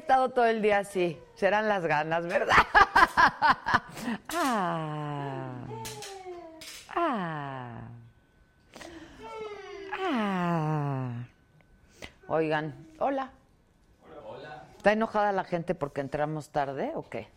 Estado 0.00 0.30
todo 0.30 0.46
el 0.46 0.62
día 0.62 0.78
así. 0.78 1.20
Serán 1.34 1.68
las 1.68 1.84
ganas, 1.86 2.26
¿verdad? 2.26 2.56
ah, 4.34 5.54
ah, 6.94 7.80
ah. 10.02 11.12
Oigan, 12.28 12.74
hola. 12.98 13.30
¿Está 14.76 14.92
enojada 14.92 15.32
la 15.32 15.44
gente 15.44 15.74
porque 15.74 16.00
entramos 16.00 16.48
tarde 16.48 16.92
o 16.94 17.08
qué? 17.08 17.28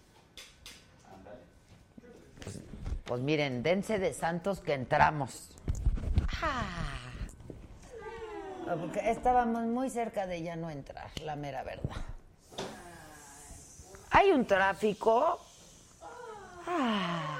Pues, 2.42 2.60
pues 3.04 3.22
miren, 3.22 3.64
dense 3.64 4.00
de 4.00 4.14
santos 4.14 4.62
que 4.62 4.74
entramos. 4.74 5.50
Ah. 6.42 7.02
Porque 8.80 9.12
estábamos 9.12 9.66
muy 9.66 9.90
cerca 9.90 10.26
de 10.26 10.42
ya 10.42 10.56
no 10.56 10.70
entrar, 10.70 11.10
la 11.22 11.36
mera 11.36 11.64
verdad. 11.64 11.98
Hay 14.14 14.32
un 14.32 14.46
tráfico. 14.46 15.40
Ah. 16.68 17.34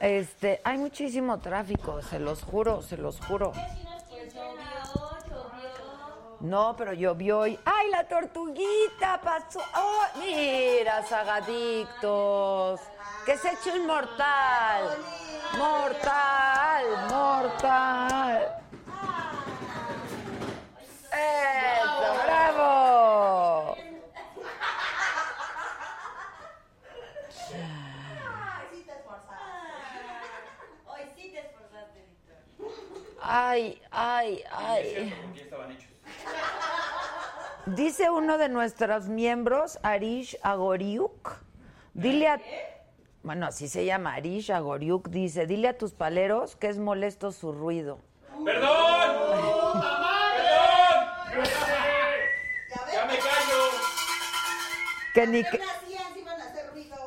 Este, 0.00 0.60
hay 0.64 0.78
muchísimo 0.78 1.38
tráfico, 1.38 2.02
se 2.02 2.18
los 2.18 2.42
juro, 2.42 2.82
se 2.82 2.96
los 2.96 3.20
juro. 3.20 3.52
No, 6.40 6.74
pero 6.76 6.92
llovió 6.92 7.40
hoy. 7.40 7.58
¡Ay, 7.64 7.90
la 7.90 8.08
tortuguita 8.08 9.20
pasó! 9.22 9.60
¡Oh, 9.76 10.02
mira, 10.18 11.06
sagadictos! 11.06 12.80
¡Que 13.24 13.36
se 13.36 13.52
echó 13.52 13.76
inmortal! 13.76 14.96
¡Mortal! 15.56 16.84
¡Mortal! 17.08 18.62
¡Eso, 21.12 22.24
bravo! 22.24 23.76
Ay, 33.24 33.80
ay, 33.90 34.42
ay. 34.50 35.14
Dice 37.66 38.10
uno 38.10 38.36
de 38.36 38.48
nuestros 38.48 39.08
miembros, 39.08 39.78
Arish 39.82 40.36
Agoriuk, 40.42 41.40
dile 41.94 42.28
a... 42.28 42.40
Bueno, 43.22 43.46
así 43.46 43.68
se 43.68 43.84
llama, 43.84 44.14
Arish 44.14 44.50
Agoriuk, 44.50 45.08
dice, 45.08 45.46
dile 45.46 45.68
a 45.68 45.78
tus 45.78 45.92
paleros 45.92 46.56
que 46.56 46.68
es 46.68 46.78
molesto 46.78 47.30
su 47.30 47.52
ruido. 47.52 48.00
¡Perdón! 48.44 50.01
Que 55.14 55.26
ni 55.26 55.44
que, 55.44 55.60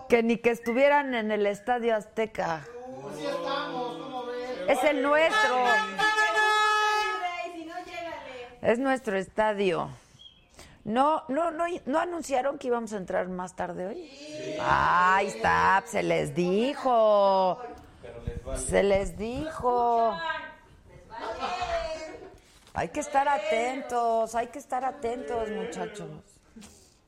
que 0.08 0.24
ni 0.24 0.38
que 0.38 0.52
estuvieran 0.52 1.14
en 1.16 1.32
el 1.32 1.46
Estadio 1.48 1.96
Azteca. 1.96 2.66
Es 4.68 4.84
el 4.84 5.02
nuestro. 5.02 5.64
Es 8.62 8.80
nuestro 8.80 9.18
estadio. 9.18 9.90
No, 10.84 11.24
no, 11.30 11.50
no, 11.50 11.66
no 11.86 12.00
anunciaron 12.00 12.60
que 12.60 12.68
íbamos 12.68 12.94
a 12.94 12.98
entrar 12.98 13.28
más 13.28 13.56
tarde 13.56 13.88
hoy. 13.88 14.58
Ahí 14.62 15.28
está, 15.28 15.84
se 15.86 16.04
les 16.04 16.36
dijo. 16.36 17.60
Se 18.56 18.84
les 18.84 19.18
dijo. 19.18 20.16
Hay 22.74 22.90
que 22.90 23.00
estar 23.00 23.28
atentos, 23.28 24.36
hay 24.36 24.48
que 24.48 24.60
estar 24.60 24.84
atentos, 24.84 25.50
muchachos. 25.50 26.35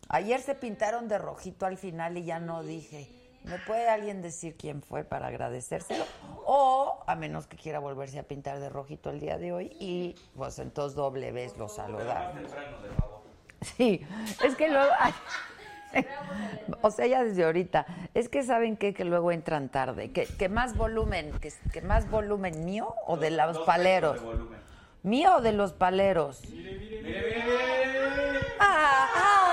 Ayer 0.10 0.42
se 0.42 0.56
pintaron 0.56 1.08
de 1.08 1.18
rojito 1.18 1.66
al 1.66 1.78
final 1.78 2.18
y 2.18 2.24
ya 2.24 2.40
no 2.40 2.64
dije. 2.64 3.10
¿Me 3.44 3.60
puede 3.60 3.88
alguien 3.88 4.22
decir 4.22 4.56
quién 4.58 4.82
fue 4.82 5.04
para 5.04 5.28
agradecérselo? 5.28 6.04
O, 6.46 7.04
a 7.08 7.16
menos 7.16 7.48
que 7.48 7.56
quiera 7.56 7.80
volverse 7.80 8.20
a 8.20 8.24
pintar 8.24 8.60
de 8.60 8.70
rojito 8.70 9.10
el 9.10 9.20
día 9.20 9.38
de 9.38 9.54
hoy, 9.54 9.76
y 9.80 10.16
pues 10.36 10.60
entonces 10.60 10.96
doble 10.96 11.32
vez 11.32 11.58
lo 11.58 11.70
saludar. 11.70 12.34
Sí, 13.62 14.06
es 14.44 14.56
que 14.56 14.70
luego... 14.70 14.92
O 16.82 16.92
sea, 16.92 17.08
ya 17.08 17.24
desde 17.24 17.46
ahorita. 17.46 17.86
Es 18.14 18.28
que 18.28 18.44
saben 18.44 18.76
qué? 18.76 18.94
que 18.94 19.06
luego 19.06 19.32
entran 19.32 19.70
tarde. 19.70 20.12
Que, 20.12 20.26
que 20.26 20.50
más 20.50 20.76
volumen, 20.76 21.32
que, 21.40 21.54
que 21.72 21.82
más 21.82 22.10
volumen 22.10 22.66
mío 22.66 22.94
o 23.06 23.16
de 23.16 23.32
los 23.32 23.58
paleros. 23.60 24.22
¿Mío 25.04 25.38
o 25.38 25.42
de 25.42 25.54
los 25.54 25.72
paleros? 25.72 26.42
Ah, 28.60 29.08
ah. 29.16 29.48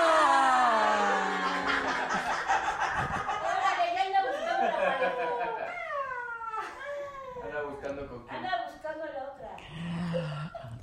Anda 7.42 7.62
buscando 7.62 8.08
con 8.08 8.26
quién. 8.26 8.44
Anda 8.44 8.70
buscando 8.72 9.04
a 9.04 9.06
la 9.06 9.22
otra. 9.32 9.56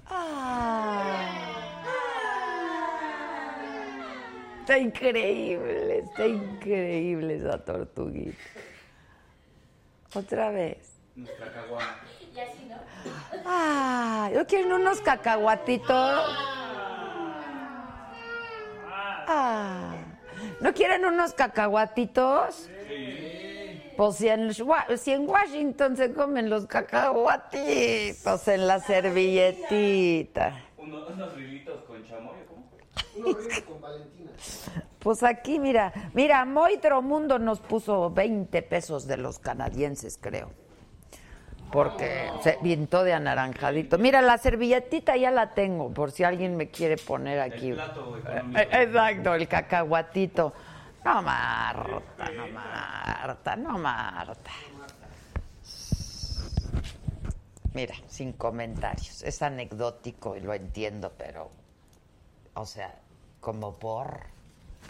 Ah. 0.07 1.31
Está 4.71 4.79
increíble, 4.79 5.97
está 5.97 6.25
increíble 6.25 7.35
esa 7.35 7.57
tortuguita. 7.57 8.37
Otra 10.15 10.49
vez. 10.51 10.93
Nuestra 11.13 11.51
caguama. 11.51 11.99
Y 12.33 12.39
así, 12.39 12.65
¿no? 12.69 12.77
Ah, 13.45 14.29
¿no 14.33 14.47
quieren 14.47 14.71
unos 14.71 15.01
cacahuatitos? 15.01 15.89
Ah, 19.27 19.93
¿no 20.61 20.73
quieren 20.73 21.03
unos 21.03 21.33
cacahuatitos? 21.33 22.69
Pues 23.97 24.15
si 24.15 24.29
en, 24.29 24.53
Wa- 24.65 24.87
si 24.95 25.11
en 25.11 25.27
Washington 25.27 25.97
se 25.97 26.13
comen 26.13 26.49
los 26.49 26.65
cacahuatitos 26.65 28.47
en 28.47 28.67
la 28.67 28.79
servilletita. 28.79 30.61
Uno- 30.77 31.07
unos 31.07 31.35
rilitos 31.35 31.83
con 31.83 32.01
chamoy, 32.07 32.35
¿cómo? 33.67 33.87
Pues 34.99 35.23
aquí, 35.23 35.59
mira, 35.59 35.91
mira, 36.13 36.45
Moitro 36.45 37.01
Mundo 37.01 37.39
nos 37.39 37.59
puso 37.59 38.11
20 38.11 38.61
pesos 38.61 39.07
de 39.07 39.17
los 39.17 39.39
canadienses, 39.39 40.17
creo. 40.21 40.51
Porque 41.71 42.29
se 42.43 42.59
pintó 42.61 43.03
de 43.03 43.13
anaranjadito. 43.13 43.97
Mira, 43.97 44.21
la 44.21 44.37
servilletita 44.37 45.15
ya 45.15 45.31
la 45.31 45.53
tengo, 45.53 45.89
por 45.91 46.11
si 46.11 46.23
alguien 46.23 46.57
me 46.57 46.69
quiere 46.69 46.97
poner 46.97 47.39
aquí. 47.39 47.69
El 47.69 47.75
plato 47.75 48.17
económico. 48.17 48.59
Eh, 48.59 48.67
Exacto, 48.71 49.35
el 49.35 49.47
cacahuatito. 49.47 50.53
No, 51.03 51.21
Marta, 51.23 52.29
no, 52.35 52.47
Marta, 52.49 53.55
no, 53.55 53.77
Marta. 53.79 54.51
Mira, 57.73 57.95
sin 58.07 58.33
comentarios. 58.33 59.23
Es 59.23 59.41
anecdótico 59.41 60.35
y 60.35 60.41
lo 60.41 60.53
entiendo, 60.53 61.13
pero, 61.17 61.49
o 62.53 62.65
sea, 62.65 62.95
como 63.39 63.75
por... 63.75 64.19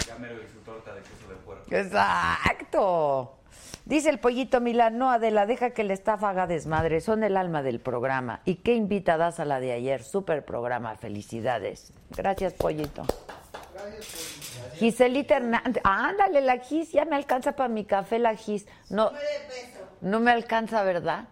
Ya 0.08 0.18
mero 0.18 0.38
de 0.38 0.48
su 0.50 0.60
torta 0.60 0.94
de 0.94 1.02
queso 1.02 1.28
de 1.30 1.36
puerco. 1.36 1.66
Exacto. 1.70 3.38
Dice 3.86 4.10
el 4.10 4.20
pollito 4.20 4.62
Milán, 4.62 4.98
no, 4.98 5.12
Adela, 5.12 5.46
deja 5.46 5.72
que 5.72 5.84
la 5.84 5.94
estafa 5.94 6.30
haga 6.30 6.48
desmadre, 6.48 7.02
son 7.02 7.24
el 7.24 7.36
alma 7.36 7.64
del 7.64 7.80
programa. 7.80 8.42
¿Y 8.46 8.56
qué 8.56 8.76
invitadas 8.76 9.40
a 9.40 9.46
la 9.46 9.60
de 9.60 9.74
ayer? 9.74 10.04
Super 10.04 10.46
programa, 10.46 10.96
felicidades. 10.96 11.92
Gracias, 12.12 12.54
pollito. 12.54 13.04
Giselita 14.76 15.38
Hernández, 15.38 15.82
ándale, 15.84 16.42
la 16.42 16.60
Gis, 16.60 16.92
ya 16.92 17.06
me 17.06 17.16
alcanza 17.16 17.54
para 17.54 17.70
mi 17.70 17.86
café 17.86 18.20
la 18.20 18.36
Gis. 18.36 18.68
No, 18.90 19.12
no 20.02 20.20
me 20.20 20.32
alcanza, 20.32 20.84
¿verdad? 20.84 21.26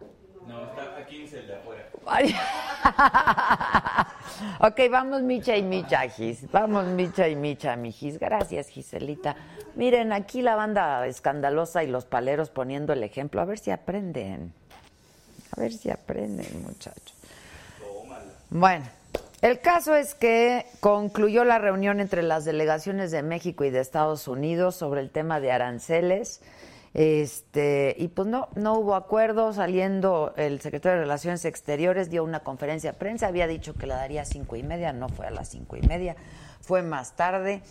No, 0.48 0.64
está 0.66 0.98
a 0.98 1.06
15 1.06 1.40
el 1.40 1.48
de 1.48 1.56
afuera. 1.56 1.84
Ay. 1.84 1.90
ok, 4.60 4.80
vamos 4.90 5.22
Micha 5.22 5.56
y 5.56 5.64
Micha, 5.64 6.08
Gis. 6.10 6.52
Vamos 6.52 6.86
Micha 6.86 7.28
y 7.28 7.36
Micha, 7.36 7.76
mi 7.76 7.92
Gis. 7.92 8.20
Gracias, 8.20 8.70
Giselita. 8.70 9.36
Miren, 9.76 10.14
aquí 10.14 10.42
la 10.42 10.56
banda 10.56 11.06
escandalosa 11.08 11.84
y 11.84 11.88
los 11.88 12.06
paleros 12.06 12.50
poniendo 12.50 12.94
el 12.94 13.04
ejemplo. 13.04 13.42
A 13.42 13.46
ver 13.46 13.60
si 13.60 13.72
aprenden. 13.72 14.54
A 15.56 15.62
ver 15.62 15.74
si 15.74 15.90
aprenden, 15.90 16.64
muchachos. 16.64 17.16
Bueno, 18.50 18.86
el 19.42 19.62
caso 19.62 19.96
es 19.96 20.16
que 20.16 20.66
concluyó 20.80 21.46
la 21.46 21.60
reunión 21.60 22.00
entre 22.00 22.24
las 22.24 22.46
delegaciones 22.46 23.12
de 23.12 23.24
México 23.24 23.64
y 23.64 23.70
de 23.70 23.80
Estados 23.80 24.28
Unidos 24.28 24.76
sobre 24.76 25.02
el 25.02 25.12
tema 25.12 25.40
de 25.40 25.52
aranceles. 25.52 26.42
Este, 26.94 27.96
y 27.98 28.08
pues 28.08 28.28
no, 28.28 28.50
no 28.56 28.76
hubo 28.80 28.96
acuerdo. 28.96 29.54
Saliendo 29.54 30.34
el 30.38 30.60
secretario 30.62 30.98
de 30.98 31.04
Relaciones 31.04 31.46
Exteriores 31.46 32.10
dio 32.10 32.24
una 32.24 32.42
conferencia 32.42 32.92
de 32.92 32.98
prensa, 32.98 33.28
había 33.28 33.48
dicho 33.48 33.74
que 33.74 33.88
la 33.88 33.96
daría 33.96 34.24
a 34.24 34.26
cinco 34.26 34.56
y 34.56 34.64
media, 34.64 34.94
no 34.94 35.10
fue 35.10 35.28
a 35.28 35.32
las 35.32 35.50
cinco 35.50 35.78
y 35.78 35.82
media, 35.82 36.16
fue 36.62 36.82
más 36.82 37.16
tarde. 37.16 37.62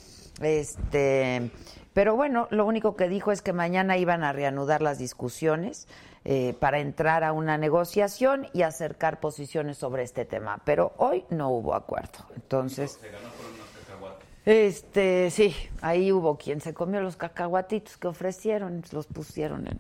Este, 0.41 1.50
pero 1.93 2.15
bueno, 2.15 2.47
lo 2.50 2.65
único 2.65 2.94
que 2.94 3.09
dijo 3.09 3.32
es 3.32 3.43
que 3.43 3.53
mañana 3.53 3.97
iban 3.97 4.23
a 4.23 4.32
reanudar 4.32 4.82
las 4.82 4.99
discusiones 4.99 5.88
eh, 6.25 6.55
para 6.61 6.79
entrar 6.79 7.25
a 7.25 7.32
una 7.32 7.59
negociación 7.59 8.49
y 8.53 8.62
acercar 8.62 9.19
posiciones 9.19 9.79
sobre 9.79 10.05
este 10.05 10.25
tema. 10.25 10.61
Pero 10.64 10.93
hoy 10.99 11.25
no 11.31 11.50
hubo 11.50 11.75
acuerdo. 11.75 12.26
Entonces 12.37 13.00
ganó 13.03 13.29
por 13.31 13.47
unos 13.47 13.67
cacahuates. 13.81 14.26
Este, 14.44 15.31
sí, 15.31 15.55
ahí 15.82 16.11
hubo 16.12 16.38
quien 16.38 16.61
se 16.61 16.73
comió 16.73 17.00
los 17.00 17.17
cacahuatitos 17.17 17.96
que 17.96 18.08
ofrecieron, 18.08 18.82
los 18.93 19.06
pusieron 19.06 19.67
en... 19.67 19.79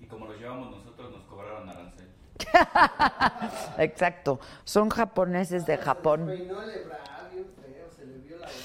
Y 0.00 0.06
como 0.06 0.26
los 0.26 0.38
llevamos 0.38 0.70
nosotros, 0.70 1.10
nos 1.10 1.22
cobraron 1.24 1.68
arancel. 1.68 2.08
Exacto, 3.78 4.40
son 4.64 4.88
japoneses 4.88 5.66
de 5.66 5.76
Japón. 5.76 6.30
El 6.30 6.42
Ebrard 6.42 7.30
bien 7.32 7.46
feo, 7.60 7.90
se 7.96 8.06
le 8.06 8.18
vio 8.18 8.38
la 8.38 8.46
lona. 8.46 8.56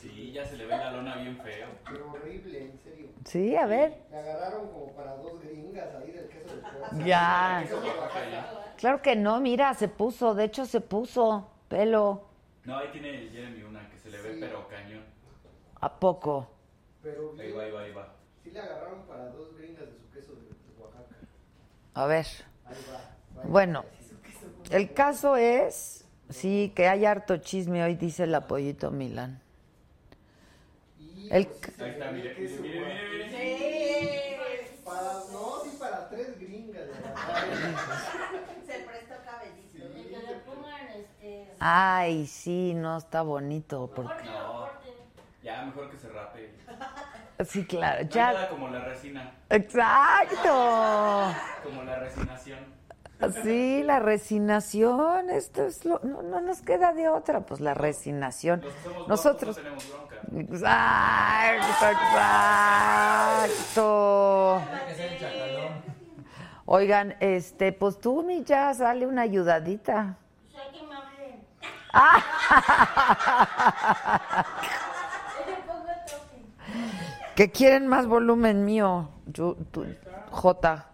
Sí, 0.00 0.32
ya 0.32 0.44
se 0.44 0.56
le 0.56 0.66
ve 0.66 0.76
la 0.76 0.90
lona 0.90 1.16
bien 1.16 1.38
feo. 1.38 1.68
Pero 1.88 2.12
horrible, 2.12 2.62
en 2.62 2.78
serio. 2.82 3.06
Sí, 3.24 3.56
a 3.56 3.66
ver. 3.66 3.98
Le 4.10 4.18
agarraron 4.18 4.68
como 4.68 4.92
para 4.92 5.16
dos 5.16 5.40
gringas 5.42 5.94
ahí 5.94 6.10
del 6.10 6.28
queso 6.28 6.56
de. 6.56 7.04
Ya. 7.04 7.64
Claro 8.78 9.00
que 9.00 9.14
no, 9.14 9.40
mira, 9.40 9.74
se 9.74 9.86
puso, 9.86 10.34
de 10.34 10.44
hecho 10.44 10.66
se 10.66 10.80
puso 10.80 11.48
pelo. 11.68 12.24
No, 12.64 12.78
ahí 12.78 12.88
tiene 12.92 13.28
Jeremy 13.32 13.62
ve 14.22 14.36
pero 14.40 14.68
cañón. 14.68 15.04
¿A 15.80 15.98
poco? 15.98 16.48
Pero 17.02 17.30
Ahí 17.38 17.46
bien, 17.48 17.58
va, 17.58 17.62
ahí 17.64 17.70
va, 17.72 17.80
ahí 17.82 17.92
va. 17.92 18.14
sí 18.44 18.50
le 18.50 18.60
agarraron 18.60 19.02
para 19.06 19.26
dos 19.30 19.56
gringas 19.56 19.86
de 19.86 19.98
su 19.98 20.10
queso 20.12 20.32
de, 20.32 20.82
Oaxaca. 20.82 21.16
A 21.94 22.06
ver. 22.06 22.26
Ahí 22.66 22.76
va. 22.90 23.40
va. 23.40 23.44
Bueno, 23.48 23.84
el 24.70 24.92
caso 24.94 25.36
es, 25.36 26.04
sí, 26.30 26.72
que 26.76 26.86
hay 26.88 27.04
harto 27.04 27.36
chisme 27.38 27.82
hoy, 27.82 27.96
dice 27.96 28.24
el 28.24 28.34
apoyito 28.34 28.90
Milán. 28.90 29.40
El- 31.30 31.46
pues, 31.46 31.74
sí 31.76 31.82
Ahí 31.82 31.90
está, 31.90 32.10
mire, 32.12 32.34
mire, 32.38 32.58
mire, 32.60 33.26
mire. 33.30 34.78
Para, 34.84 35.12
no, 35.32 35.62
sí 35.64 35.76
para 35.78 36.08
tres 36.08 36.38
gringas. 36.38 36.74
de 36.86 36.92
verdad. 36.92 37.98
Se 38.66 38.78
prestó 38.84 39.14
cabellito. 39.24 39.72
Sí. 39.72 40.04
Que 40.08 40.18
le 40.18 40.34
pongan 40.40 40.88
este. 40.88 41.51
Ay, 41.64 42.26
sí, 42.26 42.74
no 42.74 42.96
está 42.96 43.22
bonito. 43.22 43.90
Porque... 43.94 44.24
No, 44.24 44.66
ya 45.42 45.62
mejor 45.64 45.90
que 45.90 45.98
se 45.98 46.08
rape. 46.08 46.54
Sí, 47.48 47.64
claro, 47.66 48.02
No 48.04 48.10
ya. 48.10 48.32
nada 48.32 48.48
como 48.48 48.68
la 48.68 48.80
resina, 48.80 49.32
Exacto. 49.48 51.32
como 51.64 51.82
la 51.84 51.98
resinación. 52.00 52.58
Sí, 53.44 53.82
la 53.84 54.00
resinación, 54.00 55.30
esto 55.30 55.64
es 55.64 55.84
lo, 55.84 56.00
no, 56.02 56.22
no 56.22 56.40
nos 56.40 56.60
queda 56.62 56.92
de 56.92 57.08
otra, 57.08 57.40
pues 57.42 57.60
la 57.60 57.74
resinación. 57.74 58.60
Los 58.62 58.74
que 58.74 58.82
somos 58.82 59.06
Nosotros. 59.08 59.56
no 59.56 59.62
tenemos 59.62 59.88
bronca. 59.88 60.16
Exacto, 60.40 61.86
exacto. 63.46 64.62
Oigan, 66.64 67.14
este, 67.20 67.72
pues 67.72 68.00
tú, 68.00 68.22
mi 68.24 68.42
ya, 68.44 68.72
sale 68.74 69.06
una 69.06 69.22
ayudadita. 69.22 70.16
O 70.48 70.50
sea, 70.52 70.70
que 70.72 70.82
me 70.86 70.94
hablen. 70.94 71.12
Yo 71.12 71.18
le 71.22 71.30
pongo 71.30 71.60
toque. 71.60 71.81
Que 77.34 77.50
quieren 77.50 77.86
más 77.86 78.06
volumen 78.06 78.64
mío. 78.64 79.08
Yo, 79.26 79.56
tú, 79.70 79.86
J. 80.30 80.86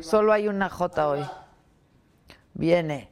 Solo 0.00 0.32
hay 0.32 0.48
una 0.48 0.70
J 0.70 1.08
hoy. 1.08 1.24
Viene. 2.54 3.10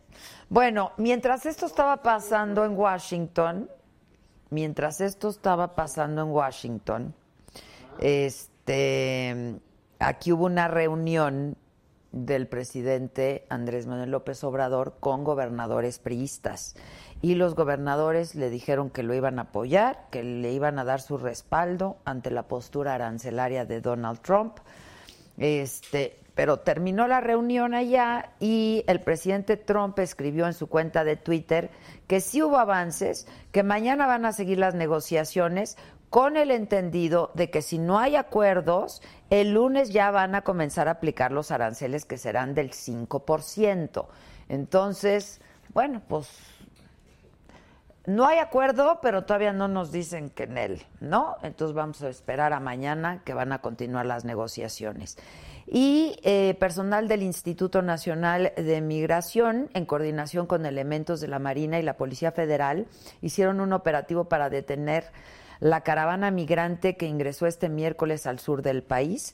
Bueno, 0.48 0.92
mientras 0.96 1.46
esto 1.46 1.66
estaba 1.66 2.02
pasando 2.02 2.64
en 2.64 2.76
Washington, 2.76 3.70
mientras 4.50 5.00
esto 5.00 5.28
estaba 5.28 5.74
pasando 5.74 6.22
en 6.22 6.28
Washington, 6.28 7.14
este, 7.98 9.58
aquí 9.98 10.32
hubo 10.32 10.46
una 10.46 10.68
reunión 10.68 11.56
del 12.12 12.46
presidente 12.46 13.46
Andrés 13.48 13.86
Manuel 13.86 14.10
López 14.10 14.44
Obrador 14.44 14.94
con 15.00 15.24
gobernadores 15.24 15.98
priistas. 15.98 16.76
Y 17.22 17.34
los 17.34 17.54
gobernadores 17.54 18.34
le 18.34 18.50
dijeron 18.50 18.90
que 18.90 19.02
lo 19.02 19.14
iban 19.14 19.38
a 19.38 19.42
apoyar, 19.42 20.06
que 20.10 20.22
le 20.22 20.52
iban 20.52 20.78
a 20.78 20.84
dar 20.84 21.00
su 21.00 21.18
respaldo 21.18 21.96
ante 22.04 22.30
la 22.30 22.48
postura 22.48 22.94
arancelaria 22.94 23.64
de 23.64 23.80
Donald 23.80 24.20
Trump. 24.20 24.58
Este, 25.38 26.18
pero 26.34 26.60
terminó 26.60 27.06
la 27.06 27.20
reunión 27.20 27.74
allá 27.74 28.30
y 28.40 28.84
el 28.86 29.00
presidente 29.00 29.56
Trump 29.56 29.98
escribió 29.98 30.46
en 30.46 30.54
su 30.54 30.66
cuenta 30.66 31.04
de 31.04 31.16
Twitter 31.16 31.70
que 32.06 32.20
sí 32.20 32.42
hubo 32.42 32.58
avances, 32.58 33.26
que 33.52 33.62
mañana 33.62 34.06
van 34.06 34.24
a 34.24 34.32
seguir 34.32 34.58
las 34.58 34.74
negociaciones 34.74 35.76
con 36.12 36.36
el 36.36 36.50
entendido 36.50 37.30
de 37.32 37.48
que 37.48 37.62
si 37.62 37.78
no 37.78 37.98
hay 37.98 38.16
acuerdos, 38.16 39.00
el 39.30 39.54
lunes 39.54 39.94
ya 39.94 40.10
van 40.10 40.34
a 40.34 40.42
comenzar 40.42 40.86
a 40.86 40.90
aplicar 40.90 41.32
los 41.32 41.50
aranceles 41.50 42.04
que 42.04 42.18
serán 42.18 42.54
del 42.54 42.72
5%. 42.72 44.06
Entonces, 44.50 45.40
bueno, 45.72 46.02
pues 46.06 46.28
no 48.04 48.26
hay 48.26 48.40
acuerdo, 48.40 48.98
pero 49.00 49.24
todavía 49.24 49.54
no 49.54 49.68
nos 49.68 49.90
dicen 49.90 50.28
que 50.28 50.42
en 50.42 50.58
él, 50.58 50.82
¿no? 51.00 51.38
Entonces 51.42 51.74
vamos 51.74 52.02
a 52.02 52.10
esperar 52.10 52.52
a 52.52 52.60
mañana 52.60 53.22
que 53.24 53.32
van 53.32 53.52
a 53.52 53.62
continuar 53.62 54.04
las 54.04 54.26
negociaciones. 54.26 55.16
Y 55.66 56.18
eh, 56.24 56.54
personal 56.60 57.08
del 57.08 57.22
Instituto 57.22 57.80
Nacional 57.80 58.52
de 58.54 58.82
Migración, 58.82 59.70
en 59.72 59.86
coordinación 59.86 60.46
con 60.46 60.66
elementos 60.66 61.22
de 61.22 61.28
la 61.28 61.38
Marina 61.38 61.78
y 61.78 61.82
la 61.82 61.96
Policía 61.96 62.32
Federal, 62.32 62.86
hicieron 63.22 63.60
un 63.60 63.72
operativo 63.72 64.24
para 64.24 64.50
detener 64.50 65.04
la 65.62 65.82
caravana 65.82 66.32
migrante 66.32 66.96
que 66.96 67.06
ingresó 67.06 67.46
este 67.46 67.68
miércoles 67.68 68.26
al 68.26 68.40
sur 68.40 68.62
del 68.62 68.82
país. 68.82 69.32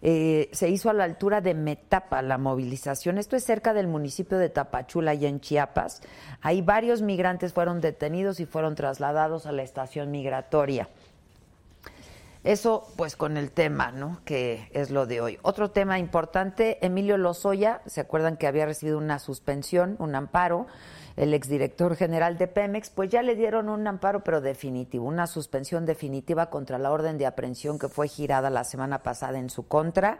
Eh, 0.00 0.48
se 0.52 0.70
hizo 0.70 0.88
a 0.88 0.94
la 0.94 1.04
altura 1.04 1.42
de 1.42 1.52
Metapa 1.52 2.22
la 2.22 2.38
movilización. 2.38 3.18
Esto 3.18 3.36
es 3.36 3.44
cerca 3.44 3.74
del 3.74 3.86
municipio 3.86 4.38
de 4.38 4.48
Tapachula, 4.48 5.12
y 5.12 5.26
en 5.26 5.38
Chiapas. 5.38 6.00
Ahí 6.40 6.62
varios 6.62 7.02
migrantes 7.02 7.52
fueron 7.52 7.82
detenidos 7.82 8.40
y 8.40 8.46
fueron 8.46 8.74
trasladados 8.74 9.44
a 9.44 9.52
la 9.52 9.62
estación 9.62 10.10
migratoria. 10.10 10.88
Eso, 12.42 12.86
pues, 12.96 13.14
con 13.14 13.36
el 13.36 13.50
tema, 13.50 13.90
¿no? 13.90 14.20
Que 14.24 14.70
es 14.72 14.90
lo 14.90 15.04
de 15.04 15.20
hoy. 15.20 15.38
Otro 15.42 15.72
tema 15.72 15.98
importante, 15.98 16.78
Emilio 16.80 17.18
Lozoya, 17.18 17.82
¿se 17.84 18.00
acuerdan 18.00 18.38
que 18.38 18.46
había 18.46 18.64
recibido 18.64 18.96
una 18.96 19.18
suspensión, 19.18 19.96
un 19.98 20.14
amparo? 20.14 20.68
El 21.16 21.32
exdirector 21.32 21.96
general 21.96 22.36
de 22.36 22.46
Pemex, 22.46 22.90
pues 22.90 23.08
ya 23.10 23.22
le 23.22 23.36
dieron 23.36 23.68
un 23.68 23.86
amparo, 23.86 24.22
pero 24.22 24.40
definitivo, 24.40 25.06
una 25.06 25.26
suspensión 25.26 25.86
definitiva 25.86 26.50
contra 26.50 26.78
la 26.78 26.92
orden 26.92 27.16
de 27.16 27.26
aprehensión 27.26 27.78
que 27.78 27.88
fue 27.88 28.06
girada 28.06 28.50
la 28.50 28.64
semana 28.64 29.02
pasada 29.02 29.38
en 29.38 29.48
su 29.48 29.66
contra. 29.66 30.18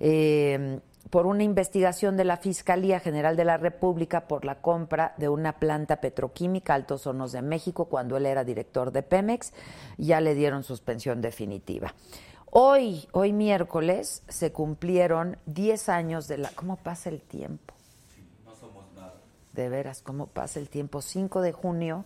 Eh, 0.00 0.80
por 1.10 1.26
una 1.26 1.42
investigación 1.42 2.16
de 2.16 2.24
la 2.24 2.38
Fiscalía 2.38 3.00
General 3.00 3.36
de 3.36 3.44
la 3.44 3.58
República 3.58 4.26
por 4.28 4.44
la 4.44 4.62
compra 4.62 5.14
de 5.18 5.28
una 5.28 5.58
planta 5.58 6.00
petroquímica 6.00 6.74
Altos 6.74 7.06
Hornos 7.06 7.32
de 7.32 7.42
México 7.42 7.86
cuando 7.86 8.16
él 8.16 8.26
era 8.26 8.44
director 8.44 8.92
de 8.92 9.02
Pemex. 9.02 9.52
Ya 9.98 10.20
le 10.20 10.34
dieron 10.34 10.64
suspensión 10.64 11.20
definitiva. 11.20 11.94
Hoy, 12.50 13.08
hoy 13.12 13.32
miércoles, 13.32 14.22
se 14.28 14.52
cumplieron 14.52 15.36
10 15.46 15.88
años 15.88 16.28
de 16.28 16.38
la... 16.38 16.50
¿Cómo 16.50 16.76
pasa 16.76 17.08
el 17.08 17.20
tiempo? 17.20 17.74
De 19.52 19.68
veras, 19.68 20.02
¿cómo 20.02 20.26
pasa 20.26 20.60
el 20.60 20.68
tiempo? 20.68 21.02
5 21.02 21.40
de 21.42 21.52
junio 21.52 22.04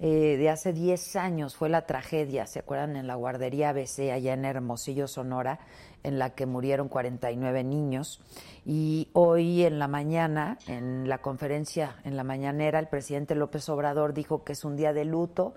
eh, 0.00 0.36
de 0.36 0.48
hace 0.48 0.72
10 0.72 1.16
años 1.16 1.56
fue 1.56 1.68
la 1.68 1.84
tragedia, 1.84 2.46
¿se 2.46 2.60
acuerdan? 2.60 2.94
En 2.94 3.08
la 3.08 3.16
guardería 3.16 3.70
ABC, 3.70 4.12
allá 4.12 4.32
en 4.32 4.44
Hermosillo, 4.44 5.08
Sonora, 5.08 5.58
en 6.04 6.20
la 6.20 6.30
que 6.30 6.46
murieron 6.46 6.88
49 6.88 7.64
niños. 7.64 8.20
Y 8.64 9.08
hoy 9.12 9.64
en 9.64 9.80
la 9.80 9.88
mañana, 9.88 10.58
en 10.68 11.08
la 11.08 11.18
conferencia, 11.18 11.96
en 12.04 12.16
la 12.16 12.22
mañanera, 12.22 12.78
el 12.78 12.86
presidente 12.86 13.34
López 13.34 13.68
Obrador 13.68 14.14
dijo 14.14 14.44
que 14.44 14.52
es 14.52 14.64
un 14.64 14.76
día 14.76 14.92
de 14.92 15.04
luto. 15.04 15.54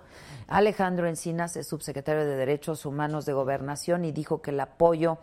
Alejandro 0.48 1.06
Encinas 1.06 1.56
es 1.56 1.68
subsecretario 1.68 2.24
de 2.24 2.34
Derechos 2.34 2.84
Humanos 2.84 3.26
de 3.26 3.34
Gobernación 3.34 4.04
y 4.04 4.10
dijo 4.10 4.42
que 4.42 4.50
el 4.50 4.58
apoyo 4.58 5.18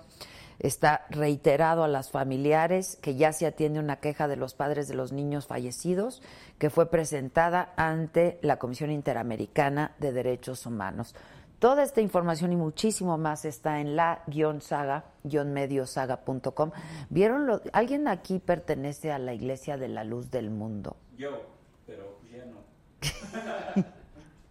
está 0.60 1.06
reiterado 1.10 1.84
a 1.84 1.88
las 1.88 2.12
familiares, 2.12 2.98
que 3.02 3.16
ya 3.16 3.34
se 3.34 3.48
atiende 3.48 3.80
una 3.80 3.96
queja 3.98 4.28
de 4.28 4.36
los 4.36 4.54
padres 4.54 4.88
de 4.88 4.94
los 4.96 5.12
niños 5.12 5.48
fallecidos, 5.48 6.22
que 6.58 6.70
fue 6.70 6.90
presentada 6.90 7.74
ante 7.78 8.38
la 8.42 8.58
Comisión 8.58 8.92
Interamericana 8.92 9.94
de 10.00 10.12
Derechos 10.12 10.66
Humanos. 10.66 11.16
Toda 11.60 11.84
esta 11.84 12.00
información 12.02 12.52
y 12.54 12.56
muchísimo 12.56 13.18
más 13.18 13.44
está 13.46 13.80
en 13.82 13.96
la-saga-mediosaga.com. 13.98 16.72
¿Vieron 17.10 17.48
lo, 17.48 17.62
¿Alguien 17.74 18.08
aquí 18.08 18.40
pertenece 18.40 19.12
a 19.12 19.20
la 19.20 19.34
Iglesia 19.34 19.76
de 19.78 19.90
la 19.90 20.04
Luz 20.06 20.32
del 20.32 20.50
Mundo? 20.52 20.96
Yo, 21.18 21.42
pero 21.86 22.18
ya 22.32 22.46
no. 22.46 22.60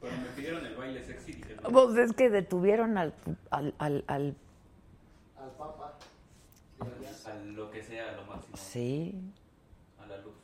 Cuando 0.00 0.20
me 0.22 0.28
pidieron 0.36 0.64
el 0.66 0.76
baile 0.76 1.02
sexy, 1.04 1.32
dije, 1.32 1.56
no. 1.62 1.70
Pues 1.70 1.96
es 1.96 2.12
que 2.12 2.28
detuvieron 2.30 2.96
al, 2.98 3.14
al, 3.50 3.74
al, 3.78 4.04
al- 4.06 4.36
Al 5.38 5.50
Papa. 5.58 5.97
A 6.80 7.34
lo 7.44 7.70
que 7.70 7.82
sea, 7.82 8.12
lo 8.12 8.24
máximo. 8.24 8.56
sí, 8.56 9.14
A 10.02 10.06
la 10.06 10.18
luz. 10.18 10.34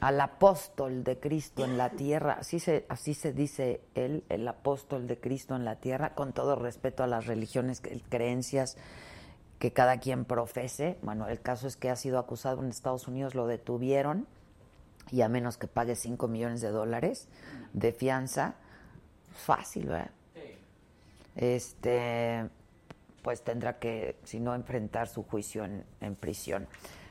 al 0.00 0.20
apóstol 0.20 1.04
de 1.04 1.18
Cristo 1.18 1.64
en 1.64 1.78
la 1.78 1.90
tierra, 1.90 2.34
así 2.40 2.60
se, 2.60 2.84
así 2.88 3.14
se 3.14 3.32
dice 3.32 3.80
él, 3.94 4.24
el 4.28 4.46
apóstol 4.46 5.06
de 5.06 5.18
Cristo 5.18 5.56
en 5.56 5.64
la 5.64 5.76
tierra, 5.76 6.14
con 6.14 6.32
todo 6.32 6.56
respeto 6.56 7.02
a 7.02 7.06
las 7.06 7.26
religiones, 7.26 7.82
creencias 8.08 8.76
que 9.58 9.72
cada 9.72 9.98
quien 9.98 10.24
profese. 10.24 10.98
Bueno, 11.02 11.28
el 11.28 11.40
caso 11.40 11.66
es 11.66 11.76
que 11.76 11.90
ha 11.90 11.96
sido 11.96 12.18
acusado 12.18 12.62
en 12.62 12.68
Estados 12.68 13.08
Unidos, 13.08 13.34
lo 13.34 13.46
detuvieron 13.46 14.26
y 15.10 15.22
a 15.22 15.28
menos 15.28 15.56
que 15.56 15.66
pague 15.66 15.96
5 15.96 16.28
millones 16.28 16.60
de 16.60 16.70
dólares 16.70 17.28
de 17.72 17.92
fianza, 17.92 18.54
fácil, 19.32 19.86
¿verdad? 19.86 20.10
Este, 21.36 22.48
pues 23.22 23.42
tendrá 23.42 23.78
que, 23.78 24.16
si 24.24 24.40
no, 24.40 24.54
enfrentar 24.54 25.08
su 25.08 25.22
juicio 25.22 25.64
en, 25.64 25.84
en 26.00 26.14
prisión. 26.14 26.66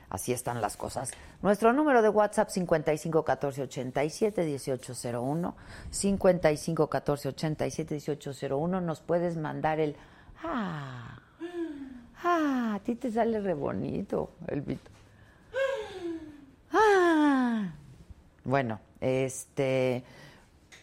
Así 0.10 0.32
están 0.32 0.62
las 0.62 0.78
cosas. 0.78 1.12
Nuestro 1.42 1.74
número 1.74 2.02
de 2.02 2.10
WhatsApp 2.10 2.50
55 2.50 3.26
14 3.26 3.64
87 3.64 4.46
1801 4.46 5.56
55 5.90 6.88
14 6.88 7.28
87 7.30 7.94
1801 7.96 8.82
nos 8.82 9.02
puedes 9.02 9.36
mandar 9.36 9.82
el 9.82 9.98
ah 10.44 11.20
ah 12.24 12.76
a 12.76 12.80
ti 12.80 12.96
te 12.96 13.12
sale 13.12 13.42
re 13.42 13.54
bonito 13.54 14.32
el 14.48 14.62
Vito. 14.62 14.92
Ah. 16.72 17.72
Bueno, 18.46 18.80
este 19.02 20.04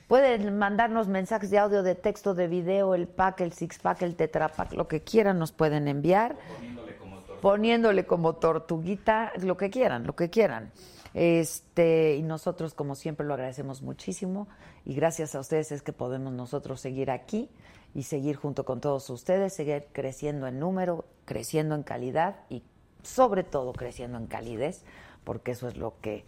pueden 0.09 0.59
mandarnos 0.59 1.09
mensajes 1.09 1.51
de 1.51 1.59
audio, 1.59 1.83
de 1.83 1.95
texto, 1.95 2.35
de 2.35 2.49
video, 2.49 2.95
el 2.95 3.09
pack, 3.09 3.41
el 3.41 3.53
six 3.53 3.79
pack, 3.79 4.03
el 4.03 4.17
tetrapack, 4.17 4.73
lo 4.73 4.89
que 4.89 5.03
quieran 5.03 5.39
nos 5.39 5.53
pueden 5.53 5.89
enviar 5.89 6.37
Poniéndole 6.37 6.97
como 6.97 7.21
poniéndole 7.41 8.07
como 8.07 8.35
tortuguita, 8.35 9.33
lo 9.41 9.57
que 9.57 9.71
quieran, 9.71 10.07
lo 10.07 10.15
que 10.17 10.31
quieran. 10.31 10.73
Este, 11.15 12.17
y 12.17 12.23
nosotros, 12.23 12.75
como 12.75 12.97
siempre, 12.97 13.27
lo 13.27 13.35
agradecemos 13.35 13.83
muchísimo. 13.83 14.49
Y 14.85 14.95
gracias 14.95 15.35
a 15.35 15.41
ustedes 15.41 15.71
es 15.73 15.83
que 15.83 15.93
podemos 15.93 16.33
nosotros 16.33 16.81
seguir 16.81 17.11
aquí 17.11 17.49
y 17.95 18.03
seguir 18.03 18.37
junto 18.37 18.65
con 18.65 18.81
todos 18.81 19.09
ustedes, 19.11 19.55
seguir 19.55 19.87
creciendo 19.93 20.47
en 20.49 20.59
número, 20.59 21.05
creciendo 21.25 21.75
en 21.77 21.85
calidad 21.85 22.37
y 22.51 22.63
sobre 23.03 23.45
todo 23.45 23.73
creciendo 23.73 24.19
en 24.19 24.27
calidez, 24.27 24.83
porque 25.23 25.53
eso 25.53 25.69
es 25.69 25.77
lo 25.77 25.95
que 26.01 26.25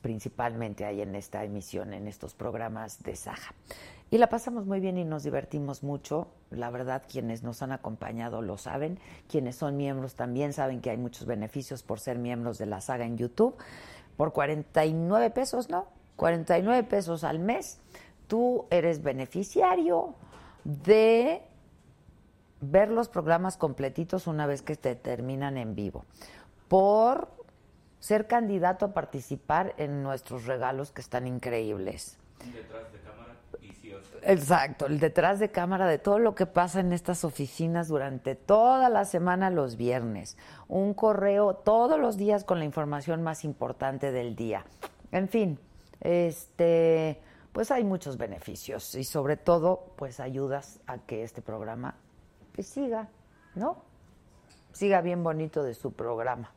principalmente 0.00 0.84
hay 0.84 1.00
en 1.00 1.14
esta 1.14 1.44
emisión, 1.44 1.92
en 1.92 2.06
estos 2.06 2.34
programas 2.34 3.02
de 3.02 3.16
Saja. 3.16 3.54
Y 4.10 4.18
la 4.18 4.28
pasamos 4.28 4.66
muy 4.66 4.80
bien 4.80 4.98
y 4.98 5.04
nos 5.04 5.24
divertimos 5.24 5.82
mucho. 5.82 6.28
La 6.50 6.70
verdad, 6.70 7.02
quienes 7.10 7.42
nos 7.42 7.62
han 7.62 7.72
acompañado 7.72 8.42
lo 8.42 8.58
saben. 8.58 8.98
Quienes 9.28 9.56
son 9.56 9.76
miembros 9.76 10.14
también 10.14 10.52
saben 10.52 10.80
que 10.80 10.90
hay 10.90 10.98
muchos 10.98 11.26
beneficios 11.26 11.82
por 11.82 11.98
ser 12.00 12.18
miembros 12.18 12.58
de 12.58 12.66
la 12.66 12.80
saga 12.80 13.06
en 13.06 13.16
YouTube. 13.16 13.56
Por 14.16 14.32
49 14.32 15.30
pesos, 15.30 15.68
¿no? 15.68 15.86
49 16.16 16.84
pesos 16.84 17.24
al 17.24 17.40
mes. 17.40 17.80
Tú 18.28 18.66
eres 18.70 19.02
beneficiario 19.02 20.14
de 20.64 21.42
ver 22.60 22.90
los 22.90 23.08
programas 23.08 23.56
completitos 23.56 24.26
una 24.26 24.46
vez 24.46 24.62
que 24.62 24.76
te 24.76 24.94
terminan 24.94 25.56
en 25.56 25.74
vivo. 25.74 26.04
Por 26.68 27.33
ser 28.04 28.26
candidato 28.26 28.84
a 28.84 28.92
participar 28.92 29.74
en 29.78 30.02
nuestros 30.02 30.44
regalos 30.44 30.90
que 30.90 31.00
están 31.00 31.26
increíbles. 31.26 32.18
Detrás 32.52 32.92
de 32.92 32.98
cámara, 32.98 33.34
vicioso. 33.58 34.18
Exacto, 34.20 34.84
el 34.84 35.00
detrás 35.00 35.38
de 35.38 35.50
cámara 35.50 35.86
de 35.86 35.96
todo 35.96 36.18
lo 36.18 36.34
que 36.34 36.44
pasa 36.44 36.80
en 36.80 36.92
estas 36.92 37.24
oficinas 37.24 37.88
durante 37.88 38.34
toda 38.34 38.90
la 38.90 39.06
semana 39.06 39.48
los 39.48 39.76
viernes. 39.76 40.36
Un 40.68 40.92
correo 40.92 41.54
todos 41.54 41.98
los 41.98 42.18
días 42.18 42.44
con 42.44 42.58
la 42.58 42.66
información 42.66 43.22
más 43.22 43.42
importante 43.42 44.12
del 44.12 44.36
día. 44.36 44.66
En 45.10 45.26
fin, 45.26 45.58
este 46.02 47.22
pues 47.54 47.70
hay 47.70 47.84
muchos 47.84 48.18
beneficios 48.18 48.96
y 48.96 49.04
sobre 49.04 49.38
todo 49.38 49.94
pues 49.96 50.20
ayudas 50.20 50.78
a 50.86 50.98
que 50.98 51.22
este 51.22 51.40
programa 51.40 51.94
pues 52.54 52.66
siga, 52.66 53.08
¿no? 53.54 53.82
Siga 54.72 55.00
bien 55.00 55.22
bonito 55.22 55.62
de 55.62 55.72
su 55.72 55.94
programa 55.94 56.52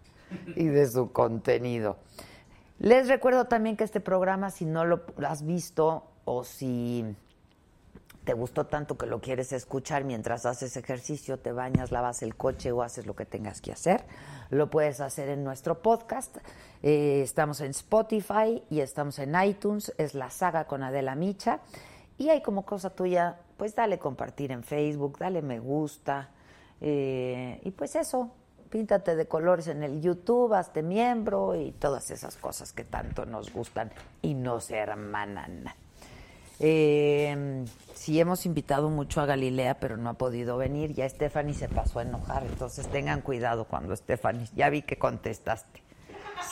y 0.56 0.66
de 0.66 0.88
su 0.88 1.12
contenido. 1.12 1.98
Les 2.80 3.08
recuerdo 3.08 3.46
también 3.46 3.76
que 3.76 3.84
este 3.84 4.00
programa, 4.00 4.52
si 4.52 4.66
no 4.66 4.86
lo 4.86 5.02
has 5.28 5.46
visto 5.46 6.04
o 6.26 6.44
si 6.44 7.06
te 8.28 8.34
gustó 8.34 8.66
tanto 8.66 8.98
que 8.98 9.06
lo 9.06 9.22
quieres 9.22 9.54
escuchar 9.54 10.04
mientras 10.04 10.46
haces 10.46 10.76
ejercicio, 10.76 11.40
te 11.40 11.54
bañas, 11.54 11.94
lavas 11.94 12.22
el 12.24 12.36
coche 12.36 12.74
o 12.74 12.84
haces 12.84 13.06
lo 13.06 13.16
que 13.16 13.26
tengas 13.26 13.62
que 13.62 13.72
hacer, 13.72 14.04
lo 14.50 14.70
puedes 14.70 15.00
hacer 15.00 15.30
en 15.30 15.46
nuestro 15.46 15.82
podcast. 15.82 16.36
Eh, 16.84 17.22
estamos 17.24 17.62
en 17.62 17.72
Spotify 17.72 18.62
y 18.70 18.82
estamos 18.82 19.18
en 19.20 19.34
iTunes, 19.42 19.94
es 19.98 20.14
la 20.14 20.30
saga 20.30 20.66
con 20.66 20.84
Adela 20.84 21.16
Micha. 21.16 21.62
Y 22.18 22.28
hay 22.28 22.42
como 22.42 22.66
cosa 22.66 22.90
tuya, 22.90 23.38
pues 23.56 23.76
dale 23.76 23.98
compartir 23.98 24.52
en 24.52 24.62
Facebook, 24.62 25.18
dale 25.18 25.42
me 25.42 25.60
gusta. 25.60 26.30
eh, 26.82 27.62
y 27.64 27.72
pues 27.72 27.96
eso, 27.96 28.30
píntate 28.70 29.16
de 29.16 29.28
colores 29.28 29.68
en 29.68 29.84
el 29.84 30.02
YouTube, 30.02 30.54
hazte 30.54 30.84
miembro 30.84 31.56
y 31.56 31.72
todas 31.72 32.12
esas 32.12 32.36
cosas 32.38 32.74
que 32.74 32.84
tanto 32.84 33.26
nos 33.26 33.52
gustan 33.52 33.92
y 34.22 34.34
nos 34.34 34.72
hermanan. 34.72 35.66
Eh, 36.60 37.66
sí 37.94 38.20
hemos 38.20 38.46
invitado 38.46 38.90
mucho 38.90 39.22
a 39.22 39.26
Galilea, 39.26 39.80
pero 39.80 39.98
no 39.98 40.10
ha 40.10 40.14
podido 40.14 40.58
venir. 40.58 40.94
Ya 40.94 41.08
Stephanie 41.08 41.54
se 41.54 41.70
pasó 41.70 42.00
a 42.00 42.02
enojar, 42.04 42.44
entonces 42.44 42.88
tengan 42.88 43.22
cuidado 43.22 43.66
cuando 43.66 43.96
Stephanie, 43.96 44.48
ya 44.56 44.70
vi 44.70 44.82
que 44.82 44.98
contestaste. 44.98 45.82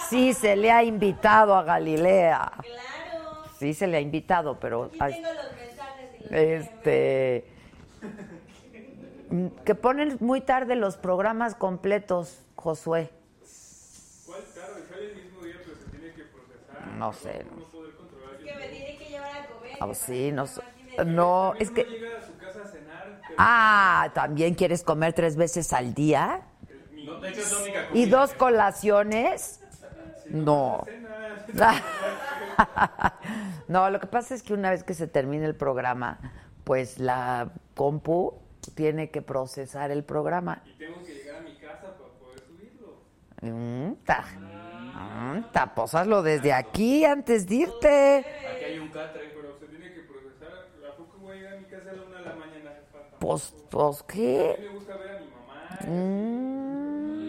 Sí 0.10 0.34
se 0.34 0.56
le 0.56 0.72
ha 0.72 0.84
invitado 0.84 1.56
a 1.56 1.64
Galilea. 1.64 2.52
Claro. 2.62 3.44
Sí 3.60 3.74
se 3.74 3.88
le 3.88 3.98
ha 3.98 4.02
invitado, 4.02 4.60
pero 4.60 4.92
Aquí 5.00 5.16
tengo 5.16 5.30
los 5.34 5.52
mensajes 5.54 6.10
y 6.20 6.24
los 6.24 6.34
este 6.34 7.46
que 9.66 9.76
ponen 9.76 10.18
muy 10.20 10.42
tarde 10.42 10.76
los 10.76 10.98
programas 10.98 11.56
completos, 11.56 12.40
Josué. 12.56 13.12
¿Cuál 14.26 14.42
tarde? 14.54 14.84
Sale 14.90 15.12
el 15.12 15.16
mismo 15.24 15.42
día, 15.42 15.56
pero 15.64 15.78
se 15.78 15.86
tiene 15.90 16.14
que 16.14 16.24
procesar. 16.26 16.88
No 16.98 17.14
sé. 17.14 17.46
No 17.56 17.64
poder 17.66 17.96
controlar. 17.96 18.38
que 18.38 18.54
me 18.56 18.68
tiene 18.70 18.98
que 18.98 19.06
llevar 19.10 19.32
a 19.38 19.48
comer. 19.48 19.72
Ah, 19.80 19.94
sí, 19.94 20.32
no, 20.32 20.44
que 20.44 20.50
sé. 20.50 20.62
no 20.98 21.04
no, 21.06 21.54
es 21.60 21.70
no 21.70 21.76
que 21.76 21.84
llega 21.84 22.18
a 22.20 22.22
su 22.22 22.38
casa 22.38 22.62
a 22.64 22.68
cenar 22.68 23.22
Ah, 23.38 24.12
¿también 24.14 24.54
quieres 24.56 24.84
comer 24.84 25.14
tres 25.14 25.36
veces 25.36 25.74
al 25.74 25.94
día? 25.94 26.42
No, 27.06 27.20
de 27.20 27.30
hecho 27.30 27.42
es 27.42 27.52
la 27.52 27.58
única 27.60 27.82
¿Y 27.86 27.88
comida. 28.04 28.18
dos 28.20 28.34
colaciones? 28.34 29.60
No. 30.30 30.84
No, 33.68 33.90
lo 33.90 34.00
que 34.00 34.08
pasa 34.08 34.36
es 34.36 34.44
que 34.44 34.54
una 34.54 34.70
vez 34.70 34.84
que 34.84 34.94
se 34.94 35.08
termine 35.08 35.46
el 35.46 35.56
programa, 35.56 36.20
pues 36.64 37.00
la 37.00 37.50
compu 37.74 38.34
tiene 38.74 39.10
que 39.12 39.22
procesar 39.22 39.92
el 39.92 40.04
programa. 40.04 40.62
Y 40.66 40.74
tengo 40.78 41.02
que 41.04 41.14
llegar 41.14 41.38
a 41.38 41.42
mi 41.42 41.56
casa 41.58 41.96
para 41.98 42.10
poder 42.20 42.40
subirlo. 42.40 43.02
Mm, 43.42 43.94
ta. 44.06 44.24
Mm, 44.96 45.52
ta, 45.52 45.74
pues 45.76 45.94
hazlo 45.94 46.22
desde 46.24 46.54
aquí 46.54 47.04
antes 47.06 47.48
de 47.48 47.56
irte. 47.56 48.20
Aquí 48.20 48.64
hay 48.66 48.80
un 48.80 48.90
catre. 48.90 49.30
Pero 49.36 49.58
se 49.60 49.66
tiene 49.68 49.94
que 49.94 50.02
procesar. 50.02 50.68
¿A 50.92 50.96
poco 50.96 51.18
voy 51.20 51.32
a 51.38 51.40
llegar 51.40 51.54
a 51.54 51.58
mi 51.58 51.66
casa 51.66 51.90
a 51.90 51.94
la 51.94 52.04
una 52.04 52.18
de 52.20 52.26
la 52.26 52.36
mañana? 52.36 52.72
Pues, 53.20 53.54
pues, 53.70 54.02
A 54.02 54.08
¿qué? 54.08 54.56
mí 54.60 54.66
me 54.68 54.74
gusta 54.74 54.96
ver 54.98 55.16
a 55.16 55.20
mi 55.20 55.28
mamá. 55.28 55.80
Mm. 55.88 57.26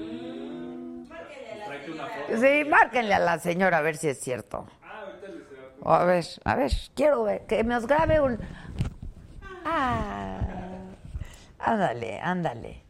Sí, 2.40 2.64
márquenle 2.68 3.14
a 3.14 3.18
la 3.20 3.38
señora 3.38 3.78
a 3.78 3.82
ver 3.82 3.96
si 3.96 4.08
es 4.08 4.18
cierto. 4.20 4.66
Ah, 4.82 5.02
ahorita 5.06 5.28
les 5.28 5.44
da. 5.50 5.96
A 6.00 6.04
ver, 6.04 6.24
a 6.44 6.54
ver, 6.56 6.72
quiero 6.94 7.22
ver, 7.22 7.46
que 7.46 7.62
nos 7.62 7.86
grabe 7.86 8.20
un... 8.20 8.38
Ah, 9.64 10.40
ándale, 11.66 12.20
ándale. 12.20 12.82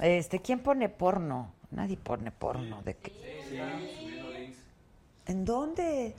Este, 0.00 0.40
¿quién 0.40 0.60
pone 0.60 0.88
porno? 0.88 1.52
Nadie 1.70 1.96
pone 1.96 2.30
porno. 2.30 2.82
¿De 2.82 2.94
qué? 2.96 3.12
Sí, 3.48 3.58
¿En 5.26 5.44
dónde? 5.44 6.06
en 6.06 6.14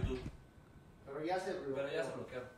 YouTube. 0.00 0.20
Pero 1.06 1.24
ya 1.24 1.38
se 1.40 1.52
bloqueó. 1.52 1.74
Pero 1.74 1.92
ya 1.92 2.04
se 2.04 2.12
bloquearon. 2.12 2.48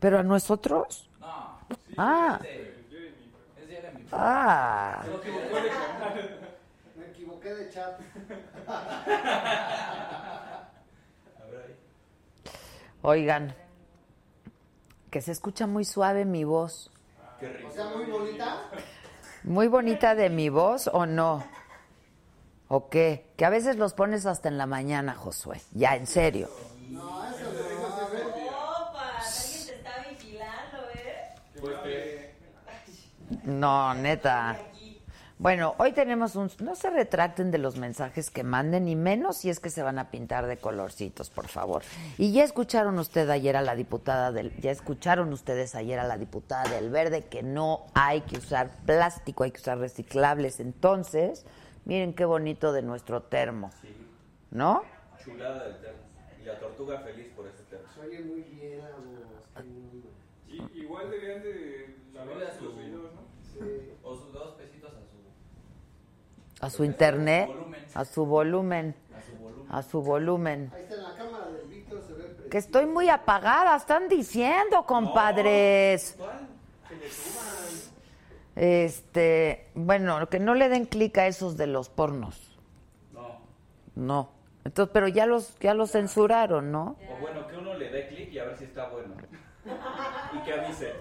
¿Pero 0.00 0.18
a 0.18 0.22
nosotros? 0.22 1.08
No, 1.20 1.58
Ah, 1.96 2.40
es 2.42 3.68
diario 3.68 3.90
mi 3.98 4.04
ah. 4.12 5.04
Me 6.96 7.06
equivoqué 7.06 7.54
de 7.54 7.70
chat. 7.70 7.98
A 8.68 10.68
ver 11.50 11.62
ahí. 11.66 11.74
Oigan, 13.02 13.54
que 15.10 15.20
se 15.22 15.32
escucha 15.32 15.66
muy 15.66 15.84
suave 15.84 16.24
mi 16.24 16.44
voz. 16.44 16.90
Qué 17.40 17.48
rico. 17.48 17.68
O 17.68 17.72
sea, 17.72 17.84
muy 17.86 18.04
bonita. 18.04 18.62
¿Muy 19.44 19.68
bonita 19.68 20.14
de 20.14 20.30
mi 20.30 20.48
voz 20.48 20.88
o 20.92 21.06
no? 21.06 21.44
¿O 22.68 22.88
qué? 22.88 23.30
Que 23.36 23.44
a 23.44 23.50
veces 23.50 23.76
los 23.76 23.94
pones 23.94 24.26
hasta 24.26 24.48
en 24.48 24.58
la 24.58 24.66
mañana, 24.66 25.14
Josué. 25.14 25.60
Ya, 25.72 25.96
en 25.96 26.06
serio. 26.06 26.50
No, 26.90 27.24
eso 27.30 27.44
no. 27.44 27.96
A 27.96 28.08
ver. 28.10 28.26
Opas, 28.26 29.44
alguien 29.44 29.66
te 29.66 29.74
está 29.74 30.06
vigilando, 30.10 30.78
¿eh? 30.94 31.34
Pues 31.60 33.44
No, 33.44 33.94
neta. 33.94 34.58
Bueno, 35.38 35.76
hoy 35.78 35.92
tenemos 35.92 36.34
un... 36.34 36.50
No 36.58 36.74
se 36.74 36.90
retracten 36.90 37.52
de 37.52 37.58
los 37.58 37.76
mensajes 37.78 38.28
que 38.28 38.42
manden, 38.42 38.88
y 38.88 38.96
menos 38.96 39.36
si 39.36 39.50
es 39.50 39.60
que 39.60 39.70
se 39.70 39.84
van 39.84 40.00
a 40.00 40.10
pintar 40.10 40.46
de 40.46 40.56
colorcitos, 40.56 41.30
por 41.30 41.46
favor. 41.46 41.82
Y 42.16 42.32
ya 42.32 42.42
escucharon 42.42 42.98
usted 42.98 43.30
ayer 43.30 43.56
a 43.56 43.62
la 43.62 43.76
diputada 43.76 44.32
del... 44.32 44.52
Ya 44.60 44.72
escucharon 44.72 45.32
ustedes 45.32 45.76
ayer 45.76 46.00
a 46.00 46.04
la 46.08 46.18
diputada 46.18 46.68
del 46.68 46.90
Verde 46.90 47.26
que 47.26 47.44
no 47.44 47.86
hay 47.94 48.22
que 48.22 48.38
usar 48.38 48.70
plástico, 48.84 49.44
hay 49.44 49.52
que 49.52 49.60
usar 49.60 49.78
reciclables. 49.78 50.58
Entonces, 50.58 51.46
miren 51.84 52.14
qué 52.14 52.24
bonito 52.24 52.72
de 52.72 52.82
nuestro 52.82 53.22
termo. 53.22 53.70
¿No? 54.50 54.82
Chulada 55.24 55.68
del 55.68 55.76
termo. 55.80 56.00
Y 56.42 56.46
la 56.46 56.58
tortuga 56.58 56.98
feliz 57.02 57.28
por 57.36 57.46
ese 57.46 57.62
termo. 57.70 57.86
Se 57.94 58.00
oye 58.00 58.20
muy 58.24 58.40
bien. 58.42 58.80
Y- 60.48 60.80
igual 60.80 61.12
deberían 61.12 61.42
de 61.44 61.94
lavar 62.12 62.52
sus 62.58 62.74
¿no? 62.74 63.28
Sí. 63.52 63.92
O 64.02 64.16
sus 64.16 64.32
dos 64.32 64.57
A 66.60 66.70
su 66.70 66.84
internet, 66.84 67.50
a 67.94 68.04
su 68.04 68.26
volumen, 68.26 68.94
a 69.70 69.82
su 69.82 70.02
volumen. 70.02 70.72
Ahí 70.74 70.82
está 70.82 70.94
en 70.96 71.02
la 71.02 71.14
cámara 71.14 71.46
del 71.50 71.68
Víctor, 71.68 72.02
se 72.06 72.14
ve. 72.14 72.48
Que 72.50 72.58
estoy 72.58 72.86
muy 72.86 73.08
apagada, 73.08 73.76
están 73.76 74.08
diciendo, 74.08 74.84
compadres. 74.86 76.16
Este, 78.56 79.68
bueno, 79.74 80.28
que 80.28 80.40
no 80.40 80.54
le 80.54 80.68
den 80.68 80.86
clic 80.86 81.16
a 81.18 81.28
esos 81.28 81.56
de 81.56 81.68
los 81.68 81.88
pornos. 81.88 82.58
No. 83.12 83.40
No. 83.94 84.30
Entonces, 84.64 84.90
pero 84.92 85.06
ya 85.06 85.26
los 85.26 85.56
ya 85.60 85.74
los 85.74 85.92
censuraron, 85.92 86.72
¿no? 86.72 86.96
O 87.08 87.20
bueno, 87.20 87.46
que 87.46 87.56
uno 87.56 87.74
le 87.74 87.88
dé 87.90 88.08
clic 88.08 88.32
y 88.32 88.38
a 88.40 88.44
ver 88.46 88.56
si 88.56 88.64
está 88.64 88.88
bueno. 88.88 89.14
Y 90.34 90.38
que 90.44 90.52
avise. 90.52 90.92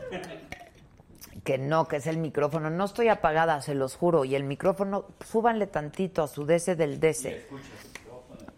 Que 1.48 1.58
no, 1.58 1.88
que 1.88 1.96
es 1.96 2.08
el 2.08 2.18
micrófono. 2.18 2.70
No 2.70 2.84
estoy 2.84 3.08
apagada, 3.08 3.62
se 3.62 3.74
los 3.74 3.96
juro. 3.96 4.26
Y 4.26 4.36
el 4.36 4.44
micrófono, 4.44 5.06
súbanle 5.26 5.66
tantito 5.66 6.22
a 6.22 6.28
su 6.28 6.46
DC 6.46 6.76
del 6.76 7.00
DC. 7.00 7.48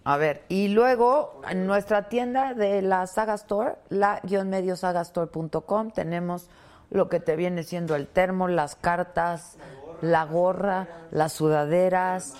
A 0.06 0.17
ver, 0.17 0.41
y 0.49 0.69
luego 0.69 1.39
en 1.47 1.67
nuestra 1.67 2.10
tienda 2.10 2.56
de 2.56 2.82
la 2.82 3.06
Saga 3.06 3.36
Store, 3.36 3.75
la-mediosagastore.com, 3.89 5.91
tenemos 5.91 6.49
lo 6.89 7.10
que 7.10 7.19
te 7.19 7.36
viene 7.36 7.62
siendo 7.63 7.95
el 7.95 8.08
termo, 8.08 8.47
las 8.47 8.75
cartas, 8.75 9.58
la 10.02 10.25
gorra, 10.25 10.88
las 11.12 11.34
sudaderas, 11.34 12.34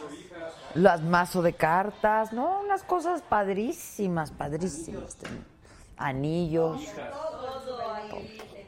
las 0.74 1.02
mazo 1.04 1.44
de 1.44 1.54
cartas, 1.54 2.34
¿no? 2.34 2.62
Unas 2.62 2.82
cosas 2.84 3.22
padrísimas, 3.22 4.32
padrísimas. 4.32 5.16
Ten- 5.16 5.46
Anillos, 5.98 6.82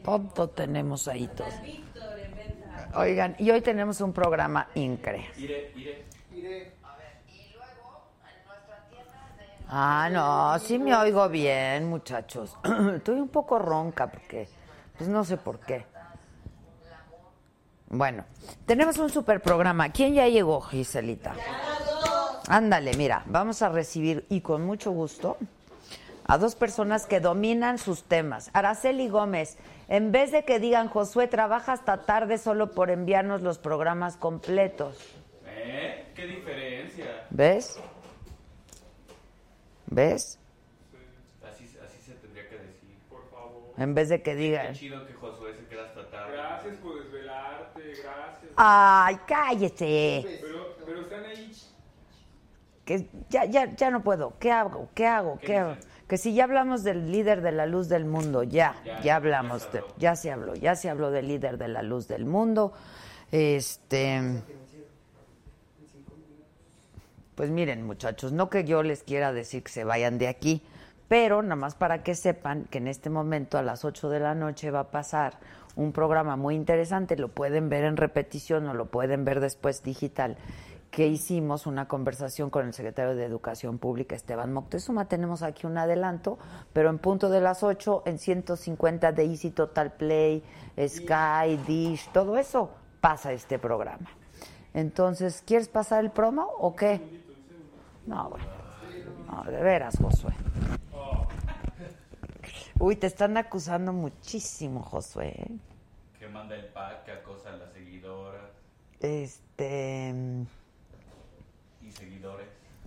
todo 0.04 0.50
tenemos 0.50 1.08
ahí 1.08 1.28
todo. 1.28 1.48
Oigan, 2.96 3.36
y 3.40 3.50
hoy 3.52 3.62
tenemos 3.62 4.02
un 4.02 4.12
programa 4.12 4.68
increíble. 4.76 5.32
Iré, 5.38 5.72
iré. 5.76 6.06
Iré. 6.34 6.82
Ah, 9.74 10.10
no, 10.12 10.60
sí 10.60 10.78
me 10.78 10.94
oigo 10.94 11.30
bien, 11.30 11.88
muchachos. 11.88 12.58
Estoy 12.96 13.22
un 13.22 13.30
poco 13.30 13.58
ronca 13.58 14.12
porque, 14.12 14.50
pues 14.98 15.10
no 15.10 15.24
sé 15.24 15.38
por 15.38 15.60
qué. 15.60 15.86
Bueno, 17.88 18.26
tenemos 18.66 18.98
un 18.98 19.10
super 19.10 19.42
programa. 19.42 19.90
¿Quién 19.90 20.14
ya 20.14 20.28
llegó, 20.28 20.60
Giselita? 20.60 21.34
Ándale, 22.50 22.96
mira, 22.96 23.24
vamos 23.28 23.62
a 23.62 23.70
recibir 23.70 24.26
y 24.28 24.42
con 24.42 24.66
mucho 24.66 24.92
gusto 24.92 25.38
a 26.26 26.38
dos 26.38 26.56
personas 26.56 27.06
que 27.06 27.20
dominan 27.20 27.78
sus 27.78 28.04
temas. 28.04 28.50
Araceli 28.54 29.08
Gómez, 29.08 29.58
en 29.92 30.14
vez 30.14 30.32
de 30.32 30.46
que 30.46 30.58
digan 30.58 30.88
Josué 30.88 31.28
trabaja 31.28 31.74
hasta 31.74 32.06
tarde 32.06 32.38
solo 32.38 32.72
por 32.72 32.90
enviarnos 32.90 33.42
los 33.42 33.58
programas 33.58 34.16
completos. 34.16 34.98
¿Eh? 35.46 36.06
¿Qué 36.16 36.28
diferencia? 36.28 37.28
¿Ves? 37.30 37.78
¿Ves? 39.88 40.40
Así, 41.46 41.66
así 41.86 42.00
se 42.06 42.14
tendría 42.14 42.48
que 42.48 42.56
decir. 42.58 42.96
Por 43.10 43.30
favor. 43.30 43.74
En 43.78 43.94
vez 43.94 44.08
de 44.08 44.20
que 44.22 44.32
Qué 44.32 44.36
digan. 44.38 44.74
chido 44.74 45.06
que 45.06 45.12
Josué 45.14 45.56
se 45.56 45.66
queda 45.66 45.84
hasta 45.88 46.10
tarde. 46.10 46.38
Gracias 46.38 46.78
por 46.78 47.04
desvelarte, 47.04 47.82
gracias. 47.82 48.52
Ay, 48.56 49.18
cállese. 49.28 50.40
Pero, 50.42 50.76
pero 50.86 51.02
están 51.02 51.26
ahí. 51.26 51.52
Que 52.86 53.08
ya, 53.30 53.44
ya, 53.44 53.76
ya 53.76 53.92
no 53.92 54.02
puedo. 54.02 54.40
¿Qué 54.40 54.54
hago? 54.54 54.88
¿Qué 54.96 55.06
hago? 55.06 55.38
¿Qué 55.40 55.58
hago? 55.58 55.76
Que 56.12 56.18
si 56.18 56.34
ya 56.34 56.44
hablamos 56.44 56.84
del 56.84 57.10
líder 57.10 57.40
de 57.42 57.54
la 57.54 57.66
luz 57.66 57.88
del 57.88 58.04
mundo, 58.04 58.44
ya, 58.44 58.76
Ya, 58.84 59.00
ya 59.02 59.16
hablamos, 59.16 59.64
ya 59.64 59.70
se 59.70 59.72
de- 59.72 59.80
habló. 59.80 59.96
ya 59.98 60.16
se 60.18 60.32
habló, 60.32 60.56
ya 60.56 60.76
se 60.76 60.90
habló 60.90 61.10
del 61.10 61.30
líder 61.30 61.58
de 61.58 61.70
la 61.70 61.82
luz 61.84 62.10
del 62.10 62.26
mundo. 62.26 62.74
Este, 63.32 64.20
pues 67.36 67.50
miren, 67.50 67.86
muchachos, 67.86 68.34
no 68.34 68.50
que 68.50 68.66
yo 68.66 68.84
les 68.84 69.04
quiera 69.04 69.32
decir 69.32 69.64
que 69.64 69.72
se 69.72 69.86
vayan 69.86 70.18
de 70.18 70.28
aquí, 70.28 70.62
pero 71.08 71.42
nada 71.44 71.56
más 71.56 71.76
para 71.76 72.04
que 72.04 72.14
sepan 72.14 72.66
que 72.66 72.80
en 72.80 72.90
este 72.90 73.10
momento 73.10 73.58
a 73.58 73.62
las 73.64 73.86
8 73.86 74.10
de 74.10 74.20
la 74.20 74.36
noche 74.36 74.70
va 74.70 74.82
a 74.82 74.92
pasar 74.92 75.38
un 75.78 75.94
programa 75.94 76.36
muy 76.36 76.56
interesante, 76.56 77.16
lo 77.16 77.30
pueden 77.30 77.70
ver 77.70 77.86
en 77.86 77.96
repetición 77.96 78.68
o 78.68 78.74
lo 78.74 78.88
pueden 78.88 79.24
ver 79.24 79.40
después 79.40 79.82
digital, 79.82 80.36
que 80.92 81.08
hicimos 81.08 81.66
una 81.68 81.88
conversación 81.88 82.50
con 82.50 82.68
el 82.68 82.74
secretario 82.74 83.16
de 83.16 83.24
Educación 83.24 83.80
Pública, 83.80 84.14
Esteban 84.14 84.52
Moctezuma. 84.52 85.08
Tenemos 85.08 85.42
aquí 85.42 85.66
un 85.66 85.78
adelanto, 85.78 86.38
pero 86.74 86.90
en 86.90 87.00
punto 87.00 87.30
de 87.30 87.40
las 87.40 87.64
8, 87.64 88.04
en 88.06 88.20
150 88.20 89.14
de 89.14 89.24
Easy 89.24 89.52
Total 89.52 89.94
Play, 89.94 90.44
Sky, 90.78 91.58
Dish, 91.66 92.10
todo 92.12 92.38
eso 92.38 92.72
pasa 93.00 93.32
este 93.32 93.58
programa. 93.58 94.06
Entonces, 94.74 95.42
¿quieres 95.48 95.70
pasar 95.70 96.04
el 96.04 96.12
promo 96.12 96.44
o 96.60 96.76
qué? 96.76 97.02
No, 98.06 98.30
bueno. 98.30 98.46
No, 99.28 99.50
de 99.50 99.64
veras, 99.64 99.98
Josué. 99.98 100.34
Uy, 102.80 102.98
te 102.98 103.08
están 103.08 103.38
acusando 103.38 103.94
muchísimo, 103.94 104.82
Josué. 104.82 105.30
¿eh? 105.30 105.52
Que 106.20 106.28
manda 106.28 106.56
el 106.56 106.66
pack, 106.66 107.06
que 107.06 107.12
acosa 107.12 107.50
a 107.54 107.58
las 107.58 107.72
seguidoras 107.72 108.42
Este. 109.00 110.14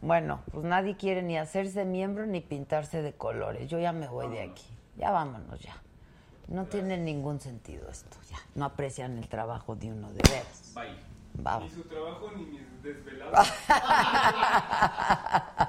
Bueno, 0.04 0.42
pues 0.52 0.66
nadie 0.66 0.96
quiere 0.96 1.22
ni 1.22 1.38
hacerse 1.38 1.86
miembro 1.86 2.26
ni 2.26 2.42
pintarse 2.42 3.00
de 3.00 3.14
colores. 3.14 3.70
Yo 3.70 3.78
ya 3.78 3.92
me 3.92 4.06
voy 4.06 4.28
de 4.28 4.42
aquí. 4.42 4.66
Ya 4.98 5.10
vámonos 5.10 5.58
ya. 5.60 5.80
No 6.48 6.66
tiene 6.66 6.98
ningún 6.98 7.40
sentido 7.40 7.88
esto, 7.88 8.18
ya. 8.30 8.36
No 8.54 8.66
aprecian 8.66 9.16
el 9.16 9.26
trabajo 9.28 9.74
de 9.74 9.90
uno 9.90 10.12
de 10.12 10.20
veras. 10.30 10.74
Bye. 10.74 11.42
Va. 11.42 11.58
Ni 11.58 11.70
su 11.70 11.84
trabajo 11.84 12.30
ni 12.36 12.44
mis 12.44 12.82
desveladas. 12.82 13.50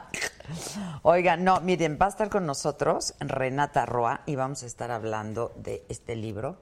Oigan, 1.03 1.45
no, 1.45 1.61
miren, 1.61 1.97
va 1.99 2.07
a 2.07 2.09
estar 2.09 2.29
con 2.29 2.45
nosotros 2.45 3.15
Renata 3.21 3.85
Roa 3.85 4.19
y 4.25 4.35
vamos 4.35 4.63
a 4.63 4.65
estar 4.65 4.91
hablando 4.91 5.53
de 5.55 5.85
este 5.87 6.17
libro. 6.17 6.57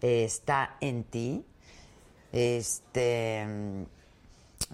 Eh, 0.00 0.24
está 0.24 0.76
en 0.80 1.04
ti. 1.04 1.44
Este 2.32 3.44
mm, 3.46 3.82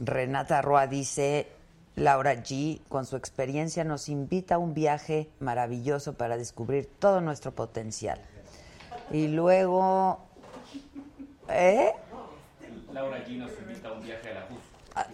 Renata 0.05 0.63
Roa 0.63 0.87
dice, 0.87 1.49
Laura 1.97 2.35
G, 2.35 2.81
con 2.89 3.07
su 3.07 3.17
experiencia 3.17 3.85
nos 3.85 4.09
invita 4.09 4.57
a 4.57 4.59
un 4.59 4.75
viaje 4.75 5.31
maravilloso 5.39 6.15
para 6.15 6.37
descubrir 6.37 6.89
todo 6.99 7.21
nuestro 7.21 7.53
potencial. 7.53 8.21
Y 9.13 9.29
luego, 9.29 10.19
¿eh? 11.49 11.93
Laura 12.93 13.25
G 13.25 13.39
nos 13.39 13.53
invita 13.59 13.89
a 13.89 13.93
un 13.93 14.03
viaje 14.03 14.31
a 14.31 14.35
la 14.35 14.47
JUS. 14.49 14.59
Ah. 14.97 15.07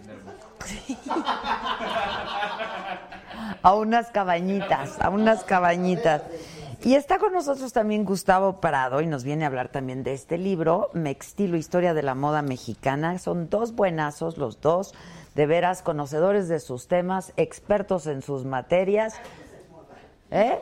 A 3.62 3.74
unas 3.74 4.10
cabañitas, 4.10 5.00
a 5.00 5.08
unas 5.10 5.44
cabañitas. 5.44 6.22
Y 6.82 6.94
está 6.94 7.18
con 7.18 7.34
nosotros 7.34 7.74
también 7.74 8.06
Gustavo 8.06 8.60
Prado 8.60 9.02
y 9.02 9.06
nos 9.06 9.22
viene 9.22 9.44
a 9.44 9.48
hablar 9.48 9.68
también 9.68 10.02
de 10.02 10.14
este 10.14 10.38
libro, 10.38 10.88
Mextilo, 10.94 11.58
Historia 11.58 11.92
de 11.92 12.02
la 12.02 12.14
Moda 12.14 12.40
Mexicana. 12.40 13.18
Son 13.18 13.50
dos 13.50 13.74
buenazos, 13.74 14.38
los 14.38 14.62
dos, 14.62 14.94
de 15.34 15.46
veras, 15.46 15.82
conocedores 15.82 16.48
de 16.48 16.58
sus 16.58 16.88
temas, 16.88 17.34
expertos 17.36 18.06
en 18.06 18.22
sus 18.22 18.46
materias. 18.46 19.20
¿Eh? 20.30 20.58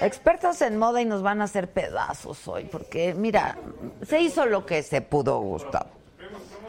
Expertos 0.00 0.62
en 0.62 0.78
moda 0.78 1.02
y 1.02 1.04
nos 1.04 1.22
van 1.22 1.42
a 1.42 1.44
hacer 1.44 1.70
pedazos 1.70 2.48
hoy, 2.48 2.64
porque 2.64 3.12
mira, 3.12 3.58
se 4.06 4.20
hizo 4.20 4.46
lo 4.46 4.64
que 4.64 4.82
se 4.82 5.02
pudo, 5.02 5.40
Gustavo. 5.40 5.90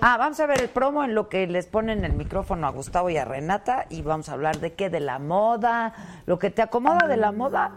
Ah, 0.01 0.17
vamos 0.17 0.39
a 0.39 0.45
ver 0.47 0.61
el 0.61 0.69
promo 0.69 1.03
en 1.03 1.15
lo 1.15 1.29
que 1.29 1.47
les 1.47 1.67
ponen 1.67 2.03
el 2.03 2.13
micrófono 2.13 2.67
a 2.67 2.71
Gustavo 2.71 3.09
y 3.09 3.17
a 3.17 3.25
Renata 3.25 3.85
y 3.89 4.01
vamos 4.01 4.27
a 4.27 4.33
hablar 4.33 4.59
de 4.59 4.73
qué, 4.73 4.89
de 4.89 4.99
la 4.99 5.19
moda, 5.19 5.93
lo 6.25 6.37
que 6.39 6.49
te 6.49 6.61
acomoda 6.61 7.07
de 7.07 7.17
la 7.17 7.31
moda, 7.31 7.71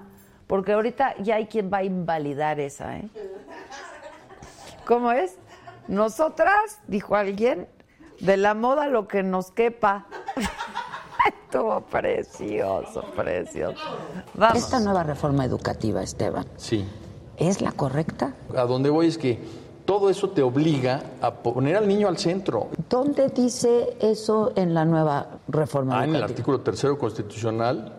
porque 0.48 0.72
ahorita 0.72 1.14
ya 1.22 1.36
hay 1.36 1.46
quien 1.46 1.70
va 1.72 1.78
a 1.78 1.84
invalidar 1.84 2.58
esa, 2.58 2.96
¿eh? 2.96 3.08
¿Cómo 4.84 5.12
es? 5.12 5.36
Nosotras, 5.86 6.80
dijo 6.88 7.14
alguien, 7.14 7.68
de 8.20 8.36
la 8.36 8.54
moda 8.54 8.88
lo 8.88 9.06
que 9.06 9.22
nos 9.22 9.50
quepa. 9.52 10.06
Estuvo 11.44 11.80
precioso, 11.82 13.02
precioso. 13.14 13.78
Vamos. 14.34 14.58
Esta 14.58 14.80
nueva 14.80 15.02
reforma 15.02 15.44
educativa, 15.44 16.02
Esteban, 16.02 16.46
Sí. 16.56 16.84
¿es 17.36 17.60
la 17.60 17.72
correcta? 17.72 18.32
A 18.56 18.62
donde 18.64 18.90
voy 18.90 19.06
es 19.08 19.18
que 19.18 19.38
todo 19.84 20.10
eso 20.10 20.30
te 20.30 20.42
obliga 20.42 21.02
a 21.22 21.32
poner 21.32 21.76
al 21.76 21.88
niño 21.88 22.08
al 22.08 22.18
centro. 22.18 22.68
¿Dónde 22.90 23.28
dice 23.28 23.96
eso 24.00 24.52
en 24.56 24.74
la 24.74 24.84
nueva 24.84 25.38
reforma 25.48 25.94
Ah, 26.00 26.04
en 26.04 26.10
el 26.10 26.16
educativa? 26.16 26.32
artículo 26.34 26.60
tercero 26.60 26.98
constitucional. 26.98 27.94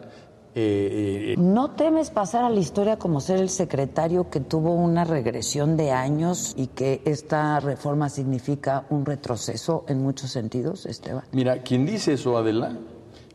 Eh, 0.55 1.33
eh, 1.33 1.35
¿No 1.38 1.71
temes 1.71 2.09
pasar 2.09 2.43
a 2.43 2.49
la 2.49 2.59
historia 2.59 2.97
como 2.97 3.21
ser 3.21 3.38
el 3.39 3.49
secretario 3.49 4.29
que 4.29 4.39
tuvo 4.39 4.73
una 4.73 5.03
regresión 5.03 5.77
de 5.77 5.91
años 5.91 6.53
y 6.57 6.67
que 6.67 7.01
esta 7.05 7.59
reforma 7.59 8.09
significa 8.09 8.85
un 8.89 9.05
retroceso 9.05 9.85
en 9.88 10.01
muchos 10.01 10.31
sentidos, 10.31 10.85
Esteban? 10.85 11.23
mira, 11.31 11.62
quien 11.62 11.85
dice 11.85 12.13
eso, 12.13 12.38
Adela, 12.38 12.77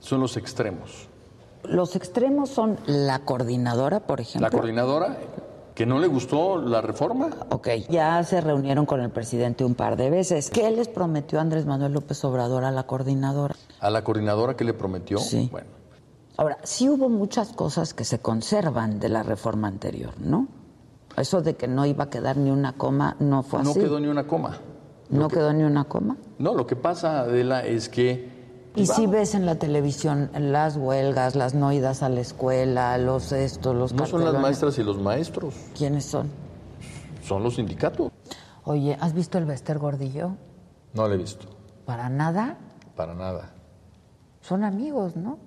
son 0.00 0.20
los 0.20 0.37
extremos. 0.37 1.09
Los 1.62 1.96
extremos 1.96 2.50
son 2.50 2.79
la 2.87 3.20
coordinadora, 3.20 4.00
por 4.00 4.20
ejemplo. 4.20 4.42
La 4.46 4.50
coordinadora, 4.50 5.16
que 5.74 5.87
no 5.87 5.98
le 5.98 6.09
gustó 6.09 6.59
la 6.61 6.81
reforma, 6.83 7.31
Ok, 7.50 7.68
ya 7.88 8.22
se 8.24 8.40
reunieron 8.40 8.85
con 8.87 9.00
el 9.00 9.11
presidente 9.11 9.64
un 9.64 9.74
par 9.74 9.96
de 9.96 10.11
veces. 10.11 10.50
¿Qué 10.50 10.70
les 10.70 10.88
prometió 10.88 11.40
Andrés 11.40 11.64
Manuel 11.64 11.92
López 11.92 12.22
Obrador 12.24 12.64
a 12.64 12.70
la 12.70 12.83
coordinadora? 12.83 13.55
a 13.81 13.90
la 13.90 14.03
coordinadora 14.05 14.57
que 14.57 14.64
le 14.64 14.74
prometió, 14.74 15.18
Sí. 15.18 15.48
bueno, 15.50 15.68
Ahora, 16.37 16.59
sí 16.64 16.88
hubo 16.88 17.09
muchas 17.09 17.53
cosas 17.53 17.94
que 17.94 18.05
se 18.05 18.18
conservan 18.18 18.99
de 18.99 19.09
la 19.09 19.23
reforma 19.23 19.68
anterior, 19.68 20.14
¿no? 20.20 20.49
Eso 21.16 21.42
de 21.42 21.55
que 21.55 21.68
no 21.68 21.87
iba 21.87 22.05
a 22.05 22.11
quedar 22.11 22.37
ni 22.37 22.51
una 22.51 22.73
coma 22.73 23.16
no 23.20 23.42
fue 23.44 23.62
no 23.62 23.70
así. 23.70 23.81
quedó 23.81 24.01
ni 24.01 24.09
una 24.09 24.27
coma. 24.27 24.59
¿No 25.11 25.29
quedó 25.29 25.53
ni 25.53 25.62
una 25.62 25.85
coma? 25.85 26.16
No, 26.38 26.55
lo 26.55 26.66
que 26.66 26.75
pasa, 26.75 27.20
Adela, 27.20 27.64
es 27.64 27.88
que... 27.88 28.33
Y 28.75 28.87
si 28.87 29.03
vamos, 29.03 29.11
ves 29.12 29.35
en 29.37 29.47
la 29.47 29.55
televisión 29.55 30.31
las 30.37 30.77
huelgas, 30.77 31.37
las 31.37 31.55
no 31.55 31.70
idas 31.73 32.03
a 32.03 32.09
la 32.09 32.20
escuela, 32.20 32.99
los 32.99 33.31
estos, 33.31 33.77
los 33.77 33.92
No 33.92 34.05
son 34.07 34.25
las 34.25 34.35
maestras 34.35 34.77
y 34.79 34.83
los 34.83 34.99
maestros, 35.01 35.55
¿Quiénes 35.79 36.05
son? 36.05 36.29
son 37.23 37.44
los 37.44 37.55
sindicatos. 37.55 38.11
Oye, 38.64 38.97
¿has 39.01 39.12
visto 39.12 39.38
el 39.38 39.44
Bester 39.44 39.79
Gordillo? 39.79 40.33
No 40.94 41.07
lo 41.07 41.14
he 41.14 41.16
visto, 41.18 41.47
Para 41.87 42.09
nada. 42.09 42.57
para 42.97 43.14
nada. 43.14 43.53
Son 44.40 44.64
amigos, 44.64 45.14
¿no? 45.14 45.38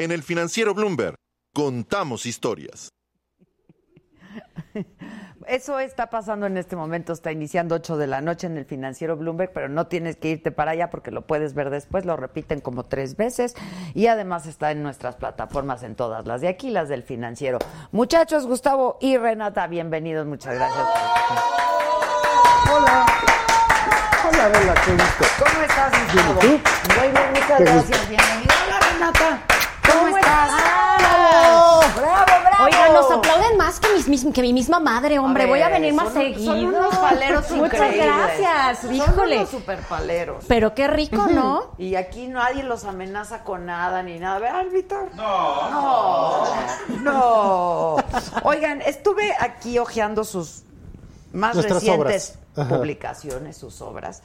En 0.00 0.12
el 0.12 0.22
financiero 0.22 0.74
Bloomberg, 0.74 1.16
contamos 1.52 2.24
historias. 2.24 2.90
Eso 5.48 5.80
está 5.80 6.08
pasando 6.08 6.46
en 6.46 6.56
este 6.56 6.76
momento, 6.76 7.12
está 7.12 7.32
iniciando 7.32 7.74
8 7.74 7.96
de 7.96 8.06
la 8.06 8.20
noche 8.20 8.46
en 8.46 8.56
el 8.56 8.64
financiero 8.64 9.16
Bloomberg, 9.16 9.50
pero 9.52 9.68
no 9.68 9.88
tienes 9.88 10.14
que 10.14 10.28
irte 10.28 10.52
para 10.52 10.70
allá 10.70 10.88
porque 10.90 11.10
lo 11.10 11.26
puedes 11.26 11.54
ver 11.54 11.70
después, 11.70 12.04
lo 12.04 12.16
repiten 12.16 12.60
como 12.60 12.84
tres 12.84 13.16
veces 13.16 13.56
y 13.92 14.06
además 14.06 14.46
está 14.46 14.70
en 14.70 14.84
nuestras 14.84 15.16
plataformas, 15.16 15.82
en 15.82 15.96
todas 15.96 16.26
las 16.26 16.42
de 16.42 16.48
aquí, 16.48 16.70
las 16.70 16.88
del 16.88 17.02
financiero. 17.02 17.58
Muchachos, 17.90 18.46
Gustavo 18.46 18.98
y 19.00 19.16
Renata, 19.16 19.66
bienvenidos, 19.66 20.28
muchas 20.28 20.54
gracias. 20.54 20.86
Hola. 22.70 23.06
Hola, 24.30 24.44
Adela, 24.44 24.74
qué 24.84 24.92
gusto. 24.92 25.24
¿Cómo 25.40 25.62
estás, 25.64 25.90
Gustavo? 25.90 26.40
Bien, 26.40 26.54
¿y 26.54 26.58
tú? 26.58 27.00
Muy 27.00 27.08
bien, 27.08 27.30
muchas 27.30 27.58
Qué 27.58 27.64
gracias, 27.64 28.08
bienvenido. 28.08 28.54
Hola, 28.64 28.80
Renata. 28.92 29.57
¡Bravo! 30.28 31.80
¡Bravo, 31.96 32.24
bravo! 32.26 32.64
Oigan, 32.64 32.92
nos 32.92 33.10
aplauden 33.10 33.56
más 33.56 33.80
que, 33.80 33.88
mis, 33.94 34.08
mis- 34.08 34.26
que 34.34 34.42
mi 34.42 34.52
misma 34.52 34.80
madre, 34.80 35.18
hombre. 35.18 35.44
ver, 35.44 35.50
Voy 35.50 35.62
a 35.62 35.68
venir 35.68 35.94
más 35.94 36.12
son- 36.12 36.22
seguido. 36.22 36.52
Son 36.54 36.64
unos 36.66 36.96
paleros 36.96 37.50
Muchas 37.52 37.74
increíbles. 37.74 38.06
gracias. 38.06 38.78
Son 38.80 38.94
Híjole. 38.94 39.36
unos 39.38 39.50
super 39.50 39.78
paleros. 39.80 40.44
Pero 40.48 40.74
qué 40.74 40.88
rico, 40.88 41.26
¿no? 41.28 41.70
Y 41.78 41.94
aquí 41.94 42.26
nadie 42.28 42.62
los 42.64 42.84
amenaza 42.84 43.44
con 43.44 43.66
nada 43.66 44.02
ni 44.02 44.18
nada. 44.18 44.38
¿Verdad, 44.38 44.64
Víctor? 44.72 45.08
No. 45.14 45.70
No. 45.70 46.44
No. 47.02 47.96
Oigan, 48.42 48.82
estuve 48.82 49.34
aquí 49.38 49.78
hojeando 49.78 50.24
sus 50.24 50.62
más 51.32 51.54
Nuestras 51.54 51.80
recientes 51.82 52.34
obras. 52.56 52.66
Ajá. 52.66 52.76
publicaciones, 52.76 53.56
sus 53.56 53.80
obras. 53.82 54.22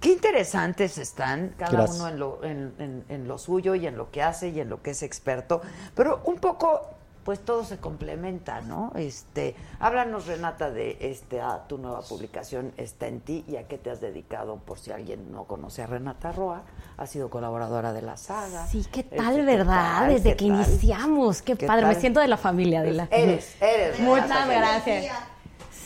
Qué 0.00 0.12
interesantes 0.12 0.96
están, 0.98 1.54
cada 1.58 1.72
Gracias. 1.72 1.96
uno 1.98 2.08
en 2.08 2.18
lo, 2.18 2.42
en, 2.44 2.74
en- 2.78 3.04
en 3.08 3.28
lo 3.28 3.36
suyo 3.38 3.74
y 3.74 3.86
en 3.86 3.96
lo 3.96 4.10
que 4.10 4.22
hace 4.22 4.48
y 4.48 4.60
en 4.60 4.70
lo 4.70 4.82
que 4.82 4.90
es 4.92 5.02
experto. 5.02 5.60
Pero 5.94 6.22
un 6.24 6.36
poco, 6.36 6.80
pues 7.22 7.40
todo 7.40 7.64
se 7.64 7.76
complementa, 7.76 8.62
¿no? 8.62 8.92
Este, 8.96 9.54
háblanos, 9.78 10.26
Renata, 10.26 10.70
de 10.70 10.96
este, 11.00 11.42
ah, 11.42 11.64
tu 11.68 11.76
nueva 11.76 12.00
publicación 12.00 12.72
está 12.78 13.08
en 13.08 13.20
ti 13.20 13.44
y 13.46 13.56
a 13.56 13.68
qué 13.68 13.76
te 13.76 13.90
has 13.90 14.00
dedicado, 14.00 14.56
por 14.56 14.78
si 14.78 14.90
alguien 14.90 15.30
no 15.32 15.44
conoce 15.44 15.82
a 15.82 15.86
Renata 15.86 16.32
Roa, 16.32 16.62
ha 16.96 17.06
sido 17.06 17.28
colaboradora 17.28 17.92
de 17.92 18.00
la 18.00 18.16
saga. 18.16 18.66
Sí, 18.68 18.86
qué 18.90 19.00
Este, 19.00 19.16
tal, 19.16 19.34
¿qué 19.36 19.42
¿verdad? 19.42 19.98
tal? 19.98 20.14
Desde 20.14 20.30
¿Qué 20.30 20.36
que 20.46 20.48
tal? 20.50 20.56
iniciamos. 20.66 21.42
Qué, 21.42 21.56
¿Qué 21.56 21.66
padre. 21.66 21.82
tal? 21.82 21.94
Me 21.94 22.00
siento 22.00 22.20
de 22.20 22.28
la 22.28 22.38
familia, 22.38 22.80
Adela. 22.80 23.06
Eres, 23.10 23.54
eres. 23.60 24.00
Muchas 24.00 24.48
gracias. 24.48 25.14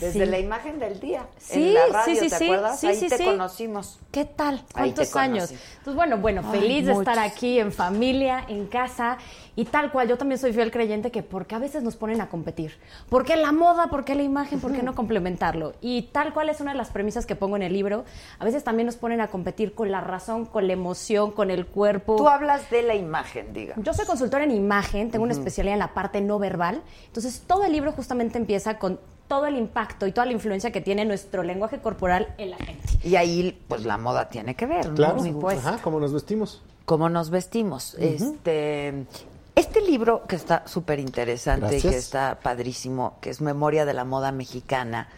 Desde 0.05 0.25
Sí. 0.25 0.31
la 0.31 0.39
imagen 0.39 0.79
del 0.79 1.01
día. 1.01 1.27
Sí, 1.39 1.69
en 1.69 1.75
la 1.75 1.87
radio, 1.87 2.15
sí, 2.15 2.21
sí, 2.21 2.31
¿te 2.31 2.37
sí. 2.39 2.45
acuerdas? 2.45 2.81
Sí, 2.81 2.87
Ahí 2.89 2.97
sí, 2.97 3.09
te 3.09 3.19
sí. 3.19 3.25
conocimos. 3.25 3.99
¿Qué 4.11 4.25
tal? 4.25 4.63
¿Cuántos 4.73 5.17
años? 5.17 5.51
Entonces, 5.51 5.95
bueno, 5.95 6.19
bueno, 6.19 6.43
Ay, 6.45 6.61
feliz 6.61 6.87
de 6.87 6.93
estar 6.93 7.19
aquí 7.19 7.59
en 7.59 7.73
familia, 7.73 8.45
en 8.49 8.67
casa 8.67 9.19
y 9.57 9.65
tal 9.65 9.91
cual. 9.93 10.09
Yo 10.09 10.19
también 10.19 10.39
soy 10.39 10.53
fiel 10.53 10.71
creyente 10.71 11.11
que 11.11 11.23
porque 11.23 11.55
a 11.55 11.59
veces 11.59 11.83
nos 11.83 11.97
ponen 11.97 12.21
a 12.21 12.29
competir. 12.29 12.79
¿Por 13.09 13.25
qué 13.25 13.37
la 13.37 13.53
moda? 13.53 13.89
¿Por 13.89 14.05
qué 14.05 14.15
la 14.15 14.23
imagen? 14.23 14.61
¿Por 14.61 14.73
qué 14.73 14.83
no 14.83 14.95
complementarlo? 14.95 15.73
Y 15.81 16.03
tal 16.13 16.33
cual 16.35 16.49
es 16.49 16.61
una 16.61 16.73
de 16.73 16.79
las 16.79 16.91
premisas 16.91 17.27
que 17.27 17.35
pongo 17.37 17.57
en 17.57 17.63
el 17.63 17.73
libro. 17.73 18.05
A 18.39 18.45
veces 18.45 18.63
también 18.65 18.87
nos 18.87 18.97
ponen 18.97 19.21
a 19.21 19.29
competir 19.29 19.75
con 19.75 19.91
la 19.91 20.01
razón, 20.01 20.45
con 20.47 20.67
la 20.67 20.73
emoción, 20.75 21.31
con 21.33 21.51
el 21.51 21.67
cuerpo. 21.67 22.17
Tú 22.17 22.29
hablas 22.29 22.71
de 22.71 22.83
la 22.83 22.95
imagen, 22.95 23.53
diga. 23.53 23.75
Yo 23.79 23.95
soy 23.95 24.07
consultora 24.07 24.45
en 24.45 24.51
imagen, 24.51 25.11
tengo 25.11 25.25
una 25.25 25.33
especialidad 25.33 25.75
en 25.75 25.79
la 25.81 25.95
parte 25.95 26.21
no 26.21 26.39
verbal. 26.39 26.83
Entonces, 27.07 27.43
todo 27.47 27.65
el 27.65 27.73
libro 27.73 27.93
justamente 27.93 28.39
empieza 28.39 28.79
con 28.79 28.99
todo 29.29 29.47
el 29.47 29.57
impacto 29.57 30.07
y 30.07 30.13
toda 30.13 30.27
la 30.27 30.33
influencia 30.33 30.71
que 30.71 30.81
tiene 30.81 31.05
nuestro 31.05 31.43
lenguaje 31.43 31.79
corporal 31.79 32.35
en 32.39 32.51
la 32.51 32.57
gente. 32.59 32.83
Y 33.03 33.17
ahí, 33.17 33.59
pues 33.69 33.85
la 33.85 33.99
moda 33.99 34.29
tiene 34.29 34.55
que 34.55 34.67
ver, 34.67 34.89
¿no? 34.89 34.95
Claro, 34.95 35.23
supuesto. 35.23 35.69
ajá, 35.69 35.83
como 35.83 36.01
nos 36.01 36.13
vestimos. 36.13 36.63
Cómo 36.85 37.09
nos 37.09 37.31
vestimos. 37.31 37.95
Este. 37.95 39.07
Este 39.55 39.81
libro 39.81 40.25
que 40.27 40.35
está 40.35 40.67
súper 40.67 40.99
interesante 40.99 41.79
y 41.79 41.81
que 41.81 41.97
está 41.97 42.41
padrísimo, 42.43 43.19
que 43.21 43.31
es 43.31 43.41
Memoria 43.41 43.85
de 43.85 43.95
la 43.95 44.05
Moda 44.05 44.33
Mexicana, 44.33 45.09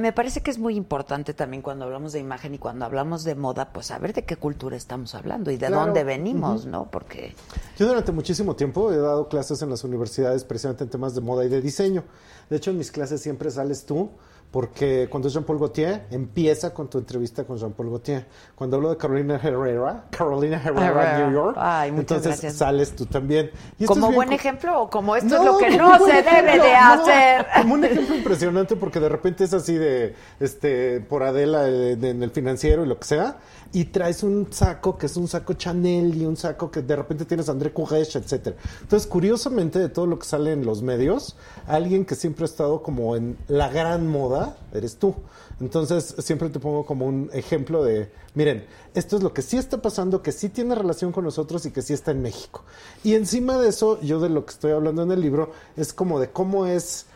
me 0.00 0.12
parece 0.12 0.40
que 0.42 0.50
es 0.50 0.58
muy 0.58 0.76
importante 0.76 1.34
también 1.34 1.62
cuando 1.62 1.84
hablamos 1.84 2.12
de 2.12 2.18
imagen 2.20 2.54
y 2.54 2.58
cuando 2.58 2.84
hablamos 2.84 3.24
de 3.24 3.34
moda, 3.34 3.72
pues 3.72 3.86
saber 3.86 4.12
de 4.12 4.24
qué 4.24 4.36
cultura 4.36 4.76
estamos 4.76 5.14
hablando 5.14 5.50
y 5.50 5.56
de 5.56 5.66
Claro. 5.66 5.84
dónde 5.86 6.04
venimos. 6.04 6.66
¿no? 6.66 6.90
Porque 6.90 7.34
Yo 7.78 7.86
durante 7.86 8.12
muchísimo 8.12 8.54
tiempo 8.56 8.92
he 8.92 8.96
dado 8.98 9.28
clases 9.28 9.62
en 9.62 9.70
las 9.70 9.84
universidades 9.84 10.44
precisamente 10.44 10.84
en 10.84 10.90
temas 10.90 11.14
de 11.14 11.20
moda 11.20 11.44
y 11.44 11.48
de 11.48 11.60
diseño. 11.60 12.04
De 12.50 12.56
hecho, 12.56 12.70
en 12.70 12.78
mis 12.78 12.90
clases 12.90 13.20
siempre 13.20 13.50
sales 13.50 13.84
tú, 13.86 14.10
porque 14.52 15.08
cuando 15.10 15.28
es 15.28 15.34
Jean-Paul 15.34 15.58
Gaultier, 15.58 16.02
empieza 16.10 16.72
con 16.74 16.88
tu 16.88 16.98
entrevista 16.98 17.42
con 17.44 17.56
Jean-Paul 17.56 17.88
Gaultier. 17.88 18.26
Cuando 18.54 18.76
hablo 18.76 18.90
de 18.90 18.98
Carolina 18.98 19.40
Herrera, 19.42 20.04
Carolina 20.10 20.60
Herrera, 20.62 20.86
Herrera. 20.88 21.18
New 21.20 21.32
York, 21.32 21.56
Ay, 21.58 21.88
entonces 21.88 22.26
gracias. 22.26 22.54
sales 22.56 22.94
tú 22.94 23.06
también. 23.06 23.50
Y 23.78 23.86
como 23.86 24.12
buen 24.12 24.28
co- 24.28 24.34
ejemplo 24.34 24.82
o 24.82 24.90
como 24.90 25.16
esto 25.16 25.36
es 25.36 25.42
lo 25.44 25.56
que 25.58 25.70
no 25.76 25.98
se 26.04 26.18
ejemplo, 26.20 26.32
debe 26.36 26.52
de 26.52 26.72
no, 26.74 26.92
hacer. 26.92 27.46
Como 27.62 27.74
un 27.74 27.84
ejemplo 27.84 28.14
impresionante 28.14 28.76
porque 28.76 29.00
de 29.00 29.08
repente 29.08 29.44
es 29.44 29.54
así 29.54 29.74
de, 29.74 30.14
este, 30.38 31.00
por 31.00 31.22
Adela 31.22 31.66
eh, 31.68 31.92
en 32.00 32.22
el 32.22 32.30
financiero 32.30 32.84
y 32.84 32.88
lo 32.88 32.98
que 32.98 33.06
sea, 33.06 33.38
y 33.72 33.86
traes 33.86 34.22
un 34.22 34.48
saco 34.50 34.98
que 34.98 35.06
es 35.06 35.16
un 35.16 35.28
saco 35.28 35.54
Chanel 35.54 36.14
y 36.14 36.26
un 36.26 36.36
saco 36.36 36.70
que 36.70 36.82
de 36.82 36.94
repente 36.94 37.24
tienes 37.24 37.48
André 37.48 37.72
Courrèges, 37.72 38.16
etcétera. 38.16 38.56
Entonces, 38.82 39.08
curiosamente, 39.08 39.78
de 39.78 39.88
todo 39.88 40.06
lo 40.06 40.18
que 40.18 40.26
sale 40.26 40.52
en 40.52 40.66
los 40.66 40.82
medios, 40.82 41.36
alguien 41.66 42.04
que 42.04 42.14
siempre 42.14 42.44
ha 42.44 42.46
estado 42.46 42.82
como 42.82 43.16
en 43.16 43.38
la 43.48 43.68
gran 43.68 44.08
moda, 44.08 44.56
eres 44.72 44.96
tú. 44.96 45.14
Entonces, 45.60 46.14
siempre 46.18 46.50
te 46.50 46.60
pongo 46.60 46.84
como 46.84 47.06
un 47.06 47.30
ejemplo 47.32 47.82
de, 47.82 48.10
miren, 48.34 48.66
esto 48.94 49.16
es 49.16 49.22
lo 49.22 49.32
que 49.32 49.42
sí 49.42 49.56
está 49.56 49.80
pasando, 49.80 50.22
que 50.22 50.32
sí 50.32 50.48
tiene 50.48 50.74
relación 50.74 51.12
con 51.12 51.24
nosotros 51.24 51.64
y 51.64 51.70
que 51.70 51.82
sí 51.82 51.94
está 51.94 52.10
en 52.10 52.20
México. 52.20 52.64
Y 53.04 53.14
encima 53.14 53.56
de 53.58 53.68
eso, 53.68 54.00
yo 54.02 54.20
de 54.20 54.28
lo 54.28 54.44
que 54.44 54.52
estoy 54.52 54.72
hablando 54.72 55.02
en 55.02 55.12
el 55.12 55.20
libro 55.20 55.52
es 55.76 55.92
como 55.92 56.20
de 56.20 56.30
cómo 56.30 56.66
es 56.66 57.06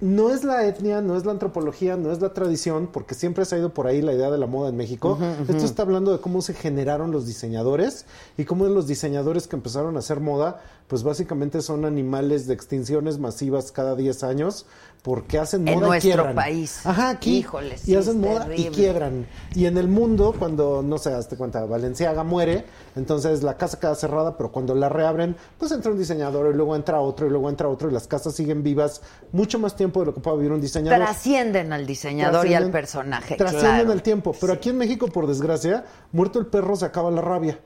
no 0.00 0.30
es 0.30 0.44
la 0.44 0.66
etnia, 0.66 1.00
no 1.00 1.16
es 1.16 1.24
la 1.24 1.32
antropología, 1.32 1.96
no 1.96 2.10
es 2.10 2.20
la 2.20 2.32
tradición, 2.32 2.88
porque 2.90 3.14
siempre 3.14 3.44
se 3.44 3.54
ha 3.54 3.58
ido 3.58 3.74
por 3.74 3.86
ahí 3.86 4.00
la 4.00 4.12
idea 4.12 4.30
de 4.30 4.38
la 4.38 4.46
moda 4.46 4.70
en 4.70 4.76
México. 4.76 5.18
Esto 5.48 5.64
está 5.64 5.82
hablando 5.82 6.12
de 6.12 6.20
cómo 6.20 6.42
se 6.42 6.54
generaron 6.54 7.10
los 7.10 7.26
diseñadores 7.26 8.06
y 8.36 8.44
cómo 8.44 8.66
los 8.66 8.86
diseñadores 8.86 9.46
que 9.46 9.56
empezaron 9.56 9.96
a 9.96 9.98
hacer 9.98 10.20
moda, 10.20 10.62
pues 10.90 11.04
básicamente 11.04 11.62
son 11.62 11.84
animales 11.84 12.48
de 12.48 12.54
extinciones 12.54 13.20
masivas 13.20 13.70
cada 13.70 13.94
10 13.94 14.24
años, 14.24 14.66
porque 15.02 15.38
hacen 15.38 15.62
moda 15.62 15.72
En 15.72 15.78
y 15.78 15.86
nuestro 15.86 16.10
quiebran. 16.10 16.34
país. 16.34 16.84
Ajá, 16.84 17.10
aquí. 17.10 17.38
Híjole, 17.38 17.76
y 17.86 17.94
hacen 17.94 18.20
moda 18.20 18.48
y 18.56 18.64
quiebran. 18.70 19.24
Y 19.54 19.66
en 19.66 19.78
el 19.78 19.86
mundo, 19.86 20.34
cuando, 20.36 20.82
no 20.82 20.98
sé, 20.98 21.14
hazte 21.14 21.36
cuenta, 21.36 21.64
Valenciaga 21.64 22.24
muere, 22.24 22.64
entonces 22.96 23.44
la 23.44 23.56
casa 23.56 23.78
queda 23.78 23.94
cerrada, 23.94 24.36
pero 24.36 24.50
cuando 24.50 24.74
la 24.74 24.88
reabren, 24.88 25.36
pues 25.58 25.70
entra 25.70 25.92
un 25.92 25.98
diseñador 25.98 26.52
y 26.52 26.56
luego 26.56 26.74
entra 26.74 26.98
otro 26.98 27.28
y 27.28 27.30
luego 27.30 27.48
entra 27.48 27.68
otro 27.68 27.88
y 27.88 27.92
las 27.92 28.08
casas 28.08 28.34
siguen 28.34 28.64
vivas 28.64 29.00
mucho 29.30 29.60
más 29.60 29.76
tiempo 29.76 30.00
de 30.00 30.06
lo 30.06 30.14
que 30.14 30.20
pueda 30.20 30.38
vivir 30.38 30.50
un 30.50 30.60
diseñador. 30.60 30.98
Trascienden 30.98 31.72
al 31.72 31.86
diseñador 31.86 32.48
y 32.48 32.54
al 32.54 32.68
personaje. 32.72 33.36
Trascienden 33.36 33.76
claro. 33.76 33.92
el 33.92 34.02
tiempo. 34.02 34.34
Pero 34.40 34.54
aquí 34.54 34.70
en 34.70 34.78
México, 34.78 35.06
por 35.06 35.28
desgracia, 35.28 35.84
muerto 36.10 36.40
el 36.40 36.46
perro 36.46 36.74
se 36.74 36.84
acaba 36.84 37.12
la 37.12 37.20
rabia. 37.20 37.60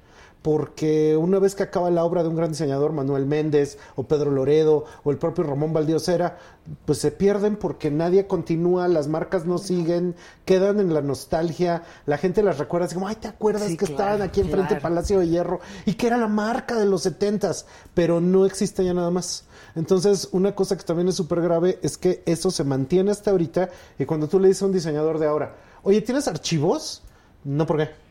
Porque 0.45 1.17
una 1.17 1.39
vez 1.39 1.55
que 1.55 1.63
acaba 1.63 1.91
la 1.91 2.05
obra 2.05 2.23
de 2.23 2.29
un 2.29 2.37
gran 2.37 2.51
diseñador, 2.51 2.93
Manuel 2.93 3.25
Méndez, 3.25 3.79
o 3.97 4.03
Pedro 4.03 4.31
Loredo, 4.31 4.85
o 5.03 5.11
el 5.11 5.17
propio 5.17 5.43
Ramón 5.45 5.73
Valdiosera, 5.73 6.37
pues 6.85 6.99
se 6.99 7.11
pierden 7.13 7.57
porque 7.57 7.91
nadie 7.91 8.27
continúa, 8.27 8.87
las 8.89 9.09
marcas 9.09 9.47
no 9.47 9.57
siguen, 9.57 10.15
quedan 10.45 10.81
en 10.81 10.93
la 10.93 11.01
nostalgia, 11.01 11.85
la 12.05 12.19
gente 12.19 12.43
las 12.43 12.59
recuerda 12.59 12.85
así 12.85 12.95
como, 12.95 13.09
ay, 13.09 13.17
¿te 13.17 13.29
acuerdas 13.29 13.69
Sí, 13.69 13.79
que 13.79 13.87
claro, 13.87 13.95
estaban 13.95 14.21
aquí 14.21 14.41
enfrente 14.43 14.75
del 14.75 14.81
claro. 14.81 14.95
Palacio 14.95 15.21
de 15.21 15.29
Hierro? 15.29 15.61
Y 15.87 15.95
que 15.95 16.09
era 16.09 16.19
la 16.19 16.29
marca 16.29 16.79
de 16.79 16.85
los 16.85 17.01
setentas, 17.01 17.65
pero 17.95 18.21
no 18.21 18.45
existe 18.45 18.85
ya 18.85 18.93
nada 18.93 19.11
más. 19.11 19.45
Entonces, 19.75 20.29
una 20.33 20.55
cosa 20.55 20.77
que 20.77 20.85
también 20.85 21.09
es 21.09 21.15
súper 21.15 21.41
grave 21.41 21.79
es 21.81 21.97
que 21.97 22.23
eso 22.27 22.51
se 22.51 22.65
mantiene 22.65 23.13
hasta 23.13 23.31
ahorita 23.31 23.71
y 23.99 24.05
cuando 24.05 24.29
tú 24.29 24.39
le 24.39 24.49
dices 24.49 24.63
a 24.63 24.67
un 24.67 24.73
diseñador 24.73 25.19
de 25.19 25.27
ahora, 25.27 25.57
oye, 25.83 26.03
¿tienes 26.03 26.29
archivos? 26.29 27.03
No, 27.45 27.65
¿por 27.65 27.79
qué? 27.79 28.04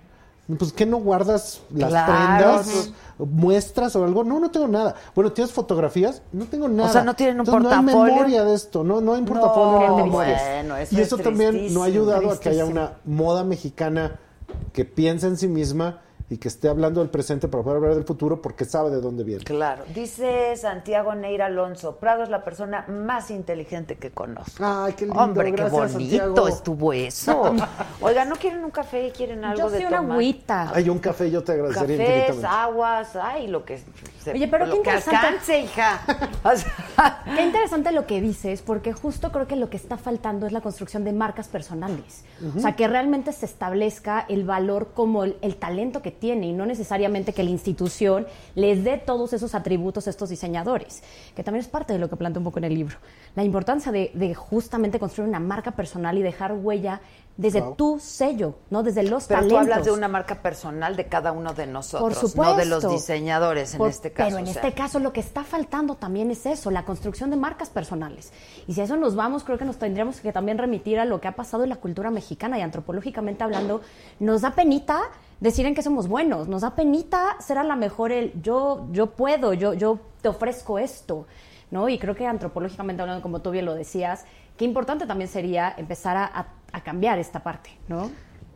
Pues 0.59 0.73
que 0.73 0.85
no 0.85 0.97
guardas 0.97 1.61
las 1.73 1.89
Claro. 1.89 2.11
prendas, 2.61 2.91
muestras 3.17 3.95
o 3.95 4.03
algo. 4.03 4.23
No, 4.25 4.39
no 4.41 4.51
tengo 4.51 4.67
nada. 4.67 4.93
Bueno, 5.15 5.31
¿tienes 5.31 5.53
fotografías? 5.53 6.21
No 6.33 6.45
tengo 6.45 6.67
nada. 6.67 6.91
sea, 6.91 7.03
no 7.03 7.13
tienen 7.15 7.35
un 7.39 7.47
Entonces, 7.47 7.63
No 7.63 7.69
portafolio. 7.69 8.03
hay 8.05 8.11
memoria 8.19 8.43
de 8.43 8.53
esto, 8.53 8.83
no, 8.83 8.99
no 8.99 9.13
hay 9.13 9.19
un 9.21 9.25
portafolio. 9.25 9.87
No, 9.87 9.97
no 10.05 10.11
bueno, 10.11 10.75
eso 10.77 10.95
y 10.95 10.99
es 10.99 11.07
eso 11.07 11.17
también 11.17 11.73
no 11.73 11.83
ha 11.83 11.85
ayudado 11.85 12.29
a 12.31 12.39
que 12.39 12.49
haya 12.49 12.65
una 12.65 12.93
moda 13.05 13.43
mexicana 13.45 14.19
que 14.73 14.83
piense 14.83 15.27
en 15.27 15.37
sí 15.37 15.47
misma 15.47 16.01
y 16.29 16.37
que 16.37 16.47
esté 16.47 16.69
hablando 16.69 17.01
del 17.01 17.09
presente 17.09 17.47
para 17.47 17.63
poder 17.63 17.77
hablar 17.77 17.95
del 17.95 18.05
futuro 18.05 18.41
porque 18.41 18.65
sabe 18.65 18.89
de 18.89 19.01
dónde 19.01 19.23
viene. 19.23 19.43
Claro. 19.43 19.83
Dice 19.93 20.55
Santiago 20.55 21.13
Neira 21.15 21.47
Alonso, 21.47 21.97
Prado 21.97 22.23
es 22.23 22.29
la 22.29 22.43
persona 22.43 22.85
más 22.87 23.29
inteligente 23.29 23.97
que 23.97 24.11
conozco. 24.11 24.63
Ay, 24.65 24.93
qué 24.93 25.05
lindo. 25.05 25.19
Hombre, 25.19 25.53
qué 25.53 25.63
bonito 25.63 25.89
Santiago. 25.89 26.47
estuvo 26.47 26.93
eso. 26.93 27.53
Oiga, 28.01 28.25
¿no 28.25 28.35
quieren 28.35 28.63
un 28.63 28.71
café? 28.71 29.11
¿Quieren 29.15 29.43
algo 29.45 29.59
Yo 29.63 29.69
de 29.69 29.79
sí 29.79 29.85
una 29.85 29.97
tomar? 29.97 30.11
agüita. 30.13 30.71
Hay 30.73 30.89
un 30.89 30.99
café, 30.99 31.29
yo 31.29 31.43
te 31.43 31.51
agradecería 31.51 31.97
Cafés, 31.97 32.09
infinitamente. 32.29 32.47
aguas, 32.47 33.15
ay, 33.15 33.47
lo 33.47 33.65
que 33.65 33.79
se, 34.23 34.31
Oye, 34.31 34.47
pero 34.47 34.65
lo 34.65 34.71
qué 34.75 34.81
que 34.81 34.89
interesante. 34.89 35.27
alcance, 35.27 35.59
hija. 35.59 36.01
O 36.43 36.55
sea, 36.55 37.23
Qué 37.35 37.43
interesante 37.43 37.91
lo 37.91 38.05
que 38.05 38.21
dices, 38.21 38.61
porque 38.61 38.93
justo 38.93 39.31
creo 39.31 39.47
que 39.47 39.55
lo 39.55 39.69
que 39.69 39.77
está 39.77 39.97
faltando 39.97 40.45
es 40.45 40.51
la 40.51 40.61
construcción 40.61 41.03
de 41.03 41.13
marcas 41.13 41.47
personales. 41.47 42.23
O 42.55 42.59
sea, 42.59 42.75
que 42.75 42.87
realmente 42.87 43.31
se 43.31 43.45
establezca 43.45 44.25
el 44.27 44.43
valor 44.43 44.89
como 44.93 45.23
el, 45.23 45.37
el 45.41 45.55
talento 45.55 46.01
que 46.01 46.11
tiene 46.13 46.47
y 46.47 46.53
no 46.53 46.65
necesariamente 46.65 47.33
que 47.33 47.43
la 47.43 47.49
institución 47.49 48.25
les 48.55 48.83
dé 48.83 48.97
todos 48.97 49.33
esos 49.33 49.55
atributos 49.55 50.07
a 50.07 50.09
estos 50.09 50.29
diseñadores, 50.29 51.03
que 51.35 51.43
también 51.43 51.61
es 51.61 51.69
parte 51.69 51.93
de 51.93 51.99
lo 51.99 52.09
que 52.09 52.15
planteo 52.15 52.39
un 52.39 52.45
poco 52.45 52.59
en 52.59 52.65
el 52.65 52.75
libro. 52.75 52.97
La 53.35 53.43
importancia 53.43 53.91
de, 53.91 54.35
justamente 54.35 54.99
construir 54.99 55.29
una 55.29 55.39
marca 55.39 55.71
personal 55.71 56.17
y 56.17 56.21
dejar 56.21 56.53
huella 56.53 57.01
desde 57.35 57.61
Wow. 57.61 57.75
tu 57.75 57.99
sello, 57.99 58.55
¿no? 58.69 58.83
Desde 58.83 59.01
los 59.01 59.25
pero 59.25 59.41
tú 59.41 59.47
talentos. 59.49 59.73
hablas 59.73 59.85
de 59.85 59.91
una 59.91 60.07
marca 60.07 60.41
personal 60.43 60.95
de 60.95 61.07
cada 61.07 61.31
uno 61.31 61.53
de 61.53 61.65
nosotros, 61.65 62.13
Por 62.19 62.29
supuesto. 62.29 62.53
no 62.53 62.59
de 62.59 62.65
los 62.67 62.87
diseñadores 62.89 63.73
en 63.73 63.79
Por- 63.79 63.89
este 63.89 64.11
caso. 64.11 64.27
Pero 64.29 64.37
en 64.37 64.43
o 64.47 64.53
sea. 64.53 64.61
este 64.61 64.73
caso 64.73 64.99
lo 64.99 65.11
que 65.13 65.19
está 65.19 65.43
faltando 65.43 65.95
también 65.95 66.29
es 66.29 66.45
eso, 66.45 66.69
la 66.69 66.85
construcción 66.85 67.29
de 67.31 67.35
marcas 67.37 67.69
personales. 67.69 68.31
Y 68.67 68.73
si 68.73 68.81
a 68.81 68.83
eso 68.83 68.97
nos 68.97 69.15
vamos, 69.15 69.43
creo 69.43 69.57
que 69.57 69.65
nos 69.65 69.77
tendríamos 69.77 70.19
que 70.19 70.31
también 70.31 70.57
remitir 70.59 70.99
a 70.99 71.05
lo 71.05 71.19
que 71.21 71.27
ha 71.27 71.35
pasado 71.35 71.63
en 71.63 71.69
la 71.69 71.77
cultura 71.77 72.11
mexicana 72.11 72.59
y 72.59 72.61
antropológicamente 72.61 73.43
hablando, 73.43 73.81
nos 74.19 74.41
da 74.41 74.51
penita 74.51 74.99
decir 75.39 75.65
en 75.65 75.73
que 75.73 75.81
somos 75.81 76.07
buenos, 76.07 76.47
nos 76.47 76.61
da 76.61 76.75
penita 76.75 77.35
ser 77.39 77.57
a 77.57 77.63
la 77.63 77.75
mejor 77.75 78.11
el 78.11 78.31
yo, 78.43 78.85
yo 78.91 79.07
puedo, 79.07 79.53
yo, 79.53 79.73
yo 79.73 79.97
te 80.21 80.29
ofrezco 80.29 80.77
esto. 80.77 81.25
¿no? 81.71 81.89
Y 81.89 81.97
creo 81.97 82.13
que 82.13 82.27
antropológicamente 82.27 83.01
hablando, 83.01 83.23
como 83.23 83.41
tú 83.41 83.49
bien 83.49 83.65
lo 83.65 83.73
decías, 83.73 84.25
qué 84.57 84.65
importante 84.65 85.05
también 85.05 85.29
sería 85.29 85.73
empezar 85.77 86.17
a, 86.17 86.25
a- 86.25 86.47
a 86.71 86.81
cambiar 86.83 87.19
esta 87.19 87.41
parte, 87.43 87.69
¿no? 87.87 88.09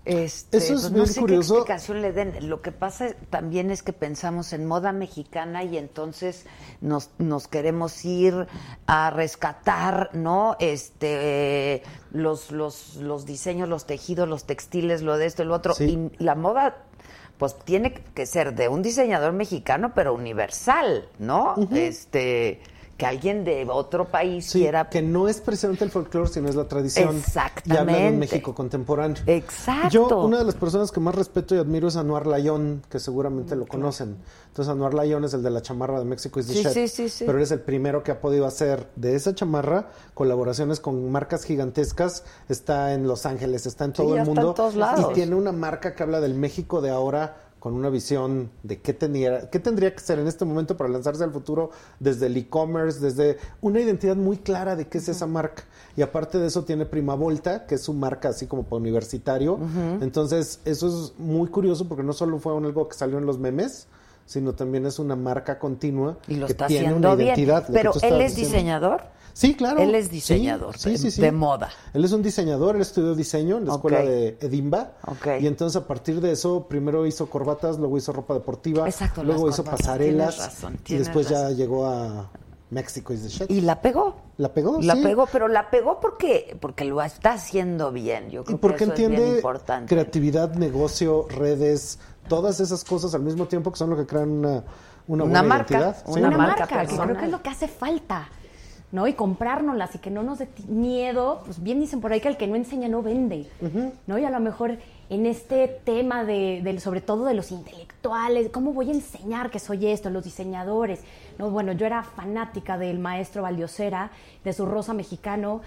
Este, 0.06 0.58
Eso 0.60 0.76
es 0.76 0.82
pues 0.84 0.94
bien 0.94 1.00
no 1.00 1.06
sé 1.06 1.20
curioso. 1.20 1.54
qué 1.56 1.60
explicación 1.60 2.02
le 2.02 2.14
den. 2.14 2.48
Lo 2.50 2.62
que 2.62 2.72
pasa 2.72 3.08
también 3.30 3.72
es 3.72 3.84
que 3.84 3.92
pensamos 3.92 4.54
en 4.54 4.66
moda 4.66 4.94
mexicana 4.94 5.66
y 5.66 5.78
entonces 5.78 6.46
nos, 6.80 7.10
nos 7.18 7.50
queremos 7.50 8.06
ir 8.06 8.48
a 8.86 9.10
rescatar, 9.10 10.12
¿no? 10.14 10.56
Este, 10.60 11.84
los, 12.12 12.52
los, 12.52 12.96
los 12.96 13.26
diseños, 13.26 13.68
los 13.68 13.86
tejidos, 13.86 14.30
los 14.30 14.46
textiles, 14.46 15.02
lo 15.02 15.18
de 15.18 15.26
esto 15.26 15.44
lo 15.44 15.56
otro. 15.56 15.74
Sí. 15.74 16.10
Y 16.18 16.24
la 16.24 16.36
moda, 16.36 16.78
pues 17.38 17.58
tiene 17.66 17.94
que 17.94 18.26
ser 18.26 18.56
de 18.56 18.70
un 18.70 18.82
diseñador 18.82 19.34
mexicano, 19.34 19.92
pero 19.94 20.14
universal, 20.14 21.10
¿no? 21.20 21.56
Este, 21.74 22.62
que 22.98 23.06
alguien 23.06 23.44
de 23.44 23.66
otro 23.70 24.06
país 24.06 24.48
Sí, 24.48 24.60
quiera 24.60 24.90
que 24.90 25.02
no 25.02 25.28
es 25.28 25.40
precisamente 25.40 25.84
el 25.86 25.92
folclore, 25.92 26.30
sino 26.30 26.50
es 26.50 26.56
la 26.56 26.68
tradición. 26.68 27.16
Y 27.16 27.20
Exactamente. 27.20 28.10
un 28.10 28.20
México 28.20 28.56
contemporáneo. 28.56 29.22
Exacto. 29.28 29.90
Yo, 29.90 30.22
una 30.26 30.40
de 30.40 30.44
las 30.46 30.56
personas 30.56 30.92
que 30.92 31.00
más 31.00 31.14
respeto 31.14 31.56
y 31.56 31.60
admiro 31.60 31.88
es 31.88 31.96
Anuar 31.96 32.26
Layón, 32.26 32.82
que 32.90 33.00
seguramente 33.00 33.56
lo 33.56 33.68
conocen. 33.68 34.18
Entonces, 34.48 34.72
Anuar 34.72 34.96
Layón 34.96 35.24
es 35.26 35.34
el 35.36 35.44
de 35.44 35.52
la 35.52 35.62
chamarra 35.62 36.00
de 36.00 36.06
México 36.06 36.40
is 36.40 36.48
the 36.48 36.54
Sí, 36.54 36.64
sí, 36.74 36.88
sí, 36.88 37.10
sí. 37.10 37.24
Pero 37.26 37.40
es 37.40 37.52
el 37.52 37.60
primero 37.62 38.02
que 38.04 38.12
ha 38.12 38.20
podido 38.20 38.48
hacer 38.48 38.88
de 38.96 39.16
esa 39.16 39.36
chamarra 39.36 39.90
colaboraciones 40.16 40.80
con 40.80 41.12
marcas 41.12 41.44
gigantescas. 41.44 42.24
Está 42.50 42.94
en 42.94 43.08
Los 43.08 43.26
Ángeles, 43.28 43.68
está 43.68 43.86
en 43.86 43.94
todo 43.94 44.16
el 44.16 44.22
está 44.22 44.32
en 44.32 44.36
mundo. 44.36 44.54
todos 44.56 44.76
lados. 44.76 45.12
Y 45.12 45.14
tiene 45.14 45.36
una 45.36 45.52
marca 45.52 45.94
que 45.94 46.02
habla 46.02 46.20
del 46.20 46.34
México 46.34 46.82
de 46.82 46.90
ahora 46.90 47.38
con 47.60 47.74
una 47.74 47.90
visión 47.90 48.52
de 48.64 48.80
qué 48.80 48.94
tenía, 48.94 49.50
qué 49.50 49.60
tendría 49.60 49.94
que 49.94 50.00
ser 50.00 50.20
en 50.20 50.28
este 50.28 50.46
momento 50.46 50.78
para 50.78 50.90
lanzarse 50.90 51.24
al 51.24 51.32
futuro 51.32 51.72
desde 52.00 52.28
el 52.28 52.38
e-commerce, 52.38 53.00
desde 53.00 53.38
una 53.62 53.80
identidad 53.80 54.16
muy 54.16 54.38
clara 54.38 54.76
de 54.76 54.88
qué 54.88 55.00
es 55.00 55.10
esa 55.10 55.26
marca. 55.26 55.64
Y 55.96 56.02
aparte 56.04 56.38
de 56.38 56.48
eso 56.48 56.64
tiene 56.64 56.86
Prima 56.86 57.16
Volta, 57.16 57.66
que 57.66 57.76
es 57.76 57.82
su 57.82 57.94
marca 57.94 58.30
así 58.30 58.46
como 58.46 58.64
para 58.64 58.78
universitario. 58.78 59.60
Entonces, 60.02 60.60
eso 60.66 60.88
es 60.88 61.14
muy 61.18 61.48
curioso 61.50 61.88
porque 61.88 62.04
no 62.04 62.14
solo 62.14 62.38
fue 62.40 62.56
algo 62.56 62.88
que 62.88 62.96
salió 62.96 63.18
en 63.18 63.26
los 63.26 63.40
memes, 63.40 63.88
sino 64.26 64.54
también 64.54 64.86
es 64.86 65.00
una 65.00 65.16
marca 65.16 65.58
continua 65.58 66.18
Y 66.28 66.36
lo 66.36 66.46
que 66.48 66.52
está 66.52 66.68
tiene 66.68 66.88
haciendo 66.88 67.08
una 67.08 67.16
bien. 67.16 67.28
identidad. 67.30 67.66
Pero 67.72 67.92
él 68.02 68.22
es 68.22 68.36
diciendo. 68.36 68.58
diseñador. 68.58 69.02
Sí, 69.38 69.54
claro. 69.54 69.80
Él 69.80 69.94
es 69.94 70.10
diseñador 70.10 70.76
sí, 70.80 70.90
de- 70.92 70.98
sí, 70.98 71.12
sí. 71.12 71.22
de 71.22 71.32
moda. 71.32 71.70
Él 71.94 72.04
es 72.04 72.12
un 72.12 72.24
diseñador, 72.24 72.76
él 72.76 72.82
estudió 72.82 73.14
diseño 73.14 73.58
en 73.58 73.68
la 73.68 73.74
escuela 73.76 74.00
de 74.00 74.36
Edimba. 74.42 74.94
Ok. 75.06 75.28
Y 75.42 75.46
entonces 75.46 75.80
a 75.80 75.86
partir 75.86 76.20
de 76.22 76.32
eso, 76.32 76.68
primero 76.68 77.06
hizo 77.06 77.30
corbatas, 77.30 77.78
luego 77.78 77.98
hizo 78.00 78.12
ropa 78.14 78.34
deportiva, 78.34 78.88
Exacto, 78.88 79.24
luego 79.24 79.48
hizo 79.48 79.64
corbatas, 79.64 79.86
pasarelas. 79.86 80.36
tienes 80.38 80.54
razón, 80.54 80.74
y 80.74 80.78
tienes 80.80 81.06
después 81.06 81.30
ya 81.30 81.52
llegó 81.52 81.86
a, 81.86 82.32
México 82.72 83.14
is 83.14 83.22
the 83.22 83.30
shit. 83.30 83.52
Y 83.52 83.62
la 83.62 83.80
pegó. 83.80 84.16
La 84.38 84.52
pegó, 84.54 84.82
La 84.82 84.96
sí. 84.96 85.04
pegó, 85.04 85.28
pero 85.32 85.48
la 85.48 85.70
pegó 85.70 86.00
porque, 86.00 86.58
porque 86.60 86.84
lo 86.86 87.00
está 87.04 87.34
haciendo 87.34 87.92
bien. 87.92 88.32
Yo 88.32 88.42
Y 88.42 88.44
creo 88.46 88.58
porque 88.60 88.78
que 88.78 88.84
eso 88.86 88.94
es 88.94 89.00
bien 89.00 89.12
entiende 89.14 89.36
importante. 89.38 89.88
creatividad, 89.94 90.56
negocio, 90.56 91.28
redes, 91.30 92.00
todas 92.28 92.60
esas 92.60 92.84
cosas 92.84 93.14
al 93.14 93.22
mismo 93.22 93.46
tiempo 93.48 93.72
que 93.72 93.78
son 93.78 93.92
lo 93.92 93.96
que 93.98 94.08
crean 94.08 94.30
una, 94.32 94.50
una, 94.50 94.64
Una 95.08 95.24
buena 95.26 95.44
marca, 95.44 95.74
identidad. 95.76 96.04
Sí. 96.06 96.12
una 96.20 96.30
marca 96.32 96.38
marca, 96.66 96.86
que 96.88 96.98
creo 96.98 97.18
que 97.18 97.26
es 97.26 97.32
lo 97.32 97.42
que 97.44 97.50
hace 97.52 97.68
falta. 97.68 98.30
¿No? 98.92 99.06
Y 99.08 99.14
comprárnoslas 99.14 99.96
y 99.96 100.00
que 100.00 100.10
no 100.10 100.24
nos 100.24 100.40
dé 100.40 100.48
miedo, 100.68 101.42
pues 101.46 101.62
bien 101.62 101.80
dicen 101.80 102.00
por 102.00 102.12
ahí 102.14 102.22
que 102.22 102.30
el 102.30 102.38
que 102.38 102.48
no 102.48 102.56
enseña 102.56 102.88
no 102.88 103.02
vende, 103.02 103.50
¿no? 104.08 104.18
Y 104.18 104.24
a 104.26 104.30
lo 104.30 104.40
mejor 104.40 104.78
en 105.10 105.26
este 105.26 105.68
tema 105.86 106.24
de, 106.24 106.62
del- 106.64 106.80
sobre 106.82 107.02
todo 107.02 107.26
de 107.26 107.34
los 107.34 107.52
intelectuales, 107.52 108.50
¿cómo 108.50 108.72
voy 108.74 108.90
a 108.90 108.94
enseñar 108.94 109.50
que 109.52 109.60
soy 109.60 109.88
esto? 109.88 110.10
Los 110.10 110.24
diseñadores, 110.24 111.02
¿no? 111.38 111.50
Bueno, 111.50 111.72
yo 111.74 111.86
era 111.86 112.04
fanática 112.04 112.78
del 112.78 113.00
maestro 113.00 113.42
Valdiosera, 113.42 114.12
de 114.44 114.54
su 114.54 114.66
rosa 114.66 114.94
mexicano, 114.94 115.62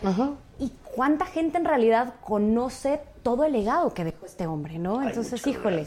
y 0.59 0.73
cuánta 0.95 1.27
gente 1.27 1.59
en 1.59 1.65
realidad 1.67 2.15
conoce 2.25 3.01
todo 3.23 3.45
el 3.45 3.53
legado 3.53 3.93
que 3.93 4.05
dejó 4.05 4.25
este 4.27 4.47
hombre, 4.47 4.79
¿no? 4.79 5.03
Entonces, 5.03 5.47
híjole, 5.47 5.87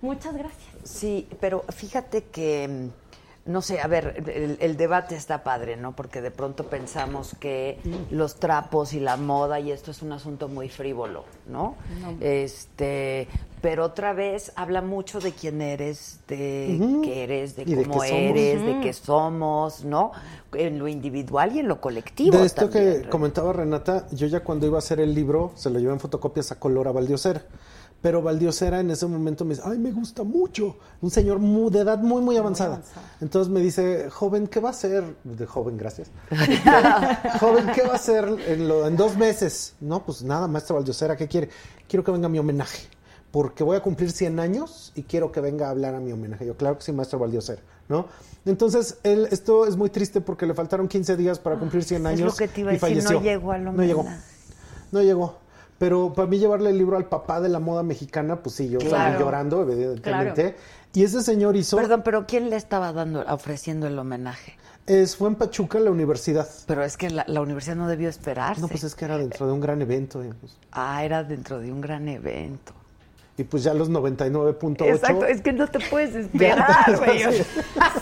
muchas 0.00 0.34
gracias. 0.34 0.64
Sí, 0.84 1.26
pero 1.40 1.64
fíjate 1.70 2.24
que, 2.24 2.68
mm, 2.68 3.03
no 3.46 3.60
sé, 3.60 3.80
a 3.80 3.86
ver, 3.86 4.22
el, 4.26 4.56
el 4.58 4.76
debate 4.76 5.16
está 5.16 5.42
padre, 5.44 5.76
¿no? 5.76 5.94
Porque 5.94 6.22
de 6.22 6.30
pronto 6.30 6.64
pensamos 6.64 7.36
que 7.38 7.78
los 8.10 8.36
trapos 8.36 8.94
y 8.94 9.00
la 9.00 9.18
moda 9.18 9.60
y 9.60 9.70
esto 9.70 9.90
es 9.90 10.00
un 10.00 10.12
asunto 10.12 10.48
muy 10.48 10.70
frívolo, 10.70 11.24
¿no? 11.46 11.76
No. 12.00 12.16
Este, 12.20 13.28
pero 13.60 13.84
otra 13.84 14.14
vez 14.14 14.52
habla 14.56 14.80
mucho 14.80 15.20
de 15.20 15.32
quién 15.32 15.60
eres, 15.60 16.20
de 16.26 17.00
qué 17.02 17.24
eres, 17.24 17.56
de 17.56 17.62
Y 17.62 17.74
de 17.74 17.84
cómo 17.84 18.02
eres, 18.02 18.64
de 18.64 18.80
qué 18.80 18.92
somos, 18.94 19.84
¿no? 19.84 20.12
En 20.54 20.78
lo 20.78 20.88
individual 20.88 21.54
y 21.54 21.58
en 21.58 21.68
lo 21.68 21.82
colectivo. 21.82 22.38
De 22.38 22.46
esto 22.46 22.70
también, 22.70 23.02
que 23.02 23.08
comentaba 23.10 23.52
Renata, 23.52 24.06
yo 24.10 24.26
ya 24.26 24.40
cuando 24.40 24.66
iba 24.66 24.76
a 24.76 24.80
hacer 24.80 25.00
el 25.00 25.14
libro, 25.14 25.52
se 25.54 25.68
lo 25.68 25.78
llevé 25.78 25.92
en 25.92 26.00
fotocopias 26.00 26.50
a 26.50 26.58
color 26.58 26.88
a 26.88 26.92
Valdiosera. 26.92 27.42
Pero 28.04 28.20
Valdiosera 28.20 28.80
en 28.80 28.90
ese 28.90 29.06
momento 29.06 29.46
me 29.46 29.54
dice, 29.54 29.62
ay, 29.66 29.78
me 29.78 29.90
gusta 29.90 30.24
mucho. 30.24 30.76
Un 31.00 31.10
señor 31.10 31.38
mu- 31.38 31.70
de 31.70 31.78
edad 31.80 31.96
muy, 32.00 32.20
muy 32.20 32.36
avanzada. 32.36 32.82
Entonces 33.22 33.50
me 33.50 33.60
dice, 33.60 34.10
joven, 34.10 34.46
¿qué 34.46 34.60
va 34.60 34.68
a 34.68 34.72
hacer? 34.72 35.02
De 35.24 35.46
joven, 35.46 35.78
gracias. 35.78 36.10
joven, 37.40 37.66
¿qué 37.74 37.80
va 37.82 37.92
a 37.92 37.94
hacer 37.94 38.28
en, 38.46 38.68
lo- 38.68 38.86
en 38.86 38.94
dos 38.98 39.16
meses? 39.16 39.72
No, 39.80 40.04
pues 40.04 40.22
nada, 40.22 40.46
maestro 40.48 40.76
Valdiosera, 40.76 41.16
¿qué 41.16 41.28
quiere? 41.28 41.48
Quiero 41.88 42.04
que 42.04 42.10
venga 42.12 42.26
a 42.26 42.28
mi 42.28 42.38
homenaje. 42.38 42.88
Porque 43.30 43.64
voy 43.64 43.78
a 43.78 43.80
cumplir 43.80 44.12
100 44.12 44.38
años 44.38 44.92
y 44.94 45.04
quiero 45.04 45.32
que 45.32 45.40
venga 45.40 45.68
a 45.68 45.70
hablar 45.70 45.94
a 45.94 46.00
mi 46.00 46.12
homenaje. 46.12 46.44
Yo, 46.44 46.58
claro 46.58 46.76
que 46.76 46.84
sí, 46.84 46.92
maestro 46.92 47.18
Valdiosera, 47.18 47.62
¿no? 47.88 48.06
Entonces, 48.44 48.98
él, 49.02 49.28
esto 49.30 49.66
es 49.66 49.76
muy 49.76 49.88
triste 49.88 50.20
porque 50.20 50.44
le 50.44 50.52
faltaron 50.52 50.88
15 50.88 51.16
días 51.16 51.38
para 51.38 51.58
cumplir 51.58 51.82
100 51.82 52.06
Ah, 52.06 52.12
es 52.12 52.18
años. 52.20 52.32
lo 52.34 52.36
que 52.36 52.48
te 52.48 52.60
iba 52.60 52.70
a 52.70 52.74
y 52.74 52.78
decir, 52.78 53.02
no 53.02 53.22
llegó 53.22 53.52
al 53.52 53.64
No 53.64 53.82
llegó. 53.82 54.00
homenaje. 54.02 54.22
No 54.92 55.00
llegó. 55.02 55.38
Pero 55.78 56.12
para 56.12 56.28
mí 56.28 56.38
llevarle 56.38 56.70
el 56.70 56.78
libro 56.78 56.96
al 56.96 57.06
papá 57.06 57.40
de 57.40 57.48
la 57.48 57.58
moda 57.58 57.82
mexicana, 57.82 58.36
pues 58.42 58.54
sí, 58.56 58.68
yo 58.68 58.78
salí 58.80 58.90
Claro. 58.92 59.20
llorando, 59.20 59.62
evidentemente. 59.62 60.56
Y 60.92 61.02
ese 61.02 61.20
señor 61.22 61.56
hizo... 61.56 61.76
Perdón, 61.76 62.02
pero 62.04 62.26
¿quién 62.26 62.50
le 62.50 62.56
estaba 62.56 62.92
dando, 62.92 63.24
ofreciendo 63.28 63.86
el 63.88 63.98
homenaje? 63.98 64.56
Es, 64.86 65.16
fue 65.16 65.28
en 65.28 65.34
Pachuca, 65.34 65.80
la 65.80 65.90
universidad. 65.90 66.46
Pero 66.66 66.84
es 66.84 66.96
que 66.96 67.10
la, 67.10 67.24
la 67.26 67.40
universidad 67.40 67.74
no 67.74 67.88
debió 67.88 68.08
esperarse. 68.08 68.60
No, 68.60 68.68
pues 68.68 68.84
es 68.84 68.94
que 68.94 69.04
era 69.06 69.16
dentro 69.18 69.46
de 69.46 69.52
un 69.52 69.60
gran 69.60 69.80
evento. 69.82 70.22
pues, 70.40 70.56
Ah, 70.72 71.02
era 71.04 71.24
dentro 71.24 71.58
de 71.58 71.72
un 71.72 71.80
gran 71.80 72.06
evento. 72.08 72.72
Y 73.36 73.42
pues 73.42 73.64
ya 73.64 73.74
los 73.74 73.90
99.8... 73.90 74.84
Exacto, 74.94 75.26
es 75.26 75.40
que 75.40 75.52
no 75.52 75.66
te 75.66 75.80
puedes 75.80 76.14
esperar, 76.14 76.96
güey. 76.98 77.24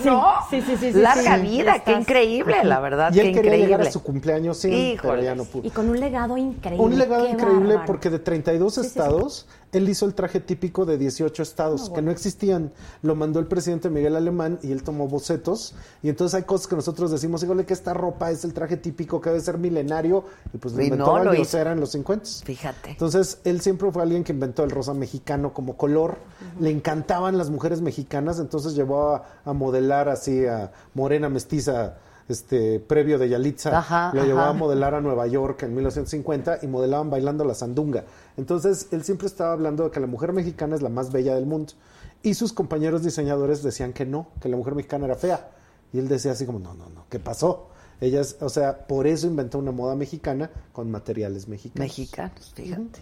¿No? 0.04 0.34
Sí, 0.50 0.60
sí, 0.60 0.76
sí, 0.78 0.92
sí, 0.92 0.98
Larga 1.00 1.36
sí. 1.36 1.42
vida, 1.42 1.82
qué 1.84 1.92
increíble, 1.92 2.56
la 2.64 2.80
verdad, 2.80 3.12
Y 3.14 3.20
él 3.20 3.26
qué 3.28 3.32
quería 3.32 3.50
increíble. 3.52 3.66
llegar 3.66 3.80
a 3.86 3.90
su 3.90 4.02
cumpleaños, 4.02 4.58
sí, 4.58 4.96
pero 5.00 5.14
Híjole. 5.14 5.24
ya 5.24 5.34
no 5.34 5.44
pudo. 5.44 5.66
Y 5.66 5.70
con 5.70 5.88
un 5.88 5.98
legado 5.98 6.36
increíble. 6.36 6.84
Un 6.84 6.98
legado 6.98 7.24
qué 7.24 7.30
increíble 7.30 7.68
bárbaro. 7.68 7.86
porque 7.86 8.10
de 8.10 8.18
32 8.18 8.76
estados, 8.78 9.46
él 9.72 9.88
hizo 9.88 10.04
el 10.04 10.14
traje 10.14 10.38
típico 10.38 10.84
de 10.84 10.98
18 10.98 11.42
estados 11.42 11.88
que 11.88 12.02
no 12.02 12.10
existían. 12.10 12.72
Lo 13.00 13.14
mandó 13.14 13.40
el 13.40 13.46
presidente 13.46 13.88
Miguel 13.88 14.16
Alemán 14.16 14.58
y 14.62 14.70
él 14.70 14.82
tomó 14.82 15.08
bocetos. 15.08 15.74
Y 16.02 16.10
entonces 16.10 16.34
hay 16.34 16.42
cosas 16.42 16.66
que 16.66 16.76
nosotros 16.76 17.10
decimos, 17.10 17.42
híjole, 17.42 17.64
que 17.64 17.72
esta 17.72 17.94
ropa 17.94 18.30
es 18.30 18.44
el 18.44 18.52
traje 18.52 18.76
típico 18.76 19.20
que 19.22 19.30
debe 19.30 19.40
ser 19.40 19.56
milenario. 19.56 20.24
Y 20.52 20.58
pues 20.58 20.74
lo 20.74 20.82
inventó 20.82 21.06
no, 21.18 21.24
lo 21.24 21.32
en 21.32 21.80
los 21.80 21.90
50. 21.90 22.26
Fíjate. 22.44 22.90
Entonces, 22.90 23.40
él 23.44 23.62
siempre 23.62 23.90
fue 23.90 24.02
alguien 24.02 24.24
que 24.24 24.32
inventó 24.32 24.62
el 24.62 24.70
rosa 24.70 24.92
mexicano 24.92 25.54
como 25.54 25.78
color. 25.78 26.18
Le 26.60 26.70
encantaban 26.70 27.38
las 27.38 27.48
mujeres 27.48 27.80
mexicanas, 27.80 28.38
entonces 28.38 28.74
llevó 28.74 29.14
a, 29.14 29.24
a 29.44 29.52
modelar 29.54 30.10
así 30.10 30.44
a 30.46 30.70
Morena 30.92 31.30
Mestiza, 31.30 31.94
este 32.28 32.80
previo 32.80 33.18
de 33.18 33.28
Yalitza. 33.28 33.76
Ajá, 33.78 34.10
lo 34.14 34.24
llevó 34.24 34.40
ajá. 34.40 34.48
a 34.50 34.52
modelar 34.52 34.94
a 34.94 35.00
Nueva 35.00 35.26
York 35.26 35.62
en 35.64 35.74
1950 35.74 36.58
y 36.62 36.66
modelaban 36.66 37.10
bailando 37.10 37.44
la 37.44 37.54
sandunga. 37.54 38.04
Entonces, 38.36 38.88
él 38.92 39.04
siempre 39.04 39.26
estaba 39.26 39.52
hablando 39.52 39.84
de 39.84 39.90
que 39.90 40.00
la 40.00 40.06
mujer 40.06 40.32
mexicana 40.32 40.74
es 40.76 40.82
la 40.82 40.88
más 40.88 41.12
bella 41.12 41.34
del 41.34 41.46
mundo. 41.46 41.72
Y 42.22 42.34
sus 42.34 42.52
compañeros 42.52 43.02
diseñadores 43.02 43.62
decían 43.62 43.92
que 43.92 44.06
no, 44.06 44.28
que 44.40 44.48
la 44.48 44.56
mujer 44.56 44.74
mexicana 44.74 45.06
era 45.06 45.16
fea. 45.16 45.50
Y 45.92 45.98
él 45.98 46.08
decía 46.08 46.32
así 46.32 46.46
como, 46.46 46.58
no, 46.58 46.72
no, 46.74 46.88
no, 46.88 47.04
¿qué 47.10 47.18
pasó? 47.18 47.68
Ellas, 48.00 48.36
o 48.40 48.48
sea, 48.48 48.86
por 48.86 49.06
eso 49.06 49.26
inventó 49.26 49.58
una 49.58 49.70
moda 49.72 49.94
mexicana 49.94 50.50
con 50.72 50.90
materiales 50.90 51.46
mexicanos. 51.48 51.80
Mexicanos, 51.88 52.52
fíjate. 52.54 53.00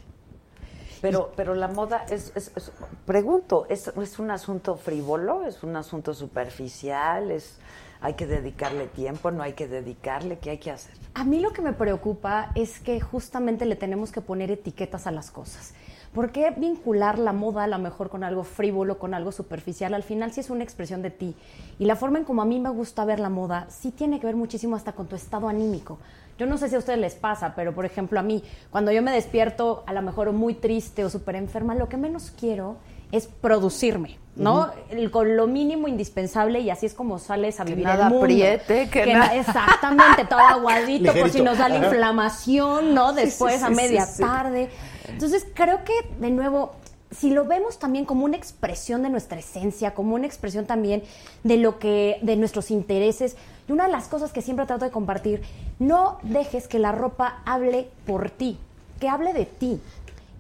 Pero, 1.01 1.33
pero 1.35 1.55
la 1.55 1.69
moda 1.69 2.05
es, 2.11 2.33
es- 2.35 2.53
es- 2.55 2.71
pregunto, 3.07 3.65
¿es, 3.71 3.89
¿es 3.89 4.19
un 4.19 4.31
asunto 4.31 4.77
frívolo? 4.77 5.47
¿Es 5.47 5.63
un 5.63 5.75
asunto 5.77 6.13
superficial? 6.13 7.31
¿Es, 7.31 7.55
¿Hay 8.03 8.15
que 8.15 8.27
dedicarle 8.27 8.87
tiempo? 8.87 9.31
¿No 9.31 9.43
hay 9.43 9.53
que 9.53 9.69
dedicarle? 9.69 10.39
¿Qué 10.39 10.51
hay 10.51 10.59
que 10.59 10.71
hacer? 10.71 10.95
A 11.13 11.23
mí 11.25 11.41
lo 11.41 11.53
que 11.53 11.61
me 11.61 11.75
preocupa 11.75 12.51
es 12.55 12.81
que 12.81 12.99
justamente 12.99 13.67
le 13.67 13.77
tenemos 13.77 14.11
que 14.11 14.23
poner 14.23 14.51
etiquetas 14.51 15.07
a 15.07 15.11
las 15.11 15.31
cosas. 15.31 15.75
¿Por 16.15 16.33
qué 16.33 16.51
vincular 16.57 17.19
la 17.19 17.33
moda 17.33 17.65
a 17.65 17.67
lo 17.69 17.79
mejor 17.79 18.09
con 18.09 18.25
algo 18.25 18.43
frívolo, 18.43 18.99
con 18.99 19.13
algo 19.13 19.33
superficial? 19.33 19.93
Al 19.93 20.03
final 20.03 20.33
sí 20.33 20.41
es 20.41 20.49
una 20.49 20.65
expresión 20.65 21.03
de 21.03 21.11
ti. 21.11 21.37
Y 21.79 21.85
la 21.85 21.95
forma 21.95 22.19
en 22.19 22.25
como 22.25 22.41
a 22.41 22.47
mí 22.47 22.59
me 22.59 22.71
gusta 22.71 23.05
ver 23.05 23.21
la 23.21 23.29
moda 23.29 23.67
sí 23.69 23.91
tiene 23.91 24.19
que 24.19 24.27
ver 24.27 24.35
muchísimo 24.35 24.77
hasta 24.77 24.93
con 24.93 25.07
tu 25.07 25.15
estado 25.15 25.49
anímico. 25.49 25.99
Yo 26.39 26.47
no 26.47 26.57
sé 26.57 26.71
si 26.71 26.77
a 26.77 26.79
ustedes 26.79 26.99
les 26.99 27.15
pasa, 27.15 27.55
pero 27.55 27.75
por 27.75 27.85
ejemplo 27.85 28.19
a 28.19 28.23
mí, 28.23 28.43
cuando 28.71 28.93
yo 28.93 29.03
me 29.03 29.13
despierto 29.13 29.85
a 29.87 29.93
lo 29.93 30.01
mejor 30.01 30.33
muy 30.33 30.55
triste 30.55 31.05
o 31.05 31.11
súper 31.11 31.37
enferma, 31.37 31.75
lo 31.75 31.91
que 31.91 31.99
menos 31.99 32.31
quiero 32.31 32.79
es 33.13 33.27
producirme, 33.27 34.19
¿no? 34.37 34.69
El- 34.91 35.11
con 35.11 35.37
lo 35.37 35.47
mínimo 35.47 35.89
indispensable 35.89 36.61
y 36.61 36.71
así 36.71 36.87
es 36.87 36.95
como 36.95 37.19
sales 37.19 37.59
a 37.61 37.65
Que 37.65 37.71
vivir 37.71 37.85
nada 37.87 38.05
el 38.07 38.11
mundo. 38.11 38.25
apriete, 38.25 38.89
que 38.89 39.03
Que 39.03 39.13
nada- 39.15 39.27
na- 39.27 39.35
Exactamente, 39.37 40.25
todo 40.27 40.39
aguadito 40.41 41.13
por 41.13 41.31
si 41.31 41.43
nos 41.43 41.59
da 41.59 41.69
la 41.69 41.77
inflamación, 41.79 42.95
¿no? 42.95 43.11
Sí, 43.11 43.17
Después 43.23 43.57
sí, 43.59 43.65
a 43.65 43.71
media 43.71 44.07
sí, 44.07 44.15
sí. 44.17 44.23
tarde. 44.23 44.71
Entonces 45.09 45.47
creo 45.55 45.85
que, 45.85 45.93
de 46.21 46.31
nuevo, 46.31 46.73
si 47.11 47.31
lo 47.31 47.45
vemos 47.45 47.79
también 47.81 48.05
como 48.05 48.25
una 48.25 48.37
expresión 48.37 49.03
de 49.03 49.11
nuestra 49.11 49.41
esencia, 49.41 49.95
como 49.95 50.15
una 50.15 50.27
expresión 50.27 50.67
también 50.67 51.03
de 51.43 51.57
lo 51.57 51.81
que, 51.81 52.19
de 52.23 52.37
nuestros 52.37 52.71
intereses, 52.71 53.37
y 53.69 53.73
una 53.73 53.87
de 53.87 53.91
las 53.93 54.07
cosas 54.07 54.33
que 54.33 54.43
siempre 54.43 54.67
trato 54.67 54.85
de 54.85 54.93
compartir, 54.93 55.43
no 55.81 56.19
dejes 56.23 56.69
que 56.69 56.79
la 56.79 56.93
ropa 56.93 57.43
hable 57.45 57.89
por 58.07 58.31
ti, 58.31 58.59
que 59.01 59.09
hable 59.09 59.33
de 59.33 59.47
ti. 59.47 59.81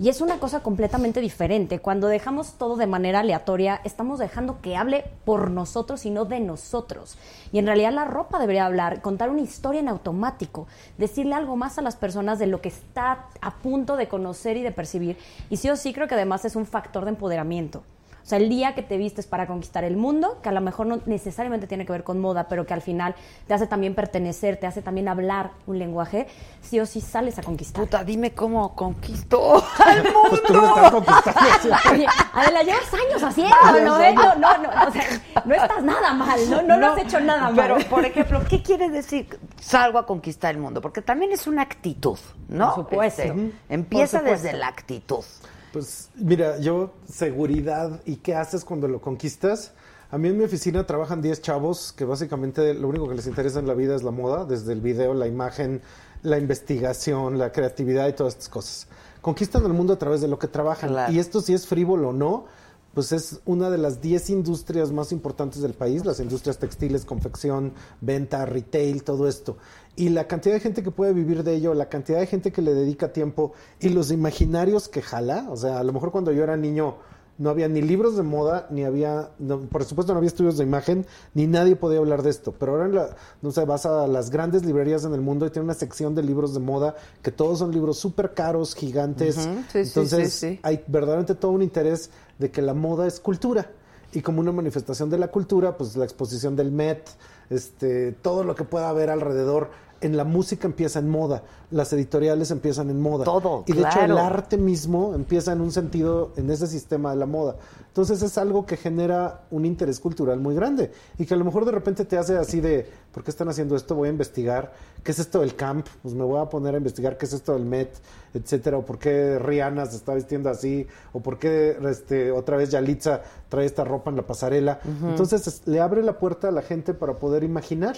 Y 0.00 0.08
es 0.08 0.22
una 0.22 0.38
cosa 0.38 0.60
completamente 0.60 1.20
diferente. 1.20 1.78
Cuando 1.78 2.08
dejamos 2.08 2.54
todo 2.54 2.76
de 2.76 2.86
manera 2.86 3.20
aleatoria, 3.20 3.82
estamos 3.84 4.18
dejando 4.18 4.62
que 4.62 4.74
hable 4.74 5.04
por 5.26 5.50
nosotros 5.50 6.06
y 6.06 6.10
no 6.10 6.24
de 6.24 6.40
nosotros. 6.40 7.18
Y 7.52 7.58
en 7.58 7.66
realidad 7.66 7.92
la 7.92 8.06
ropa 8.06 8.38
debería 8.38 8.64
hablar, 8.64 9.02
contar 9.02 9.28
una 9.28 9.42
historia 9.42 9.80
en 9.80 9.88
automático, 9.88 10.66
decirle 10.96 11.34
algo 11.34 11.54
más 11.56 11.76
a 11.76 11.82
las 11.82 11.96
personas 11.96 12.38
de 12.38 12.46
lo 12.46 12.62
que 12.62 12.70
está 12.70 13.26
a 13.42 13.56
punto 13.56 13.98
de 13.98 14.08
conocer 14.08 14.56
y 14.56 14.62
de 14.62 14.72
percibir. 14.72 15.18
Y 15.50 15.58
sí 15.58 15.68
o 15.68 15.76
sí 15.76 15.92
creo 15.92 16.08
que 16.08 16.14
además 16.14 16.46
es 16.46 16.56
un 16.56 16.64
factor 16.64 17.04
de 17.04 17.10
empoderamiento. 17.10 17.82
O 18.22 18.26
sea, 18.26 18.38
el 18.38 18.48
día 18.48 18.74
que 18.74 18.82
te 18.82 18.96
vistes 18.96 19.26
para 19.26 19.46
conquistar 19.46 19.84
el 19.84 19.96
mundo, 19.96 20.38
que 20.42 20.48
a 20.48 20.52
lo 20.52 20.60
mejor 20.60 20.86
no 20.86 21.00
necesariamente 21.06 21.66
tiene 21.66 21.86
que 21.86 21.92
ver 21.92 22.04
con 22.04 22.20
moda, 22.20 22.48
pero 22.48 22.66
que 22.66 22.74
al 22.74 22.82
final 22.82 23.14
te 23.46 23.54
hace 23.54 23.66
también 23.66 23.94
pertenecer, 23.94 24.56
te 24.56 24.66
hace 24.66 24.82
también 24.82 25.08
hablar 25.08 25.52
un 25.66 25.78
lenguaje, 25.78 26.26
sí 26.60 26.78
o 26.80 26.86
sí 26.86 27.00
sales 27.00 27.38
a 27.38 27.42
conquistar. 27.42 27.82
Puta, 27.82 28.04
dime 28.04 28.32
cómo 28.32 28.74
conquistó 28.74 29.56
al 29.86 30.02
Pues 30.30 30.42
tú 30.44 30.54
lo 30.54 30.68
estás 30.68 30.90
conquistando. 30.90 31.76
Oye, 31.92 32.06
Adela, 32.32 32.62
llevas 32.62 32.94
años 32.94 33.22
haciéndolo, 33.22 34.00
¿eh? 34.00 34.14
No, 34.14 34.34
no, 34.36 34.58
no, 34.58 34.68
o 34.88 34.92
sea, 34.92 35.04
no 35.44 35.54
estás 35.54 35.82
nada 35.82 36.12
mal, 36.12 36.50
no, 36.50 36.62
no, 36.62 36.76
lo 36.76 36.92
has 36.92 36.98
hecho 36.98 37.20
nada 37.20 37.50
mal. 37.50 37.54
Pero, 37.54 37.78
por 37.88 38.04
ejemplo, 38.04 38.42
¿qué 38.48 38.62
quiere 38.62 38.90
decir 38.90 39.38
salgo 39.60 39.98
a 39.98 40.06
conquistar 40.06 40.54
el 40.54 40.60
mundo? 40.60 40.80
Porque 40.80 41.02
también 41.02 41.32
es 41.32 41.46
una 41.46 41.62
actitud, 41.62 42.18
¿no? 42.48 42.74
Por 42.74 42.84
supuesto. 42.84 43.22
Este. 43.22 43.52
Empieza 43.68 44.18
Por 44.18 44.28
supuesto. 44.28 44.46
desde 44.46 44.58
la 44.58 44.68
actitud. 44.68 45.24
Pues 45.72 46.08
mira, 46.16 46.58
yo 46.58 46.92
seguridad 47.10 48.00
y 48.04 48.16
qué 48.16 48.34
haces 48.34 48.64
cuando 48.64 48.88
lo 48.88 49.00
conquistas. 49.00 49.72
A 50.10 50.18
mí 50.18 50.28
en 50.28 50.36
mi 50.36 50.44
oficina 50.44 50.84
trabajan 50.86 51.22
10 51.22 51.40
chavos 51.40 51.92
que 51.92 52.04
básicamente 52.04 52.74
lo 52.74 52.88
único 52.88 53.08
que 53.08 53.14
les 53.14 53.28
interesa 53.28 53.60
en 53.60 53.68
la 53.68 53.74
vida 53.74 53.94
es 53.94 54.02
la 54.02 54.10
moda, 54.10 54.44
desde 54.44 54.72
el 54.72 54.80
video, 54.80 55.14
la 55.14 55.28
imagen, 55.28 55.80
la 56.22 56.38
investigación, 56.38 57.38
la 57.38 57.52
creatividad 57.52 58.08
y 58.08 58.14
todas 58.14 58.34
estas 58.34 58.48
cosas. 58.48 58.88
Conquistan 59.20 59.64
el 59.64 59.72
mundo 59.72 59.92
a 59.92 59.98
través 59.98 60.20
de 60.20 60.26
lo 60.26 60.38
que 60.38 60.48
trabajan. 60.48 60.90
Claro. 60.90 61.12
Y 61.12 61.20
esto 61.20 61.40
si 61.40 61.54
es 61.54 61.66
frívolo 61.66 62.08
o 62.08 62.12
no, 62.12 62.46
pues 62.94 63.12
es 63.12 63.40
una 63.44 63.70
de 63.70 63.78
las 63.78 64.00
10 64.00 64.30
industrias 64.30 64.90
más 64.92 65.12
importantes 65.12 65.62
del 65.62 65.74
país, 65.74 66.04
las 66.04 66.20
industrias 66.20 66.58
textiles, 66.58 67.04
confección, 67.04 67.72
venta, 68.00 68.44
retail, 68.46 69.04
todo 69.04 69.28
esto. 69.28 69.56
Y 69.96 70.08
la 70.08 70.26
cantidad 70.26 70.54
de 70.54 70.60
gente 70.60 70.82
que 70.82 70.90
puede 70.90 71.12
vivir 71.12 71.44
de 71.44 71.54
ello, 71.54 71.74
la 71.74 71.88
cantidad 71.88 72.18
de 72.18 72.26
gente 72.26 72.52
que 72.52 72.62
le 72.62 72.74
dedica 72.74 73.12
tiempo 73.12 73.52
y 73.80 73.90
los 73.90 74.10
imaginarios 74.10 74.88
que 74.88 75.02
jala, 75.02 75.46
o 75.50 75.56
sea, 75.56 75.78
a 75.78 75.84
lo 75.84 75.92
mejor 75.92 76.10
cuando 76.10 76.32
yo 76.32 76.42
era 76.42 76.56
niño 76.56 76.96
no 77.40 77.48
había 77.48 77.68
ni 77.68 77.80
libros 77.80 78.16
de 78.16 78.22
moda, 78.22 78.66
ni 78.68 78.84
había, 78.84 79.30
no, 79.38 79.60
por 79.60 79.84
supuesto 79.84 80.12
no 80.12 80.18
había 80.18 80.28
estudios 80.28 80.58
de 80.58 80.64
imagen, 80.64 81.06
ni 81.32 81.46
nadie 81.46 81.74
podía 81.74 81.98
hablar 81.98 82.22
de 82.22 82.28
esto. 82.28 82.52
Pero 82.52 82.72
ahora, 82.72 82.84
en 82.84 82.94
la, 82.94 83.16
no 83.40 83.50
sé, 83.50 83.64
vas 83.64 83.86
a 83.86 84.06
las 84.06 84.28
grandes 84.28 84.66
librerías 84.66 85.06
en 85.06 85.14
el 85.14 85.22
mundo 85.22 85.46
y 85.46 85.50
tiene 85.50 85.64
una 85.64 85.72
sección 85.72 86.14
de 86.14 86.22
libros 86.22 86.52
de 86.52 86.60
moda 86.60 86.96
que 87.22 87.32
todos 87.32 87.60
son 87.60 87.72
libros 87.72 87.98
súper 87.98 88.34
caros, 88.34 88.74
gigantes. 88.74 89.36
Sí, 89.36 89.78
Entonces, 89.78 90.34
sí, 90.34 90.48
sí. 90.48 90.60
hay 90.62 90.84
verdaderamente 90.86 91.34
todo 91.34 91.52
un 91.52 91.62
interés 91.62 92.10
de 92.40 92.50
que 92.50 92.62
la 92.62 92.74
moda 92.74 93.06
es 93.06 93.20
cultura. 93.20 93.70
Y 94.12 94.22
como 94.22 94.40
una 94.40 94.50
manifestación 94.50 95.08
de 95.08 95.18
la 95.18 95.28
cultura, 95.28 95.76
pues 95.76 95.94
la 95.94 96.04
exposición 96.04 96.56
del 96.56 96.72
Met, 96.72 97.08
este, 97.48 98.10
todo 98.10 98.42
lo 98.42 98.56
que 98.56 98.64
pueda 98.64 98.88
haber 98.88 99.08
alrededor. 99.08 99.70
En 100.02 100.16
la 100.16 100.24
música 100.24 100.66
empieza 100.66 100.98
en 100.98 101.10
moda, 101.10 101.42
las 101.70 101.92
editoriales 101.92 102.50
empiezan 102.50 102.88
en 102.88 103.00
moda. 103.02 103.24
Todo, 103.24 103.64
Y 103.66 103.72
de 103.74 103.82
hecho 103.82 104.00
el 104.00 104.12
arte 104.18 104.56
mismo 104.56 105.14
empieza 105.14 105.52
en 105.52 105.60
un 105.60 105.70
sentido, 105.72 106.32
en 106.36 106.50
ese 106.50 106.66
sistema 106.66 107.10
de 107.10 107.16
la 107.16 107.26
moda. 107.26 107.56
Entonces 107.88 108.22
es 108.22 108.38
algo 108.38 108.64
que 108.64 108.76
genera 108.78 109.42
un 109.50 109.66
interés 109.66 110.00
cultural 110.00 110.40
muy 110.40 110.54
grande 110.54 110.90
y 111.18 111.26
que 111.26 111.34
a 111.34 111.36
lo 111.36 111.44
mejor 111.44 111.66
de 111.66 111.72
repente 111.72 112.04
te 112.06 112.16
hace 112.16 112.38
así 112.38 112.60
de, 112.60 112.88
¿por 113.12 113.22
qué 113.24 113.30
están 113.30 113.48
haciendo 113.50 113.76
esto? 113.76 113.94
Voy 113.94 114.08
a 114.08 114.10
investigar. 114.12 114.72
¿Qué 115.04 115.10
es 115.12 115.18
esto 115.18 115.40
del 115.40 115.54
camp? 115.54 115.86
Pues 116.02 116.14
me 116.14 116.24
voy 116.24 116.40
a 116.40 116.46
poner 116.48 116.74
a 116.74 116.78
investigar 116.78 117.18
qué 117.18 117.26
es 117.26 117.32
esto 117.34 117.52
del 117.52 117.64
Met, 117.66 117.90
etcétera, 118.32 118.78
o 118.78 118.86
por 118.86 118.98
qué 118.98 119.38
Rihanna 119.38 119.84
se 119.86 119.96
está 119.96 120.14
vistiendo 120.14 120.48
así, 120.48 120.86
o 121.12 121.20
por 121.20 121.38
qué 121.38 121.76
este, 121.90 122.30
otra 122.32 122.56
vez 122.56 122.70
Yalitza 122.70 123.20
trae 123.50 123.66
esta 123.66 123.84
ropa 123.84 124.08
en 124.10 124.16
la 124.16 124.22
pasarela. 124.26 124.80
Entonces 125.04 125.46
es- 125.46 125.66
le 125.66 125.80
abre 125.80 126.02
la 126.02 126.18
puerta 126.18 126.48
a 126.48 126.52
la 126.52 126.62
gente 126.62 126.94
para 126.94 127.14
poder 127.14 127.44
imaginar. 127.44 127.96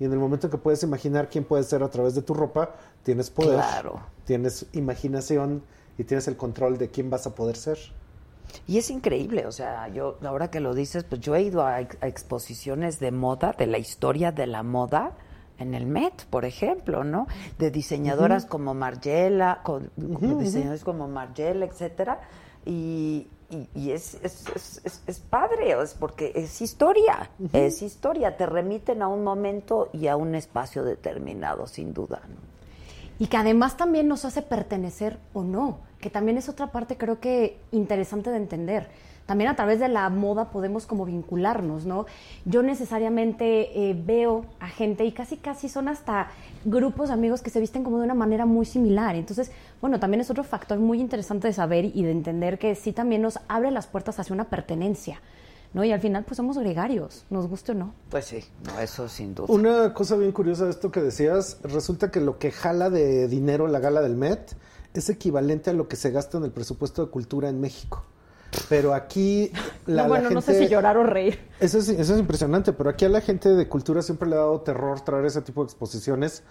Y 0.00 0.04
en 0.04 0.12
el 0.12 0.18
momento 0.18 0.46
en 0.46 0.50
que 0.50 0.58
puedes 0.58 0.82
imaginar 0.82 1.28
quién 1.28 1.44
puede 1.44 1.62
ser 1.64 1.82
a 1.82 1.88
través 1.88 2.14
de 2.14 2.22
tu 2.22 2.34
ropa, 2.34 2.70
tienes 3.02 3.30
poder, 3.30 3.56
Claro. 3.56 4.00
tienes 4.24 4.66
imaginación 4.72 5.62
y 5.98 6.04
tienes 6.04 6.26
el 6.28 6.36
control 6.36 6.78
de 6.78 6.88
quién 6.90 7.10
vas 7.10 7.26
a 7.26 7.34
poder 7.34 7.56
ser. 7.56 7.78
Y 8.66 8.78
es 8.78 8.90
increíble, 8.90 9.46
o 9.46 9.52
sea, 9.52 9.88
yo 9.88 10.18
ahora 10.24 10.50
que 10.50 10.60
lo 10.60 10.74
dices, 10.74 11.04
pues 11.04 11.20
yo 11.20 11.34
he 11.34 11.42
ido 11.42 11.64
a, 11.66 11.80
ex- 11.80 11.96
a 12.00 12.06
exposiciones 12.08 13.00
de 13.00 13.10
moda, 13.10 13.54
de 13.56 13.66
la 13.66 13.78
historia 13.78 14.32
de 14.32 14.46
la 14.46 14.62
moda, 14.62 15.12
en 15.58 15.72
el 15.74 15.86
Met, 15.86 16.24
por 16.30 16.44
ejemplo, 16.44 17.04
¿no? 17.04 17.26
De 17.58 17.70
diseñadoras 17.70 18.44
como 18.44 18.74
Margiela, 18.74 19.60
con, 19.62 19.90
diseñadores 19.96 20.82
como 20.84 21.06
Margiela, 21.08 21.64
etcétera, 21.64 22.20
y, 22.66 23.28
y- 23.54 23.68
y 23.74 23.90
es, 23.92 24.14
es, 24.22 24.44
es, 24.54 24.80
es- 24.84 25.02
es 25.06 25.18
padre, 25.20 25.80
es 25.80 25.94
porque 25.94 26.32
es 26.34 26.60
historia, 26.60 27.30
es 27.52 27.80
historia, 27.82 28.36
te 28.36 28.46
remiten 28.46 29.00
a 29.02 29.08
un 29.08 29.22
momento 29.24 29.88
y 29.92 30.08
a 30.08 30.16
un 30.16 30.34
espacio 30.34 30.82
determinado, 30.84 31.66
sin 31.66 31.94
duda, 31.94 32.20
¿no? 32.28 32.36
Y 33.18 33.28
que 33.28 33.36
además 33.36 33.76
también 33.76 34.08
nos 34.08 34.24
hace 34.24 34.42
pertenecer 34.42 35.18
o 35.34 35.42
no, 35.44 35.78
que 36.00 36.10
también 36.10 36.36
es 36.36 36.48
otra 36.48 36.72
parte 36.72 36.96
creo 36.98 37.20
que 37.20 37.58
interesante 37.70 38.30
de 38.30 38.36
entender. 38.38 38.88
También 39.26 39.50
a 39.50 39.56
través 39.56 39.80
de 39.80 39.88
la 39.88 40.10
moda 40.10 40.50
podemos 40.50 40.84
como 40.84 41.06
vincularnos, 41.06 41.86
¿no? 41.86 42.04
Yo 42.44 42.62
necesariamente 42.62 43.90
eh, 43.90 43.94
veo 43.94 44.44
a 44.60 44.68
gente 44.68 45.04
y 45.06 45.12
casi 45.12 45.38
casi 45.38 45.70
son 45.70 45.88
hasta 45.88 46.28
grupos 46.64 47.08
de 47.08 47.14
amigos 47.14 47.40
que 47.40 47.48
se 47.48 47.58
visten 47.58 47.84
como 47.84 47.98
de 47.98 48.04
una 48.04 48.14
manera 48.14 48.44
muy 48.44 48.66
similar. 48.66 49.16
Entonces, 49.16 49.50
bueno, 49.80 49.98
también 49.98 50.20
es 50.20 50.30
otro 50.30 50.44
factor 50.44 50.78
muy 50.78 51.00
interesante 51.00 51.48
de 51.48 51.54
saber 51.54 51.86
y 51.86 52.02
de 52.02 52.10
entender 52.10 52.58
que 52.58 52.74
sí 52.74 52.92
también 52.92 53.22
nos 53.22 53.38
abre 53.48 53.70
las 53.70 53.86
puertas 53.86 54.18
hacia 54.18 54.34
una 54.34 54.44
pertenencia, 54.44 55.22
¿no? 55.72 55.84
Y 55.84 55.92
al 55.92 56.00
final 56.00 56.24
pues 56.24 56.36
somos 56.36 56.58
gregarios, 56.58 57.24
nos 57.30 57.48
guste 57.48 57.72
o 57.72 57.74
no. 57.74 57.94
Pues 58.10 58.26
sí, 58.26 58.44
no, 58.66 58.78
eso 58.78 59.08
sin 59.08 59.34
duda. 59.34 59.46
Una 59.48 59.94
cosa 59.94 60.16
bien 60.16 60.32
curiosa 60.32 60.64
de 60.64 60.70
esto 60.70 60.90
que 60.90 61.00
decías, 61.00 61.58
resulta 61.62 62.10
que 62.10 62.20
lo 62.20 62.38
que 62.38 62.50
jala 62.50 62.90
de 62.90 63.26
dinero 63.28 63.68
la 63.68 63.78
gala 63.78 64.02
del 64.02 64.16
Met 64.16 64.54
es 64.92 65.08
equivalente 65.08 65.70
a 65.70 65.72
lo 65.72 65.88
que 65.88 65.96
se 65.96 66.10
gasta 66.10 66.36
en 66.36 66.44
el 66.44 66.50
presupuesto 66.50 67.06
de 67.06 67.10
cultura 67.10 67.48
en 67.48 67.60
México. 67.60 68.04
Pero 68.68 68.94
aquí 68.94 69.50
la, 69.86 70.02
no, 70.02 70.02
la 70.02 70.08
bueno, 70.08 70.30
no 70.30 70.40
sé 70.40 70.52
gente- 70.52 70.66
si 70.66 70.72
llorar 70.72 70.96
o 70.96 71.04
reír. 71.04 71.38
Eso 71.60 71.78
es, 71.78 71.88
eso 71.88 72.14
es 72.14 72.20
impresionante, 72.20 72.72
pero 72.72 72.90
aquí 72.90 73.04
a 73.04 73.08
la 73.08 73.20
gente 73.20 73.48
de 73.50 73.68
cultura 73.68 74.02
siempre 74.02 74.28
le 74.28 74.36
ha 74.36 74.38
dado 74.40 74.60
terror 74.60 75.00
traer 75.00 75.24
ese 75.26 75.42
tipo 75.42 75.62
de 75.62 75.66
exposiciones 75.66 76.42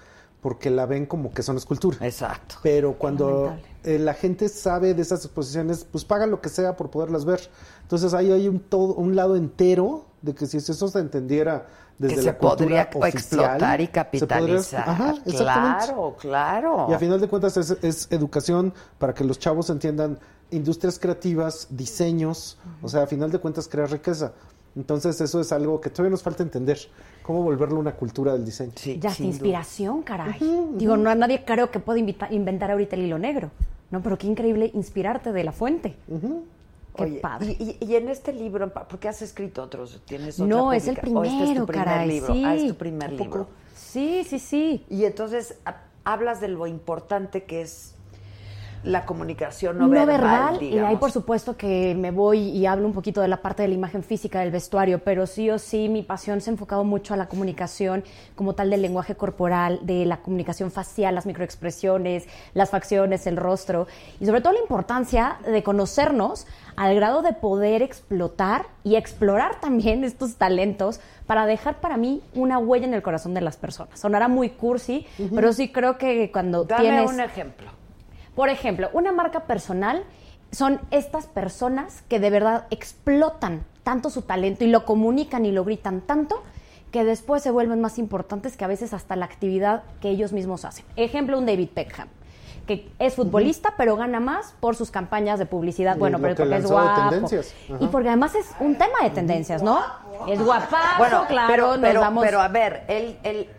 porque 0.41 0.69
la 0.69 0.85
ven 0.85 1.05
como 1.05 1.33
que 1.33 1.41
son 1.41 1.55
escultura. 1.55 1.97
Exacto. 2.01 2.55
Pero 2.61 2.93
cuando 2.97 3.55
eh, 3.85 3.97
la 3.97 4.13
gente 4.13 4.49
sabe 4.49 4.93
de 4.93 5.01
esas 5.01 5.23
exposiciones, 5.23 5.85
pues 5.89 6.03
paga 6.03 6.25
lo 6.27 6.41
que 6.41 6.49
sea 6.49 6.75
por 6.75 6.89
poderlas 6.89 7.23
ver. 7.23 7.39
Entonces 7.83 8.13
ahí 8.13 8.29
hay 8.31 8.49
un, 8.49 8.59
todo, 8.59 8.93
un 8.95 9.15
lado 9.15 9.37
entero 9.37 10.05
de 10.21 10.35
que 10.35 10.45
si 10.45 10.57
eso 10.57 10.73
se 10.87 10.99
entendiera 10.99 11.65
desde 11.97 12.15
que 12.15 12.21
la 12.23 12.31
se 12.33 12.37
cultura 12.39 12.89
podría 12.89 13.07
oficial, 13.07 13.13
explotar 13.13 13.79
y 13.81 13.85
se 13.85 13.91
podría- 13.91 13.91
capitalizar. 13.93 14.89
Ajá, 14.89 15.09
exactamente. 15.25 15.85
claro, 15.85 16.15
claro. 16.19 16.87
Y 16.89 16.93
a 16.93 16.99
final 16.99 17.21
de 17.21 17.27
cuentas 17.29 17.55
es, 17.55 17.77
es 17.81 18.07
educación 18.11 18.73
para 18.97 19.13
que 19.13 19.23
los 19.23 19.39
chavos 19.39 19.69
entiendan 19.69 20.19
industrias 20.53 20.99
creativas, 20.99 21.67
diseños, 21.69 22.57
o 22.81 22.87
sea, 22.89 23.03
a 23.03 23.07
final 23.07 23.31
de 23.31 23.39
cuentas 23.39 23.67
crear 23.67 23.89
riqueza. 23.91 24.33
Entonces 24.75 25.19
eso 25.21 25.39
es 25.39 25.51
algo 25.51 25.79
que 25.81 25.89
todavía 25.89 26.11
nos 26.11 26.23
falta 26.23 26.41
entender, 26.41 26.79
cómo 27.21 27.43
volverlo 27.43 27.79
una 27.79 27.95
cultura 27.95 28.33
del 28.33 28.43
diseño. 28.45 28.71
Ya, 28.99 29.09
hasta 29.11 29.23
inspiración, 29.23 30.01
caray. 30.01 30.39
Digo, 30.75 30.97
no, 30.97 31.13
nadie 31.13 31.43
creo 31.45 31.69
que 31.69 31.79
pueda 31.79 31.99
inventar 32.31 32.71
ahorita 32.71 32.95
el 32.95 33.03
hilo 33.03 33.19
negro. 33.19 33.51
No, 33.91 34.01
pero 34.01 34.17
qué 34.17 34.25
increíble 34.25 34.71
inspirarte 34.73 35.31
de 35.31 35.43
la 35.43 35.51
fuente. 35.51 35.95
Qué 36.95 37.03
Oye, 37.03 37.19
padre. 37.19 37.55
Y, 37.59 37.77
y- 37.79 37.95
en 37.95 38.09
este 38.09 38.33
libro, 38.33 38.71
¿por 38.73 38.99
qué 38.99 39.07
has 39.09 39.21
escrito 39.21 39.61
otros? 39.63 40.01
¿Tienes 40.05 40.39
otra 40.39 40.47
No, 40.55 40.73
es 40.73 40.87
el 40.87 40.95
primero, 40.97 41.23
este 41.23 41.43
es 41.51 41.57
tu 41.57 41.65
primer 41.67 41.85
caray. 41.85 42.07
libro? 42.09 42.33
Sí. 42.33 42.43
Ah, 42.45 42.55
es 42.55 42.67
tu 42.67 42.75
primer 42.75 43.11
libro. 43.13 43.47
Sí, 43.75 44.23
sí, 44.27 44.39
sí. 44.39 44.85
Y 44.89 45.05
entonces 45.05 45.55
ha- 45.65 45.81
hablas 46.03 46.39
de 46.41 46.47
lo 46.49 46.65
importante 46.67 47.43
que 47.43 47.61
es 47.61 47.92
la 48.83 49.05
comunicación 49.05 49.77
no, 49.77 49.87
No, 49.87 49.91
verbal, 49.91 50.59
verbal, 50.59 50.63
y 50.63 50.77
ahí 50.77 50.95
por 50.97 51.11
supuesto 51.11 51.55
que 51.55 51.95
me 51.95 52.11
voy 52.11 52.39
y 52.39 52.65
hablo 52.65 52.85
un 52.85 52.93
poquito 52.93 53.21
de 53.21 53.27
la 53.27 53.37
parte 53.37 53.63
de 53.63 53.69
la 53.69 53.75
imagen 53.75 54.03
física 54.03 54.41
del 54.41 54.51
vestuario, 54.51 54.99
pero 54.99 55.25
sí 55.25 55.49
o 55.49 55.59
sí 55.59 55.89
mi 55.89 56.03
pasión 56.03 56.41
se 56.41 56.49
ha 56.49 56.53
enfocado 56.53 56.83
mucho 56.83 57.13
a 57.13 57.17
la 57.17 57.27
comunicación 57.27 58.03
como 58.35 58.55
tal 58.55 58.69
del 58.69 58.81
lenguaje 58.81 59.15
corporal, 59.15 59.79
de 59.83 60.05
la 60.05 60.17
comunicación 60.17 60.71
facial, 60.71 61.15
las 61.15 61.25
microexpresiones, 61.25 62.27
las 62.53 62.69
facciones, 62.69 63.25
el 63.27 63.37
rostro, 63.37 63.87
y 64.19 64.25
sobre 64.25 64.41
todo 64.41 64.53
la 64.53 64.59
importancia 64.59 65.37
de 65.45 65.63
conocernos 65.63 66.45
al 66.75 66.95
grado 66.95 67.21
de 67.21 67.33
poder 67.33 67.81
explotar 67.81 68.65
y 68.83 68.95
explorar 68.95 69.59
también 69.59 70.03
estos 70.03 70.35
talentos 70.35 70.99
para 71.25 71.45
dejar 71.45 71.79
para 71.79 71.97
mí 71.97 72.21
una 72.33 72.57
huella 72.57 72.85
en 72.85 72.93
el 72.93 73.01
corazón 73.01 73.33
de 73.33 73.41
las 73.41 73.57
personas. 73.57 73.99
Sonará 73.99 74.27
muy 74.27 74.49
cursi, 74.49 75.05
pero 75.33 75.53
sí 75.53 75.71
creo 75.71 75.97
que 75.97 76.31
cuando 76.31 76.65
Dame 76.65 76.81
tienes... 76.81 77.09
un 77.09 77.19
ejemplo. 77.21 77.82
Por 78.35 78.49
ejemplo, 78.49 78.89
una 78.93 79.11
marca 79.11 79.41
personal 79.41 80.03
son 80.51 80.79
estas 80.91 81.25
personas 81.27 82.03
que 82.09 82.19
de 82.19 82.29
verdad 82.29 82.65
explotan 82.69 83.63
tanto 83.83 84.09
su 84.09 84.21
talento 84.21 84.63
y 84.63 84.67
lo 84.67 84.85
comunican 84.85 85.45
y 85.45 85.51
lo 85.51 85.63
gritan 85.63 86.01
tanto 86.01 86.43
que 86.91 87.03
después 87.03 87.41
se 87.41 87.49
vuelven 87.51 87.81
más 87.81 87.97
importantes 87.97 88.55
que 88.55 88.63
a 88.63 88.67
veces 88.67 88.93
hasta 88.93 89.15
la 89.15 89.25
actividad 89.25 89.83
que 89.99 90.09
ellos 90.09 90.31
mismos 90.31 90.63
hacen. 90.63 90.85
Ejemplo, 90.95 91.37
un 91.39 91.45
David 91.45 91.69
Beckham 91.75 92.07
que 92.67 92.89
es 92.97 93.15
futbolista, 93.15 93.73
pero 93.77 93.97
gana 93.97 94.21
más 94.21 94.55
por 94.61 94.77
sus 94.77 94.89
campañas 94.89 95.37
de 95.37 95.45
publicidad. 95.45 95.97
Y 95.97 95.99
Bueno, 95.99 96.19
pero 96.19 96.33
que 96.35 96.43
porque 96.43 96.55
es 96.57 96.65
guapo. 96.71 97.27
Y 97.81 97.87
porque 97.87 98.07
además 98.07 98.35
es 98.35 98.49
un 98.61 98.77
tema 98.77 98.99
de 99.03 99.09
tendencias, 99.09 99.61
¿no? 99.61 99.81
Es 100.29 100.41
guapazo, 100.41 100.77
Bueno, 100.97 101.25
claro, 101.27 101.47
pero, 101.51 101.67
nos 101.71 101.79
pero, 101.81 101.99
damos- 101.99 102.23
pero 102.23 102.39
a 102.39 102.47
ver, 102.47 102.85
él, 102.87 103.17
él 103.23 103.49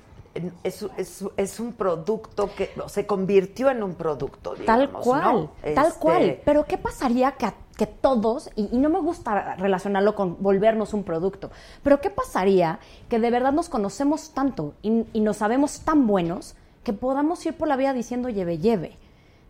es, 0.63 0.85
es, 0.97 1.25
es 1.37 1.61
un 1.61 1.73
producto 1.73 2.51
que 2.57 2.71
se 2.89 3.07
convirtió 3.07 3.71
en 3.71 3.83
un 3.83 3.95
producto, 3.95 4.55
Tal 4.67 4.91
cual, 4.91 5.23
¿no? 5.23 5.51
tal 5.75 5.87
Este, 5.89 6.01
cual. 6.01 6.39
Pero 6.45 6.65
¿qué 6.65 6.77
pasaría 6.79 7.33
que, 7.33 7.47
a- 7.47 7.55
que 7.77 7.87
todos, 7.87 8.51
y, 8.57 8.69
y 8.73 8.79
no 8.79 8.89
me 8.89 9.01
gusta 9.01 9.55
relacionarlo 9.57 10.15
con 10.15 10.43
volvernos 10.43 10.93
un 10.95 11.05
producto, 11.05 11.51
pero 11.83 12.01
qué 12.01 12.11
pasaría 12.11 12.79
que 13.09 13.19
de 13.19 13.31
verdad 13.31 13.53
nos 13.53 13.69
conocemos 13.69 14.31
tanto 14.31 14.75
y, 14.83 15.05
y 15.13 15.21
nos 15.21 15.39
sabemos 15.39 15.81
tan 15.81 16.07
buenos 16.07 16.55
que 16.83 16.93
podamos 16.93 17.45
ir 17.47 17.57
por 17.57 17.69
la 17.69 17.77
vida 17.77 17.93
diciendo 17.93 18.29
lleve, 18.29 18.59
lleve? 18.59 18.99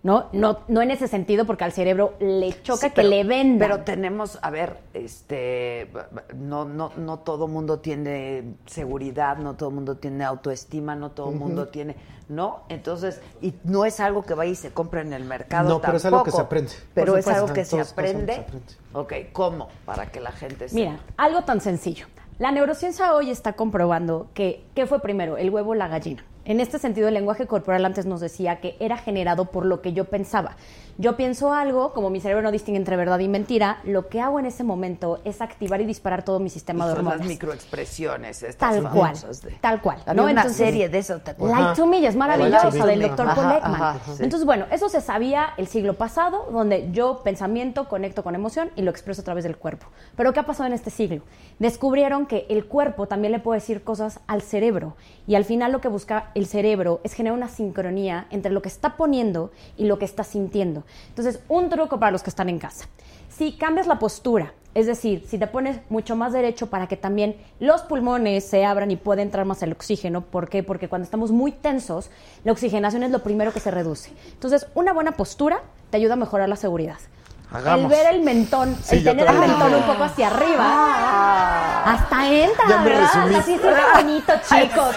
¿No? 0.05 0.27
No, 0.33 0.59
no 0.69 0.83
en 0.83 0.91
ese 0.91 1.09
sentido, 1.09 1.47
porque 1.47 1.65
al 1.65 1.73
cerebro 1.73 2.13
le 2.21 2.53
choca 2.63 2.79
Sí, 2.83 2.87
que 2.91 2.97
pero- 2.97 3.09
le 3.09 3.25
vendan. 3.25 3.59
Pero 3.71 3.85
tenemos, 3.85 4.39
a 4.43 4.51
ver, 4.51 4.77
este, 4.93 5.91
no, 6.37 6.67
no, 6.67 6.93
no 6.99 7.21
todo 7.21 7.49
mundo 7.49 7.79
tiene 7.81 8.55
seguridad, 8.67 9.39
no 9.39 9.55
todo 9.55 9.71
mundo 9.71 9.97
tiene 9.97 10.23
autoestima, 10.25 10.95
no 10.95 11.11
todo 11.13 11.29
Ujú. 11.29 11.37
mundo 11.39 11.69
tiene, 11.69 11.97
¿no? 12.29 12.65
Entonces, 12.69 13.23
y 13.41 13.55
no 13.65 13.87
es 13.87 13.99
algo 13.99 14.23
que 14.25 14.35
vaya 14.35 14.53
y 14.53 14.57
se 14.57 14.73
compra 14.75 15.01
en 15.01 15.15
el 15.15 15.25
mercado 15.25 15.71
No, 15.71 15.81
pero 15.81 15.97
es 15.97 16.05
algo 16.05 16.19
que 16.23 16.31
tampoco. 16.33 16.37
se 16.37 16.43
aprende. 16.43 16.73
Pero 16.93 17.17
es 17.17 17.27
algo 17.27 17.47
que 17.55 17.65
se 17.65 17.77
que 17.77 17.83
aprende. 17.83 18.35
se 18.35 18.41
aprende. 18.43 18.67
Ok, 18.93 19.13
¿cómo? 19.33 19.69
Para 19.87 20.11
que 20.13 20.21
la 20.21 20.33
gente 20.33 20.69
sepa. 20.69 20.79
Mira, 20.81 20.99
algo 21.17 21.45
tan 21.45 21.63
sencillo. 21.63 22.07
La 22.39 22.51
neurociencia 22.53 23.15
hoy 23.15 23.31
está 23.31 23.55
comprobando 23.55 24.27
que, 24.35 24.67
¿qué 24.75 24.87
fue 24.87 25.01
primero, 25.01 25.39
el 25.39 25.49
huevo 25.49 25.71
o 25.71 25.75
la 25.75 25.89
gallina? 25.89 26.23
En 26.47 26.61
este 26.61 26.79
sentido, 26.79 27.09
el 27.09 27.15
lenguaje 27.15 27.47
corporal 27.47 27.85
antes 27.87 28.05
nos 28.05 28.21
decía 28.21 28.61
que 28.61 28.77
era 28.79 28.99
generado 28.99 29.47
por 29.47 29.65
lo 29.65 29.81
que 29.81 29.95
yo 29.95 30.05
pensaba. 30.05 30.57
Yo 30.97 31.17
pienso 31.17 31.53
algo, 31.53 31.93
como 31.93 32.09
mi 32.09 32.21
cerebro 32.21 32.43
no 32.43 32.53
distingue 32.53 32.79
entre 32.79 32.97
verdad 32.97 33.19
y 33.19 33.27
mentira, 33.29 33.79
lo 33.85 34.09
que 34.09 34.21
hago 34.21 34.39
en 34.39 34.47
ese 34.47 34.63
momento 34.63 35.21
es 35.25 35.41
activar 35.41 35.81
y 35.81 35.87
disparar 35.87 36.25
todo 36.25 36.39
mi 36.39 36.49
sistema 36.51 36.87
de 36.87 36.95
Son 36.95 37.05
las 37.05 37.13
hormonas. 37.15 37.29
microexpresiones 37.29 38.43
estas 38.45 38.75
Tal 38.75 38.91
cual, 38.91 39.15
de- 39.43 39.51
tal 39.61 39.81
cual. 39.83 39.99
Había 40.07 40.15
¿no? 40.15 40.23
una 40.23 40.31
Entonces, 40.43 40.57
serie 40.57 40.89
de 40.89 40.99
eso, 40.99 41.19
¿te? 41.19 41.35
Light 41.39 41.77
to 41.77 41.87
Me 41.87 42.07
es 42.07 42.15
maravillosa 42.15 42.71
Me. 42.71 42.87
del 42.87 43.03
doctor 43.03 43.27
Paul 43.35 43.57
Ekman. 43.57 43.99
sí. 44.07 44.23
Entonces, 44.23 44.47
bueno, 44.47 44.67
eso 44.71 44.89
se 44.89 45.01
sabía 45.01 45.49
el 45.57 45.67
siglo 45.67 45.95
pasado, 45.95 46.49
donde 46.53 46.91
yo 46.93 47.23
pensamiento 47.25 47.89
conecto 47.89 48.23
con 48.23 48.35
emoción 48.37 48.71
y 48.77 48.83
lo 48.83 48.91
expreso 48.91 49.23
a 49.23 49.25
través 49.25 49.43
del 49.45 49.57
cuerpo. 49.57 49.87
Pero 50.17 50.33
¿qué 50.33 50.41
ha 50.41 50.47
pasado 50.47 50.67
en 50.69 50.75
este 50.75 50.91
siglo? 50.91 51.23
Descubrieron 51.59 52.27
que 52.27 52.47
el 52.49 52.67
cuerpo 52.67 53.07
también 53.09 53.33
le 53.33 53.41
puede 53.41 53.61
decir 53.61 53.83
cosas 53.83 54.21
al 54.27 54.43
cerebro 54.43 54.97
y 55.27 55.35
al 55.35 55.45
final 55.45 55.73
lo 55.73 55.81
que 55.81 55.89
busca 55.89 56.31
el 56.35 56.47
cerebro 56.47 57.01
es 57.05 57.15
generar 57.15 57.37
una 57.37 57.49
sincronía 57.49 58.27
entre 58.31 58.53
lo 58.53 58.63
que 58.63 58.69
está 58.69 58.97
poniendo 58.97 59.51
y 59.77 59.87
lo 59.87 59.99
que 59.99 60.05
está 60.05 60.25
sintiendo. 60.25 60.84
Entonces, 61.09 61.41
un 61.49 61.69
truco 61.69 61.99
para 61.99 62.13
los 62.13 62.23
que 62.23 62.31
están 62.31 62.49
en 62.49 62.59
casa. 62.59 62.87
Si 63.29 63.53
cambias 63.53 63.87
la 63.87 63.99
postura, 63.99 64.53
es 64.75 64.87
decir, 64.87 65.25
si 65.29 65.39
te 65.39 65.47
pones 65.47 65.79
mucho 65.89 66.17
más 66.17 66.33
derecho 66.33 66.69
para 66.69 66.89
que 66.89 66.97
también 66.97 67.37
los 67.61 67.83
pulmones 67.83 68.45
se 68.45 68.65
abran 68.65 68.91
y 68.91 68.97
pueda 68.97 69.23
entrar 69.23 69.45
más 69.45 69.63
el 69.63 69.73
oxígeno, 69.73 70.23
¿por 70.23 70.49
qué? 70.49 70.63
Porque 70.63 70.89
cuando 70.89 71.05
estamos 71.05 71.31
muy 71.31 71.53
tensos, 71.53 72.11
la 72.45 72.53
oxigenación 72.53 73.05
es 73.05 73.11
lo 73.11 73.23
primero 73.23 73.53
que 73.53 73.61
se 73.61 73.71
reduce. 73.71 74.11
Entonces, 74.33 74.67
una 74.75 74.93
buena 74.93 75.13
postura 75.13 75.63
te 75.91 75.97
ayuda 75.97 76.15
a 76.15 76.17
mejorar 76.17 76.49
la 76.49 76.57
seguridad. 76.57 76.99
Hagamos. 77.53 77.85
El 77.93 77.99
ver 77.99 78.15
el 78.15 78.23
mentón, 78.23 78.77
Sí, 78.83 78.97
el 78.97 79.05
tener 79.05 79.29
el 79.29 79.39
mentón 79.39 79.75
un 79.75 79.83
poco 79.83 80.03
hacia 80.03 80.27
arriba, 80.27 81.85
hasta 81.85 82.29
entra, 82.33 82.65
Ya 82.69 82.79
me 82.79 82.85
¿verdad? 82.91 83.35
Así 83.37 83.57
ve 83.57 83.73
bonito, 83.95 84.33
chicos. 84.49 84.97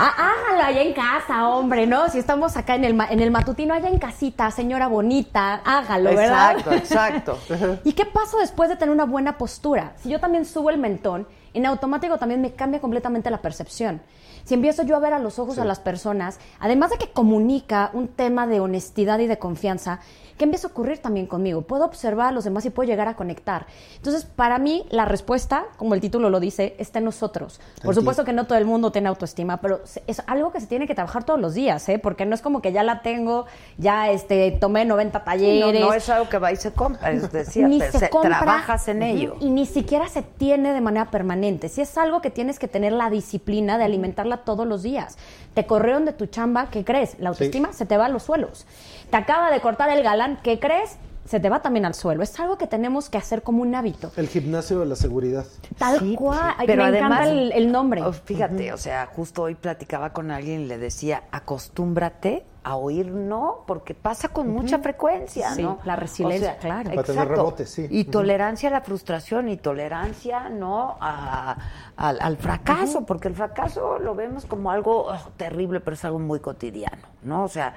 Ah, 0.00 0.14
hágalo 0.16 0.62
allá 0.62 0.82
en 0.82 0.92
casa, 0.92 1.48
hombre, 1.48 1.84
¿no? 1.84 2.08
Si 2.08 2.20
estamos 2.20 2.56
acá 2.56 2.76
en 2.76 2.84
el, 2.84 3.00
en 3.10 3.18
el 3.18 3.32
matutino, 3.32 3.74
allá 3.74 3.88
en 3.88 3.98
casita, 3.98 4.48
señora 4.52 4.86
bonita, 4.86 5.54
hágalo, 5.64 6.14
¿verdad? 6.14 6.56
Exacto, 6.72 7.36
exacto. 7.48 7.80
¿Y 7.82 7.94
qué 7.94 8.04
pasa 8.04 8.36
después 8.38 8.68
de 8.68 8.76
tener 8.76 8.94
una 8.94 9.06
buena 9.06 9.36
postura? 9.36 9.94
Si 9.96 10.08
yo 10.08 10.20
también 10.20 10.44
subo 10.44 10.70
el 10.70 10.78
mentón, 10.78 11.26
en 11.52 11.66
automático 11.66 12.16
también 12.16 12.40
me 12.40 12.52
cambia 12.52 12.80
completamente 12.80 13.28
la 13.28 13.42
percepción. 13.42 14.00
Si 14.44 14.54
empiezo 14.54 14.84
yo 14.84 14.94
a 14.94 15.00
ver 15.00 15.14
a 15.14 15.18
los 15.18 15.40
ojos 15.40 15.58
a 15.58 15.64
las 15.64 15.80
personas, 15.80 16.38
además 16.60 16.90
de 16.90 16.98
que 16.98 17.10
comunica 17.10 17.90
un 17.92 18.06
tema 18.06 18.46
de 18.46 18.60
honestidad 18.60 19.18
y 19.18 19.26
de 19.26 19.38
confianza, 19.40 19.98
¿qué 20.38 20.44
empieza 20.44 20.68
a 20.68 20.70
ocurrir 20.70 20.98
también 21.00 21.26
conmigo? 21.26 21.62
Puedo 21.62 21.84
observar 21.84 22.28
a 22.28 22.32
los 22.32 22.44
demás 22.44 22.64
y 22.64 22.70
puedo 22.70 22.88
llegar 22.88 23.08
a 23.08 23.14
conectar. 23.16 23.66
Entonces, 23.96 24.24
para 24.24 24.58
mí, 24.58 24.86
la 24.90 25.04
respuesta, 25.04 25.66
como 25.76 25.94
el 25.94 26.00
título 26.00 26.30
lo 26.30 26.40
dice, 26.40 26.74
está 26.78 27.00
en 27.00 27.04
nosotros. 27.04 27.60
Por 27.82 27.90
Aquí. 27.90 28.00
supuesto 28.00 28.24
que 28.24 28.32
no 28.32 28.46
todo 28.46 28.56
el 28.56 28.64
mundo 28.64 28.90
tiene 28.92 29.08
autoestima, 29.08 29.58
pero 29.60 29.80
es 30.06 30.22
algo 30.26 30.52
que 30.52 30.60
se 30.60 30.66
tiene 30.66 30.86
que 30.86 30.94
trabajar 30.94 31.24
todos 31.24 31.40
los 31.40 31.52
días, 31.54 31.86
¿eh? 31.88 31.98
Porque 31.98 32.24
no 32.24 32.34
es 32.34 32.40
como 32.40 32.62
que 32.62 32.72
ya 32.72 32.82
la 32.82 33.02
tengo, 33.02 33.46
ya 33.76 34.10
este, 34.10 34.52
tomé 34.52 34.84
90 34.84 35.18
No, 35.18 35.24
talleres. 35.24 35.80
no 35.80 35.92
es 35.92 36.08
algo 36.08 36.28
que 36.28 36.38
va 36.38 36.52
y 36.52 36.56
se 36.56 36.72
compra, 36.72 37.10
es 37.10 37.30
decir, 37.32 37.66
Ni 37.66 37.80
se 37.80 37.98
se- 37.98 38.08
compra, 38.08 38.38
trabajas 38.38 38.88
en 38.88 39.02
ello. 39.02 39.36
Y 39.40 39.50
ni 39.50 39.66
siquiera 39.66 40.08
se 40.08 40.22
tiene 40.22 40.72
de 40.72 40.80
manera 40.80 41.10
permanente. 41.10 41.68
Si 41.68 41.80
es 41.80 41.98
algo 41.98 42.20
que 42.22 42.30
tienes 42.30 42.58
que 42.58 42.68
tener 42.68 42.92
la 42.92 43.10
disciplina 43.10 43.76
de 43.78 43.84
alimentarla 43.84 44.38
todos 44.44 44.66
los 44.66 44.82
días. 44.82 45.18
Te 45.54 45.66
corrieron 45.66 46.04
de 46.04 46.12
tu 46.12 46.26
chamba, 46.26 46.68
¿qué 46.70 46.84
crees? 46.84 47.16
La 47.18 47.30
autoestima 47.30 47.72
se 47.72 47.84
te 47.84 47.96
va 47.96 48.06
a 48.06 48.08
los 48.08 48.22
suelos. 48.22 48.64
Te 49.10 49.16
acaba 49.16 49.50
de 49.50 49.60
cortar 49.60 49.90
el 49.90 50.02
galán, 50.02 50.38
¿qué 50.42 50.58
crees? 50.58 50.96
Se 51.24 51.40
te 51.40 51.50
va 51.50 51.60
también 51.60 51.84
al 51.84 51.92
suelo. 51.94 52.22
Es 52.22 52.40
algo 52.40 52.56
que 52.56 52.66
tenemos 52.66 53.10
que 53.10 53.18
hacer 53.18 53.42
como 53.42 53.60
un 53.60 53.74
hábito. 53.74 54.10
El 54.16 54.28
gimnasio 54.28 54.80
de 54.80 54.86
la 54.86 54.96
seguridad. 54.96 55.44
Tal 55.76 55.98
Sí, 55.98 56.14
cual. 56.14 56.54
Ay, 56.56 56.66
pero 56.66 56.84
me 56.84 56.88
además, 56.88 57.10
encanta 57.26 57.30
el, 57.30 57.52
el 57.52 57.70
nombre. 57.72 58.02
oh, 58.02 58.12
Fíjate, 58.14 58.72
o 58.72 58.78
sea, 58.78 59.06
justo 59.14 59.42
hoy 59.42 59.54
platicaba 59.54 60.14
con 60.14 60.30
alguien 60.30 60.62
y 60.62 60.64
le 60.66 60.78
decía, 60.78 61.24
acostúmbrate 61.30 62.44
a 62.64 62.76
oír 62.76 63.06
no, 63.10 63.62
porque 63.66 63.94
pasa 63.94 64.28
con 64.28 64.48
mucha 64.48 64.78
frecuencia, 64.78 65.52
Sí, 65.54 65.62
¿no? 65.62 65.78
la 65.84 65.96
resiliencia, 65.96 66.56
claro. 66.58 66.90
Para 66.90 67.02
tener 67.02 67.28
rebotes, 67.28 67.68
sí. 67.70 67.86
Y 67.90 68.04
tolerancia 68.04 68.70
a 68.70 68.72
la 68.72 68.80
frustración 68.80 69.48
y 69.50 69.56
tolerancia, 69.58 70.48
¿no? 70.48 70.96
A- 71.00 71.56
al, 71.96 72.18
al 72.20 72.36
fracaso, 72.38 73.04
porque 73.04 73.28
el 73.28 73.34
fracaso 73.34 73.98
lo 73.98 74.14
vemos 74.14 74.46
como 74.46 74.70
algo 74.70 75.06
oh, 75.08 75.16
terrible, 75.36 75.80
pero 75.80 75.94
es 75.94 76.04
algo 76.06 76.18
muy 76.18 76.40
cotidiano, 76.40 77.02
¿no? 77.22 77.44
O 77.44 77.48
sea, 77.48 77.74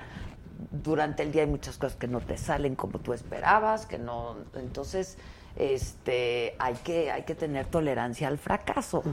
durante 0.69 1.23
el 1.23 1.31
día 1.31 1.43
hay 1.43 1.49
muchas 1.49 1.77
cosas 1.77 1.97
que 1.97 2.07
no 2.07 2.19
te 2.19 2.37
salen 2.37 2.75
como 2.75 2.99
tú 2.99 3.13
esperabas, 3.13 3.85
que 3.85 3.97
no, 3.97 4.35
entonces, 4.55 5.17
este, 5.55 6.55
hay 6.59 6.75
que, 6.75 7.11
hay 7.11 7.23
que 7.23 7.35
tener 7.35 7.65
tolerancia 7.65 8.27
al 8.27 8.37
fracaso 8.37 9.03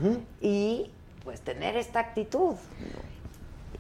y, 0.41 0.91
pues, 1.25 1.41
tener 1.41 1.77
esta 1.77 2.01
actitud. 2.01 2.55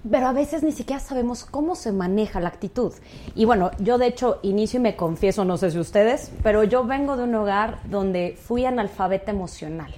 Pero 0.08 0.28
a 0.28 0.32
veces 0.32 0.62
ni 0.62 0.72
siquiera 0.72 1.00
sabemos 1.00 1.44
cómo 1.44 1.74
se 1.74 1.92
maneja 1.92 2.40
la 2.40 2.48
actitud. 2.48 2.92
Y 3.34 3.44
bueno, 3.44 3.72
yo 3.78 3.98
de 3.98 4.06
hecho 4.06 4.38
inicio 4.42 4.78
y 4.78 4.82
me 4.82 4.96
confieso, 4.96 5.44
no 5.44 5.56
sé 5.56 5.70
si 5.70 5.78
ustedes, 5.78 6.30
pero 6.42 6.62
yo 6.64 6.84
vengo 6.84 7.16
de 7.16 7.24
un 7.24 7.34
hogar 7.34 7.80
donde 7.84 8.38
fui 8.40 8.64
analfabeta 8.64 9.32
emocional. 9.32 9.92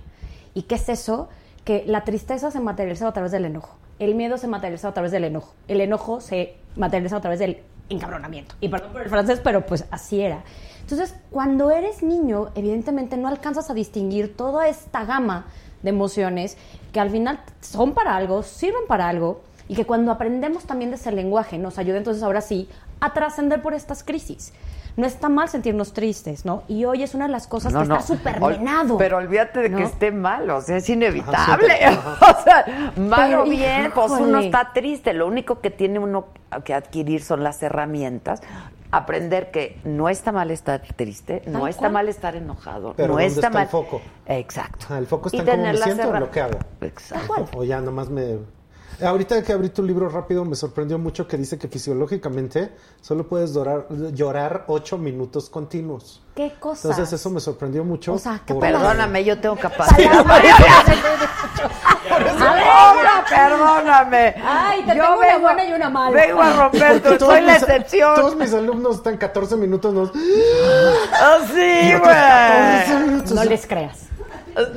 ¿Y 0.54 0.62
qué 0.62 0.76
es 0.76 0.88
eso? 0.88 1.28
Que 1.64 1.84
la 1.86 2.04
tristeza 2.04 2.50
se 2.50 2.60
materializaba 2.60 3.10
a 3.10 3.14
través 3.14 3.30
del 3.30 3.44
enojo, 3.44 3.76
el 3.98 4.14
miedo 4.14 4.38
se 4.38 4.48
materializaba 4.48 4.90
a 4.90 4.94
través 4.94 5.12
del 5.12 5.24
enojo, 5.24 5.54
el 5.68 5.80
enojo 5.82 6.20
se 6.20 6.56
materializaba 6.76 7.18
a 7.18 7.22
través 7.22 7.38
del 7.38 7.58
encabronamiento. 7.88 8.54
Y 8.60 8.68
perdón 8.68 8.92
por 8.92 9.02
el 9.02 9.08
francés, 9.08 9.40
pero 9.42 9.66
pues 9.66 9.84
así 9.90 10.20
era. 10.20 10.42
Entonces, 10.80 11.14
cuando 11.30 11.70
eres 11.70 12.02
niño, 12.02 12.50
evidentemente 12.54 13.16
no 13.16 13.28
alcanzas 13.28 13.70
a 13.70 13.74
distinguir 13.74 14.36
toda 14.36 14.68
esta 14.68 15.04
gama 15.04 15.46
de 15.82 15.90
emociones 15.90 16.56
que 16.92 17.00
al 17.00 17.10
final 17.10 17.40
son 17.60 17.94
para 17.94 18.16
algo, 18.16 18.42
sirven 18.42 18.86
para 18.88 19.08
algo, 19.08 19.42
y 19.70 19.76
que 19.76 19.86
cuando 19.86 20.10
aprendemos 20.10 20.64
también 20.64 20.90
de 20.90 20.96
ese 20.96 21.12
lenguaje 21.12 21.56
nos 21.56 21.78
ayuda 21.78 21.98
entonces 21.98 22.24
ahora 22.24 22.40
sí 22.40 22.68
a 22.98 23.12
trascender 23.12 23.62
por 23.62 23.72
estas 23.72 24.02
crisis. 24.02 24.52
No 25.00 25.06
está 25.06 25.28
mal 25.28 25.48
sentirnos 25.48 25.92
tristes, 25.92 26.44
¿no? 26.44 26.62
Y 26.68 26.84
hoy 26.84 27.02
es 27.02 27.14
una 27.14 27.26
de 27.26 27.32
las 27.32 27.46
cosas 27.46 27.72
que 27.72 27.82
está 27.82 28.00
súper 28.02 28.36
Ol- 28.40 28.58
menado. 28.58 28.98
Pero 28.98 29.16
olvídate 29.16 29.60
de 29.60 29.68
¿no? 29.70 29.78
que 29.78 29.84
esté 29.84 30.10
mal, 30.12 30.48
o 30.50 30.60
sea, 30.60 30.76
es 30.76 30.88
inevitable. 30.90 31.74
o 32.20 32.42
sea, 32.44 32.92
mal 32.96 33.34
o 33.34 33.44
bien, 33.44 33.90
pues 33.94 34.10
uno 34.12 34.38
está 34.38 34.72
triste. 34.72 35.12
Lo 35.14 35.26
único 35.26 35.60
que 35.60 35.70
tiene 35.70 35.98
uno 35.98 36.26
que 36.64 36.74
adquirir 36.74 37.22
son 37.22 37.42
las 37.42 37.62
herramientas. 37.62 38.42
Aprender 38.92 39.52
que 39.52 39.78
no 39.84 40.08
está 40.08 40.32
mal 40.32 40.50
estar 40.50 40.80
triste, 40.96 41.42
no 41.46 41.68
está 41.68 41.82
cual. 41.82 41.92
mal 41.92 42.08
estar 42.08 42.34
enojado, 42.34 42.92
Pero 42.96 43.08
no 43.08 43.12
¿dónde 43.14 43.26
está 43.26 43.38
está 43.46 43.50
mal. 43.50 43.62
el 43.62 43.68
foco? 43.68 44.00
Exacto. 44.26 44.86
Ah, 44.90 44.98
el 44.98 45.06
foco 45.06 45.28
Y 45.32 45.38
está 45.38 45.52
en 45.54 45.60
cómo 45.60 45.72
me 45.72 45.78
siento 45.78 46.02
o 46.02 46.10
herra- 46.10 46.20
lo 46.20 46.30
que 46.32 46.40
hago. 46.40 46.58
Exacto. 46.80 47.46
O 47.56 47.62
ya 47.64 47.80
nomás 47.80 48.10
me... 48.10 48.38
Ahorita 49.04 49.42
que 49.42 49.52
abrí 49.52 49.68
tu 49.70 49.82
libro 49.82 50.08
rápido 50.08 50.44
me 50.44 50.54
sorprendió 50.56 50.98
mucho 50.98 51.26
que 51.26 51.36
dice 51.36 51.58
que 51.58 51.68
fisiológicamente 51.68 52.72
solo 53.00 53.26
puedes 53.26 53.52
dorar- 53.54 53.86
llorar 54.12 54.64
ocho 54.68 54.98
minutos 54.98 55.48
continuos. 55.50 56.22
¿Qué 56.34 56.54
cosa? 56.60 56.88
Entonces 56.88 57.12
eso 57.20 57.30
me 57.30 57.40
sorprendió 57.40 57.84
mucho. 57.84 58.14
O 58.14 58.18
sea, 58.18 58.40
¿qué 58.44 58.54
por- 58.54 58.62
Perdóname, 58.62 59.24
yo 59.24 59.40
tengo 59.40 59.56
capacidad. 59.56 60.24
A 60.30 60.40
ver. 60.40 60.52
Ahora, 62.40 63.24
perdóname. 63.28 64.34
Ay, 64.44 64.82
te 64.84 64.96
Yo 64.96 65.02
tengo 65.02 65.18
una 65.18 65.26
vengo- 65.26 65.40
buena 65.40 65.64
y 65.64 65.72
una 65.72 65.90
mala. 65.90 66.10
Vengo 66.10 66.42
a 66.42 66.52
romper, 66.52 67.02
tu- 67.02 67.24
soy 67.24 67.40
la 67.42 67.56
excepción. 67.56 68.14
Todos 68.14 68.36
mis 68.36 68.52
alumnos 68.52 68.96
están 68.96 69.16
14 69.16 69.56
minutos. 69.56 69.92
No, 69.94 70.10
Ah, 71.14 71.38
sí, 71.46 71.92
güey. 71.98 73.34
No 73.34 73.44
les 73.44 73.66
creas. 73.66 73.98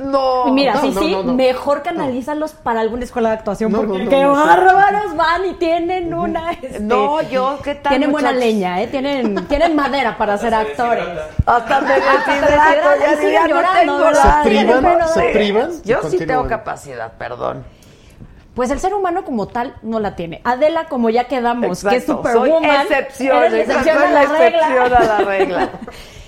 No. 0.04 0.48
Y 0.48 0.52
mira, 0.52 0.74
no, 0.74 0.80
sí, 0.80 0.90
no, 0.94 1.00
sí, 1.00 1.12
no, 1.12 1.22
no. 1.24 1.34
mejor 1.34 1.82
canalízalos 1.82 2.52
para 2.52 2.80
alguna 2.80 3.04
escuela 3.04 3.30
de 3.30 3.34
actuación, 3.36 3.72
No, 3.72 3.78
porque 3.78 3.98
no, 3.98 4.04
no, 4.04 4.10
qué 4.10 4.22
no. 4.22 4.32
bárbaros 4.32 5.16
van 5.16 5.44
y 5.46 5.54
tienen 5.54 6.14
una... 6.14 6.52
este, 6.52 6.80
No, 6.80 7.20
yo, 7.22 7.58
¿qué 7.62 7.74
tal, 7.74 7.90
Tienen 7.90 8.12
buena 8.12 8.32
leña, 8.32 8.80
¿eh? 8.82 8.86
Tienen, 8.88 9.46
tienen 9.48 9.74
madera 9.76 10.16
para 10.16 10.38
ser 10.38 10.54
actores. 10.54 11.04
Hasta 11.46 11.80
deshidratan, 11.80 13.86
ya 13.86 13.86
nada. 13.86 14.42
Se 14.42 14.48
privan, 14.48 15.08
se 15.08 15.20
de- 15.20 15.32
privan. 15.32 15.70
Yo 15.84 16.02
sí 16.10 16.18
tengo 16.18 16.46
capacidad, 16.46 17.12
perdón. 17.18 17.64
Pues 18.54 18.70
el 18.70 18.78
ser 18.78 18.94
humano 18.94 19.24
como 19.24 19.48
tal 19.48 19.74
no 19.82 19.98
la 19.98 20.14
tiene. 20.14 20.40
Adela, 20.44 20.84
como 20.86 21.10
ya 21.10 21.24
quedamos, 21.24 21.82
que 21.82 21.96
es 21.96 22.04
Exacto, 22.08 22.22
soy 22.22 22.32
superwoman. 22.50 22.70
excepción, 22.82 23.36
eres 23.42 23.52
la 23.52 23.58
exacto, 23.74 23.80
excepción 23.90 23.98
a 23.98 24.10
la 24.10 24.22
la 24.22 24.38
regla. 24.38 24.58
excepción 24.60 24.94
a 24.94 25.04
la 25.04 25.18
regla. 25.24 25.68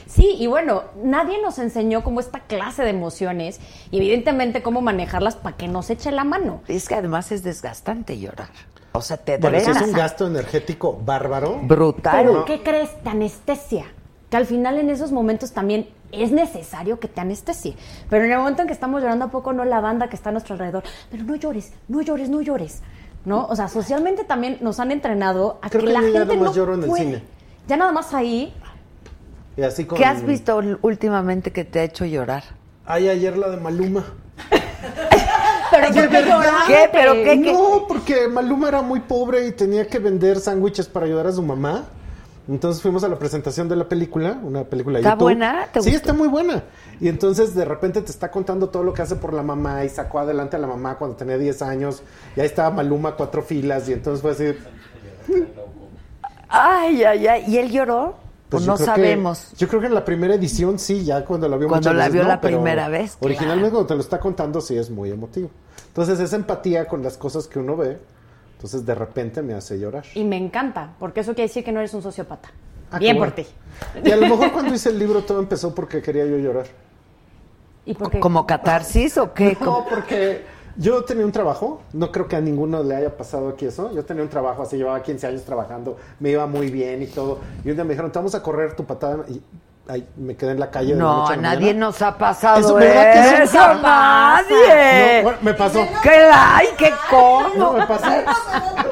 Sí, 0.06 0.36
y 0.38 0.46
bueno, 0.46 0.84
nadie 1.02 1.40
nos 1.42 1.58
enseñó 1.58 2.04
como 2.04 2.20
esta 2.20 2.40
clase 2.40 2.82
de 2.84 2.90
emociones 2.90 3.60
y 3.90 3.96
evidentemente 3.98 4.62
cómo 4.62 4.80
manejarlas 4.80 5.36
para 5.36 5.56
que 5.56 5.66
nos 5.68 5.90
eche 5.90 6.12
la 6.12 6.24
mano. 6.24 6.62
Es 6.68 6.88
que 6.88 6.94
además 6.94 7.32
es 7.32 7.42
desgastante 7.42 8.18
llorar. 8.18 8.48
O 8.92 9.02
sea, 9.02 9.16
te 9.16 9.36
Bueno, 9.38 9.58
si 9.60 9.70
es 9.70 9.82
un 9.82 9.92
gasto 9.92 10.26
energético 10.26 10.98
bárbaro. 11.04 11.58
brutal. 11.62 12.16
Pero, 12.16 12.44
¿qué 12.44 12.62
crees? 12.62 12.90
Te 13.02 13.10
anestesia. 13.10 13.84
Que 14.30 14.36
al 14.36 14.46
final 14.46 14.78
en 14.78 14.90
esos 14.90 15.12
momentos 15.12 15.52
también 15.52 15.88
es 16.12 16.30
necesario 16.32 16.98
que 16.98 17.08
te 17.08 17.20
anestesie. 17.20 17.76
Pero 18.08 18.24
en 18.24 18.32
el 18.32 18.38
momento 18.38 18.62
en 18.62 18.68
que 18.68 18.72
estamos 18.74 19.02
llorando, 19.02 19.26
¿a 19.26 19.30
poco 19.30 19.52
no 19.52 19.64
la 19.64 19.80
banda 19.80 20.08
que 20.08 20.16
está 20.16 20.30
a 20.30 20.32
nuestro 20.32 20.54
alrededor? 20.54 20.82
Pero 21.10 21.24
no 21.24 21.36
llores, 21.36 21.72
no 21.88 22.00
llores, 22.00 22.28
no 22.28 22.40
llores. 22.40 22.82
¿No? 23.24 23.44
O 23.46 23.56
sea, 23.56 23.66
socialmente 23.68 24.22
también 24.24 24.58
nos 24.60 24.78
han 24.78 24.92
entrenado 24.92 25.58
a 25.60 25.68
Creo 25.68 25.82
que, 25.82 25.88
que 25.88 25.92
la 25.92 26.00
ya 26.00 26.06
gente 26.20 26.36
nomás 26.36 26.50
no 26.50 26.54
lloro 26.54 26.74
en 26.74 26.82
el 26.84 26.88
puede. 26.88 27.04
cine. 27.04 27.22
Ya 27.66 27.76
nada 27.76 27.90
más 27.92 28.14
ahí. 28.14 28.54
Y 29.56 29.62
así 29.62 29.84
con... 29.84 29.98
¿Qué 29.98 30.04
has 30.04 30.24
visto 30.24 30.60
últimamente 30.82 31.52
que 31.52 31.64
te 31.64 31.80
ha 31.80 31.84
hecho 31.84 32.04
llorar? 32.04 32.44
Ay, 32.84 33.08
ayer 33.08 33.36
la 33.36 33.48
de 33.48 33.56
Maluma. 33.56 34.04
pero 35.70 35.86
¿por 35.88 36.08
qué? 36.08 36.24
¿Qué? 36.66 36.88
¿Pero 36.92 37.12
qué? 37.14 37.40
qué? 37.42 37.52
No, 37.52 37.86
porque 37.88 38.28
Maluma 38.28 38.68
era 38.68 38.82
muy 38.82 39.00
pobre 39.00 39.46
y 39.46 39.52
tenía 39.52 39.86
que 39.86 39.98
vender 39.98 40.38
sándwiches 40.38 40.86
para 40.88 41.06
ayudar 41.06 41.26
a 41.26 41.32
su 41.32 41.42
mamá. 41.42 41.84
Entonces 42.48 42.80
fuimos 42.80 43.02
a 43.02 43.08
la 43.08 43.18
presentación 43.18 43.68
de 43.68 43.74
la 43.74 43.88
película, 43.88 44.38
una 44.40 44.62
película 44.62 44.98
¿Está 45.00 45.10
YouTube. 45.10 45.22
buena? 45.24 45.66
¿Te 45.72 45.80
sí, 45.80 45.90
gustó? 45.90 45.96
está 45.96 46.12
muy 46.12 46.28
buena. 46.28 46.62
Y 47.00 47.08
entonces 47.08 47.54
de 47.56 47.64
repente 47.64 48.00
te 48.02 48.12
está 48.12 48.30
contando 48.30 48.68
todo 48.68 48.84
lo 48.84 48.92
que 48.92 49.02
hace 49.02 49.16
por 49.16 49.34
la 49.34 49.42
mamá 49.42 49.84
y 49.84 49.88
sacó 49.88 50.20
adelante 50.20 50.54
a 50.54 50.60
la 50.60 50.68
mamá 50.68 50.96
cuando 50.96 51.16
tenía 51.16 51.38
10 51.38 51.62
años. 51.62 52.02
Y 52.36 52.40
ahí 52.40 52.46
estaba 52.46 52.70
Maluma 52.70 53.16
cuatro 53.16 53.42
filas 53.42 53.88
y 53.88 53.94
entonces 53.94 54.22
fue 54.22 54.30
así. 54.30 54.56
Ay, 56.48 57.02
ay, 57.02 57.26
ay. 57.26 57.44
¿Y 57.48 57.58
él 57.58 57.72
lloró? 57.72 58.25
Pues, 58.48 58.64
yo 58.64 58.72
no 58.72 58.78
que- 58.78 58.84
sabemos. 58.84 59.52
yo 59.56 59.66
creo 59.66 59.80
que 59.80 59.86
en 59.88 59.94
la 59.94 60.04
primera 60.04 60.34
edición 60.34 60.78
sí, 60.78 61.04
ya 61.04 61.24
cuando 61.24 61.48
la 61.48 61.56
vio 61.56 61.68
Cuando 61.68 61.92
la 61.92 62.04
veces 62.04 62.12
vio 62.12 62.22
no, 62.22 62.28
la 62.28 62.40
primera 62.40 62.88
vez, 62.88 63.16
Originalmente 63.20 63.60
claro. 63.70 63.72
cuando 63.72 63.86
te 63.88 63.94
lo 63.94 64.00
está 64.00 64.20
contando 64.20 64.60
sí 64.60 64.76
es 64.76 64.88
muy 64.90 65.10
emotivo. 65.10 65.50
Entonces 65.88 66.20
esa 66.20 66.36
empatía 66.36 66.86
con 66.86 67.02
las 67.02 67.16
cosas 67.16 67.48
que 67.48 67.58
uno 67.58 67.76
ve, 67.76 67.98
entonces 68.52 68.86
de 68.86 68.94
repente 68.94 69.42
me 69.42 69.54
hace 69.54 69.78
llorar. 69.78 70.04
Y 70.14 70.22
me 70.24 70.36
encanta, 70.36 70.94
porque 71.00 71.20
eso 71.20 71.34
quiere 71.34 71.48
decir 71.48 71.64
que 71.64 71.72
no 71.72 71.80
eres 71.80 71.92
un 71.94 72.02
sociópata. 72.02 72.50
Ah, 72.92 72.98
Bien 73.00 73.18
por 73.18 73.32
ti. 73.32 73.44
Y 74.04 74.10
a 74.12 74.16
lo 74.16 74.28
mejor 74.28 74.52
cuando 74.52 74.72
hice 74.72 74.90
el 74.90 74.98
libro 74.98 75.22
todo 75.22 75.40
empezó 75.40 75.74
porque 75.74 76.00
quería 76.00 76.24
yo 76.24 76.36
llorar. 76.38 76.66
¿Y 77.84 77.94
por 77.94 78.10
qué? 78.10 78.20
¿Como 78.20 78.46
catarsis 78.46 79.16
o 79.18 79.32
qué? 79.34 79.56
No, 79.60 79.84
porque 79.88 80.42
yo 80.78 81.04
tenía 81.04 81.24
un 81.24 81.32
trabajo, 81.32 81.80
no 81.92 82.12
creo 82.12 82.28
que 82.28 82.36
a 82.36 82.40
ninguno 82.40 82.82
le 82.82 82.96
haya 82.96 83.16
pasado 83.16 83.48
aquí 83.48 83.66
eso. 83.66 83.92
Yo 83.94 84.04
tenía 84.04 84.22
un 84.22 84.28
trabajo 84.28 84.62
así, 84.62 84.76
llevaba 84.76 85.02
15 85.02 85.26
años 85.26 85.42
trabajando, 85.44 85.96
me 86.20 86.30
iba 86.30 86.46
muy 86.46 86.70
bien 86.70 87.02
y 87.02 87.06
todo. 87.06 87.38
Y 87.64 87.70
un 87.70 87.76
día 87.76 87.84
me 87.84 87.90
dijeron, 87.90 88.12
te 88.12 88.18
vamos 88.18 88.34
a 88.34 88.42
correr 88.42 88.76
tu 88.76 88.84
patada. 88.84 89.24
Y 89.28 89.40
ay, 89.88 90.06
me 90.16 90.36
quedé 90.36 90.52
en 90.52 90.60
la 90.60 90.70
calle. 90.70 90.94
No, 90.94 91.28
nadie 91.36 91.66
mañana. 91.68 91.86
nos 91.86 92.02
ha 92.02 92.16
pasado 92.18 92.58
Eso, 92.58 92.68
eso. 92.68 92.74
¿verdad 92.76 93.12
que 93.12 93.42
eso 93.44 93.58
Eso, 93.58 93.74
nunca 93.74 93.82
nadie. 93.82 95.16
No, 95.18 95.22
bueno, 95.22 95.38
me 95.42 95.54
pasó. 95.54 95.86
¿Qué? 96.02 96.30
Ay, 96.32 96.66
qué 96.76 96.92
cómo. 97.10 97.48
No, 97.56 97.72
me 97.74 97.86
pasó. 97.86 98.04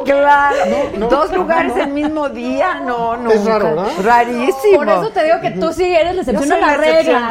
Claro. 0.05 0.57
No, 0.95 0.99
no, 1.01 1.09
Dos 1.09 1.31
no, 1.31 1.37
lugares 1.39 1.75
no. 1.77 1.83
el 1.83 1.91
mismo 1.91 2.29
día, 2.29 2.81
no, 2.81 3.17
no. 3.17 3.31
Es 3.31 3.45
raro, 3.45 3.75
¿no? 3.75 3.87
Rarísimo. 4.03 4.77
Por 4.77 4.89
eso 4.89 5.11
te 5.11 5.25
digo 5.25 5.41
que 5.41 5.51
tú 5.53 5.73
sí 5.73 5.85
eres 5.85 6.15
la 6.15 6.21
excepción 6.23 6.53
a 6.53 6.59
la 6.59 6.77
regla. 6.77 7.31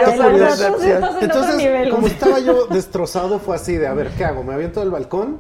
Entonces, 1.22 1.90
como 1.92 2.08
estaba 2.08 2.40
yo 2.40 2.66
destrozado, 2.70 3.40
fue 3.40 3.56
así 3.56 3.76
de, 3.78 3.88
a 3.88 3.94
ver, 3.94 4.10
¿qué 4.18 4.26
hago? 4.26 4.44
¿Me 4.44 4.54
aviento 4.54 4.80
del 4.80 4.92
balcón? 4.92 5.38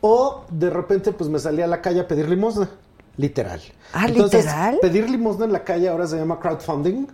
O 0.00 0.44
de 0.50 0.68
repente, 0.70 1.12
pues 1.12 1.30
me 1.30 1.38
salí 1.38 1.62
a 1.62 1.66
la 1.66 1.80
calle 1.80 2.00
a 2.00 2.08
pedir 2.08 2.28
limosna. 2.28 2.68
Literal. 3.16 3.60
Ah, 3.92 4.06
Entonces, 4.08 4.44
¿literal? 4.44 4.78
Pedir 4.82 5.08
limosna 5.08 5.44
en 5.44 5.52
la 5.52 5.62
calle 5.62 5.88
ahora 5.88 6.06
se 6.06 6.16
llama 6.18 6.38
crowdfunding. 6.40 7.06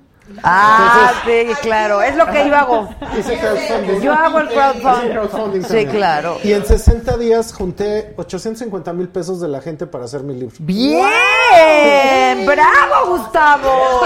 Ah, 0.43 1.13
sí, 1.25 1.49
claro. 1.63 2.01
Es 2.03 2.17
lo 2.17 2.27
que 2.27 2.49
yo 2.49 2.57
hago. 2.57 2.89
Hice 3.19 3.39
crowdfunding. 3.39 4.01
Yo 4.01 4.13
hago 4.13 4.39
el 4.41 4.49
crowdfunding. 4.49 5.11
Crowdfunding 5.11 5.63
Sí, 5.65 5.87
claro. 5.87 6.39
Y 6.43 6.53
en 6.53 6.65
60 6.65 7.17
días 7.17 7.53
junté 7.53 8.15
850 8.17 8.93
mil 8.93 9.09
pesos 9.09 9.41
de 9.41 9.49
la 9.49 9.61
gente 9.61 9.87
para 9.87 10.05
hacer 10.05 10.23
mi 10.23 10.35
libro. 10.35 10.55
Bien, 10.61 12.47
bravo, 12.47 13.17
Gustavo. 13.17 14.01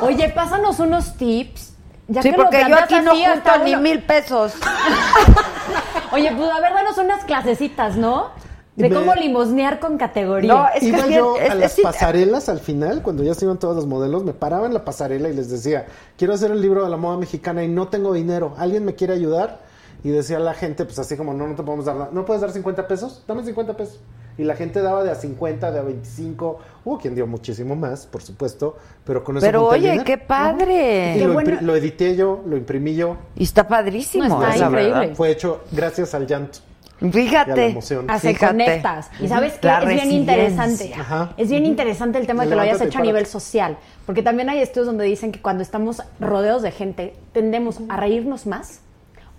Oye, 0.02 0.28
pásanos 0.30 0.78
unos 0.80 1.14
tips. 1.16 1.74
Ya 2.08 2.22
Sí, 2.22 2.30
que 2.30 2.36
porque 2.36 2.64
yo 2.68 2.76
aquí 2.78 2.94
no 3.00 3.10
junto 3.14 3.58
ni 3.64 3.72
uno- 3.74 3.82
mil 3.82 4.02
pesos. 4.02 4.52
Oye, 6.12 6.32
pues 6.34 6.50
a 6.50 6.60
ver, 6.60 6.72
danos 6.72 6.96
unas 6.98 7.24
clasecitas, 7.24 7.96
¿no? 7.96 8.30
De 8.78 8.88
Me- 8.88 8.94
cómo 8.94 9.14
limosnear 9.14 9.80
con 9.80 9.98
categoría. 9.98 10.52
No, 10.54 10.66
es 10.68 10.80
que 10.80 10.86
Iba 10.86 10.98
es 10.98 11.08
bien- 11.08 11.18
yo 11.20 11.36
es- 11.36 11.42
a 11.50 11.54
es- 11.54 11.60
las 11.60 11.72
sí- 11.72 11.82
pasarelas 11.82 12.48
al 12.48 12.60
final, 12.60 13.02
cuando 13.02 13.22
ya 13.24 13.34
se 13.34 13.44
iban 13.44 13.58
todos 13.58 13.76
los 13.76 13.86
modelos, 13.86 14.24
me 14.24 14.32
paraba 14.32 14.66
en 14.66 14.72
la 14.74 14.84
pasarela 14.84 15.28
y 15.28 15.34
les 15.34 15.50
decía, 15.50 15.86
quiero 16.16 16.32
hacer 16.34 16.50
el 16.52 16.62
libro 16.62 16.84
de 16.84 16.88
la 16.90 16.96
moda 16.96 17.16
mexicana 17.18 17.62
y 17.64 17.68
no 17.68 17.88
tengo 17.88 18.12
dinero, 18.12 18.54
¿alguien 18.56 18.84
me 18.84 18.94
quiere 18.94 19.12
ayudar? 19.14 19.60
Y 20.04 20.10
decía 20.10 20.38
la 20.38 20.54
gente, 20.54 20.84
pues 20.84 20.96
así 21.00 21.16
como, 21.16 21.34
no, 21.34 21.48
no 21.48 21.56
te 21.56 21.62
podemos 21.64 21.84
dar 21.84 21.96
nada, 21.96 22.10
¿no 22.12 22.24
puedes 22.24 22.40
dar 22.40 22.52
50 22.52 22.86
pesos? 22.86 23.24
Dame 23.26 23.42
50 23.42 23.76
pesos. 23.76 23.98
Y 24.38 24.44
la 24.44 24.54
gente 24.54 24.80
daba 24.80 25.02
de 25.02 25.10
a 25.10 25.16
50, 25.16 25.72
de 25.72 25.80
a 25.80 25.82
25, 25.82 26.60
hubo 26.84 26.98
quien 26.98 27.16
dio 27.16 27.26
muchísimo 27.26 27.74
más, 27.74 28.06
por 28.06 28.22
supuesto, 28.22 28.76
pero 29.04 29.24
con 29.24 29.36
eso 29.36 29.44
Pero 29.44 29.66
oye, 29.66 30.00
qué 30.04 30.16
padre. 30.16 31.14
Y 31.16 31.18
Qué 31.18 31.26
lo, 31.26 31.32
bueno. 31.32 31.58
lo 31.60 31.74
edité 31.74 32.14
yo, 32.14 32.40
lo 32.46 32.56
imprimí 32.56 32.94
yo. 32.94 33.16
Y 33.34 33.42
está 33.42 33.66
padrísimo. 33.66 34.28
No, 34.28 34.40
está 34.46 34.66
increíble. 34.68 34.98
verdad. 35.00 35.16
Fue 35.16 35.30
hecho 35.32 35.62
gracias 35.72 36.14
al 36.14 36.28
llanto. 36.28 36.60
A 37.00 37.10
Fíjate. 37.10 37.78
Fíjate. 37.80 38.36
conectas. 38.38 39.10
Y 39.20 39.28
sabes 39.28 39.54
que 39.54 39.68
es 39.68 39.86
bien 39.86 40.12
interesante. 40.12 40.92
Ajá. 40.94 41.32
Es 41.36 41.50
bien 41.50 41.64
interesante 41.64 42.18
el 42.18 42.26
tema 42.26 42.44
de 42.44 42.50
que 42.50 42.56
lo 42.56 42.62
hayas 42.62 42.80
hecho 42.80 42.98
a 42.98 43.02
nivel 43.02 43.26
social. 43.26 43.76
Porque 44.06 44.22
también 44.22 44.48
hay 44.48 44.60
estudios 44.60 44.86
donde 44.86 45.04
dicen 45.04 45.32
que 45.32 45.40
cuando 45.40 45.62
estamos 45.62 46.02
rodeados 46.18 46.62
de 46.62 46.72
gente, 46.72 47.14
tendemos 47.32 47.78
a 47.88 47.96
reírnos 47.96 48.46
más 48.46 48.80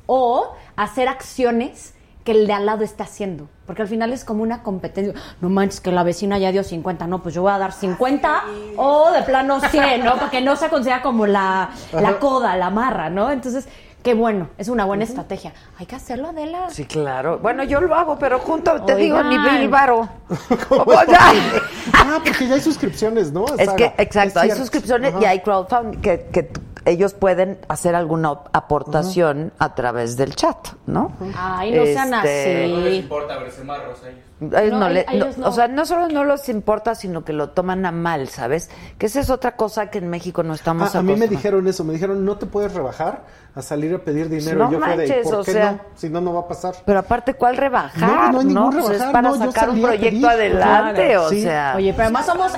o 0.05 0.53
a 0.75 0.83
hacer 0.83 1.07
acciones 1.07 1.93
que 2.23 2.31
el 2.31 2.47
de 2.47 2.53
al 2.53 2.65
lado 2.65 2.83
está 2.83 3.03
haciendo. 3.03 3.47
Porque 3.65 3.81
al 3.81 3.87
final 3.87 4.13
es 4.13 4.23
como 4.23 4.43
una 4.43 4.63
competencia. 4.63 5.13
No 5.41 5.49
manches, 5.49 5.81
que 5.81 5.91
la 5.91 6.03
vecina 6.03 6.37
ya 6.37 6.51
dio 6.51 6.63
50. 6.63 7.07
No, 7.07 7.21
pues 7.21 7.35
yo 7.35 7.41
voy 7.41 7.51
a 7.51 7.57
dar 7.57 7.71
50 7.71 8.43
o 8.77 9.11
de 9.11 9.21
plano 9.23 9.59
100, 9.59 10.03
¿no? 10.03 10.17
Porque 10.17 10.41
no 10.41 10.55
se 10.55 10.69
considera 10.69 11.01
como 11.01 11.25
la, 11.25 11.69
la 11.93 12.19
coda, 12.19 12.55
la 12.55 12.69
marra, 12.69 13.09
¿no? 13.09 13.31
Entonces, 13.31 13.67
qué 14.03 14.13
bueno. 14.13 14.49
Es 14.57 14.67
una 14.69 14.85
buena 14.85 15.03
estrategia. 15.03 15.53
Hay 15.77 15.85
que 15.85 15.95
hacerlo, 15.95 16.29
Adela. 16.29 16.69
Sí, 16.69 16.85
claro. 16.85 17.39
Bueno, 17.39 17.63
yo 17.63 17.81
lo 17.81 17.93
hago, 17.95 18.17
pero 18.17 18.39
junto, 18.39 18.71
te 18.85 18.93
Oigan. 18.93 18.97
digo, 18.97 19.23
ni 19.23 19.37
mil 19.59 19.69
varo. 19.69 20.07
¿Cómo 20.69 20.83
O 20.83 21.05
sea, 21.05 21.31
Ah, 21.93 22.19
porque 22.23 22.47
ya 22.47 22.55
hay 22.55 22.61
suscripciones, 22.61 23.31
¿no? 23.31 23.45
Es 23.57 23.69
que, 23.73 23.93
exacto, 23.97 24.39
Es 24.39 24.51
hay 24.51 24.51
suscripciones 24.51 25.13
Ajá. 25.13 25.23
y 25.23 25.25
hay 25.25 25.39
crowdfunding 25.41 25.99
que, 26.01 26.51
ellos 26.85 27.13
pueden 27.13 27.59
hacer 27.67 27.93
alguna 27.93 28.29
aportación 28.53 29.51
a 29.59 29.75
través 29.75 30.15
del 30.17 30.33
chat, 30.35 30.69
¿no? 30.87 31.11
Ay, 31.37 31.71
no 31.71 31.83
sean 31.85 32.13
Este, 32.13 32.67
No 32.69 32.77
les 32.77 32.87
así. 32.87 32.95
importa 32.95 33.37
verse 33.37 33.63
marros 33.63 34.01
a 34.03 34.09
ellos. 34.09 34.23
A 34.41 34.61
ellos 34.61 34.71
No, 34.73 34.79
no 34.79 34.85
a- 34.85 34.89
le- 34.89 35.05
a 35.07 35.13
ellos 35.13 35.37
no, 35.37 35.43
no. 35.43 35.49
O 35.49 35.51
sea, 35.53 35.67
no 35.67 35.85
solo 35.85 36.07
no 36.07 36.23
les 36.23 36.47
importa, 36.47 36.95
sino 36.95 37.25
que 37.25 37.33
lo 37.33 37.49
toman 37.49 37.85
a 37.85 37.91
mal, 37.91 38.29
¿sabes? 38.29 38.69
Que 38.97 39.07
esa 39.07 39.19
es 39.19 39.29
otra 39.29 39.55
cosa 39.57 39.89
que 39.89 39.97
en 39.97 40.07
México 40.09 40.43
no 40.43 40.53
estamos 40.53 40.95
Ah, 40.95 40.99
a 40.99 41.01
mí 41.01 41.15
me 41.15 41.27
dijeron 41.27 41.67
eso, 41.67 41.83
me 41.83 41.91
dijeron 41.93 42.23
no 42.23 42.37
te 42.37 42.45
puedes 42.45 42.73
rebajar 42.73 43.23
a 43.53 43.61
salir 43.61 43.93
a 43.93 43.97
pedir 43.99 44.29
dinero. 44.29 44.59
No 44.65 44.69
y 44.69 44.73
yo 44.73 44.79
fue 44.79 44.89
de, 44.95 45.07
manches, 45.07 45.23
¿por 45.25 45.35
o 45.35 45.43
qué 45.43 45.51
sea- 45.51 45.71
no? 45.73 45.79
Si 45.95 46.09
no, 46.09 46.21
no 46.21 46.33
va 46.33 46.39
a 46.41 46.47
pasar. 46.47 46.73
Pero 46.85 46.99
aparte, 46.99 47.33
¿cuál 47.33 47.57
rebajar? 47.57 47.99
No, 48.09 48.31
no 48.31 48.39
hay 48.39 48.45
ningún 48.45 48.71
Pues 48.71 48.83
es 48.85 48.89
rebajar, 48.91 49.11
para 49.11 49.33
sacar 49.33 49.69
un 49.71 49.81
proyecto 49.81 50.09
pedir, 50.09 50.25
adelante, 50.25 51.05
claro, 51.07 51.23
o 51.25 51.29
sí. 51.29 51.41
sea. 51.41 51.73
Oye, 51.75 51.91
pero 51.93 52.03
además 52.03 52.25
somos. 52.25 52.53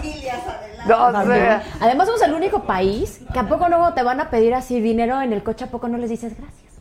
no, 0.87 1.07
o 1.07 1.11
sea, 1.25 1.63
Además 1.79 2.07
somos 2.07 2.21
el 2.21 2.33
único 2.33 2.63
país 2.63 3.21
que 3.33 3.39
a 3.39 3.47
poco 3.47 3.69
no 3.69 3.93
te 3.93 4.03
van 4.03 4.19
a 4.19 4.29
pedir 4.29 4.53
así 4.53 4.79
dinero 4.81 5.19
en 5.21 5.33
el 5.33 5.41
coche, 5.43 5.65
a 5.65 5.67
poco 5.71 5.87
no 5.87 5.97
les 5.97 6.09
dices 6.11 6.33
gracias, 6.37 6.73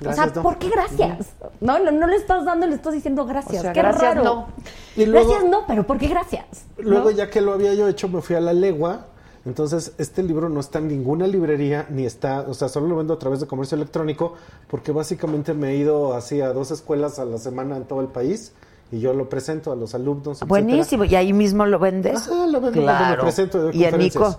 gracias. 0.00 0.26
o 0.26 0.30
sea, 0.32 0.36
no. 0.36 0.42
¿por 0.42 0.58
qué 0.58 0.68
gracias? 0.68 1.28
No, 1.60 1.78
no, 1.78 1.90
no 1.90 2.06
le 2.06 2.16
estás 2.16 2.44
dando, 2.44 2.66
le 2.66 2.74
estás 2.74 2.92
diciendo 2.92 3.24
gracias. 3.26 3.58
O 3.58 3.62
sea, 3.62 3.72
qué 3.72 3.80
gracias, 3.80 4.02
raro. 4.16 4.24
no. 4.24 4.46
Y 4.96 5.06
luego- 5.06 5.28
Gracias 5.30 5.50
no, 5.50 5.66
pero 5.66 5.86
¿por 5.86 5.98
qué 5.98 6.08
gracias? 6.08 6.44
Luego 6.78 7.10
¿No? 7.10 7.16
ya 7.16 7.30
que 7.30 7.40
lo 7.40 7.52
había 7.52 7.74
yo 7.74 7.88
hecho, 7.88 8.08
me 8.08 8.20
fui 8.22 8.36
a 8.36 8.40
la 8.40 8.52
legua. 8.52 9.06
Entonces, 9.44 9.92
este 9.98 10.24
libro 10.24 10.48
no 10.48 10.58
está 10.58 10.80
en 10.80 10.88
ninguna 10.88 11.28
librería, 11.28 11.86
ni 11.88 12.04
está, 12.04 12.40
o 12.48 12.52
sea, 12.54 12.68
solo 12.68 12.88
lo 12.88 12.96
vendo 12.96 13.14
a 13.14 13.18
través 13.20 13.38
de 13.38 13.46
comercio 13.46 13.76
electrónico, 13.76 14.34
porque 14.66 14.90
básicamente 14.90 15.54
me 15.54 15.70
he 15.70 15.76
ido 15.76 16.14
así 16.14 16.40
a 16.40 16.52
dos 16.52 16.72
escuelas 16.72 17.20
a 17.20 17.24
la 17.24 17.38
semana 17.38 17.76
en 17.76 17.84
todo 17.84 18.00
el 18.00 18.08
país 18.08 18.52
y 18.90 18.98
yo 18.98 19.12
lo 19.12 19.28
presento 19.28 19.70
a 19.70 19.76
los 19.76 19.94
alumnos. 19.94 20.38
etcétera. 20.38 20.48
buenísimo. 20.48 21.04
¿Y 21.04 21.14
ahí 21.14 21.32
mismo 21.32 21.64
lo 21.64 21.78
vendes? 21.78 22.16
Ajá, 22.16 22.46
lo 22.48 22.60
vendo 22.60 22.82
cuando 22.82 23.08
me 23.10 23.16
presento, 23.18 23.58
¿Y 23.70 23.82
conferencias. 23.84 23.98
Nico? 24.24 24.38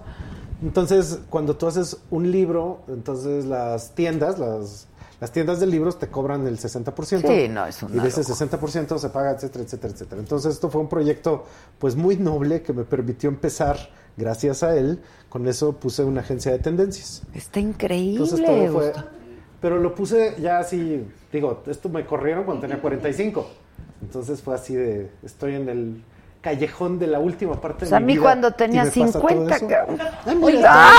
Entonces, 0.62 1.20
cuando 1.30 1.56
tú 1.56 1.68
haces 1.68 1.98
un 2.12 2.30
libro, 2.30 2.80
entonces 2.90 3.46
las 3.46 3.92
tiendas, 3.92 4.40
las, 4.40 4.88
las 5.20 5.32
tiendas 5.32 5.60
de 5.60 5.68
libros 5.68 5.98
te 6.00 6.08
cobran 6.08 6.46
el 6.46 6.58
60%. 6.58 7.28
Sí, 7.28 7.48
no, 7.50 7.66
es 7.66 7.82
Y 7.84 8.00
de 8.00 8.08
ese 8.08 8.22
locura. 8.22 8.60
60% 8.60 8.98
se 8.98 9.10
paga, 9.10 9.32
etcétera, 9.32 9.64
etcétera, 9.64 9.94
etcétera. 9.94 10.22
Entonces, 10.22 10.54
esto 10.54 10.70
fue 10.70 10.82
un 10.82 10.90
proyecto, 10.90 11.46
pues, 11.80 11.96
muy 11.96 12.18
noble 12.18 12.62
que 12.62 12.74
me 12.74 12.84
permitió 12.84 13.30
empezar, 13.30 13.78
gracias 14.16 14.64
a 14.64 14.78
él. 14.78 15.02
Con 15.30 15.48
eso 15.48 15.74
puse 15.74 16.04
una 16.04 16.22
agencia 16.22 16.52
de 16.52 16.60
tendencias. 16.60 17.24
Está 17.34 17.60
increíble. 17.60 18.24
Entonces, 18.24 18.46
todo 18.46 18.72
fue... 18.72 18.94
Pero 19.60 19.80
lo 19.80 19.96
puse 19.96 20.36
ya 20.40 20.60
así, 20.60 21.08
digo, 21.32 21.64
esto 21.66 21.90
me 21.90 22.06
corrieron 22.06 22.44
cuando 22.44 22.62
tenía 22.62 22.80
45. 22.80 23.48
Entonces 24.02 24.42
fue 24.42 24.54
así 24.54 24.76
de, 24.76 25.10
estoy 25.24 25.56
en 25.56 25.70
el 25.70 26.04
callejón 26.42 27.00
de 27.00 27.08
la 27.08 27.20
última 27.20 27.60
parte 27.60 27.80
Pues 27.80 27.90
de 27.90 27.96
a 27.98 28.00
mi 28.00 28.06
mí 28.08 28.14
vida 28.14 28.24
cuando 28.24 28.48
y 28.50 28.54
tenía 28.54 28.84
me 28.86 28.92
pasa 28.92 29.20
todo 29.20 29.30
50, 29.30 29.56
eso. 29.56 29.68
cabrón. 29.68 29.98
Ah, 30.26 30.34
mira, 30.36 30.92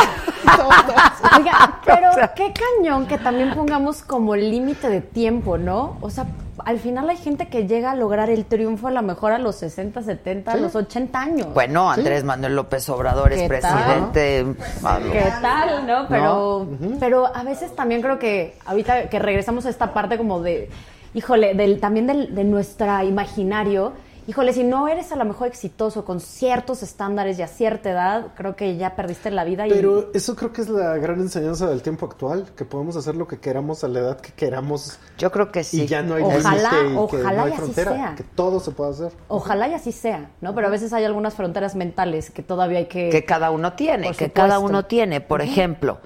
Oiga, 1.36 1.80
pero 1.84 2.10
qué 2.34 2.52
cañón 2.52 3.06
que 3.06 3.18
también 3.18 3.54
pongamos 3.54 4.02
como 4.02 4.36
límite 4.36 4.88
de 4.88 5.00
tiempo, 5.00 5.58
¿no? 5.58 5.96
O 6.00 6.10
sea, 6.10 6.26
al 6.64 6.78
final 6.78 7.08
hay 7.08 7.16
gente 7.16 7.48
que 7.48 7.66
llega 7.66 7.92
a 7.92 7.94
lograr 7.94 8.30
el 8.30 8.44
triunfo 8.44 8.88
a 8.88 8.90
lo 8.90 9.02
mejor 9.02 9.32
a 9.32 9.38
los 9.38 9.56
60, 9.56 10.02
70, 10.02 10.52
a 10.52 10.56
los 10.56 10.74
80 10.74 11.20
años. 11.20 11.54
Bueno, 11.54 11.90
Andrés 11.90 12.24
Manuel 12.24 12.56
López 12.56 12.88
Obrador 12.88 13.32
es 13.32 13.42
¿Qué 13.48 13.58
tal? 13.60 13.72
presidente. 13.74 14.46
Ah, 14.84 14.98
¿Qué 15.12 15.32
tal, 15.40 15.86
no? 15.86 16.06
Pero, 16.08 16.66
pero 16.98 17.26
a 17.34 17.42
veces 17.44 17.74
también 17.76 18.02
creo 18.02 18.18
que 18.18 18.56
ahorita 18.66 19.08
que 19.08 19.18
regresamos 19.18 19.66
a 19.66 19.70
esta 19.70 19.92
parte 19.94 20.18
como 20.18 20.40
de, 20.40 20.68
híjole, 21.14 21.54
del, 21.54 21.78
también 21.80 22.06
del, 22.06 22.34
de 22.34 22.44
nuestro 22.44 23.02
imaginario 23.02 23.92
híjole, 24.28 24.52
si 24.52 24.62
no 24.62 24.86
eres 24.88 25.10
a 25.10 25.16
lo 25.16 25.24
mejor 25.24 25.48
exitoso 25.48 26.04
con 26.04 26.20
ciertos 26.20 26.82
estándares 26.82 27.38
y 27.38 27.42
a 27.42 27.48
cierta 27.48 27.90
edad, 27.90 28.26
creo 28.36 28.54
que 28.54 28.76
ya 28.76 28.94
perdiste 28.94 29.30
la 29.30 29.42
vida. 29.42 29.66
y- 29.66 29.70
Pero 29.70 30.10
eso 30.12 30.36
creo 30.36 30.52
que 30.52 30.60
es 30.60 30.68
la 30.68 30.96
gran 30.98 31.18
enseñanza 31.20 31.66
del 31.66 31.80
tiempo 31.82 32.04
actual, 32.04 32.46
que 32.54 32.66
podemos 32.66 32.94
hacer 32.96 33.16
lo 33.16 33.26
que 33.26 33.38
queramos 33.40 33.82
a 33.84 33.88
la 33.88 34.00
edad 34.00 34.20
que 34.20 34.32
queramos. 34.32 34.98
Yo 35.16 35.32
creo 35.32 35.50
que 35.50 35.64
sí. 35.64 35.82
Y 35.82 35.86
ya 35.86 36.02
no 36.02 36.16
hay 36.16 36.22
Ojalá, 36.22 36.70
que 36.70 36.94
ojalá 36.96 37.32
no 37.32 37.42
hay 37.44 37.50
y 37.50 37.52
así 37.54 37.62
frontera, 37.62 37.92
sea. 37.92 38.14
que 38.16 38.22
todo 38.22 38.60
se 38.60 38.70
puede 38.70 38.90
hacer. 38.90 39.12
Ojalá 39.28 39.66
y 39.68 39.74
así 39.74 39.92
sea, 39.92 40.30
¿no? 40.42 40.54
Pero 40.54 40.66
a 40.66 40.70
veces 40.70 40.92
hay 40.92 41.04
algunas 41.04 41.34
fronteras 41.34 41.74
mentales 41.74 42.30
que 42.30 42.42
todavía 42.42 42.80
hay 42.80 42.86
que... 42.86 43.08
que 43.08 43.24
cada 43.24 43.50
uno 43.50 43.72
tiene, 43.72 44.12
que 44.12 44.30
cada 44.30 44.58
uno 44.58 44.84
tiene. 44.84 45.22
Por 45.22 45.40
ejemplo, 45.40 46.00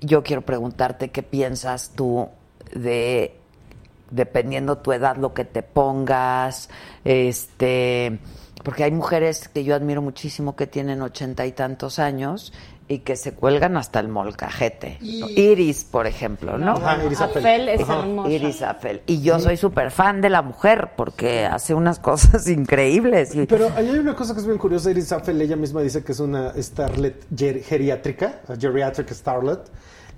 yo 0.00 0.22
quiero 0.22 0.40
preguntarte 0.42 1.10
qué 1.10 1.22
piensas 1.22 1.90
tú 1.94 2.28
de 2.74 3.38
dependiendo 4.14 4.78
tu 4.78 4.92
edad 4.92 5.16
lo 5.16 5.34
que 5.34 5.44
te 5.44 5.62
pongas, 5.62 6.68
este, 7.04 8.18
porque 8.62 8.84
hay 8.84 8.92
mujeres 8.92 9.48
que 9.48 9.64
yo 9.64 9.74
admiro 9.74 10.02
muchísimo 10.02 10.56
que 10.56 10.66
tienen 10.66 11.02
ochenta 11.02 11.46
y 11.46 11.52
tantos 11.52 11.98
años 11.98 12.52
y 12.86 12.98
que 12.98 13.16
se 13.16 13.32
cuelgan 13.32 13.78
hasta 13.78 13.98
el 14.00 14.08
molcajete. 14.08 14.98
¿no? 15.00 15.26
Iris, 15.30 15.84
por 15.84 16.06
ejemplo, 16.06 16.58
¿no? 16.58 16.72
Ajá, 16.72 17.02
Iris 17.04 17.18
Apfel. 17.20 17.38
Apfel 17.44 17.68
es 17.70 17.80
hermosa. 17.88 18.30
Iris 18.30 18.62
Apfel. 18.62 19.02
Y 19.06 19.22
yo 19.22 19.38
soy 19.40 19.56
súper 19.56 19.90
fan 19.90 20.20
de 20.20 20.28
la 20.28 20.42
mujer 20.42 20.90
porque 20.94 21.46
hace 21.46 21.72
unas 21.72 21.98
cosas 21.98 22.46
increíbles. 22.60 23.34
Y- 23.34 23.46
Pero 23.46 23.70
ahí 23.74 23.88
hay 23.88 23.98
una 23.98 24.14
cosa 24.14 24.34
que 24.34 24.40
es 24.40 24.46
bien 24.46 24.58
curiosa. 24.58 24.90
Iris 24.90 25.12
Apfel, 25.12 25.40
ella 25.40 25.56
misma 25.56 25.80
dice 25.80 26.04
que 26.04 26.12
es 26.12 26.20
una 26.20 26.52
starlet 26.62 27.24
ger- 27.34 27.62
geriátrica, 27.64 28.40
a 28.48 28.54
geriatric 28.56 29.10
starlet. 29.12 29.60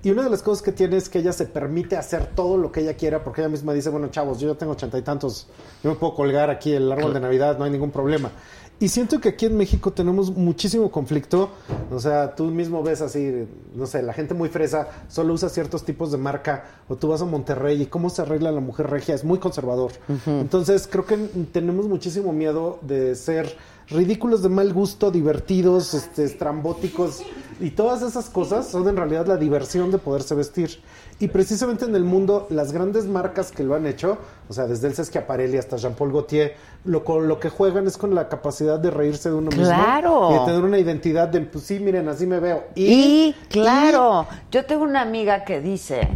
Y 0.03 0.11
una 0.11 0.23
de 0.23 0.29
las 0.29 0.41
cosas 0.41 0.61
que 0.61 0.71
tiene 0.71 0.97
es 0.97 1.09
que 1.09 1.19
ella 1.19 1.33
se 1.33 1.45
permite 1.45 1.97
hacer 1.97 2.27
todo 2.35 2.57
lo 2.57 2.71
que 2.71 2.81
ella 2.81 2.95
quiera, 2.95 3.23
porque 3.23 3.41
ella 3.41 3.49
misma 3.49 3.73
dice, 3.73 3.89
bueno, 3.89 4.07
chavos, 4.09 4.39
yo 4.39 4.51
ya 4.53 4.57
tengo 4.57 4.73
ochenta 4.73 4.97
y 4.97 5.01
tantos, 5.01 5.47
yo 5.83 5.89
me 5.89 5.95
puedo 5.95 6.13
colgar 6.13 6.49
aquí 6.49 6.73
el 6.73 6.91
árbol 6.91 7.13
de 7.13 7.19
Navidad, 7.19 7.57
no 7.57 7.65
hay 7.65 7.71
ningún 7.71 7.91
problema. 7.91 8.31
Y 8.79 8.89
siento 8.89 9.19
que 9.19 9.29
aquí 9.29 9.47
en 9.47 9.57
México 9.57 9.91
tenemos 9.91 10.29
muchísimo 10.29 10.91
conflicto. 10.91 11.49
O 11.91 11.99
sea, 11.99 12.35
tú 12.35 12.45
mismo 12.45 12.83
ves 12.83 13.01
así, 13.01 13.47
no 13.73 13.87
sé, 13.87 14.03
la 14.03 14.13
gente 14.13 14.35
muy 14.35 14.49
fresa 14.49 14.89
solo 15.07 15.33
usa 15.33 15.49
ciertos 15.49 15.83
tipos 15.83 16.11
de 16.11 16.19
marca. 16.19 16.65
O 16.87 16.95
tú 16.95 17.07
vas 17.07 17.23
a 17.23 17.25
Monterrey 17.25 17.81
y 17.81 17.85
cómo 17.87 18.11
se 18.11 18.21
arregla 18.21 18.51
la 18.51 18.59
mujer 18.59 18.87
regia 18.87 19.15
es 19.15 19.23
muy 19.23 19.39
conservador. 19.39 19.93
Entonces, 20.27 20.87
creo 20.87 21.07
que 21.07 21.17
tenemos 21.51 21.87
muchísimo 21.87 22.33
miedo 22.33 22.77
de 22.83 23.15
ser 23.15 23.57
ridículos 23.89 24.43
de 24.43 24.49
mal 24.49 24.73
gusto, 24.73 25.11
divertidos, 25.11 25.93
este, 25.93 26.23
estrambóticos. 26.25 27.23
Y 27.59 27.71
todas 27.71 28.03
esas 28.03 28.29
cosas 28.29 28.67
son 28.67 28.87
en 28.87 28.97
realidad 28.97 29.25
la 29.25 29.37
diversión 29.37 29.89
de 29.89 29.97
poderse 29.97 30.35
vestir. 30.35 30.79
Y 31.19 31.29
precisamente 31.29 31.85
en 31.85 31.95
el 31.95 32.03
mundo, 32.03 32.45
las 32.51 32.71
grandes 32.71 33.05
marcas 33.07 33.51
que 33.51 33.63
lo 33.63 33.73
han 33.73 33.87
hecho, 33.87 34.19
o 34.47 34.53
sea, 34.53 34.67
desde 34.67 34.87
el 34.87 34.93
Schiaparelli 34.93 35.57
hasta 35.57 35.77
Jean-Paul 35.77 36.11
Gaultier, 36.11 36.55
lo, 36.85 37.03
con 37.03 37.27
lo 37.27 37.39
que 37.39 37.49
juegan 37.49 37.87
es 37.87 37.97
con 37.97 38.13
la 38.13 38.29
capacidad 38.29 38.77
de 38.77 38.91
reírse 38.91 39.29
de 39.29 39.35
uno 39.35 39.49
Claro. 39.49 40.29
mismo. 40.29 40.35
Y 40.35 40.39
de 40.39 40.45
tener 40.45 40.63
una 40.63 40.77
identidad 40.77 41.27
de, 41.29 41.41
pues 41.41 41.63
sí, 41.63 41.79
miren, 41.79 42.07
así 42.09 42.27
me 42.27 42.39
veo. 42.39 42.65
Y, 42.75 43.33
claro, 43.49 44.27
yo 44.51 44.65
tengo 44.65 44.83
una 44.83 45.01
amiga 45.01 45.43
que 45.43 45.59
dice, 45.59 46.07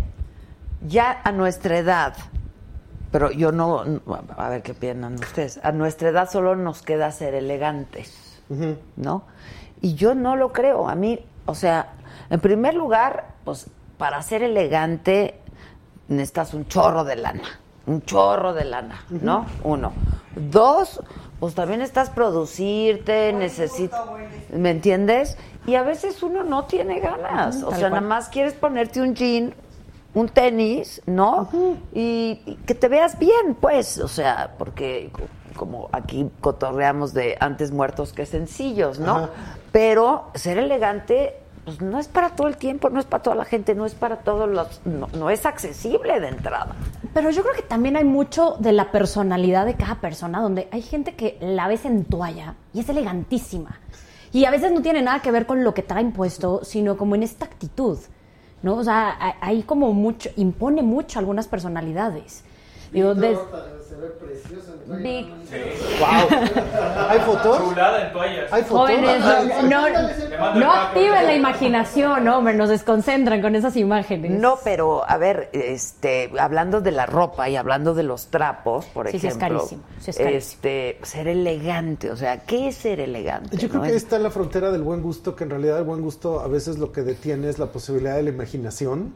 ya 0.88 1.22
a 1.24 1.32
nuestra 1.32 1.80
edad, 1.80 2.14
pero 3.12 3.32
yo 3.32 3.52
no, 3.52 3.84
a 4.38 4.50
ver 4.50 4.62
qué 4.62 4.74
piensan 4.74 5.16
ustedes, 5.16 5.60
a 5.64 5.72
nuestra 5.72 6.10
edad 6.10 6.30
solo 6.30 6.56
nos 6.56 6.82
queda 6.82 7.12
ser 7.12 7.36
elegantes. 7.36 8.32
¿no? 8.96 9.24
Y 9.82 9.96
yo 9.96 10.16
no 10.16 10.36
lo 10.36 10.52
creo, 10.54 10.88
a 10.88 10.96
mí, 10.96 11.20
o 11.46 11.56
sea, 11.56 11.94
en 12.30 12.40
primer 12.40 12.74
lugar, 12.74 13.28
pues 13.44 13.68
para 13.98 14.22
ser 14.22 14.44
elegante 14.44 15.40
necesitas 16.08 16.54
un 16.54 16.68
chorro 16.68 17.04
de 17.04 17.16
lana, 17.16 17.60
un 17.86 18.02
chorro 18.04 18.54
de 18.54 18.66
lana, 18.66 19.04
¿no? 19.10 19.46
Uno. 19.64 19.94
Dos, 20.36 21.02
pues 21.40 21.56
también 21.56 21.82
estás 21.82 22.10
producirte, 22.10 23.34
necesitas, 23.34 24.02
¿me 24.54 24.70
entiendes? 24.70 25.38
Y 25.66 25.76
a 25.76 25.84
veces 25.84 26.22
uno 26.24 26.44
no 26.44 26.66
tiene 26.66 27.00
ganas, 27.00 27.64
o 27.64 27.72
sea, 27.72 27.90
cual. 27.90 27.92
nada 27.92 28.02
más 28.02 28.30
quieres 28.30 28.54
ponerte 28.54 29.02
un 29.02 29.16
jean, 29.16 29.54
un 30.14 30.28
tenis, 30.30 31.02
¿no? 31.06 31.48
y, 31.94 32.42
y 32.46 32.56
que 32.66 32.76
te 32.76 32.88
veas 32.88 33.18
bien, 33.18 33.56
pues, 33.60 33.98
o 34.00 34.08
sea, 34.08 34.56
porque 34.58 35.10
co- 35.14 35.22
como 35.56 35.90
aquí 35.92 36.30
cotorreamos 36.42 37.14
de 37.14 37.38
antes 37.40 37.72
muertos 37.72 38.14
que 38.14 38.26
sencillos, 38.26 39.00
¿no? 39.00 39.30
Pero 39.72 40.30
ser 40.34 40.58
elegante 40.58 41.36
pues 41.64 41.80
no 41.80 42.00
es 42.00 42.08
para 42.08 42.32
todo 42.32 42.48
el 42.48 42.58
tiempo, 42.58 42.90
no 42.90 43.00
es 43.00 43.06
para 43.06 43.22
toda 43.22 43.36
la 43.36 43.46
gente, 43.46 43.76
no 43.76 43.86
es 43.86 43.94
para 43.94 44.18
todos 44.22 44.50
los 44.50 44.82
no, 44.84 45.08
no 45.14 45.30
es 45.30 45.46
accesible 45.46 46.20
de 46.20 46.30
entrada. 46.30 46.76
Pero 47.14 47.30
yo 47.30 47.44
creo 47.44 47.54
que 47.54 47.62
también 47.62 47.96
hay 47.96 48.04
mucho 48.04 48.56
de 48.60 48.72
la 48.72 48.92
personalidad 48.92 49.68
de 49.68 49.76
cada 49.76 49.96
persona, 50.02 50.42
donde 50.42 50.68
hay 50.72 50.82
gente 50.82 51.14
que 51.14 51.38
la 51.40 51.68
ves 51.68 51.86
en 51.86 52.04
toalla 52.06 52.56
y 52.74 52.80
es 52.80 52.90
elegantísima. 52.90 53.80
Y 54.34 54.46
a 54.46 54.50
veces 54.52 54.72
no 54.72 54.82
tiene 54.82 55.04
nada 55.04 55.22
que 55.22 55.30
ver 55.30 55.46
con 55.46 55.64
lo 55.64 55.74
que 55.76 55.84
traen 55.84 56.14
puesto, 56.14 56.62
sino 56.64 56.98
como 56.98 57.14
en 57.16 57.22
esta 57.24 57.46
actitud. 57.46 58.00
¿No? 58.64 58.76
O 58.76 58.84
sea, 58.84 59.18
hay- 59.20 59.34
como 59.64 59.92
mucho, 59.94 60.30
impone 60.38 60.82
mucho 60.84 61.18
algunas 61.20 61.48
personalidades. 61.48 62.44
Digo, 62.92 63.16
ve 64.02 64.08
precioso 64.10 64.74
en 64.74 64.80
toalla. 64.88 65.04
Vic- 65.04 65.28
Wow. 66.00 66.40
¿Hay 67.10 67.20
fotos? 67.20 67.58
Chulada 67.60 68.08
en 68.08 68.14
toallas. 68.14 68.52
¿Hay 68.54 68.64
fotos? 68.64 68.90
Jóvenes, 68.90 69.24
no, 69.24 69.88
Le 69.88 69.98
no, 70.38 70.56
no 70.56 70.68
pack, 70.68 70.88
activen 70.88 71.10
¿no? 71.14 71.22
la 71.22 71.36
imaginación, 71.36 72.28
hombre, 72.28 72.54
nos 72.56 72.70
desconcentran 72.70 73.42
con 73.42 73.56
esas 73.56 73.76
imágenes. 73.78 74.32
No, 74.32 74.58
pero 74.64 75.08
a 75.10 75.18
ver, 75.18 75.50
este, 75.54 76.32
hablando 76.40 76.82
de 76.82 76.92
la 76.92 77.06
ropa 77.06 77.48
y 77.50 77.56
hablando 77.56 77.94
de 77.94 78.04
los 78.04 78.28
trapos, 78.28 78.86
por 78.88 79.08
Sí, 79.10 79.20
sí, 79.20 79.28
es 79.28 79.36
ejemplo, 79.36 79.60
carísimo, 79.60 79.84
sí, 80.00 80.10
es 80.12 80.18
carísimo. 80.18 80.38
este, 80.38 81.00
ser 81.04 81.28
elegante, 81.28 82.10
o 82.12 82.16
sea, 82.18 82.40
¿qué 82.46 82.68
es 82.70 82.76
ser 82.78 83.00
elegante? 83.00 83.56
Yo 83.58 83.70
creo 83.70 83.82
no? 83.82 83.88
que 83.88 83.96
está 83.96 84.18
la 84.20 84.32
frontera 84.32 84.72
del 84.72 84.82
buen 84.82 85.02
gusto, 85.02 85.36
que 85.36 85.44
en 85.44 85.52
realidad 85.52 85.78
el 85.78 85.84
buen 85.84 86.02
gusto 86.02 86.40
a 86.40 86.48
veces 86.48 86.80
lo 86.80 86.92
que 86.92 87.02
detiene 87.04 87.50
es 87.50 87.60
la 87.60 87.68
posibilidad 87.68 88.16
de 88.16 88.24
la 88.24 88.30
imaginación, 88.30 89.14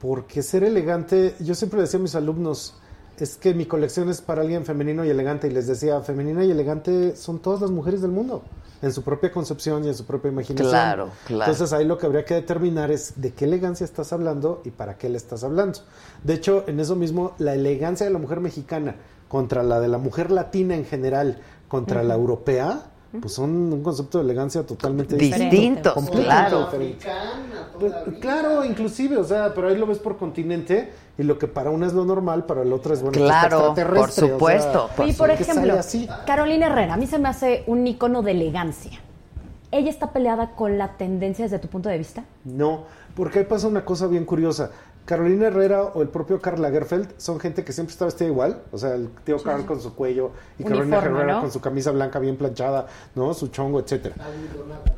porque 0.00 0.42
ser 0.42 0.64
elegante, 0.64 1.34
yo 1.40 1.54
siempre 1.54 1.80
decía 1.80 1.98
a 1.98 2.02
mis 2.02 2.14
alumnos, 2.14 2.76
es 3.20 3.36
que 3.36 3.54
mi 3.54 3.66
colección 3.66 4.08
es 4.08 4.20
para 4.20 4.42
alguien 4.42 4.64
femenino 4.64 5.04
y 5.04 5.10
elegante, 5.10 5.48
y 5.48 5.50
les 5.50 5.66
decía, 5.66 6.00
femenina 6.00 6.44
y 6.44 6.50
elegante 6.50 7.16
son 7.16 7.38
todas 7.38 7.60
las 7.60 7.70
mujeres 7.70 8.02
del 8.02 8.10
mundo, 8.10 8.42
en 8.82 8.92
su 8.92 9.02
propia 9.02 9.32
concepción 9.32 9.84
y 9.84 9.88
en 9.88 9.94
su 9.94 10.04
propia 10.04 10.30
imaginación. 10.30 10.70
Claro, 10.70 11.10
claro. 11.26 11.50
Entonces 11.50 11.72
ahí 11.72 11.84
lo 11.84 11.98
que 11.98 12.06
habría 12.06 12.24
que 12.24 12.34
determinar 12.34 12.90
es 12.90 13.20
de 13.20 13.32
qué 13.32 13.44
elegancia 13.44 13.84
estás 13.84 14.12
hablando 14.12 14.62
y 14.64 14.70
para 14.70 14.96
qué 14.98 15.08
le 15.08 15.16
estás 15.16 15.44
hablando. 15.44 15.80
De 16.22 16.34
hecho, 16.34 16.64
en 16.66 16.80
eso 16.80 16.96
mismo, 16.96 17.34
la 17.38 17.54
elegancia 17.54 18.06
de 18.06 18.12
la 18.12 18.18
mujer 18.18 18.40
mexicana 18.40 18.96
contra 19.28 19.62
la 19.62 19.80
de 19.80 19.88
la 19.88 19.98
mujer 19.98 20.30
latina 20.30 20.74
en 20.74 20.84
general, 20.84 21.40
contra 21.68 22.02
la 22.02 22.14
europea, 22.14 22.90
pues 23.10 23.32
son 23.32 23.50
un 23.72 23.82
concepto 23.82 24.18
de 24.18 24.24
elegancia 24.24 24.66
totalmente 24.66 25.16
Distintos, 25.16 25.94
completamente 25.94 26.98
claro. 26.98 27.38
Pues. 27.78 27.92
Claro, 28.20 28.64
inclusive, 28.64 29.16
o 29.16 29.24
sea, 29.24 29.54
pero 29.54 29.68
ahí 29.68 29.78
lo 29.78 29.86
ves 29.86 29.98
por 29.98 30.18
continente 30.18 30.92
y 31.16 31.22
lo 31.22 31.38
que 31.38 31.46
para 31.46 31.70
una 31.70 31.86
es 31.86 31.94
lo 31.94 32.04
normal, 32.04 32.44
para 32.44 32.62
el 32.62 32.72
otro 32.72 32.92
es 32.92 33.00
bueno. 33.00 33.16
Claro, 33.16 33.46
esto 33.46 33.56
es 33.56 33.78
extraterrestre, 33.78 33.98
por 33.98 34.08
o 34.08 34.12
sea, 34.12 34.28
supuesto, 34.28 34.90
por 34.94 35.08
Y 35.08 35.12
por 35.14 35.30
ejemplo, 35.30 35.78
así. 35.78 36.08
Carolina 36.26 36.66
Herrera, 36.66 36.94
a 36.94 36.96
mí 36.98 37.06
se 37.06 37.18
me 37.18 37.28
hace 37.28 37.64
un 37.66 37.86
icono 37.86 38.22
de 38.22 38.32
elegancia. 38.32 39.00
¿Ella 39.70 39.90
está 39.90 40.12
peleada 40.12 40.54
con 40.54 40.78
la 40.78 40.96
tendencia 40.96 41.44
desde 41.44 41.58
tu 41.58 41.68
punto 41.68 41.88
de 41.88 41.98
vista? 41.98 42.24
No, 42.44 42.84
porque 43.14 43.40
ahí 43.40 43.44
pasa 43.44 43.68
una 43.68 43.84
cosa 43.84 44.06
bien 44.06 44.24
curiosa. 44.24 44.70
Carolina 45.08 45.46
Herrera 45.46 45.84
o 45.84 46.02
el 46.02 46.08
propio 46.08 46.38
Karl 46.38 46.60
Lagerfeld 46.60 47.14
son 47.16 47.40
gente 47.40 47.64
que 47.64 47.72
siempre 47.72 47.92
está 47.94 48.04
vestida 48.04 48.28
igual. 48.28 48.60
O 48.72 48.76
sea, 48.76 48.94
el 48.94 49.08
tío 49.24 49.42
Karl 49.42 49.64
con 49.64 49.80
su 49.80 49.94
cuello 49.94 50.32
y 50.58 50.64
Carolina 50.64 50.98
Herrera 50.98 51.32
¿no? 51.36 51.40
con 51.40 51.50
su 51.50 51.62
camisa 51.62 51.92
blanca 51.92 52.18
bien 52.18 52.36
planchada, 52.36 52.88
¿no? 53.14 53.32
Su 53.32 53.48
chongo, 53.48 53.80
etcétera. 53.80 54.16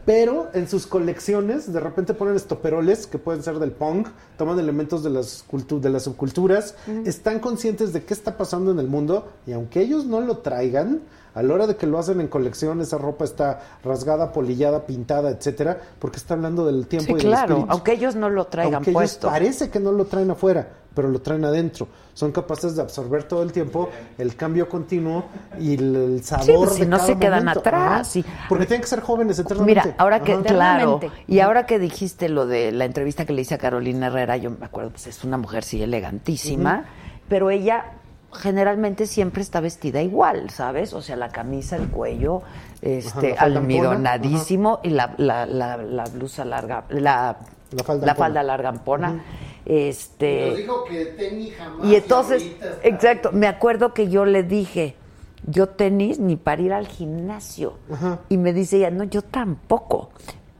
Pero 0.04 0.48
en 0.52 0.68
sus 0.68 0.88
colecciones 0.88 1.72
de 1.72 1.78
repente 1.78 2.12
ponen 2.14 2.34
estoperoles 2.34 3.06
que 3.06 3.18
pueden 3.18 3.44
ser 3.44 3.60
del 3.60 3.70
punk, 3.70 4.08
toman 4.36 4.58
elementos 4.58 5.04
de 5.04 5.10
las, 5.10 5.44
cultu- 5.48 5.78
de 5.78 5.90
las 5.90 6.02
subculturas, 6.02 6.74
están 7.04 7.38
conscientes 7.38 7.92
de 7.92 8.02
qué 8.02 8.12
está 8.12 8.36
pasando 8.36 8.72
en 8.72 8.80
el 8.80 8.88
mundo 8.88 9.28
y 9.46 9.52
aunque 9.52 9.80
ellos 9.80 10.06
no 10.06 10.20
lo 10.20 10.38
traigan, 10.38 11.02
a 11.40 11.42
la 11.42 11.54
hora 11.54 11.66
de 11.66 11.76
que 11.76 11.86
lo 11.86 11.98
hacen 11.98 12.20
en 12.20 12.28
colección, 12.28 12.80
esa 12.80 12.98
ropa 12.98 13.24
está 13.24 13.60
rasgada, 13.82 14.32
polillada, 14.32 14.86
pintada, 14.86 15.30
etcétera, 15.30 15.78
porque 15.98 16.18
está 16.18 16.34
hablando 16.34 16.66
del 16.66 16.86
tiempo 16.86 17.06
Sí, 17.06 17.12
y 17.12 17.14
del 17.16 17.26
claro, 17.26 17.54
espíritu. 17.54 17.72
aunque 17.72 17.92
ellos 17.92 18.14
no 18.14 18.28
lo 18.28 18.46
traigan 18.46 18.74
Aunque 18.76 18.92
puesto. 18.92 19.26
ellos 19.28 19.38
parece 19.38 19.70
que 19.70 19.80
no 19.80 19.92
lo 19.92 20.04
traen 20.04 20.30
afuera, 20.30 20.68
pero 20.94 21.08
lo 21.08 21.20
traen 21.20 21.44
adentro. 21.44 21.88
Son 22.14 22.32
capaces 22.32 22.76
de 22.76 22.82
absorber 22.82 23.22
todo 23.24 23.42
el 23.42 23.52
tiempo 23.52 23.88
el 24.18 24.36
cambio 24.36 24.68
continuo 24.68 25.24
y 25.58 25.74
el, 25.74 26.20
sabor 26.22 26.44
Sí, 26.44 26.52
pues, 26.58 26.72
si 26.74 26.80
de 26.80 26.86
no 26.88 26.96
cada 26.98 27.06
se 27.08 27.18
quedan 27.18 27.38
momento. 27.44 27.60
atrás, 27.60 28.08
sí. 28.08 28.24
Porque 28.48 28.66
tienen 28.66 28.82
que 28.82 28.88
ser 28.88 29.00
jóvenes 29.00 29.38
eternamente. 29.38 29.82
Mira, 29.82 29.94
ahora 29.96 30.20
que, 30.22 30.32
Ajá. 30.34 30.42
claro, 30.42 31.00
y 31.26 31.40
ahora 31.40 31.64
que 31.64 31.78
dijiste 31.78 32.28
lo 32.28 32.46
de 32.46 32.72
la 32.72 32.84
entrevista 32.84 33.24
que 33.24 33.32
le 33.32 33.40
hice 33.42 33.54
a 33.54 33.58
Carolina 33.58 34.08
Herrera, 34.08 34.36
yo 34.36 34.50
me 34.50 34.66
acuerdo, 34.66 34.90
pues 34.90 35.06
es 35.06 35.24
una 35.24 35.38
mujer 35.38 35.64
sí 35.64 35.82
elegantísima, 35.82 36.84
pero 37.28 37.50
ella 37.50 37.92
generalmente 38.32 39.06
siempre 39.06 39.42
está 39.42 39.60
vestida 39.60 40.02
igual, 40.02 40.50
¿sabes? 40.50 40.92
O 40.94 41.02
sea, 41.02 41.16
la 41.16 41.28
camisa, 41.30 41.76
el 41.76 41.88
cuello, 41.88 42.42
este, 42.82 43.36
almidonadísimo 43.36 44.80
y 44.82 44.90
la, 44.90 45.14
la, 45.18 45.46
la, 45.46 45.76
la 45.76 46.04
blusa 46.04 46.44
larga, 46.44 46.84
la, 46.88 47.38
La 47.72 47.84
falda 47.84 48.06
la 48.06 48.12
ampona. 48.12 48.14
falda 48.14 48.42
larga 48.42 48.68
ampona. 48.68 49.12
Nos 49.12 49.22
Este, 49.66 50.54
dijo 50.56 50.84
que 50.84 51.04
tenis 51.06 51.54
jamás. 51.56 51.86
y 51.86 51.94
entonces, 51.94 52.44
exacto, 52.82 53.30
me 53.32 53.46
acuerdo 53.46 53.94
que 53.94 54.08
yo 54.08 54.24
le 54.24 54.42
dije, 54.42 54.96
yo 55.46 55.68
tenis 55.68 56.18
ni 56.18 56.36
para 56.36 56.62
ir 56.62 56.72
al 56.72 56.86
gimnasio. 56.86 57.74
Y 58.28 58.36
me 58.36 58.52
dice 58.52 58.78
ella, 58.78 58.90
no, 58.90 59.04
yo 59.04 59.22
tampoco. 59.22 60.10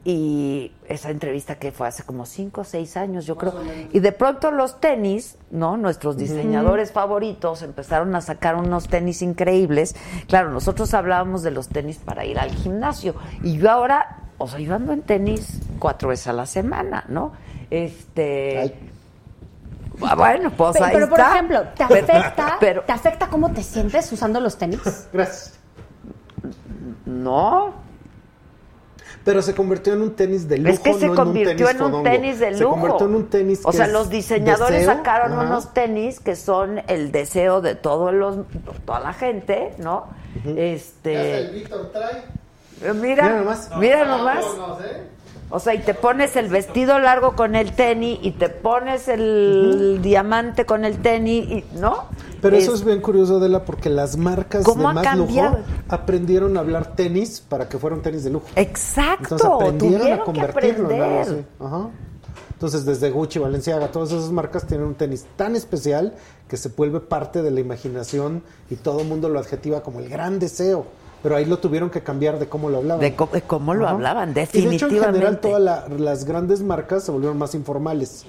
Y 0.02 0.72
esa 0.88 1.10
entrevista 1.10 1.56
que 1.56 1.72
fue 1.72 1.86
hace 1.86 2.04
como 2.04 2.24
cinco 2.24 2.62
o 2.62 2.64
seis 2.64 2.96
años, 2.96 3.26
yo 3.26 3.36
creo. 3.36 3.52
Y 3.92 4.00
de 4.00 4.12
pronto 4.12 4.50
los 4.50 4.80
tenis, 4.80 5.36
¿no? 5.50 5.76
Nuestros 5.76 6.16
diseñadores 6.16 6.90
favoritos 6.92 7.60
empezaron 7.62 8.14
a 8.14 8.22
sacar 8.22 8.56
unos 8.56 8.88
tenis 8.88 9.20
increíbles. 9.20 9.94
Claro, 10.26 10.50
nosotros 10.50 10.94
hablábamos 10.94 11.42
de 11.42 11.50
los 11.50 11.68
tenis 11.68 11.98
para 11.98 12.24
ir 12.24 12.38
al 12.38 12.50
gimnasio. 12.50 13.14
Y 13.42 13.58
yo 13.58 13.70
ahora, 13.70 14.20
o 14.38 14.48
sea, 14.48 14.58
yo 14.58 14.74
ando 14.74 14.94
en 14.94 15.02
tenis 15.02 15.60
cuatro 15.78 16.08
veces 16.08 16.28
a 16.28 16.32
la 16.32 16.46
semana, 16.46 17.04
¿no? 17.08 17.32
Este. 17.68 18.74
Ah, 20.02 20.14
Bueno, 20.14 20.50
pues 20.56 20.72
Pero, 20.72 20.84
ahí 20.86 20.92
pero, 20.94 21.08
por 21.10 21.18
está. 21.20 21.32
ejemplo, 21.34 21.62
¿te 21.76 21.82
afecta, 21.82 22.56
pero- 22.60 22.82
¿te 22.84 22.92
afecta 22.92 23.26
cómo 23.28 23.50
te 23.52 23.62
sientes 23.62 24.10
usando 24.10 24.40
los 24.40 24.56
tenis? 24.56 25.08
Gracias. 25.12 25.58
No. 27.04 27.89
Pero 29.24 29.42
se 29.42 29.54
convirtió 29.54 29.92
en 29.92 30.02
un 30.02 30.16
tenis 30.16 30.48
de 30.48 30.58
lujo. 30.58 30.72
Es 30.72 30.80
que 30.80 30.94
se 30.94 31.06
no 31.08 31.14
convirtió 31.14 31.68
en 31.68 31.76
en 31.76 31.82
un 31.82 32.02
tenis 32.02 32.38
de 32.40 32.50
lujo. 32.52 32.74
Se 32.74 32.80
convirtió 32.80 33.06
en 33.06 33.14
un 33.14 33.28
tenis 33.28 33.60
O 33.64 33.70
que 33.70 33.76
sea, 33.76 33.86
es 33.86 33.92
los 33.92 34.08
diseñadores 34.08 34.80
deseo. 34.80 34.94
sacaron 34.96 35.32
Ajá. 35.32 35.42
unos 35.42 35.74
tenis 35.74 36.20
que 36.20 36.36
son 36.36 36.80
el 36.88 37.12
deseo 37.12 37.60
de 37.60 37.74
todos 37.74 38.14
los, 38.14 38.38
toda 38.86 39.00
la 39.00 39.12
gente, 39.12 39.74
¿no? 39.78 40.06
Ya 40.44 40.50
hasta 40.50 40.50
el 40.50 40.58
Este. 40.58 41.50
Víctor 41.52 41.90
trae. 41.92 42.24
Mira, 42.80 42.94
Mira 42.94 43.38
nomás. 43.40 43.70
mira 43.78 44.04
nomás. 44.04 44.44
¿eh? 44.84 45.02
O 45.52 45.58
sea, 45.58 45.74
y 45.74 45.80
te 45.80 45.94
pones 45.94 46.36
el 46.36 46.48
vestido 46.48 46.98
largo 47.00 47.34
con 47.34 47.56
el 47.56 47.72
tenis 47.72 48.20
y 48.22 48.30
te 48.32 48.48
pones 48.48 49.08
el 49.08 49.98
diamante 50.00 50.64
con 50.64 50.84
el 50.84 50.98
tenis, 51.02 51.44
y, 51.50 51.64
¿no? 51.78 52.04
Pero 52.40 52.56
eso 52.56 52.72
es 52.72 52.84
bien 52.84 53.00
curioso, 53.00 53.36
Adela, 53.38 53.64
porque 53.64 53.90
las 53.90 54.16
marcas 54.16 54.64
¿Cómo 54.64 54.88
de 54.88 54.94
más 54.94 55.04
cambiado? 55.04 55.58
lujo 55.58 55.64
aprendieron 55.88 56.56
a 56.56 56.60
hablar 56.60 56.94
tenis 56.94 57.42
para 57.46 57.68
que 57.68 57.78
fueran 57.78 58.00
tenis 58.00 58.22
de 58.24 58.30
lujo. 58.30 58.46
Exacto, 58.54 59.22
Entonces 59.34 59.46
aprendieron 59.50 59.98
tuvieron 60.00 60.20
a 60.20 60.24
convertirlo 60.24 60.90
en 60.90 61.02
algo 61.02 61.20
así. 61.20 61.44
Ajá. 61.58 61.88
Entonces, 62.52 62.84
desde 62.84 63.10
Gucci, 63.10 63.38
Valenciaga, 63.38 63.88
todas 63.90 64.12
esas 64.12 64.30
marcas 64.30 64.66
tienen 64.66 64.86
un 64.86 64.94
tenis 64.94 65.26
tan 65.36 65.56
especial 65.56 66.14
que 66.46 66.56
se 66.56 66.68
vuelve 66.68 67.00
parte 67.00 67.42
de 67.42 67.50
la 67.50 67.58
imaginación 67.58 68.42
y 68.70 68.76
todo 68.76 69.00
el 69.00 69.08
mundo 69.08 69.28
lo 69.28 69.38
adjetiva 69.40 69.82
como 69.82 69.98
el 69.98 70.08
gran 70.08 70.38
deseo. 70.38 70.86
Pero 71.22 71.36
ahí 71.36 71.44
lo 71.44 71.58
tuvieron 71.58 71.90
que 71.90 72.02
cambiar 72.02 72.38
de 72.38 72.48
cómo 72.48 72.70
lo 72.70 72.78
hablaban. 72.78 73.00
De, 73.00 73.14
co- 73.14 73.28
de 73.32 73.42
cómo 73.42 73.74
lo 73.74 73.84
Ajá. 73.84 73.94
hablaban, 73.94 74.30
Y 74.30 74.34
de 74.34 74.42
hecho, 74.42 74.56
en 74.58 74.62
definitivamente. 74.70 75.12
general, 75.18 75.40
todas 75.40 75.60
la- 75.60 75.84
las 75.98 76.24
grandes 76.24 76.62
marcas 76.62 77.04
se 77.04 77.10
volvieron 77.12 77.36
más 77.36 77.54
informales. 77.54 78.24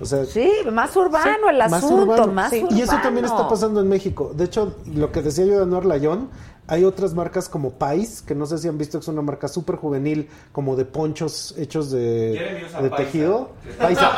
O 0.00 0.04
sea, 0.04 0.24
Sí, 0.24 0.50
más 0.70 0.94
urbano 0.94 1.48
el 1.50 1.58
más 1.58 1.72
asunto, 1.72 2.02
urbano. 2.02 2.26
más 2.28 2.50
Sí. 2.50 2.58
urbano. 2.62 2.76
Y 2.78 2.82
eso 2.82 2.96
también 3.02 3.24
está 3.24 3.48
pasando 3.48 3.80
en 3.80 3.88
México. 3.88 4.32
De 4.34 4.44
hecho, 4.44 4.76
lo 4.94 5.10
que 5.10 5.22
decía 5.22 5.46
yo 5.46 5.56
de 5.56 5.62
Anuar 5.62 5.84
Layón, 5.86 6.28
hay 6.68 6.84
otras 6.84 7.14
marcas 7.14 7.48
como 7.48 7.70
Pais, 7.70 8.22
que 8.22 8.34
no 8.34 8.44
sé 8.46 8.58
si 8.58 8.68
han 8.68 8.76
visto 8.76 8.98
que 8.98 9.02
es 9.04 9.08
una 9.08 9.22
marca 9.22 9.48
súper 9.48 9.76
juvenil, 9.76 10.28
como 10.52 10.76
de 10.76 10.84
ponchos 10.84 11.54
hechos 11.56 11.90
de, 11.90 12.60
Paisa. 12.72 12.96
tejido. 12.96 13.50
Paisa. 13.78 14.12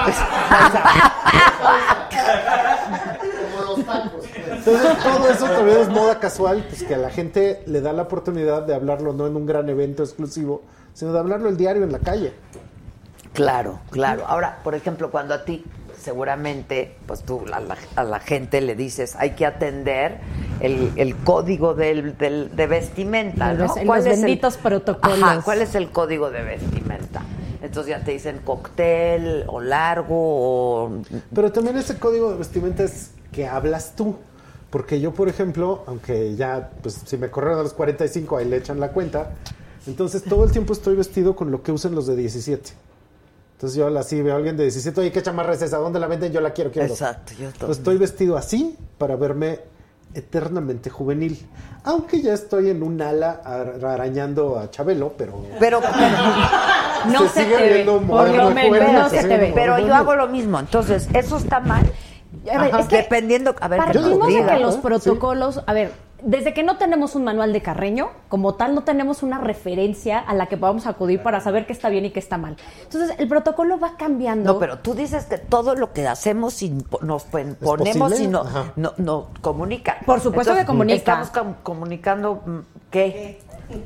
Como 3.52 3.76
los 3.76 3.86
tacos. 3.86 4.24
Entonces, 4.58 4.98
todo 5.02 5.28
eso 5.30 5.44
también 5.46 5.78
es 5.78 5.88
moda 5.88 6.18
casual, 6.20 6.64
pues 6.68 6.82
que 6.82 6.94
a 6.94 6.98
la 6.98 7.10
gente 7.10 7.62
le 7.66 7.80
da 7.80 7.92
la 7.92 8.02
oportunidad 8.02 8.62
de 8.62 8.74
hablarlo 8.74 9.12
no 9.12 9.26
en 9.26 9.36
un 9.36 9.46
gran 9.46 9.68
evento 9.68 10.02
exclusivo, 10.02 10.62
sino 10.94 11.12
de 11.12 11.18
hablarlo 11.18 11.48
el 11.48 11.56
diario 11.56 11.82
en 11.84 11.92
la 11.92 11.98
calle. 12.00 12.32
Claro, 13.32 13.80
claro. 13.90 14.24
Ahora, 14.26 14.58
por 14.64 14.74
ejemplo, 14.74 15.10
cuando 15.10 15.34
a 15.34 15.44
ti 15.44 15.64
seguramente, 16.00 16.96
pues 17.06 17.22
tú 17.22 17.42
a 17.52 17.60
la, 17.60 17.76
a 17.96 18.04
la 18.04 18.20
gente 18.20 18.60
le 18.60 18.74
dices, 18.74 19.14
hay 19.16 19.30
que 19.32 19.44
atender 19.46 20.18
el, 20.60 20.92
el 20.96 21.14
código 21.16 21.74
del, 21.74 22.16
del- 22.16 22.54
de 22.54 22.66
vestimenta, 22.66 23.52
¿no? 23.52 23.64
Los- 23.64 23.76
los 23.76 23.84
¿Cuál 23.86 24.00
es 24.00 24.06
el- 24.06 24.20
benditos 24.22 24.56
protocolos. 24.56 25.22
Ajá, 25.22 25.42
¿Cuál 25.42 25.62
es 25.62 25.74
el 25.74 25.90
código 25.90 26.30
de 26.30 26.42
vestimenta? 26.42 27.22
Entonces 27.62 27.90
ya 27.90 28.04
te 28.04 28.12
dicen 28.12 28.40
cóctel 28.44 29.44
o 29.48 29.60
largo 29.60 30.14
o... 30.16 30.90
Pero 31.34 31.50
también 31.52 31.76
ese 31.76 31.98
código 31.98 32.30
de 32.30 32.38
vestimenta 32.38 32.84
es 32.84 33.10
que 33.32 33.46
hablas 33.48 33.94
tú. 33.96 34.16
Porque 34.70 35.00
yo, 35.00 35.12
por 35.12 35.28
ejemplo, 35.28 35.82
aunque 35.86 36.34
ya, 36.36 36.70
pues 36.82 37.00
si 37.06 37.16
me 37.16 37.30
corrieron 37.30 37.60
a 37.60 37.62
los 37.62 37.72
45, 37.72 38.36
ahí 38.36 38.44
le 38.46 38.58
echan 38.58 38.78
la 38.80 38.90
cuenta. 38.92 39.30
Entonces 39.86 40.22
todo 40.24 40.44
el 40.44 40.52
tiempo 40.52 40.74
estoy 40.74 40.94
vestido 40.96 41.34
con 41.34 41.50
lo 41.50 41.62
que 41.62 41.72
usan 41.72 41.94
los 41.94 42.06
de 42.06 42.16
17. 42.16 42.70
Entonces 43.54 43.76
yo 43.78 43.88
así 43.98 44.20
veo 44.20 44.34
a 44.34 44.36
alguien 44.36 44.56
de 44.56 44.64
17, 44.64 45.00
oye, 45.00 45.10
¿qué 45.12 45.22
chamarra 45.22 45.54
es 45.54 45.62
esa? 45.62 45.78
¿Dónde 45.78 45.98
la 45.98 46.06
venden? 46.06 46.30
Yo 46.32 46.40
la 46.40 46.52
quiero, 46.52 46.70
quiero. 46.70 46.88
Exacto, 46.88 47.32
yo 47.40 47.48
Pues 47.58 47.78
estoy 47.78 47.96
vestido 47.96 48.36
así 48.36 48.76
para 48.98 49.16
verme 49.16 49.60
eternamente 50.14 50.90
juvenil. 50.90 51.38
Aunque 51.84 52.20
ya 52.20 52.34
estoy 52.34 52.70
en 52.70 52.82
un 52.82 53.00
ala 53.00 53.40
ar- 53.44 53.84
arañando 53.84 54.58
a 54.58 54.70
Chabelo, 54.70 55.14
pero... 55.16 55.44
Pero, 55.58 55.80
No 57.12 57.28
se, 57.28 57.44
sigue 57.44 57.56
te 57.56 57.84
ve. 57.84 57.84
Por 58.06 58.28
lo 58.30 58.50
menos 58.50 58.92
no 58.92 59.08
se 59.08 59.22
te 59.22 59.36
ve. 59.38 59.52
pero 59.54 59.78
yo 59.78 59.94
hago 59.94 60.14
lo 60.16 60.28
mismo. 60.28 60.58
Entonces, 60.58 61.08
¿eso 61.14 61.36
está 61.38 61.60
mal? 61.60 61.90
A 62.52 62.58
ver, 62.62 62.70
Ajá. 62.74 62.80
es 62.80 62.88
que 62.88 62.96
Dependiendo... 62.98 63.54
A 63.60 63.68
ver, 63.68 63.80
¿qué 63.80 63.86
Partimos 63.86 64.26
de 64.28 64.44
que 64.46 64.58
los 64.58 64.76
protocolos, 64.76 65.62
a 65.66 65.72
ver, 65.72 65.92
desde 66.22 66.52
que 66.52 66.64
no 66.64 66.78
tenemos 66.78 67.14
un 67.14 67.22
manual 67.24 67.52
de 67.52 67.62
Carreño, 67.62 68.08
como 68.28 68.54
tal, 68.54 68.74
no 68.74 68.82
tenemos 68.82 69.22
una 69.22 69.38
referencia 69.38 70.18
a 70.18 70.34
la 70.34 70.46
que 70.46 70.56
podamos 70.56 70.86
acudir 70.86 71.22
para 71.22 71.40
saber 71.40 71.64
qué 71.66 71.72
está 71.72 71.88
bien 71.88 72.06
y 72.06 72.10
qué 72.10 72.18
está 72.18 72.38
mal. 72.38 72.56
Entonces, 72.82 73.14
el 73.18 73.28
protocolo 73.28 73.78
va 73.78 73.96
cambiando. 73.96 74.54
No, 74.54 74.58
pero 74.58 74.78
tú 74.78 74.94
dices 74.94 75.26
que 75.26 75.38
todo 75.38 75.76
lo 75.76 75.92
que 75.92 76.08
hacemos 76.08 76.60
y 76.62 76.70
nos 77.02 77.22
pon- 77.24 77.56
ponemos 77.62 78.18
y 78.18 78.26
no, 78.26 78.44
no, 78.74 78.94
no 78.96 79.28
comunica. 79.40 79.98
Por 80.04 80.20
supuesto 80.20 80.56
que 80.56 80.64
comunica. 80.64 80.96
Estamos 80.96 81.30
com- 81.30 81.54
comunicando 81.62 82.42
mm, 82.44 82.58
qué. 82.90 83.40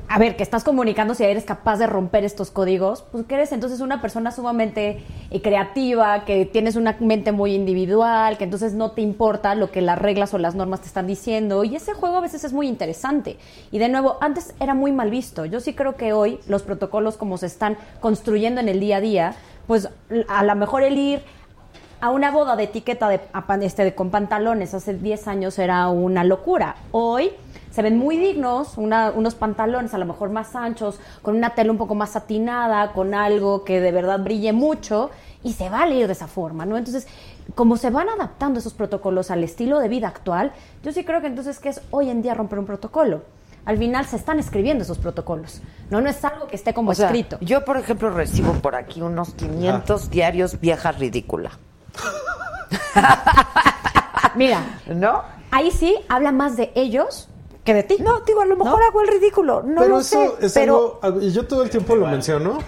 A 0.09 0.19
ver, 0.19 0.37
que 0.37 0.43
estás 0.43 0.63
comunicando 0.63 1.15
si 1.15 1.25
eres 1.25 1.45
capaz 1.45 1.79
de 1.79 1.87
romper 1.87 2.25
estos 2.25 2.51
códigos, 2.51 3.05
pues 3.11 3.27
que 3.27 3.35
eres 3.35 3.51
entonces 3.51 3.81
una 3.81 4.01
persona 4.01 4.31
sumamente 4.31 5.03
eh, 5.31 5.43
creativa, 5.43 6.25
que 6.25 6.47
tienes 6.47 6.77
una 6.77 6.97
mente 7.01 7.33
muy 7.33 7.55
individual, 7.55 8.39
que 8.39 8.45
entonces 8.45 8.75
no 8.75 8.93
te 8.93 9.03
importa 9.03 9.55
lo 9.55 9.73
que 9.73 9.81
las 9.81 9.99
reglas 9.99 10.35
o 10.35 10.39
las 10.39 10.55
normas 10.55 10.83
te 10.83 10.87
están 10.87 11.07
diciendo. 11.07 11.65
Y 11.65 11.75
ese 11.75 11.95
juego 11.95 12.19
a 12.19 12.21
veces 12.21 12.45
es 12.45 12.53
muy 12.53 12.69
interesante. 12.69 13.39
Y 13.73 13.79
de 13.79 13.89
nuevo, 13.89 14.19
antes 14.21 14.55
era 14.61 14.75
muy 14.75 14.93
mal 14.93 15.11
visto. 15.11 15.47
Yo 15.47 15.59
sí 15.59 15.75
creo 15.75 15.97
que 15.97 16.13
hoy 16.13 16.39
los 16.47 16.63
protocolos 16.63 17.17
como 17.17 17.37
se 17.37 17.47
están 17.47 17.77
construyendo 18.01 18.61
en 18.61 18.69
el 18.69 18.79
día 18.79 18.99
a 18.99 19.01
día, 19.01 19.35
pues 19.67 19.89
a 20.29 20.45
lo 20.45 20.55
mejor 20.55 20.85
el 20.85 20.97
ir 20.97 21.23
a 22.01 22.11
una 22.11 22.31
boda 22.31 22.57
de 22.57 22.65
etiqueta 22.65 23.09
de, 23.09 23.21
a 23.33 23.59
este, 23.63 23.95
con 23.95 24.11
pantalones 24.11 24.75
hace 24.75 24.95
10 24.95 25.29
años 25.29 25.59
era 25.59 25.89
una 25.89 26.25
locura. 26.25 26.77
Hoy 26.91 27.33
se 27.73 27.83
ven 27.83 27.99
muy 27.99 28.19
dignos, 28.19 28.79
una- 28.79 29.11
unos 29.11 29.35
pantalones 29.35 29.93
a 29.95 29.99
lo 29.99 30.07
mejor 30.07 30.31
más 30.31 30.55
anchos, 30.55 31.01
con 31.23 31.35
una 31.37 31.57
tela 31.57 31.73
un 31.73 31.79
poco 31.79 31.97
más 31.97 32.11
satinada, 32.11 32.93
con 32.93 33.15
algo 33.15 33.65
que 33.65 33.81
de 33.81 33.91
verdad 33.91 34.21
brille 34.21 34.53
mucho 34.53 35.11
y 35.43 35.55
se 35.55 35.69
vale 35.69 35.97
ir 35.97 36.07
de 36.07 36.13
esa 36.13 36.29
forma, 36.29 36.65
¿no? 36.67 36.77
Entonces, 36.77 37.09
como 37.57 37.77
se 37.77 37.91
van 37.91 38.09
adaptando 38.09 38.61
esos 38.61 38.75
protocolos 38.75 39.33
al 39.33 39.43
estilo 39.43 39.81
de 39.81 39.89
vida 39.89 40.07
actual, 40.07 40.53
yo 40.85 40.93
sí 40.93 41.03
creo 41.05 41.21
que 41.21 41.27
entonces 41.27 41.59
que 41.59 41.71
es 41.71 41.81
hoy 41.91 42.11
en 42.11 42.23
día 42.23 42.35
romper 42.35 42.61
un 42.61 42.67
protocolo. 42.67 43.23
Al 43.65 43.79
final 43.79 44.05
se 44.07 44.17
están 44.17 44.41
escribiendo 44.41 44.83
esos 44.83 44.99
protocolos, 44.99 45.63
no 45.89 46.01
no 46.01 46.09
es 46.11 46.25
algo 46.25 46.49
que 46.49 46.57
esté 46.57 46.75
como 46.75 46.91
O 46.91 46.95
sea, 46.95 47.07
escrito. 47.07 47.39
yo, 47.41 47.65
por 47.65 47.77
ejemplo, 47.77 48.11
recibo 48.11 48.53
por 48.55 48.75
aquí 48.75 49.01
unos 49.03 49.35
500 49.35 50.11
diarios 50.11 50.61
vieja 50.61 50.91
ridícula. 50.93 51.51
Mira, 54.35 54.61
¿No? 54.87 55.23
ahí 55.51 55.71
sí 55.71 55.97
habla 56.09 56.33
más 56.33 56.57
de 56.57 56.73
ellos 56.75 57.29
que 57.65 57.75
de 57.75 57.83
ti. 57.85 57.97
No, 58.01 58.21
digo, 58.21 58.41
a 58.41 58.47
lo 58.47 58.57
mejor 58.57 58.83
hago 58.83 59.03
el 59.03 59.09
ridículo. 59.09 59.63
No 59.63 59.83
pero 59.83 59.95
lo 59.95 60.01
eso 60.01 60.37
sé. 60.41 60.47
es 60.47 60.53
pero, 60.53 60.99
algo... 61.03 61.21
Y 61.21 61.31
yo 61.31 61.47
todo 61.47 61.63
el 61.63 61.71
tiempo 61.71 61.95
lo 61.95 62.07
menciono. 62.07 62.59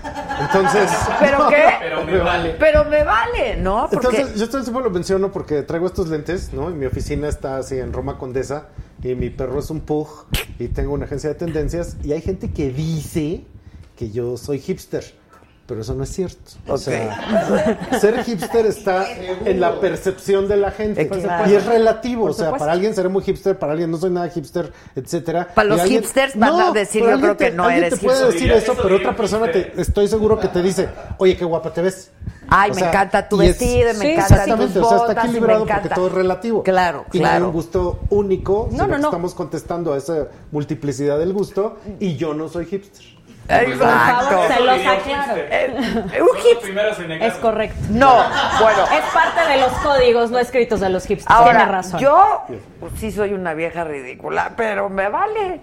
Entonces... 0.41 0.91
¿Pero 1.21 1.39
No, 1.39 1.49
qué? 1.49 1.65
Pero 1.81 2.05
me 2.05 2.19
vale. 2.19 2.57
pero 2.59 2.85
me 2.85 3.03
vale, 3.03 3.57
¿no? 3.57 3.89
Porque 3.91 4.09
Entonces, 4.09 4.39
yo 4.39 4.47
todo 4.49 4.59
el 4.59 4.65
tiempo 4.65 4.81
lo 4.81 4.91
menciono 4.91 5.33
porque 5.33 5.63
traigo 5.63 5.87
estos 5.87 6.09
lentes, 6.09 6.53
¿no? 6.53 6.71
Y 6.71 6.75
mi 6.75 6.87
oficina 6.87 7.29
está 7.29 7.57
así 7.57 7.79
en 7.79 7.93
Roma 7.93 8.19
Condesa 8.19 8.69
y 9.03 9.15
mi 9.15 9.31
perro 9.31 9.59
es 9.59 9.71
un 9.71 9.81
pug 9.81 10.09
y 10.59 10.69
tengo 10.69 10.93
una 10.95 11.07
agencia 11.07 11.29
de 11.31 11.35
tendencias 11.35 11.97
y 12.05 12.13
hay 12.13 12.21
gente 12.21 12.53
que 12.53 12.71
dice 12.71 13.45
que 13.97 14.11
yo 14.11 14.37
soy 14.37 14.61
hipster. 14.61 15.05
Pero 15.67 15.81
eso 15.81 15.95
no 15.95 16.05
es 16.05 16.11
cierto. 16.11 16.53
O 16.69 16.77
sea, 16.77 17.99
ser 17.99 18.23
hipster 18.23 18.67
está 18.67 19.07
en 19.47 19.61
la 19.61 19.81
percepción 19.81 20.47
de 20.47 20.59
la 20.59 20.71
gente. 20.71 21.09
Claro. 21.09 21.51
Y 21.51 21.55
es 21.55 21.65
relativo. 21.65 22.27
O 22.27 22.33
sea, 22.35 22.51
para 22.55 22.73
alguien 22.73 22.95
seré 22.95 23.09
muy 23.09 23.23
hipster, 23.23 23.59
para 23.59 23.73
alguien 23.73 23.91
no 23.91 23.97
soy 23.97 24.11
nada 24.11 24.29
hipster, 24.29 24.71
etcétera. 24.95 25.49
Para 25.55 25.67
Y 25.67 25.71
los 25.71 25.81
alguien- 25.81 26.03
hipsters 26.03 26.39
van 26.39 26.61
a 26.61 26.71
decir, 26.71 27.01
pero 27.03 27.07
yo 27.07 27.15
alguien 27.15 27.37
creo 27.37 27.51
que 27.51 27.57
no 27.57 27.65
alguien 27.65 27.85
eres 27.85 27.99
te 27.99 28.05
puede 28.05 28.19
hipster. 28.19 28.35
decir 28.35 28.53
Eso 28.53 28.75
pero 28.83 28.97
otra 28.97 29.17
persona 29.17 29.51
te, 29.51 29.73
estoy 29.81 30.07
seguro 30.07 30.39
que 30.39 30.49
te 30.49 30.61
dice, 30.63 30.87
oye, 31.17 31.35
qué 31.35 31.47
guapa 31.47 31.73
te 31.73 31.81
ves. 31.81 32.11
Ay, 32.47 32.71
O 32.71 32.75
me 32.75 32.81
sea, 32.81 32.91
encanta 32.91 33.27
tu 33.27 33.41
y 33.43 33.47
es- 33.47 33.59
vestido, 33.59 33.91
y 33.91 33.95
me 33.95 34.01
Sí, 34.01 34.07
encanta 34.13 34.35
Exactamente, 34.35 34.75
tus 34.75 34.83
o 34.85 34.89
sea, 34.91 34.97
está 34.99 35.07
botas, 35.09 35.25
y 35.25 35.27
me 35.29 35.33
equilibrado 35.33 35.61
porque 35.61 35.73
encanta. 35.73 35.95
todo 35.95 36.07
es 36.09 36.13
relativo. 36.13 36.63
Claro, 36.63 37.05
Y 37.11 37.19
no 37.21 37.25
hay 37.25 37.31
claro. 37.31 37.47
un 37.47 37.53
gusto 37.53 38.01
único, 38.11 38.69
No, 38.71 38.71
sino 38.71 38.87
no, 38.87 38.95
que 38.97 39.01
no. 39.01 39.09
estamos 39.09 39.35
contestando 39.35 39.95
a 39.95 39.97
esa 39.97 40.29
multiplicidad 40.53 41.19
del 41.19 41.33
gusto 41.33 41.79
y 42.01 42.17
yo 42.17 42.35
no 42.35 42.51
soy 42.51 42.67
hipster. 42.67 43.14
Exacto. 43.49 44.43
se 44.55 44.61
los 44.61 44.87
aclaro. 44.87 45.35
Eh, 45.37 45.75
un 45.77 46.11
Son 46.11 46.27
los 46.27 46.47
hip- 46.47 46.61
primeros 46.63 46.99
en 46.99 47.09
negarlo. 47.09 47.35
Es 47.35 47.41
correcto. 47.41 47.79
No, 47.91 48.15
bueno. 48.61 48.85
Es 48.93 49.05
parte 49.13 49.47
de 49.53 49.61
los 49.61 49.73
códigos 49.83 50.31
no 50.31 50.39
escritos 50.39 50.81
de 50.81 50.89
los 50.89 51.05
hipsters. 51.07 51.27
Tiene 51.37 51.51
Ahora, 51.61 51.67
razón. 51.67 52.01
yo 52.01 52.43
pues, 52.81 52.93
sí 52.99 53.11
soy 53.13 53.33
una 53.33 53.55
vieja 53.55 53.85
ridícula, 53.85 54.53
pero 54.57 54.89
me 54.89 55.09
vale. 55.09 55.61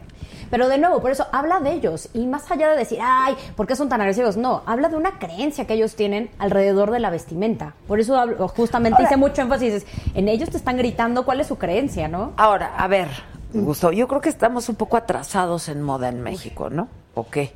Pero 0.51 0.67
de 0.67 0.77
nuevo, 0.77 1.01
por 1.01 1.11
eso 1.11 1.25
habla 1.31 1.61
de 1.61 1.71
ellos. 1.71 2.09
Y 2.13 2.27
más 2.27 2.51
allá 2.51 2.69
de 2.69 2.75
decir, 2.77 2.99
ay, 3.01 3.37
¿por 3.55 3.67
qué 3.67 3.75
son 3.77 3.87
tan 3.87 4.01
agresivos? 4.01 4.35
No, 4.35 4.63
habla 4.65 4.89
de 4.89 4.97
una 4.97 5.17
creencia 5.17 5.65
que 5.65 5.73
ellos 5.75 5.95
tienen 5.95 6.29
alrededor 6.39 6.91
de 6.91 6.99
la 6.99 7.09
vestimenta. 7.09 7.73
Por 7.87 8.01
eso 8.01 8.17
hablo- 8.19 8.49
justamente 8.49 8.97
Ahora- 8.97 9.07
hice 9.09 9.17
mucho 9.17 9.41
énfasis. 9.41 9.85
En 10.13 10.27
ellos 10.27 10.49
te 10.49 10.57
están 10.57 10.75
gritando 10.77 11.23
cuál 11.23 11.39
es 11.39 11.47
su 11.47 11.57
creencia, 11.57 12.09
¿no? 12.09 12.33
Ahora, 12.35 12.73
a 12.77 12.87
ver, 12.89 13.07
Gustavo, 13.53 13.93
yo 13.93 14.09
creo 14.09 14.19
que 14.19 14.27
estamos 14.29 14.67
un 14.67 14.75
poco 14.75 14.97
atrasados 14.97 15.69
en 15.69 15.81
moda 15.81 16.09
en 16.09 16.21
México, 16.21 16.69
¿no? 16.69 16.89
¿O 17.15 17.29
qué? 17.29 17.53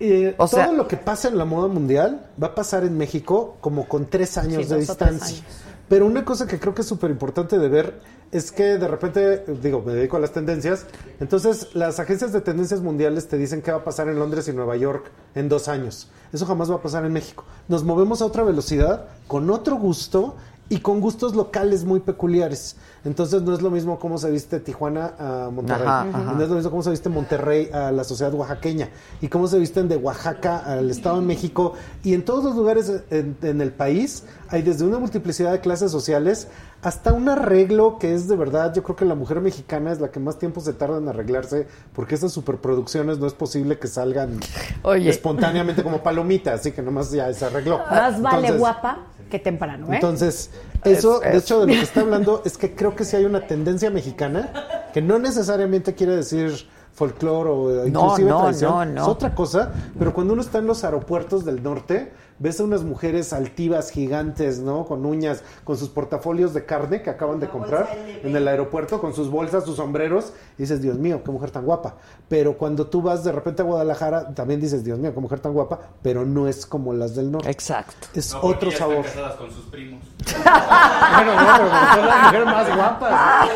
Eh, 0.00 0.34
O 0.38 0.48
todo 0.48 0.72
lo 0.72 0.88
que 0.88 0.96
pasa 0.96 1.28
en 1.28 1.38
la 1.38 1.44
moda 1.44 1.68
mundial 1.68 2.26
va 2.42 2.48
a 2.48 2.54
pasar 2.54 2.84
en 2.84 2.96
México 2.98 3.56
como 3.60 3.86
con 3.88 4.06
tres 4.06 4.36
años 4.38 4.64
Sí, 4.64 4.70
de 4.72 4.80
distancia. 4.80 5.26
años. 5.28 5.42
Pero 5.88 6.06
una 6.06 6.24
cosa 6.24 6.46
que 6.46 6.58
creo 6.58 6.74
que 6.74 6.80
es 6.82 6.88
súper 6.88 7.10
importante 7.10 7.58
de 7.58 7.68
ver 7.68 8.00
es 8.32 8.50
que 8.50 8.78
de 8.78 8.88
repente, 8.88 9.44
digo, 9.62 9.82
me 9.86 9.92
dedico 9.92 10.16
a 10.16 10.20
las 10.20 10.32
tendencias, 10.32 10.86
entonces 11.20 11.68
las 11.74 12.00
agencias 12.00 12.32
de 12.32 12.40
tendencias 12.40 12.80
mundiales 12.80 13.28
te 13.28 13.36
dicen 13.38 13.62
qué 13.62 13.70
va 13.70 13.78
a 13.78 13.84
pasar 13.84 14.08
en 14.08 14.18
Londres 14.18 14.48
y 14.48 14.52
Nueva 14.52 14.76
York 14.76 15.10
en 15.36 15.48
dos 15.48 15.68
años. 15.68 16.08
Eso 16.32 16.46
jamás 16.46 16.68
va 16.70 16.76
a 16.76 16.82
pasar 16.82 17.04
en 17.04 17.12
México. 17.12 17.44
Nos 17.68 17.84
movemos 17.84 18.22
a 18.22 18.26
otra 18.26 18.42
velocidad, 18.42 19.04
con 19.28 19.50
otro 19.50 19.76
gusto 19.76 20.34
y 20.68 20.80
con 20.80 21.00
gustos 21.00 21.36
locales 21.36 21.84
muy 21.84 22.00
peculiares. 22.00 22.76
Entonces 23.04 23.42
no 23.42 23.52
es 23.52 23.60
lo 23.60 23.70
mismo 23.70 23.98
cómo 23.98 24.18
se 24.18 24.30
viste 24.30 24.60
Tijuana 24.60 25.12
a 25.18 25.50
Monterrey. 25.50 25.86
Ajá, 25.86 26.06
ajá. 26.08 26.32
No 26.32 26.42
es 26.42 26.48
lo 26.48 26.56
mismo 26.56 26.70
cómo 26.70 26.82
se 26.82 26.90
viste 26.90 27.08
Monterrey 27.08 27.68
a 27.72 27.92
la 27.92 28.04
sociedad 28.04 28.32
oaxaqueña 28.32 28.88
y 29.20 29.28
cómo 29.28 29.46
se 29.46 29.58
visten 29.58 29.88
de 29.88 29.96
Oaxaca 29.96 30.58
al 30.58 30.90
Estado 30.90 31.20
de 31.20 31.26
México. 31.26 31.74
Y 32.02 32.14
en 32.14 32.24
todos 32.24 32.44
los 32.44 32.56
lugares 32.56 32.90
en, 33.10 33.36
en 33.42 33.60
el 33.60 33.72
país 33.72 34.24
hay 34.48 34.62
desde 34.62 34.84
una 34.84 34.98
multiplicidad 34.98 35.52
de 35.52 35.60
clases 35.60 35.90
sociales 35.90 36.48
hasta 36.84 37.12
un 37.14 37.28
arreglo 37.28 37.98
que 37.98 38.14
es 38.14 38.28
de 38.28 38.36
verdad, 38.36 38.72
yo 38.74 38.82
creo 38.82 38.94
que 38.94 39.04
la 39.06 39.14
mujer 39.14 39.40
mexicana 39.40 39.90
es 39.90 40.00
la 40.00 40.10
que 40.10 40.20
más 40.20 40.38
tiempo 40.38 40.60
se 40.60 40.74
tarda 40.74 40.98
en 40.98 41.08
arreglarse 41.08 41.66
porque 41.94 42.14
esas 42.14 42.30
superproducciones 42.32 43.18
no 43.18 43.26
es 43.26 43.32
posible 43.32 43.78
que 43.78 43.88
salgan 43.88 44.38
Oye. 44.82 45.08
espontáneamente 45.08 45.82
como 45.82 46.02
palomitas, 46.02 46.60
así 46.60 46.72
que 46.72 46.82
nomás 46.82 47.10
ya 47.10 47.32
se 47.32 47.46
arregló. 47.46 47.78
Más 47.90 48.20
vale 48.20 48.36
Entonces- 48.36 48.58
guapa 48.58 48.98
que 49.30 49.38
temprano, 49.38 49.86
¿eh? 49.90 49.94
entonces, 49.96 50.50
eso, 50.84 51.22
Es- 51.22 51.32
de 51.32 51.38
hecho, 51.38 51.60
de 51.60 51.66
lo 51.68 51.72
que 51.72 51.80
está 51.80 52.00
hablando 52.02 52.42
es 52.44 52.58
que 52.58 52.74
creo 52.74 52.94
que 52.94 53.04
sí 53.04 53.16
hay 53.16 53.24
una 53.24 53.46
tendencia 53.46 53.90
mexicana 53.90 54.52
que 54.92 55.00
no 55.00 55.18
necesariamente 55.18 55.94
quiere 55.94 56.14
decir 56.14 56.52
folclore 56.92 57.50
o 57.50 57.86
inclusive 57.86 58.28
no, 58.28 58.42
tradición, 58.42 58.70
no, 58.72 58.84
no. 59.00 59.02
es 59.02 59.08
otra 59.08 59.34
cosa, 59.34 59.72
pero 59.98 60.12
cuando 60.14 60.34
uno 60.34 60.42
está 60.42 60.58
en 60.58 60.66
los 60.66 60.84
aeropuertos 60.84 61.44
del 61.44 61.62
norte, 61.62 62.12
ves 62.44 62.60
a 62.60 62.64
unas 62.64 62.84
mujeres 62.84 63.32
altivas, 63.32 63.90
gigantes, 63.90 64.58
¿no? 64.58 64.84
Con 64.84 65.06
uñas, 65.06 65.42
con 65.64 65.78
sus 65.78 65.88
portafolios 65.88 66.52
de 66.52 66.66
carne 66.66 67.00
que 67.00 67.08
acaban 67.08 67.40
de 67.40 67.48
comprar 67.48 67.88
en 68.22 68.36
el 68.36 68.46
aeropuerto, 68.46 69.00
con 69.00 69.14
sus 69.14 69.30
bolsas, 69.30 69.64
sus 69.64 69.76
sombreros, 69.76 70.34
y 70.58 70.62
dices, 70.64 70.82
Dios 70.82 70.98
mío, 70.98 71.22
qué 71.24 71.30
mujer 71.30 71.50
tan 71.50 71.64
guapa. 71.64 71.94
Pero 72.28 72.58
cuando 72.58 72.86
tú 72.86 73.00
vas 73.00 73.24
de 73.24 73.32
repente 73.32 73.62
a 73.62 73.64
Guadalajara, 73.64 74.34
también 74.34 74.60
dices, 74.60 74.84
Dios 74.84 74.98
mío, 74.98 75.14
qué 75.14 75.20
mujer 75.20 75.40
tan 75.40 75.54
guapa, 75.54 75.80
pero 76.02 76.26
no 76.26 76.46
es 76.46 76.66
como 76.66 76.92
las 76.92 77.14
del 77.14 77.32
norte. 77.32 77.50
Exacto. 77.50 78.08
Es 78.12 78.34
No, 78.34 78.40
otro 78.42 78.70
ya 78.70 78.76
sabor. 78.76 78.96
Están 79.06 79.12
casadas 79.14 79.36
con 79.36 79.50
sus 79.50 79.64
primos. 79.64 80.02
Bueno, 80.26 81.34
no, 81.34 81.46
pero 81.56 81.70
son 81.94 82.06
las 82.06 82.24
mujeres 82.24 82.46
más 82.46 82.76
guapas. 82.76 83.48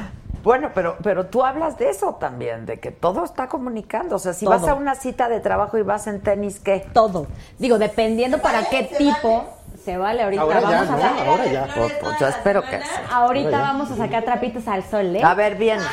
Bueno, 0.43 0.71
pero, 0.73 0.97
pero 1.03 1.27
tú 1.27 1.43
hablas 1.43 1.77
de 1.77 1.89
eso 1.89 2.15
también, 2.15 2.65
de 2.65 2.79
que 2.79 2.91
todo 2.91 3.23
está 3.23 3.47
comunicando. 3.47 4.15
O 4.15 4.19
sea, 4.19 4.33
si 4.33 4.45
Todo. 4.45 4.59
vas 4.59 4.67
a 4.67 4.73
una 4.73 4.95
cita 4.95 5.29
de 5.29 5.39
trabajo 5.39 5.77
y 5.77 5.83
vas 5.83 6.07
en 6.07 6.21
tenis, 6.21 6.59
¿qué? 6.59 6.85
Todo. 6.93 7.27
Digo, 7.59 7.77
dependiendo 7.77 8.39
para 8.39 8.65
qué 8.65 8.83
tipo 8.97 9.45
se 9.83 9.97
vale 9.97 10.23
ahorita. 10.23 10.41
Ahora 10.43 10.61
ya, 10.61 10.69
vamos 10.69 10.89
a 10.89 10.91
¿no? 10.95 11.01
sacar- 11.01 11.27
Ahora 11.27 11.45
ya. 11.45 11.67
Pues, 11.75 11.93
pues 11.93 12.19
yo 12.19 12.27
espero 12.27 12.61
que 12.61 12.81
sí. 12.81 12.87
Ahorita 13.11 13.47
Ahora 13.49 13.57
ya. 13.57 13.63
vamos 13.63 13.91
a 13.91 13.95
sacar 13.97 14.23
trapitos 14.23 14.67
al 14.67 14.83
sol, 14.83 15.15
¿eh? 15.15 15.21
A 15.23 15.33
ver, 15.33 15.55
bien. 15.55 15.79
No, 15.79 15.85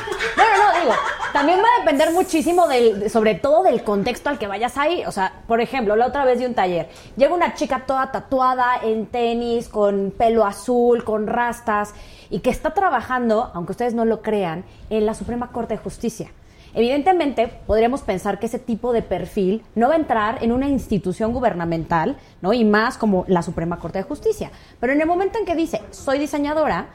no, 0.43 0.73
no, 0.75 0.81
digo, 0.81 0.93
también 1.33 1.59
va 1.61 1.67
a 1.77 1.81
depender 1.81 2.13
muchísimo 2.13 2.67
del, 2.69 3.11
sobre 3.11 3.35
todo 3.35 3.63
del 3.63 3.83
contexto 3.83 4.29
al 4.29 4.39
que 4.39 4.47
vayas 4.47 4.77
ahí. 4.77 5.05
O 5.07 5.13
sea, 5.13 5.33
por 5.47 5.61
ejemplo, 5.61 5.97
la 5.97 6.07
otra 6.07 6.25
vez 6.25 6.39
de 6.39 6.47
un 6.47 6.55
taller, 6.55 6.89
llega 7.17 7.35
una 7.35 7.55
chica 7.55 7.85
toda 7.87 8.13
tatuada 8.13 8.81
en 8.83 9.07
tenis, 9.07 9.69
con 9.69 10.13
pelo 10.17 10.45
azul, 10.45 11.05
con 11.05 11.27
rastas, 11.27 11.95
y 12.31 12.41
que 12.41 12.51
está 12.51 12.75
trabajando, 12.75 13.51
aunque 13.55 13.73
ustedes 13.73 13.95
no 13.95 14.05
lo 14.05 14.21
crean, 14.23 14.65
en 14.91 15.07
la 15.07 15.15
Suprema 15.15 15.51
Corte 15.53 15.75
de 15.75 15.79
Justicia. 15.81 16.31
Evidentemente, 16.79 17.49
podríamos 17.67 18.03
pensar 18.03 18.39
que 18.39 18.47
ese 18.47 18.61
tipo 18.61 18.93
de 18.93 19.03
perfil 19.03 19.65
no 19.75 19.89
va 19.89 19.95
a 19.95 19.97
entrar 19.97 20.45
en 20.45 20.53
una 20.53 20.69
institución 20.69 21.33
gubernamental, 21.33 22.17
¿no? 22.41 22.53
Y 22.53 22.65
más 22.65 22.97
como 22.97 23.25
la 23.27 23.43
Suprema 23.43 23.81
Corte 23.81 23.99
de 23.99 24.05
Justicia. 24.05 24.53
Pero 24.79 24.93
en 24.93 25.01
el 25.01 25.09
momento 25.09 25.41
en 25.41 25.45
que 25.45 25.57
dice, 25.57 25.83
soy 25.91 26.21
diseñadora, 26.21 26.91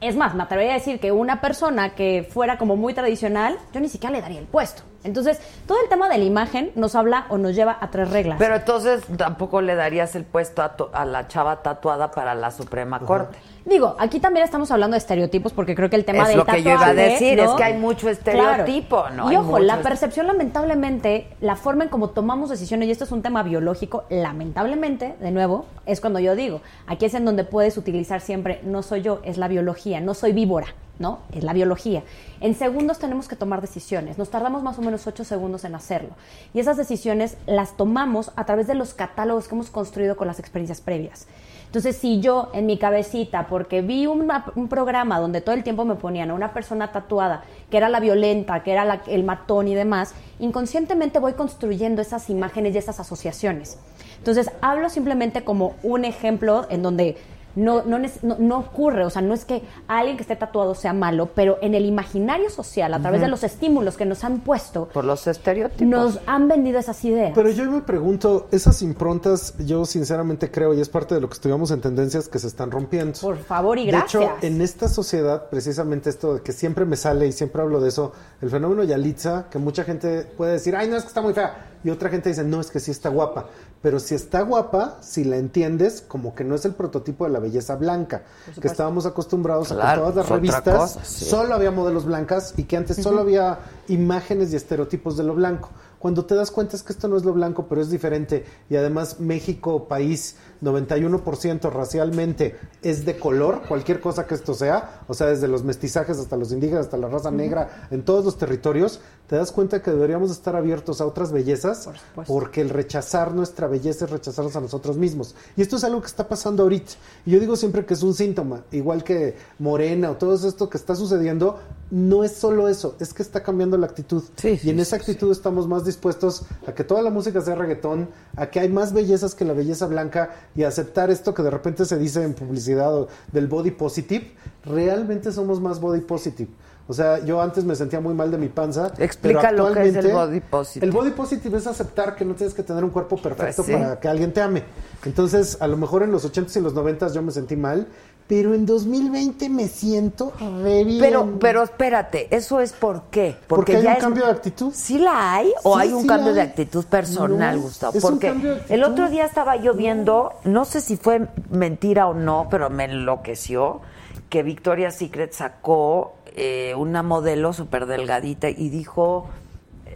es 0.00 0.14
más, 0.14 0.36
me 0.36 0.44
atrevería 0.44 0.74
a 0.74 0.78
decir 0.78 1.00
que 1.00 1.10
una 1.10 1.40
persona 1.40 1.96
que 1.96 2.24
fuera 2.30 2.56
como 2.56 2.76
muy 2.76 2.94
tradicional, 2.94 3.58
yo 3.72 3.80
ni 3.80 3.88
siquiera 3.88 4.14
le 4.14 4.22
daría 4.22 4.38
el 4.38 4.46
puesto. 4.46 4.84
Entonces, 5.06 5.40
todo 5.66 5.78
el 5.82 5.88
tema 5.88 6.08
de 6.08 6.18
la 6.18 6.24
imagen 6.24 6.72
nos 6.74 6.94
habla 6.94 7.26
o 7.30 7.38
nos 7.38 7.54
lleva 7.54 7.76
a 7.80 7.90
tres 7.90 8.10
reglas. 8.10 8.36
Pero 8.38 8.56
entonces 8.56 9.02
tampoco 9.16 9.60
le 9.62 9.74
darías 9.74 10.14
el 10.14 10.24
puesto 10.24 10.62
a, 10.62 10.76
a 10.92 11.04
la 11.04 11.28
chava 11.28 11.62
tatuada 11.62 12.10
para 12.10 12.34
la 12.34 12.50
Suprema 12.50 13.00
Corte. 13.00 13.38
Digo, 13.64 13.96
aquí 13.98 14.20
también 14.20 14.44
estamos 14.44 14.70
hablando 14.70 14.94
de 14.94 14.98
estereotipos 14.98 15.52
porque 15.52 15.74
creo 15.74 15.90
que 15.90 15.96
el 15.96 16.04
tema 16.04 16.22
Es 16.22 16.28
del 16.28 16.36
lo 16.38 16.44
que 16.44 16.62
yo 16.62 16.70
iba 16.70 16.86
a 16.86 16.94
decir, 16.94 17.36
¿no? 17.36 17.50
es 17.50 17.50
que 17.56 17.64
hay 17.64 17.74
mucho 17.74 18.08
estereotipo, 18.08 19.02
Claro. 19.02 19.16
¿no? 19.16 19.26
Y 19.32 19.34
Hay 19.34 19.36
ojo, 19.38 19.58
la 19.58 19.74
mucho 19.74 19.88
percepción 19.88 20.28
lamentablemente, 20.28 21.26
la 21.40 21.56
forma 21.56 21.82
en 21.82 21.90
cómo 21.90 22.10
tomamos 22.10 22.48
decisiones, 22.48 22.86
y 22.88 22.92
esto 22.92 23.02
es 23.02 23.10
un 23.10 23.22
tema 23.22 23.42
biológico, 23.42 24.04
lamentablemente, 24.08 25.16
de 25.20 25.30
nuevo, 25.32 25.66
es 25.84 26.00
cuando 26.00 26.20
yo 26.20 26.36
digo, 26.36 26.60
aquí 26.86 27.06
es 27.06 27.14
en 27.14 27.24
donde 27.24 27.42
puedes 27.42 27.76
utilizar 27.76 28.20
siempre, 28.20 28.60
no 28.62 28.84
soy 28.84 29.02
yo, 29.02 29.20
es 29.24 29.36
la 29.36 29.48
biología, 29.48 30.00
no 30.00 30.14
soy 30.14 30.32
víbora, 30.32 30.68
¿no? 30.98 31.20
Es 31.32 31.44
la 31.44 31.52
biología. 31.52 32.02
En 32.40 32.54
segundos 32.54 32.98
tenemos 32.98 33.28
que 33.28 33.36
tomar 33.36 33.60
decisiones, 33.60 34.18
nos 34.18 34.30
tardamos 34.30 34.62
más 34.62 34.78
o 34.78 34.82
menos 34.82 35.06
ocho 35.06 35.24
segundos 35.24 35.64
en 35.64 35.74
hacerlo. 35.74 36.10
Y 36.54 36.60
esas 36.60 36.76
decisiones 36.76 37.36
las 37.46 37.76
tomamos 37.76 38.32
a 38.36 38.44
través 38.44 38.66
de 38.66 38.74
los 38.74 38.94
catálogos 38.94 39.48
que 39.48 39.54
hemos 39.54 39.70
construido 39.70 40.16
con 40.16 40.26
las 40.26 40.38
experiencias 40.38 40.80
previas. 40.80 41.26
Entonces, 41.66 41.96
si 41.96 42.20
yo 42.20 42.50
en 42.54 42.64
mi 42.64 42.78
cabecita, 42.78 43.48
porque 43.48 43.82
vi 43.82 44.06
un 44.06 44.68
programa 44.68 45.18
donde 45.18 45.40
todo 45.40 45.54
el 45.54 45.64
tiempo 45.64 45.84
me 45.84 45.96
ponían 45.96 46.30
a 46.30 46.34
una 46.34 46.54
persona 46.54 46.92
tatuada, 46.92 47.42
que 47.70 47.76
era 47.76 47.88
la 47.88 48.00
violenta, 48.00 48.62
que 48.62 48.72
era 48.72 49.02
el 49.06 49.24
matón 49.24 49.68
y 49.68 49.74
demás, 49.74 50.14
inconscientemente 50.38 51.18
voy 51.18 51.34
construyendo 51.34 52.00
esas 52.00 52.30
imágenes 52.30 52.74
y 52.74 52.78
esas 52.78 53.00
asociaciones. 53.00 53.78
Entonces, 54.18 54.50
hablo 54.62 54.88
simplemente 54.88 55.44
como 55.44 55.74
un 55.82 56.04
ejemplo 56.04 56.66
en 56.70 56.82
donde 56.82 57.18
no, 57.56 57.82
no, 57.82 57.98
no- 57.98 58.36
no 58.38 58.58
ocurre, 58.58 59.04
o 59.04 59.10
sea, 59.10 59.22
no 59.22 59.34
es 59.34 59.44
que 59.44 59.62
alguien 59.88 60.16
que 60.16 60.22
esté 60.22 60.36
tatuado 60.36 60.74
sea 60.74 60.92
malo, 60.92 61.30
pero 61.34 61.58
en 61.62 61.74
el 61.74 61.84
imaginario 61.86 62.48
social, 62.50 62.94
a 62.94 63.00
través 63.00 63.20
de 63.20 63.28
los 63.28 63.42
estímulos 63.42 63.96
que 63.96 64.04
nos 64.06 64.22
han 64.22 64.40
puesto, 64.40 64.88
Por 64.92 65.04
los 65.04 65.26
estereotipos. 65.26 65.86
nos 65.88 66.20
han 66.26 66.46
vendido 66.48 66.78
esas 66.78 67.04
ideas. 67.04 67.32
Pero 67.34 67.50
yo 67.50 67.68
me 67.70 67.80
pregunto, 67.80 68.46
esas 68.52 68.80
improntas, 68.82 69.54
yo 69.58 69.84
sinceramente 69.84 70.50
creo, 70.50 70.72
y 70.74 70.80
es 70.80 70.88
parte 70.88 71.14
de 71.14 71.20
lo 71.20 71.28
que 71.28 71.34
estudiamos 71.34 71.70
en 71.70 71.80
tendencias, 71.80 72.28
que 72.28 72.38
se 72.38 72.46
están 72.46 72.70
rompiendo. 72.70 73.18
Por 73.20 73.38
favor 73.38 73.78
y 73.78 73.86
De 73.86 73.92
gracias. 73.92 74.22
hecho, 74.22 74.32
en 74.46 74.60
esta 74.60 74.88
sociedad, 74.88 75.48
precisamente 75.50 76.10
esto 76.10 76.34
de 76.34 76.42
que 76.42 76.52
siempre 76.52 76.84
me 76.84 76.96
sale 76.96 77.26
y 77.26 77.32
siempre 77.32 77.62
hablo 77.62 77.80
de 77.80 77.88
eso, 77.88 78.12
el 78.42 78.50
fenómeno 78.50 78.84
Yalitza, 78.84 79.46
que 79.50 79.58
mucha 79.58 79.82
gente 79.84 80.22
puede 80.36 80.52
decir, 80.52 80.76
ay, 80.76 80.88
no, 80.88 80.96
es 80.96 81.02
que 81.04 81.08
está 81.08 81.22
muy 81.22 81.32
fea. 81.34 81.72
Y 81.84 81.90
otra 81.90 82.08
gente 82.10 82.28
dice, 82.30 82.42
no, 82.42 82.60
es 82.60 82.70
que 82.70 82.80
sí 82.80 82.90
está 82.90 83.08
guapa. 83.08 83.46
Pero 83.82 84.00
si 84.00 84.14
está 84.14 84.42
guapa, 84.42 84.98
si 85.00 85.24
la 85.24 85.36
entiendes, 85.36 86.02
como 86.06 86.34
que 86.34 86.44
no 86.44 86.54
es 86.54 86.64
el 86.64 86.74
prototipo 86.74 87.24
de 87.24 87.30
la 87.30 87.38
belleza 87.38 87.76
blanca, 87.76 88.22
que 88.60 88.66
estábamos 88.66 89.06
acostumbrados 89.06 89.70
a 89.70 89.76
que 89.76 90.00
todas 90.00 90.16
las 90.16 90.28
revistas 90.28 90.94
cosa, 90.94 91.04
sí. 91.04 91.26
solo 91.26 91.54
había 91.54 91.70
modelos 91.70 92.04
blancas 92.04 92.54
y 92.56 92.64
que 92.64 92.76
antes 92.76 92.96
solo 92.96 93.20
había 93.20 93.60
imágenes 93.88 94.52
y 94.52 94.56
estereotipos 94.56 95.16
de 95.16 95.24
lo 95.24 95.34
blanco. 95.34 95.70
Cuando 95.98 96.24
te 96.24 96.34
das 96.34 96.50
cuenta 96.50 96.76
es 96.76 96.82
que 96.82 96.92
esto 96.92 97.08
no 97.08 97.16
es 97.16 97.24
lo 97.24 97.32
blanco, 97.32 97.66
pero 97.68 97.80
es 97.80 97.90
diferente. 97.90 98.44
Y 98.68 98.76
además 98.76 99.18
México, 99.18 99.88
país 99.88 100.36
91% 100.62 101.70
racialmente 101.72 102.56
es 102.82 103.04
de 103.04 103.18
color, 103.18 103.62
cualquier 103.66 104.00
cosa 104.00 104.26
que 104.26 104.34
esto 104.34 104.54
sea, 104.54 105.02
o 105.08 105.14
sea, 105.14 105.28
desde 105.28 105.48
los 105.48 105.64
mestizajes 105.64 106.18
hasta 106.18 106.36
los 106.36 106.52
indígenas, 106.52 106.86
hasta 106.86 106.96
la 106.96 107.08
raza 107.08 107.30
negra, 107.30 107.88
en 107.90 108.04
todos 108.04 108.24
los 108.24 108.38
territorios, 108.38 109.00
te 109.26 109.36
das 109.36 109.50
cuenta 109.50 109.82
que 109.82 109.90
deberíamos 109.90 110.30
estar 110.30 110.54
abiertos 110.54 111.00
a 111.00 111.06
otras 111.06 111.32
bellezas, 111.32 111.88
porque 112.26 112.60
el 112.60 112.70
rechazar 112.70 113.34
nuestra 113.34 113.66
belleza 113.66 114.04
es 114.04 114.10
rechazarnos 114.10 114.54
a 114.54 114.60
nosotros 114.60 114.96
mismos. 114.96 115.34
Y 115.56 115.62
esto 115.62 115.76
es 115.76 115.84
algo 115.84 116.00
que 116.00 116.06
está 116.06 116.28
pasando 116.28 116.62
ahorita. 116.62 116.92
Y 117.24 117.32
yo 117.32 117.40
digo 117.40 117.56
siempre 117.56 117.84
que 117.84 117.94
es 117.94 118.02
un 118.02 118.14
síntoma, 118.14 118.62
igual 118.70 119.02
que 119.02 119.36
Morena 119.58 120.10
o 120.10 120.16
todo 120.16 120.34
esto 120.34 120.70
que 120.70 120.78
está 120.78 120.94
sucediendo, 120.94 121.58
no 121.90 122.24
es 122.24 122.32
solo 122.32 122.68
eso, 122.68 122.96
es 123.00 123.14
que 123.14 123.22
está 123.22 123.42
cambiando 123.42 123.76
la 123.76 123.86
actitud. 123.86 124.22
y 124.42 124.70
en 124.70 124.80
esa 124.80 124.96
actitud 124.96 125.30
estamos 125.30 125.66
más 125.66 125.84
dispuestos 125.84 126.44
a 126.66 126.72
que 126.72 126.84
toda 126.84 127.02
la 127.02 127.10
música 127.10 127.40
sea 127.40 127.54
reggaetón, 127.54 128.08
a 128.36 128.50
que 128.50 128.60
hay 128.60 128.68
más 128.68 128.92
bellezas 128.92 129.34
que 129.34 129.44
la 129.44 129.52
belleza 129.52 129.86
blanca 129.86 130.30
y 130.54 130.62
a 130.62 130.68
aceptar 130.68 131.10
esto 131.10 131.34
que 131.34 131.42
de 131.42 131.50
repente 131.50 131.84
se 131.84 131.98
dice 131.98 132.22
en 132.22 132.34
publicidad 132.34 132.94
o 132.94 133.08
del 133.32 133.46
body 133.46 133.72
positive. 133.72 134.32
Realmente 134.64 135.32
somos 135.32 135.60
más 135.60 135.80
body 135.80 136.00
positive. 136.00 136.50
O 136.88 136.94
sea, 136.94 137.18
yo 137.24 137.42
antes 137.42 137.64
me 137.64 137.74
sentía 137.74 137.98
muy 138.00 138.14
mal 138.14 138.30
de 138.30 138.38
mi 138.38 138.48
panza. 138.48 138.92
Explica 138.98 139.48
pero 139.50 139.68
lo 139.68 139.74
que 139.74 139.88
es 139.88 139.94
el 139.96 140.12
body 140.12 140.40
positive. 140.40 140.86
El 140.86 140.92
body 140.92 141.10
positive 141.10 141.58
es 141.58 141.66
aceptar 141.66 142.14
que 142.14 142.24
no 142.24 142.34
tienes 142.34 142.54
que 142.54 142.62
tener 142.62 142.84
un 142.84 142.90
cuerpo 142.90 143.16
perfecto 143.16 143.64
Pues 143.64 143.66
sí. 143.66 143.72
para 143.72 143.98
que 143.98 144.06
alguien 144.08 144.32
te 144.32 144.40
ame. 144.40 144.62
Entonces, 145.04 145.58
a 145.60 145.66
lo 145.66 145.76
mejor 145.76 146.02
en 146.04 146.12
los 146.12 146.24
80s 146.24 146.56
y 146.56 146.60
los 146.60 146.74
90s 146.74 147.12
yo 147.12 147.22
me 147.22 147.32
sentí 147.32 147.56
mal, 147.56 147.88
pero 148.28 148.54
en 148.54 148.66
2020 148.66 149.48
me 149.48 149.68
siento 149.68 150.32
re 150.62 150.84
bien. 150.84 151.00
Pero, 151.00 151.38
pero 151.40 151.62
espérate, 151.62 152.28
¿eso 152.34 152.60
es 152.60 152.72
por 152.72 153.02
qué? 153.10 153.36
Porque 153.48 153.76
hay 153.76 153.82
ya 153.82 153.90
un 153.90 153.96
es- 153.96 154.02
cambio 154.02 154.24
de 154.26 154.30
actitud. 154.32 154.72
¿Sí 154.72 154.98
la 154.98 155.34
hay 155.34 155.52
o 155.64 155.74
Sí, 155.76 155.80
hay 155.82 155.92
un 155.92 156.02
sí 156.02 156.06
cambio 156.08 156.34
de 156.34 156.40
hay. 156.40 156.48
actitud 156.48 156.84
personal, 156.86 157.56
No, 157.56 157.62
Gustavo? 157.62 157.98
Porque 158.00 158.32
el 158.68 158.84
otro 158.84 159.08
día 159.10 159.24
estaba 159.26 159.56
yo 159.56 159.74
viendo, 159.74 160.32
no 160.44 160.64
sé 160.64 160.80
si 160.80 160.96
fue 160.96 161.28
mentira 161.50 162.06
o 162.08 162.14
no, 162.14 162.48
pero 162.50 162.68
me 162.70 162.84
enloqueció, 162.84 163.80
que 164.28 164.42
Victoria's 164.42 164.96
Secret 164.96 165.32
sacó 165.32 166.15
eh, 166.36 166.74
una 166.76 167.02
modelo 167.02 167.52
súper 167.52 167.86
delgadita 167.86 168.48
y 168.50 168.68
dijo 168.68 169.28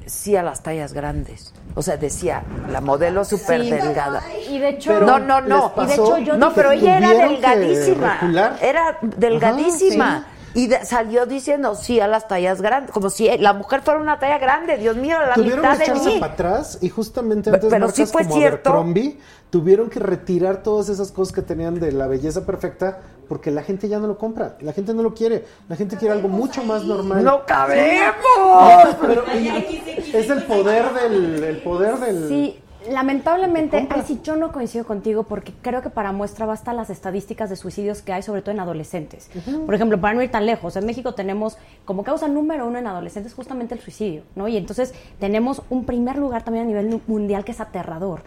sí 0.06 0.34
a 0.34 0.42
las 0.42 0.62
tallas 0.62 0.92
grandes. 0.92 1.52
O 1.76 1.82
sea, 1.82 1.96
decía, 1.96 2.42
la 2.72 2.80
modelo 2.80 3.24
súper 3.24 3.62
Sí. 3.62 3.70
delgada. 3.70 4.22
Y 4.48 4.58
de 4.58 4.70
hecho, 4.70 4.98
no, 5.00 5.18
no, 5.20 5.40
no. 5.40 5.72
Y 5.82 5.86
de 5.86 5.92
hecho, 5.92 6.18
yo 6.18 6.36
no, 6.36 6.52
pero 6.52 6.72
ella 6.72 6.98
era 6.98 7.28
delgadísima. 7.28 8.58
Era 8.60 8.98
delgadísima. 9.02 10.26
Y 10.52 10.66
de- 10.66 10.84
salió 10.84 11.26
diciendo 11.26 11.76
sí 11.76 12.00
a 12.00 12.08
las 12.08 12.26
tallas 12.26 12.60
grandes, 12.60 12.90
como 12.90 13.08
si 13.08 13.28
la 13.38 13.52
mujer 13.52 13.82
fuera 13.82 14.00
una 14.00 14.18
talla 14.18 14.38
grande. 14.38 14.78
Dios 14.78 14.96
mío, 14.96 15.16
la 15.24 15.34
Tuvieron 15.34 15.60
mitad 15.60 15.72
que 15.74 15.78
de 15.78 15.84
echarse 15.84 16.08
mí. 16.14 16.18
para 16.18 16.32
atrás 16.32 16.78
y 16.80 16.88
justamente 16.88 17.50
antes 17.50 17.68
pero 17.70 17.86
marcas 17.86 17.94
sí 17.94 18.06
fue 18.06 18.22
como 18.24 18.34
cierto. 18.34 18.70
Abercrombie 18.70 19.18
tuvieron 19.50 19.88
que 19.88 20.00
retirar 20.00 20.64
todas 20.64 20.88
esas 20.88 21.12
cosas 21.12 21.32
que 21.32 21.42
tenían 21.42 21.78
de 21.78 21.92
la 21.92 22.08
belleza 22.08 22.44
perfecta 22.44 22.98
porque 23.30 23.52
la 23.52 23.62
gente 23.62 23.88
ya 23.88 24.00
no 24.00 24.08
lo 24.08 24.18
compra, 24.18 24.56
la 24.60 24.72
gente 24.72 24.92
no 24.92 25.04
lo 25.04 25.14
quiere, 25.14 25.44
la 25.68 25.76
gente 25.76 25.96
quiere 25.96 26.12
algo 26.14 26.26
mucho 26.26 26.64
más 26.64 26.82
normal. 26.82 27.22
¡No 27.22 27.46
cabemos! 27.46 28.96
Pero 29.00 29.22
y- 29.38 30.10
es 30.12 30.28
el 30.28 30.42
poder 30.42 30.92
del 30.94 31.44
el 31.44 31.58
poder 31.58 31.98
del 32.00 32.26
Sí, 32.28 32.58
lamentablemente, 32.90 33.86
ahí 33.88 34.02
sí 34.04 34.18
yo 34.24 34.34
no 34.34 34.50
coincido 34.50 34.84
contigo 34.84 35.22
porque 35.22 35.52
creo 35.62 35.80
que 35.80 35.90
para 35.90 36.10
muestra 36.10 36.44
basta 36.44 36.72
las 36.72 36.90
estadísticas 36.90 37.48
de 37.50 37.54
suicidios 37.54 38.02
que 38.02 38.12
hay, 38.12 38.24
sobre 38.24 38.42
todo 38.42 38.50
en 38.50 38.58
adolescentes. 38.58 39.30
Por 39.64 39.76
ejemplo, 39.76 40.00
para 40.00 40.14
no 40.14 40.22
ir 40.22 40.32
tan 40.32 40.44
lejos, 40.44 40.74
en 40.74 40.84
México 40.84 41.14
tenemos 41.14 41.56
como 41.84 42.02
causa 42.02 42.26
número 42.26 42.66
uno 42.66 42.78
en 42.80 42.88
adolescentes 42.88 43.32
justamente 43.34 43.76
el 43.76 43.80
suicidio, 43.80 44.24
¿no? 44.34 44.48
Y 44.48 44.56
entonces 44.56 44.92
tenemos 45.20 45.62
un 45.70 45.84
primer 45.84 46.18
lugar 46.18 46.42
también 46.42 46.64
a 46.64 46.68
nivel 46.68 47.00
mundial 47.06 47.44
que 47.44 47.52
es 47.52 47.60
aterrador. 47.60 48.22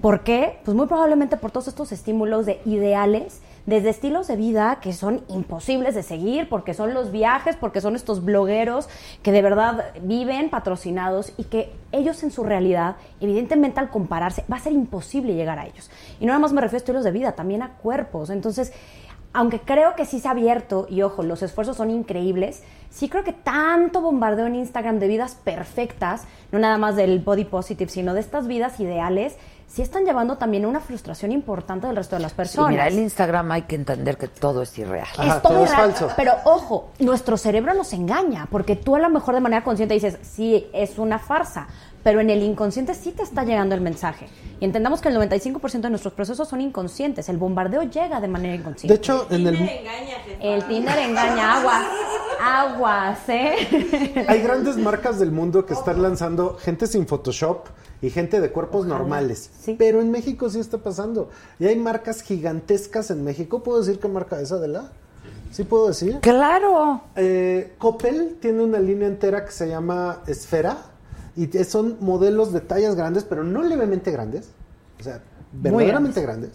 ¿Por 0.00 0.24
qué? 0.24 0.58
Pues 0.64 0.76
muy 0.76 0.86
probablemente 0.86 1.36
por 1.36 1.52
todos 1.52 1.68
estos 1.68 1.92
estímulos 1.92 2.46
de 2.46 2.60
ideales, 2.64 3.42
desde 3.66 3.90
estilos 3.90 4.26
de 4.28 4.36
vida 4.36 4.78
que 4.80 4.92
son 4.92 5.22
imposibles 5.28 5.94
de 5.94 6.02
seguir, 6.02 6.48
porque 6.48 6.74
son 6.74 6.94
los 6.94 7.12
viajes, 7.12 7.56
porque 7.56 7.80
son 7.80 7.96
estos 7.96 8.24
blogueros 8.24 8.88
que 9.22 9.32
de 9.32 9.42
verdad 9.42 9.92
viven 10.02 10.50
patrocinados 10.50 11.32
y 11.36 11.44
que 11.44 11.72
ellos 11.92 12.22
en 12.22 12.30
su 12.30 12.44
realidad, 12.44 12.96
evidentemente 13.20 13.80
al 13.80 13.90
compararse, 13.90 14.44
va 14.50 14.56
a 14.56 14.60
ser 14.60 14.72
imposible 14.72 15.34
llegar 15.34 15.58
a 15.58 15.66
ellos. 15.66 15.90
Y 16.20 16.24
no 16.24 16.28
nada 16.28 16.40
más 16.40 16.52
me 16.52 16.60
refiero 16.60 16.76
a 16.76 16.82
estilos 16.82 17.04
de 17.04 17.12
vida, 17.12 17.32
también 17.32 17.62
a 17.62 17.74
cuerpos. 17.74 18.30
Entonces, 18.30 18.72
aunque 19.32 19.60
creo 19.60 19.94
que 19.94 20.06
sí 20.06 20.18
se 20.18 20.26
ha 20.26 20.32
abierto, 20.32 20.86
y 20.90 21.02
ojo, 21.02 21.22
los 21.22 21.42
esfuerzos 21.42 21.76
son 21.76 21.90
increíbles, 21.90 22.64
sí 22.90 23.08
creo 23.08 23.22
que 23.22 23.32
tanto 23.32 24.00
bombardeo 24.00 24.46
en 24.46 24.56
Instagram 24.56 24.98
de 24.98 25.06
vidas 25.06 25.36
perfectas, 25.36 26.24
no 26.50 26.58
nada 26.58 26.78
más 26.78 26.96
del 26.96 27.20
body 27.20 27.44
positive, 27.44 27.90
sino 27.90 28.12
de 28.14 28.20
estas 28.20 28.48
vidas 28.48 28.80
ideales, 28.80 29.36
sí 29.72 29.82
están 29.82 30.04
llevando 30.04 30.36
también 30.36 30.66
una 30.66 30.80
frustración 30.80 31.30
importante 31.30 31.86
del 31.86 31.94
resto 31.96 32.16
de 32.16 32.22
las 32.22 32.32
Sí, 32.32 32.36
personas. 32.36 32.70
mira, 32.70 32.88
el 32.88 32.98
Instagram 32.98 33.52
hay 33.52 33.62
que 33.62 33.76
entender 33.76 34.16
que 34.18 34.26
todo 34.28 34.62
es 34.62 34.76
irreal. 34.78 35.06
Es 35.22 35.42
todo 35.42 35.62
irreal, 35.64 35.94
Pero 36.16 36.32
ojo, 36.44 36.90
nuestro 36.98 37.36
cerebro 37.36 37.72
nos 37.74 37.92
engaña, 37.92 38.48
porque 38.50 38.74
tú 38.74 38.96
a 38.96 38.98
lo 38.98 39.08
mejor 39.10 39.34
de 39.34 39.40
manera 39.40 39.62
consciente 39.62 39.94
dices, 39.94 40.18
sí, 40.22 40.66
es 40.72 40.98
una 40.98 41.18
farsa, 41.20 41.68
pero 42.02 42.20
en 42.20 42.30
el 42.30 42.42
inconsciente 42.42 42.94
sí 42.94 43.12
te 43.12 43.22
está 43.22 43.44
llegando 43.44 43.74
el 43.74 43.80
mensaje. 43.80 44.28
Y 44.58 44.64
entendamos 44.64 45.00
que 45.00 45.08
el 45.08 45.16
95% 45.16 45.80
de 45.82 45.90
nuestros 45.90 46.14
procesos 46.14 46.48
son 46.48 46.60
inconscientes, 46.60 47.28
el 47.28 47.36
bombardeo 47.38 47.82
llega 47.84 48.20
de 48.20 48.28
manera 48.28 48.54
inconsciente. 48.56 48.92
De 48.92 48.98
hecho, 48.98 49.26
en 49.30 49.46
el 49.46 49.54
El 50.40 50.64
Tinder 50.64 50.98
engaña, 50.98 51.58
aguas, 51.60 51.86
aguas, 52.42 53.18
¿eh? 53.28 54.24
hay 54.26 54.40
grandes 54.42 54.76
marcas 54.76 55.18
del 55.20 55.30
mundo 55.30 55.64
que 55.64 55.74
están 55.74 56.02
lanzando 56.02 56.56
gente 56.56 56.86
sin 56.86 57.06
Photoshop 57.06 57.68
y 58.02 58.10
gente 58.10 58.40
de 58.40 58.50
cuerpos 58.50 58.86
normales. 58.86 59.50
Pero 59.78 60.00
en 60.00 60.10
México 60.10 60.48
sí 60.48 60.58
está 60.58 60.78
pasando. 60.78 61.30
Y 61.58 61.66
hay 61.66 61.76
marcas 61.76 62.22
gigantescas 62.22 63.10
en 63.10 63.24
México. 63.24 63.62
¿Puedo 63.62 63.80
decir 63.80 63.98
qué 63.98 64.08
marca 64.08 64.40
es, 64.40 64.52
Adela? 64.52 64.90
¿Sí 65.50 65.64
puedo 65.64 65.88
decir? 65.88 66.18
Claro. 66.20 67.02
Eh, 67.16 67.74
Coppel 67.78 68.38
tiene 68.40 68.62
una 68.62 68.78
línea 68.78 69.08
entera 69.08 69.44
que 69.44 69.52
se 69.52 69.68
llama 69.68 70.22
Esfera. 70.26 70.78
Y 71.36 71.46
son 71.64 71.96
modelos 72.00 72.52
de 72.52 72.60
tallas 72.60 72.96
grandes, 72.96 73.24
pero 73.24 73.44
no 73.44 73.62
levemente 73.62 74.10
grandes. 74.10 74.48
O 74.98 75.02
sea, 75.02 75.22
verdaderamente 75.52 76.20
grandes. 76.20 76.52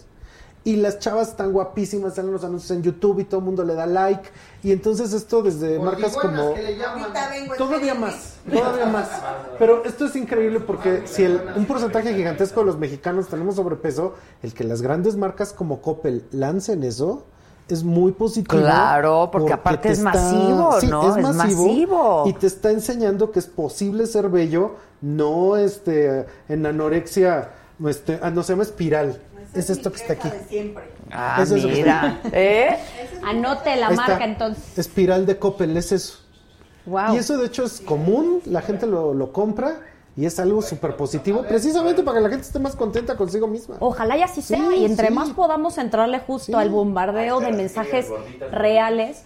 Y 0.66 0.74
las 0.76 0.98
chavas 0.98 1.28
están 1.28 1.52
guapísimas, 1.52 2.16
salen 2.16 2.32
los 2.32 2.42
anuncios 2.42 2.72
en 2.76 2.82
YouTube 2.82 3.20
y 3.20 3.24
todo 3.24 3.38
el 3.38 3.46
mundo 3.46 3.62
le 3.62 3.74
da 3.74 3.86
like. 3.86 4.28
Y 4.64 4.72
entonces 4.72 5.12
esto 5.12 5.40
desde 5.40 5.78
marcas 5.78 6.12
Gordibuenas 6.14 6.42
como... 6.44 6.54
que 6.54 6.62
le 6.62 6.76
llaman. 6.76 7.12
Todavía 7.56 7.94
más, 7.94 8.34
todavía 8.52 8.86
más. 8.86 9.08
Pero 9.60 9.84
esto 9.84 10.06
es 10.06 10.16
increíble 10.16 10.58
porque 10.58 11.02
si 11.06 11.22
el- 11.22 11.40
un 11.56 11.66
porcentaje 11.66 12.12
gigantesco 12.14 12.60
de 12.60 12.66
los 12.66 12.78
mexicanos 12.78 13.28
tenemos 13.28 13.54
sobrepeso, 13.54 14.14
el 14.42 14.54
que 14.54 14.64
las 14.64 14.82
grandes 14.82 15.16
marcas 15.16 15.52
como 15.52 15.80
Coppel 15.80 16.24
lancen 16.32 16.82
eso 16.82 17.22
es 17.68 17.84
muy 17.84 18.10
positivo. 18.10 18.60
Claro, 18.60 19.28
porque 19.30 19.52
aparte 19.52 19.86
te 19.88 19.92
es 19.94 20.00
masivo, 20.00 20.80
sí, 20.80 20.88
¿no? 20.88 21.10
Es 21.10 21.16
Es 21.16 21.22
masivo, 21.36 21.64
masivo. 21.64 22.24
Y 22.26 22.32
te 22.32 22.48
está 22.48 22.72
enseñando 22.72 23.30
que 23.30 23.38
es 23.38 23.46
posible 23.46 24.06
ser 24.06 24.30
bello, 24.30 24.72
no 25.00 25.56
este 25.56 26.26
en 26.48 26.66
anorexia, 26.66 27.50
este, 27.86 28.18
ah, 28.22 28.30
no 28.30 28.42
se 28.42 28.52
llama 28.52 28.62
espiral. 28.64 29.20
Es 29.56 29.70
esto 29.70 29.90
que 29.90 29.96
está 29.98 30.12
aquí. 30.14 30.28
Ah, 31.10 31.40
Eso 31.42 31.56
es 31.56 31.62
lo 31.64 31.68
que 31.70 31.74
mira. 31.76 32.20
¿Eh? 32.32 32.76
Anote 33.24 33.76
la 33.76 33.90
marca 33.90 34.24
entonces. 34.24 34.78
Espiral 34.78 35.24
de 35.26 35.38
Coppel, 35.38 35.76
es 35.76 35.92
eso. 35.92 36.18
Wow. 36.84 37.14
Y 37.14 37.18
eso 37.18 37.36
de 37.38 37.46
hecho 37.46 37.64
es 37.64 37.80
común, 37.80 38.40
la 38.44 38.62
gente 38.62 38.86
lo, 38.86 39.12
lo 39.14 39.32
compra 39.32 39.80
y 40.16 40.24
es 40.24 40.38
algo 40.38 40.62
súper 40.62 40.96
positivo, 40.96 41.42
precisamente 41.42 42.02
para 42.02 42.18
que 42.18 42.22
la 42.22 42.30
gente 42.30 42.46
esté 42.46 42.58
más 42.58 42.76
contenta 42.76 43.16
consigo 43.16 43.46
misma. 43.48 43.76
Ojalá 43.80 44.16
y 44.16 44.22
así 44.22 44.40
Sí, 44.40 44.54
sea. 44.54 44.74
Y 44.74 44.84
entre 44.84 45.08
sí. 45.08 45.14
más 45.14 45.30
podamos 45.30 45.78
entrarle 45.78 46.20
justo 46.20 46.56
al 46.58 46.70
bombardeo 46.70 47.40
de 47.40 47.52
mensajes 47.52 48.06
reales. 48.52 49.22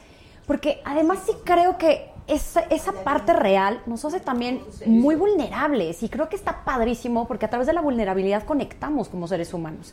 Porque 0.47 0.81
además 0.85 1.21
sí 1.27 1.33
creo 1.45 1.79
que 1.79 2.11
esa, 2.31 2.61
esa 2.61 2.93
parte 2.93 3.33
real 3.33 3.81
nos 3.87 4.05
hace 4.05 4.21
también 4.21 4.63
muy 4.87 5.15
vulnerables. 5.17 6.03
Y 6.03 6.09
creo 6.09 6.29
que 6.29 6.37
está 6.37 6.65
padrísimo 6.65 7.27
porque 7.29 7.47
a 7.47 7.51
través 7.51 7.67
de 7.67 7.73
la 7.73 7.81
vulnerabilidad 7.83 8.45
conectamos 8.45 9.09
como 9.09 9.27
seres 9.29 9.53
humanos. 9.53 9.93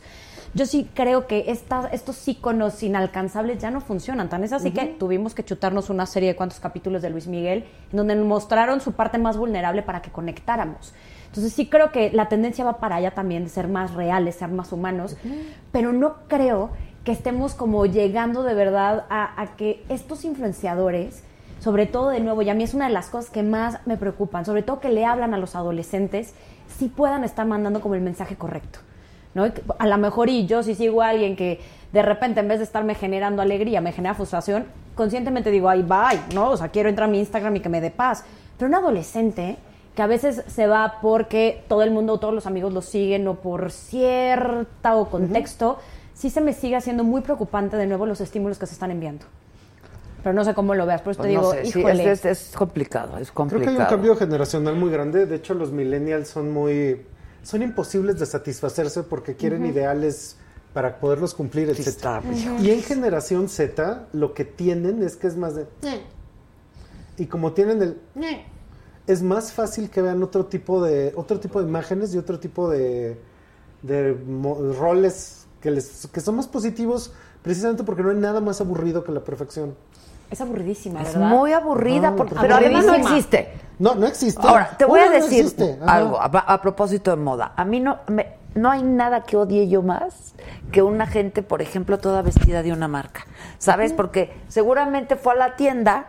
Yo 0.54 0.64
sí 0.64 0.88
creo 0.94 1.26
que 1.26 1.44
esta- 1.48 1.88
estos 1.92 2.26
íconos 2.26 2.82
inalcanzables 2.82 3.58
ya 3.58 3.70
no 3.70 3.80
funcionan. 3.82 4.28
Tan 4.30 4.44
es 4.44 4.52
así 4.52 4.70
que 4.70 4.86
tuvimos 4.86 5.34
que 5.34 5.44
chutarnos 5.44 5.90
una 5.90 6.06
serie 6.06 6.30
de 6.30 6.36
cuantos 6.36 6.58
capítulos 6.60 7.02
de 7.02 7.10
Luis 7.10 7.26
Miguel 7.26 7.66
en 7.90 7.96
donde 7.96 8.14
nos 8.14 8.24
mostraron 8.26 8.80
su 8.80 8.92
parte 8.92 9.18
más 9.18 9.36
vulnerable 9.36 9.82
para 9.82 10.00
que 10.00 10.10
conectáramos. 10.10 10.94
Entonces 11.26 11.52
sí 11.52 11.66
creo 11.66 11.92
que 11.92 12.10
la 12.12 12.28
tendencia 12.30 12.64
va 12.64 12.78
para 12.78 12.96
allá 12.96 13.10
también, 13.10 13.44
de 13.44 13.50
ser 13.50 13.68
más 13.68 13.92
reales, 13.92 14.36
ser 14.36 14.48
más 14.48 14.72
humanos, 14.72 15.16
pero 15.72 15.92
no 15.92 16.14
creo 16.28 16.70
que 17.04 17.12
estemos 17.12 17.52
como 17.54 17.84
llegando 17.84 18.42
de 18.42 18.54
verdad 18.54 19.04
a, 19.10 19.38
a 19.40 19.56
que 19.56 19.84
estos 19.90 20.24
influenciadores, 20.24 21.22
sobre 21.58 21.86
todo 21.86 22.10
de 22.10 22.20
nuevo, 22.20 22.42
y 22.42 22.50
a 22.50 22.54
mí 22.54 22.64
es 22.64 22.74
una 22.74 22.86
de 22.86 22.92
las 22.92 23.08
cosas 23.08 23.30
que 23.30 23.42
más 23.42 23.78
me 23.86 23.96
preocupan, 23.96 24.44
sobre 24.44 24.62
todo 24.62 24.80
que 24.80 24.90
le 24.90 25.04
hablan 25.04 25.34
a 25.34 25.38
los 25.38 25.54
adolescentes, 25.56 26.34
sí 26.78 26.88
puedan 26.88 27.24
estar 27.24 27.46
mandando 27.46 27.80
como 27.80 27.94
el 27.94 28.00
mensaje 28.00 28.36
correcto. 28.36 28.80
¿no? 29.34 29.46
A 29.78 29.86
lo 29.86 29.98
mejor 29.98 30.28
y 30.28 30.46
yo 30.46 30.62
si 30.62 30.74
sigo 30.74 31.02
a 31.02 31.08
alguien 31.08 31.36
que 31.36 31.60
de 31.92 32.02
repente 32.02 32.40
en 32.40 32.48
vez 32.48 32.58
de 32.58 32.64
estarme 32.64 32.94
generando 32.94 33.42
alegría, 33.42 33.80
me 33.80 33.92
genera 33.92 34.14
frustración, 34.14 34.66
conscientemente 34.94 35.50
digo, 35.50 35.68
ay, 35.68 35.82
bye, 35.82 36.20
¿no? 36.34 36.50
O 36.50 36.56
sea, 36.56 36.68
quiero 36.68 36.88
entrar 36.88 37.08
a 37.08 37.12
mi 37.12 37.18
Instagram 37.18 37.56
y 37.56 37.60
que 37.60 37.68
me 37.68 37.80
dé 37.80 37.90
paz. 37.90 38.24
Pero 38.56 38.68
un 38.68 38.74
adolescente 38.74 39.56
que 39.94 40.02
a 40.02 40.06
veces 40.06 40.44
se 40.46 40.66
va 40.66 40.98
porque 41.00 41.64
todo 41.68 41.82
el 41.82 41.90
mundo, 41.90 42.18
todos 42.18 42.34
los 42.34 42.46
amigos 42.46 42.72
lo 42.72 42.82
siguen 42.82 43.26
o 43.28 43.34
por 43.34 43.70
cierto 43.70 45.08
contexto, 45.10 45.78
sí 46.14 46.30
se 46.30 46.40
me 46.40 46.52
sigue 46.52 46.76
haciendo 46.76 47.04
muy 47.04 47.20
preocupante 47.20 47.76
de 47.76 47.86
nuevo 47.86 48.06
los 48.06 48.20
estímulos 48.20 48.58
que 48.58 48.66
se 48.66 48.74
están 48.74 48.90
enviando. 48.90 49.26
Pero 50.22 50.34
no 50.34 50.44
sé 50.44 50.52
cómo 50.54 50.74
lo 50.74 50.84
veas, 50.86 51.00
por 51.02 51.12
eso 51.12 51.18
Pues 51.22 51.28
te 51.30 51.34
no 51.34 51.40
digo, 51.40 51.52
sé, 51.52 51.64
sí, 51.72 51.78
híjole. 51.80 52.10
es, 52.12 52.24
es- 52.24 52.48
es 52.50 52.56
complicado, 52.56 53.18
es 53.18 53.28
Creo 53.30 53.34
complicado. 53.34 53.76
que 53.76 53.80
hay 53.80 53.84
un 53.84 53.88
cambio 53.90 54.16
generacional 54.16 54.74
muy 54.76 54.90
grande. 54.90 55.26
De 55.26 55.36
hecho, 55.36 55.54
los 55.54 55.70
millennials 55.72 56.28
son 56.28 56.50
muy. 56.52 57.02
son 57.42 57.62
imposibles 57.62 58.18
de 58.18 58.26
satisfacerse 58.26 59.04
porque 59.04 59.36
quieren 59.36 59.64
ideales 59.64 60.36
para 60.74 60.98
poderlos 61.00 61.34
cumplir, 61.34 61.70
etc. 61.70 61.78
está 61.86 62.20
bien. 62.20 62.56
Y 62.64 62.70
en 62.72 62.82
generación 62.82 63.48
Z, 63.48 64.06
lo 64.12 64.34
que 64.34 64.44
tienen 64.44 65.02
es 65.02 65.16
que 65.16 65.28
es 65.28 65.36
más 65.36 65.54
de. 65.54 65.66
Y 67.16 67.26
como 67.26 67.52
tienen 67.52 67.80
el. 67.82 67.96
Es 69.06 69.22
más 69.22 69.52
fácil 69.52 69.88
que 69.88 70.02
vean 70.02 70.22
otro 70.22 70.46
tipo 70.46 70.82
de 70.84 71.12
otro 71.16 71.40
tipo 71.40 71.62
de 71.62 71.68
imágenes 71.68 72.14
y 72.14 72.18
otro 72.18 72.38
tipo 72.38 72.68
de, 72.68 73.18
de 73.82 74.12
roles 74.78 75.46
que 75.62 75.70
les 75.70 76.06
que 76.12 76.20
son 76.20 76.36
más 76.36 76.46
positivos 76.46 77.12
precisamente 77.42 77.84
porque 77.84 78.02
no 78.02 78.10
hay 78.10 78.16
nada 78.16 78.40
más 78.42 78.60
aburrido 78.60 79.04
que 79.04 79.12
la 79.12 79.24
perfección. 79.24 79.74
Es 80.30 80.40
aburridísima, 80.40 81.00
Es 81.02 81.14
¿verdad? 81.14 81.28
muy 81.30 81.52
aburrida, 81.52 82.10
No, 82.10 82.16
porque- 82.16 82.34
pero 82.40 82.56
además 82.56 82.84
no 82.84 82.94
existe. 82.94 83.52
No, 83.78 83.94
no 83.94 84.06
existe. 84.06 84.46
Ahora, 84.46 84.70
te 84.76 84.84
voy 84.84 85.00
a 85.00 85.06
no 85.06 85.12
decir 85.12 85.46
algo 85.86 86.20
a, 86.20 86.24
a 86.26 86.60
propósito 86.60 87.10
de 87.12 87.16
moda. 87.16 87.52
A 87.56 87.64
mí 87.64 87.80
no, 87.80 87.98
me- 88.08 88.34
no 88.54 88.70
hay 88.70 88.82
nada 88.82 89.22
que 89.22 89.36
odie 89.36 89.68
yo 89.68 89.82
más 89.82 90.34
que 90.72 90.82
una 90.82 91.06
gente, 91.06 91.42
por 91.42 91.62
ejemplo, 91.62 91.98
toda 91.98 92.20
vestida 92.22 92.62
de 92.62 92.72
una 92.72 92.88
marca. 92.88 93.24
¿Sabes? 93.58 93.92
Porque 93.92 94.32
seguramente 94.48 95.16
fue 95.16 95.32
a 95.34 95.36
la 95.36 95.56
tienda 95.56 96.06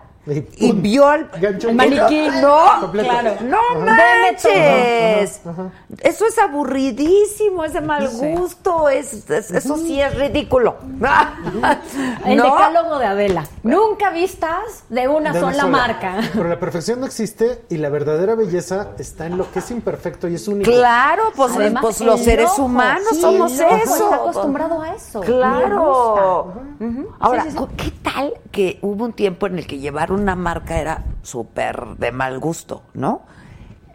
Y 0.58 0.72
vio 0.74 1.12
el, 1.14 1.28
maniquí. 1.74 2.28
No, 2.42 2.82
Completo. 2.82 3.10
Claro. 3.10 3.36
no 3.42 3.58
manches. 3.86 5.42
Ajá, 5.46 5.52
ajá. 5.52 5.72
Eso 6.02 6.26
es 6.26 6.38
aburridísimo, 6.40 7.64
es 7.66 7.74
de 7.74 7.82
mal 7.82 8.08
gusto, 8.10 8.90
es, 8.90 9.30
es- 9.30 9.52
eso 9.52 9.78
sí 9.78 10.00
es 10.02 10.16
ridículo. 10.16 10.76
El 12.26 12.38
¿No? 12.38 12.44
decálogo 12.44 13.00
de 13.00 13.06
Adela. 13.06 13.44
Nunca 13.64 14.12
vistas 14.12 14.84
de 14.90 15.08
una 15.08 15.32
De 15.34 15.40
sola 15.40 15.54
sola. 15.54 15.68
marca. 15.68 16.18
Pero 16.34 16.48
la 16.48 16.60
perfección 16.60 17.00
no 17.00 17.06
existe 17.06 17.64
y 17.70 17.78
la 17.78 17.90
verdadera 17.90 18.36
belleza 18.36 18.90
está 18.98 19.26
en 19.26 19.38
lo 19.38 19.52
que 19.52 19.60
es 19.60 19.72
imperfecto 19.72 20.28
y 20.28 20.36
es 20.36 20.48
único. 20.48 20.70
Claro, 20.72 21.24
pues, 21.36 21.52
Además, 21.56 21.82
pues 21.82 22.02
los 22.02 22.20
seres 22.22 22.50
ojo, 22.52 22.64
humanos 22.64 23.08
sí, 23.12 23.22
somos 23.22 23.60
el 23.60 23.66
ojo 23.66 23.76
eso. 23.84 23.94
Está 24.06 24.16
acostumbrado 24.16 24.82
a 24.82 24.94
eso. 24.94 25.22
Claro. 25.22 26.54
Gusta. 26.80 27.16
Ahora, 27.20 27.44
Sí, 27.44 27.52
sí, 27.52 27.58
sí. 27.58 27.66
¿qué 27.78 27.92
tal 28.04 28.34
que 28.52 28.80
hubo 28.82 29.06
un 29.06 29.14
tiempo 29.14 29.48
en 29.48 29.58
el 29.60 29.68
que 29.68 29.80
llevar 29.80 30.12
una 30.20 30.36
marca 30.36 30.80
era 30.80 31.04
súper 31.22 31.96
de 31.98 32.12
mal 32.12 32.40
gusto, 32.40 32.84
¿no? 32.94 33.22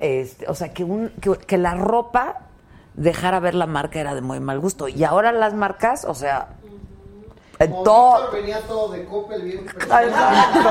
Este, 0.00 0.48
o 0.48 0.54
sea, 0.54 0.72
que, 0.72 0.84
un, 0.84 1.10
que, 1.20 1.36
que 1.38 1.58
la 1.58 1.74
ropa 1.74 2.40
dejara 2.94 3.40
ver 3.40 3.54
la 3.54 3.66
marca 3.66 4.00
era 4.00 4.14
de 4.14 4.20
muy 4.20 4.40
mal 4.40 4.60
gusto. 4.60 4.88
Y 4.88 5.04
ahora 5.04 5.32
las 5.32 5.54
marcas, 5.54 6.04
o 6.04 6.14
sea, 6.14 6.48
en 7.58 7.70
Como 7.70 7.82
todo... 7.84 8.30
Venía 8.32 8.60
todo 8.62 8.88
de 8.92 9.04
Coppel, 9.04 9.42
bien 9.42 9.60
Exacto. 9.60 10.70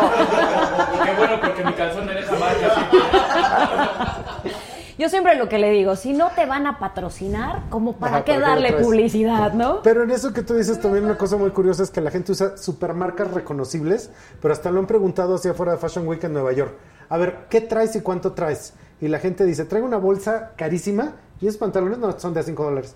Qué 1.06 1.14
bueno, 1.18 1.40
porque 1.42 1.64
mi 1.64 1.74
calzón 1.74 2.10
era 2.10 2.20
esa 2.20 2.36
marca. 2.36 4.22
Yo 4.98 5.10
siempre 5.10 5.36
lo 5.36 5.50
que 5.50 5.58
le 5.58 5.72
digo, 5.72 5.96
si 5.96 6.14
no 6.14 6.30
te 6.36 6.46
van 6.46 6.68
a 6.68 6.80
patrocinar, 6.80 7.64
como 7.70 7.94
para 7.94 8.18
Ajá, 8.18 8.26
qué 8.26 8.34
¿para 8.34 8.42
qué 8.42 8.62
lo 8.62 8.62
darle 8.70 8.84
publicidad, 8.84 9.54
¿no? 9.54 9.82
Pero 9.82 10.04
en 10.04 10.12
eso 10.12 10.34
que 10.34 10.44
tú 10.44 10.54
dices 10.54 10.80
también 10.80 11.06
una 11.06 11.18
cosa 11.18 11.38
muy 11.38 11.50
curiosa 11.52 11.84
es 11.84 11.90
que 11.90 12.02
la 12.02 12.12
gente 12.12 12.32
usa 12.32 12.58
supermarcas 12.58 13.32
reconocibles, 13.32 14.12
pero 14.42 14.54
hasta 14.54 14.72
lo 14.72 14.80
han 14.80 14.88
preguntado 14.88 15.36
hacia 15.36 15.52
afuera 15.52 15.74
de 15.74 15.78
Fashion 15.78 16.08
Week 16.08 16.24
en 16.24 16.34
Nueva 16.34 16.54
York. 16.54 16.74
A 17.10 17.18
ver, 17.18 17.46
¿qué 17.50 17.62
traes 17.62 17.96
y 17.96 18.02
cuánto 18.02 18.34
traes? 18.34 18.74
Y 19.02 19.08
la 19.08 19.20
gente 19.20 19.46
dice, 19.46 19.66
traigo 19.66 19.88
una 19.88 19.98
bolsa 19.98 20.52
carísima 20.56 21.14
y 21.42 21.48
esos 21.48 21.58
pantalones 21.60 21.98
no 21.98 22.18
son 22.20 22.34
de 22.34 22.40
a 22.40 22.44
5 22.44 22.64
dólares. 22.64 22.96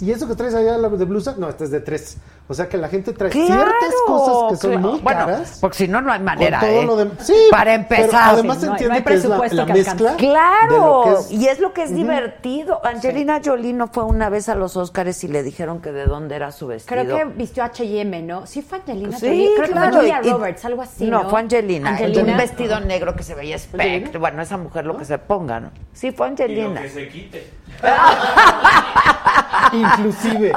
¿Y 0.00 0.10
eso 0.10 0.26
que 0.26 0.34
traes 0.34 0.54
allá 0.54 0.76
la 0.76 0.88
de 0.88 1.04
blusa? 1.04 1.36
No, 1.38 1.48
este 1.48 1.64
es 1.64 1.70
de 1.70 1.80
3. 1.80 2.16
O 2.48 2.52
sea 2.52 2.68
que 2.68 2.76
la 2.76 2.88
gente 2.88 3.12
trae 3.14 3.30
ciertas 3.30 3.94
cosas 4.06 4.50
que 4.50 4.56
son 4.56 4.70
claro. 4.72 4.88
muy 4.90 5.00
Bueno, 5.00 5.20
caras. 5.20 5.58
porque 5.62 5.78
si 5.78 5.88
no, 5.88 6.02
no 6.02 6.12
hay 6.12 6.20
manera, 6.20 6.60
todo 6.60 6.68
¿eh? 6.68 6.84
lo 6.84 6.96
de- 6.96 7.10
sí, 7.20 7.32
Para 7.50 7.64
pero 7.88 8.02
empezar. 8.02 8.34
además 8.34 8.58
Sí, 8.58 8.66
no 8.66 8.72
entiende 8.72 8.88
no 8.88 8.94
hay 8.98 9.04
que 9.04 9.14
es 9.14 9.24
la, 9.24 9.28
presupuesto 9.38 9.56
la 9.56 9.66
que 9.66 9.72
mezcla. 9.72 9.92
alcance. 10.10 10.26
de 10.26 10.28
lo 10.28 10.34
Claro, 10.34 11.02
que 11.04 11.10
es- 11.20 11.30
y 11.40 11.48
es 11.48 11.60
lo 11.60 11.72
que 11.72 11.82
es 11.84 11.94
divertido. 11.94 12.80
Angelina 12.84 13.40
Jolie 13.42 13.72
no 13.72 13.86
fue 13.86 14.02
una 14.04 14.28
vez 14.28 14.48
a 14.50 14.56
los 14.56 14.76
Oscars 14.76 15.24
y 15.24 15.28
le 15.28 15.42
dijeron 15.42 15.80
que 15.80 15.92
de 15.92 16.04
dónde 16.06 16.34
era 16.36 16.52
su 16.52 16.66
vestido. 16.66 17.02
Creo 17.02 17.16
que 17.16 17.24
vistió 17.36 17.62
H&M, 17.64 18.22
¿no? 18.22 18.46
Sí 18.46 18.60
fue 18.60 18.78
Angelina 18.78 19.16
Sí, 19.16 19.26
Jolie. 19.26 19.50
Creo 19.54 19.66
que 19.68 19.72
claro. 19.72 19.92
fue 19.92 20.00
Julia 20.00 20.20
Roberts, 20.32 20.64
algo 20.66 20.82
así, 20.82 21.06
¿no? 21.06 21.30
fue 21.30 21.40
Angelina. 21.40 21.90
Angelina. 21.90 22.32
Un 22.32 22.36
vestido 22.36 22.80
negro 22.80 23.14
que 23.16 23.22
se 23.22 23.34
veía 23.34 23.56
espectro. 23.56 24.20
Bueno, 24.20 24.42
esa 24.42 24.58
mujer 24.58 24.84
lo 24.84 24.98
que 24.98 25.04
se 25.06 25.16
ponga, 25.18 25.60
¿no? 25.60 25.70
Sí, 25.94 26.10
fue 26.12 26.26
Y 26.26 26.30
lo 26.30 26.32
Angelina. 26.32 26.82
que 26.82 26.88
se 26.90 27.08
quite. 27.08 27.50
Inclusive. 29.72 30.52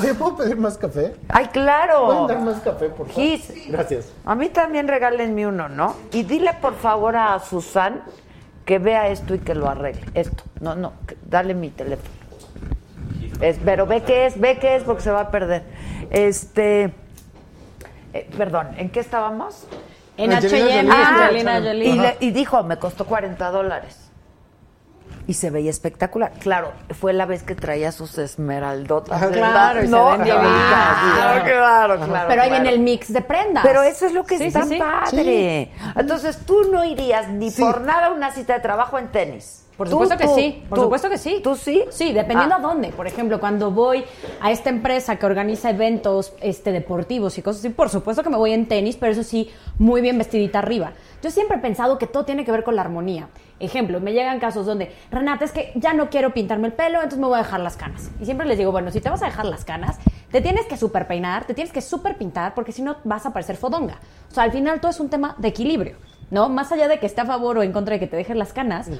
¿Te 0.00 0.14
puedo 0.14 0.36
pedir 0.36 0.56
más 0.56 0.76
café? 0.78 1.14
Ay, 1.28 1.46
claro. 1.46 2.06
¿Pueden 2.06 2.26
dar 2.26 2.40
más 2.40 2.60
café, 2.60 2.88
por 2.88 3.06
favor? 3.08 3.22
Gis. 3.22 3.52
Gracias. 3.68 4.12
A 4.24 4.34
mí 4.34 4.48
también 4.48 4.88
regálenme 4.88 5.46
uno, 5.46 5.68
¿no? 5.68 5.94
Y 6.12 6.22
dile 6.24 6.52
por 6.60 6.74
favor 6.74 7.16
a 7.16 7.38
Susan 7.40 8.02
que 8.64 8.78
vea 8.78 9.08
esto 9.08 9.34
y 9.34 9.38
que 9.38 9.54
lo 9.54 9.68
arregle. 9.68 10.04
Esto. 10.14 10.42
No, 10.60 10.74
no, 10.74 10.92
que- 11.06 11.16
dale 11.28 11.54
mi 11.54 11.70
teléfono. 11.70 12.08
Es, 13.40 13.58
pero 13.64 13.86
ve 13.86 14.02
qué 14.02 14.26
es, 14.26 14.40
ve 14.40 14.58
qué 14.58 14.76
es 14.76 14.84
porque 14.84 15.02
se 15.02 15.10
va 15.10 15.20
a 15.22 15.30
perder. 15.30 15.64
Este. 16.10 16.92
eh, 18.12 18.30
perdón, 18.36 18.68
¿en 18.78 18.90
qué 18.90 19.00
estábamos? 19.00 19.66
En 20.16 20.32
Angelina 20.32 20.66
H&M, 20.66 20.90
Jolie. 20.90 21.04
Angelina 21.04 21.56
Ah, 21.56 21.60
Jolie. 21.60 21.88
Y, 21.88 21.98
le- 21.98 22.16
y 22.20 22.30
dijo, 22.30 22.62
me 22.62 22.76
costó 22.78 23.04
40 23.04 23.50
dólares. 23.50 24.03
Y 25.26 25.34
se 25.34 25.48
veía 25.50 25.70
espectacular. 25.70 26.32
Claro, 26.40 26.72
fue 27.00 27.12
la 27.14 27.24
vez 27.24 27.42
que 27.42 27.54
traía 27.54 27.92
sus 27.92 28.18
esmeraldotas. 28.18 29.18
Claro, 29.28 29.82
y 29.82 29.88
se 29.88 29.94
ven 29.94 30.22
claro, 30.22 31.44
claro, 31.44 31.96
claro, 32.06 32.28
Pero 32.28 32.42
ahí 32.42 32.48
claro. 32.48 32.50
viene 32.50 32.68
el 32.70 32.80
mix 32.80 33.12
de 33.12 33.20
prendas. 33.22 33.64
Pero 33.64 33.82
eso 33.82 34.06
es 34.06 34.12
lo 34.12 34.24
que 34.24 34.36
Sí, 34.38 34.44
está 34.44 34.62
sí, 34.64 34.74
sí. 34.74 34.78
padre. 34.78 35.70
Entonces 35.96 36.38
tú 36.46 36.70
no 36.70 36.84
irías 36.84 37.28
ni 37.30 37.50
Sí. 37.50 37.62
por 37.62 37.80
nada 37.80 38.08
a 38.08 38.10
una 38.12 38.32
cita 38.32 38.54
de 38.54 38.60
trabajo 38.60 38.98
en 38.98 39.08
tenis. 39.08 39.60
Por 39.76 39.88
Tú, 39.88 39.92
supuesto 39.92 40.16
que 40.16 40.24
tú, 40.26 40.34
sí, 40.36 40.64
por 40.68 40.78
tú. 40.78 40.84
supuesto 40.84 41.08
que 41.10 41.18
sí. 41.18 41.40
¿Tú 41.42 41.56
sí? 41.56 41.84
Sí, 41.90 42.12
dependiendo 42.12 42.54
Ah. 42.54 42.58
a 42.58 42.60
dónde. 42.60 42.90
Por 42.90 43.08
ejemplo, 43.08 43.40
cuando 43.40 43.72
voy 43.72 44.04
a 44.40 44.52
esta 44.52 44.70
empresa 44.70 45.16
que 45.16 45.26
organiza 45.26 45.70
eventos 45.70 46.32
este, 46.40 46.70
deportivos 46.70 47.36
y 47.38 47.42
cosas 47.42 47.58
así, 47.60 47.70
por 47.70 47.88
supuesto 47.88 48.22
que 48.22 48.30
me 48.30 48.36
voy 48.36 48.52
en 48.52 48.66
tenis, 48.66 48.96
pero 48.96 49.10
eso 49.10 49.24
sí, 49.24 49.50
muy 49.78 50.00
bien 50.00 50.16
vestidita 50.16 50.60
arriba. 50.60 50.92
Yo 51.24 51.30
siempre 51.30 51.56
he 51.56 51.60
pensado 51.60 51.96
que 51.96 52.06
todo 52.06 52.26
tiene 52.26 52.44
que 52.44 52.52
ver 52.52 52.64
con 52.64 52.76
la 52.76 52.82
armonía. 52.82 53.30
Ejemplo, 53.58 53.98
me 53.98 54.12
llegan 54.12 54.38
casos 54.40 54.66
donde, 54.66 54.94
Renata, 55.10 55.46
es 55.46 55.52
que 55.52 55.72
ya 55.74 55.94
no 55.94 56.10
quiero 56.10 56.34
pintarme 56.34 56.66
el 56.66 56.74
pelo, 56.74 56.98
entonces 56.98 57.18
me 57.18 57.26
voy 57.26 57.36
a 57.36 57.44
dejar 57.44 57.60
las 57.60 57.78
canas. 57.78 58.10
Y 58.20 58.26
siempre 58.26 58.46
les 58.46 58.58
digo, 58.58 58.72
bueno, 58.72 58.90
si 58.90 59.00
te 59.00 59.08
vas 59.08 59.22
a 59.22 59.24
dejar 59.24 59.46
las 59.46 59.64
canas, 59.64 59.98
te 60.30 60.42
tienes 60.42 60.66
que 60.66 60.76
super 60.76 61.06
peinar, 61.06 61.46
te 61.46 61.54
tienes 61.54 61.72
que 61.72 61.80
super 61.80 62.18
pintar, 62.18 62.52
porque 62.52 62.72
si 62.72 62.82
no 62.82 62.96
vas 63.04 63.24
a 63.24 63.32
parecer 63.32 63.56
fodonga. 63.56 64.00
O 64.30 64.34
sea, 64.34 64.42
al 64.42 64.52
final 64.52 64.82
todo 64.82 64.90
es 64.90 65.00
un 65.00 65.08
tema 65.08 65.34
de 65.38 65.48
equilibrio. 65.48 65.96
¿no? 66.30 66.50
Más 66.50 66.72
allá 66.72 66.88
de 66.88 66.98
que 66.98 67.06
esté 67.06 67.22
a 67.22 67.24
favor 67.24 67.56
o 67.56 67.62
en 67.62 67.72
contra 67.72 67.94
de 67.94 68.00
que 68.00 68.06
te 68.06 68.16
dejes 68.16 68.36
las 68.36 68.52
canas, 68.52 68.90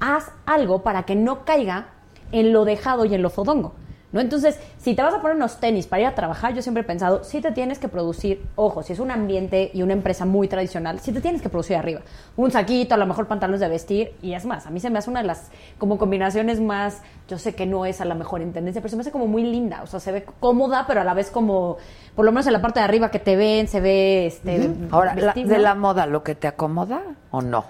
haz 0.00 0.30
algo 0.46 0.82
para 0.82 1.02
que 1.02 1.16
no 1.16 1.44
caiga 1.44 1.88
en 2.32 2.54
lo 2.54 2.64
dejado 2.64 3.04
y 3.04 3.14
en 3.14 3.20
lo 3.20 3.28
fodongo. 3.28 3.74
¿No? 4.14 4.20
Entonces, 4.20 4.58
si 4.78 4.94
te 4.94 5.02
vas 5.02 5.12
a 5.12 5.20
poner 5.20 5.36
unos 5.36 5.58
tenis 5.58 5.88
para 5.88 6.02
ir 6.02 6.06
a 6.06 6.14
trabajar, 6.14 6.54
yo 6.54 6.62
siempre 6.62 6.82
he 6.82 6.86
pensado, 6.86 7.24
sí 7.24 7.40
te 7.40 7.50
tienes 7.50 7.80
que 7.80 7.88
producir, 7.88 8.40
ojo, 8.54 8.84
si 8.84 8.92
es 8.92 9.00
un 9.00 9.10
ambiente 9.10 9.72
y 9.74 9.82
una 9.82 9.92
empresa 9.92 10.24
muy 10.24 10.46
tradicional, 10.46 11.00
sí 11.00 11.10
te 11.10 11.20
tienes 11.20 11.42
que 11.42 11.48
producir 11.48 11.74
arriba. 11.76 12.00
Un 12.36 12.52
saquito, 12.52 12.94
a 12.94 12.96
lo 12.96 13.06
mejor 13.06 13.26
pantalones 13.26 13.58
de 13.58 13.68
vestir, 13.68 14.12
y 14.22 14.34
es 14.34 14.46
más, 14.46 14.66
a 14.66 14.70
mí 14.70 14.78
se 14.78 14.88
me 14.88 15.00
hace 15.00 15.10
una 15.10 15.20
de 15.20 15.26
las 15.26 15.50
como 15.78 15.98
combinaciones 15.98 16.60
más, 16.60 17.02
yo 17.28 17.38
sé 17.38 17.56
que 17.56 17.66
no 17.66 17.86
es 17.86 18.00
a 18.00 18.04
la 18.04 18.14
mejor 18.14 18.40
en 18.40 18.52
tendencia, 18.52 18.80
pero 18.80 18.90
se 18.90 18.94
me 18.96 19.00
hace 19.00 19.10
como 19.10 19.26
muy 19.26 19.42
linda, 19.42 19.82
o 19.82 19.88
sea, 19.88 19.98
se 19.98 20.12
ve 20.12 20.24
cómoda, 20.38 20.84
pero 20.86 21.00
a 21.00 21.04
la 21.04 21.12
vez 21.14 21.32
como, 21.32 21.78
por 22.14 22.24
lo 22.24 22.30
menos 22.30 22.46
en 22.46 22.52
la 22.52 22.62
parte 22.62 22.78
de 22.78 22.84
arriba 22.84 23.10
que 23.10 23.18
te 23.18 23.34
ven, 23.34 23.66
se 23.66 23.80
ve 23.80 24.26
este... 24.28 24.70
Ahora, 24.92 25.16
la- 25.16 25.24
vestido. 25.32 25.48
de 25.50 25.58
la 25.58 25.74
moda, 25.74 26.06
¿lo 26.06 26.22
que 26.22 26.36
te 26.36 26.46
acomoda 26.46 27.02
o 27.32 27.42
no? 27.42 27.64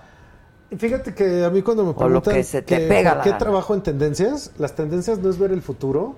Fíjate 0.77 1.15
que 1.15 1.43
a 1.45 1.49
mí 1.49 1.63
cuando 1.63 1.85
me 1.85 1.93
lo 1.93 1.97
preguntan 1.97 2.35
que 2.35 2.43
se 2.45 2.61
te 2.61 2.77
que 2.81 2.87
pega 2.87 3.15
por 3.15 3.23
qué 3.23 3.31
gana. 3.31 3.39
trabajo 3.39 3.75
en 3.75 3.83
tendencias, 3.83 4.51
las 4.59 4.75
tendencias 4.75 5.21
no 5.21 5.31
es 5.31 5.39
ver 5.39 5.53
el 5.53 5.63
futuro 5.63 6.17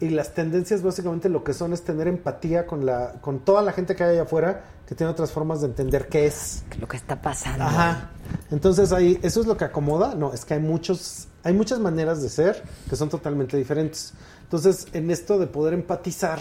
y 0.00 0.10
las 0.10 0.34
tendencias 0.34 0.82
básicamente 0.82 1.28
lo 1.28 1.42
que 1.42 1.54
son 1.54 1.72
es 1.72 1.82
tener 1.82 2.06
empatía 2.06 2.66
con 2.66 2.84
la 2.84 3.14
con 3.20 3.40
toda 3.40 3.62
la 3.62 3.72
gente 3.72 3.96
que 3.96 4.04
hay 4.04 4.10
allá 4.10 4.22
afuera 4.22 4.64
que 4.86 4.94
tiene 4.94 5.10
otras 5.10 5.32
formas 5.32 5.62
de 5.62 5.68
entender 5.68 6.08
qué 6.08 6.26
es. 6.26 6.64
Lo 6.78 6.86
que 6.86 6.96
está 6.96 7.20
pasando. 7.20 7.64
Ajá. 7.64 8.10
Entonces 8.50 8.92
ahí 8.92 9.18
eso 9.22 9.40
es 9.40 9.46
lo 9.46 9.56
que 9.56 9.64
acomoda, 9.64 10.14
no, 10.14 10.32
es 10.32 10.44
que 10.44 10.54
hay 10.54 10.60
muchos 10.60 11.28
hay 11.42 11.54
muchas 11.54 11.78
maneras 11.78 12.22
de 12.22 12.28
ser 12.28 12.62
que 12.90 12.96
son 12.96 13.08
totalmente 13.08 13.56
diferentes. 13.56 14.12
Entonces, 14.42 14.86
en 14.92 15.10
esto 15.10 15.38
de 15.38 15.46
poder 15.46 15.74
empatizar 15.74 16.40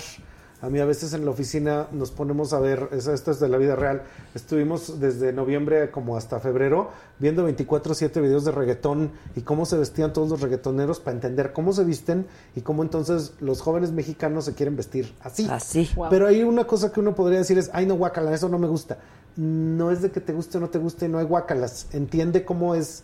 a 0.62 0.70
mí 0.70 0.80
a 0.80 0.86
veces 0.86 1.14
en 1.14 1.26
la 1.26 1.32
oficina 1.32 1.88
nos 1.92 2.12
ponemos 2.12 2.54
a 2.54 2.60
ver, 2.60 2.90
eso- 2.92 3.14
esto 3.14 3.32
es 3.32 3.40
de 3.40 3.50
la 3.50 3.58
vida 3.58 3.76
real, 3.76 4.04
estuvimos 4.34 5.00
desde 5.00 5.32
noviembre 5.34 5.92
como 5.92 6.18
hasta 6.18 6.40
febrero 6.40 6.90
viendo 7.20 7.44
24/7 7.44 8.22
videos 8.22 8.46
de 8.46 8.52
reggaetón 8.52 9.12
y 9.36 9.42
cómo 9.42 9.66
se 9.66 9.78
vestían 9.78 10.14
todos 10.14 10.30
los 10.30 10.42
reggaetoneros 10.42 11.00
para 11.00 11.16
entender 11.16 11.54
cómo 11.54 11.74
se 11.74 11.84
visten 11.84 12.26
y 12.56 12.62
cómo 12.62 12.84
entonces 12.84 13.34
los 13.40 13.62
jóvenes 13.62 13.92
mexicanos 13.92 14.46
se 14.46 14.54
quieren 14.54 14.76
vestir 14.76 15.14
así. 15.22 15.48
Así. 15.50 15.90
Wow. 15.96 16.08
Pero 16.10 16.28
hay 16.28 16.44
una 16.44 16.66
cosa 16.66 16.92
que 16.92 17.00
uno 17.00 17.14
podría 17.16 17.40
decir 17.40 17.58
es, 17.58 17.70
ay 17.74 17.86
no 17.86 17.96
guacala, 17.96 18.34
eso 18.34 18.50
no 18.50 18.58
me 18.58 18.68
gusta. 18.68 18.98
No 19.38 19.92
es 19.92 20.02
de 20.02 20.12
que 20.12 20.22
te 20.22 20.32
guste 20.34 20.58
o 20.58 20.62
no 20.62 20.70
te 20.70 20.80
guste, 20.80 21.10
no 21.10 21.18
hay 21.20 21.26
guacalas. 21.26 21.88
Entiende 21.92 22.46
cómo 22.46 22.74
es 22.76 23.04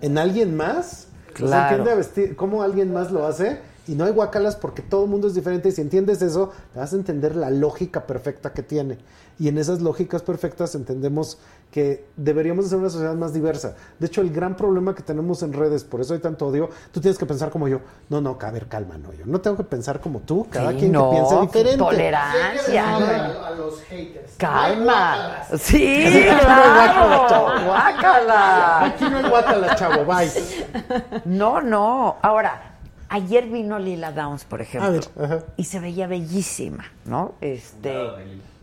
en 0.00 0.18
alguien 0.18 0.56
más. 0.56 1.08
O 1.34 1.36
sea, 1.38 1.46
Claro. 1.48 1.68
entiende 1.70 1.90
a 1.90 1.94
vestir, 1.96 2.36
cómo 2.36 2.62
alguien 2.62 2.92
más 2.92 3.10
lo 3.10 3.26
hace. 3.26 3.58
Y 3.86 3.94
no 3.94 4.04
hay 4.04 4.12
guacalas 4.12 4.56
porque 4.56 4.80
todo 4.82 5.04
el 5.04 5.10
mundo 5.10 5.26
es 5.28 5.34
diferente. 5.34 5.68
Y 5.68 5.72
si 5.72 5.80
entiendes 5.82 6.22
eso, 6.22 6.50
te 6.72 6.78
vas 6.78 6.92
a 6.92 6.96
entender 6.96 7.36
la 7.36 7.50
lógica 7.50 8.06
perfecta 8.06 8.52
que 8.52 8.62
tiene. 8.62 8.98
Y 9.38 9.48
en 9.48 9.58
esas 9.58 9.80
lógicas 9.82 10.22
perfectas 10.22 10.74
entendemos 10.74 11.38
que 11.70 12.06
deberíamos 12.16 12.64
de 12.66 12.68
ser 12.70 12.78
una 12.78 12.88
sociedad 12.88 13.14
más 13.14 13.34
diversa. 13.34 13.74
De 13.98 14.06
hecho, 14.06 14.20
el 14.20 14.30
gran 14.32 14.56
problema 14.56 14.94
que 14.94 15.02
tenemos 15.02 15.42
en 15.42 15.52
redes, 15.52 15.82
por 15.82 16.00
eso 16.00 16.14
hay 16.14 16.20
tanto 16.20 16.46
odio, 16.46 16.70
tú 16.92 17.00
tienes 17.00 17.18
que 17.18 17.26
pensar 17.26 17.50
como 17.50 17.66
yo. 17.66 17.80
No, 18.08 18.20
no, 18.20 18.38
a 18.40 18.50
ver, 18.52 18.68
calma, 18.68 18.96
no, 18.96 19.12
yo 19.12 19.26
no 19.26 19.40
tengo 19.40 19.56
que 19.56 19.64
pensar 19.64 20.00
como 20.00 20.20
tú. 20.20 20.46
Cada 20.50 20.70
Sí, 20.70 20.76
quien 20.78 20.92
no, 20.92 21.10
que 21.10 21.16
piense 21.16 21.40
diferente. 21.40 21.78
Tolerancia. 21.78 22.88
A, 22.96 23.46
a 23.48 23.50
los 23.50 23.80
haters. 23.82 24.32
Calma. 24.38 25.42
Sí, 25.58 26.04
guácala, 26.26 27.26
chavo. 27.28 27.46
claro. 27.48 27.64
Guácala. 27.66 28.84
Aquí 28.84 29.04
no 29.10 29.16
hay 29.18 29.28
guacala, 29.28 29.74
chavo, 29.74 30.04
bye. 30.04 30.30
No, 31.24 31.60
no. 31.60 32.16
Ahora, 32.22 32.73
ayer 33.14 33.46
vino 33.46 33.78
Lila 33.78 34.10
Downs, 34.10 34.44
por 34.44 34.60
ejemplo. 34.60 35.00
Ver. 35.14 35.44
Y 35.56 35.64
se 35.64 35.78
veía 35.78 36.06
bellísima, 36.06 36.84
¿no? 37.04 37.32
Este. 37.40 37.94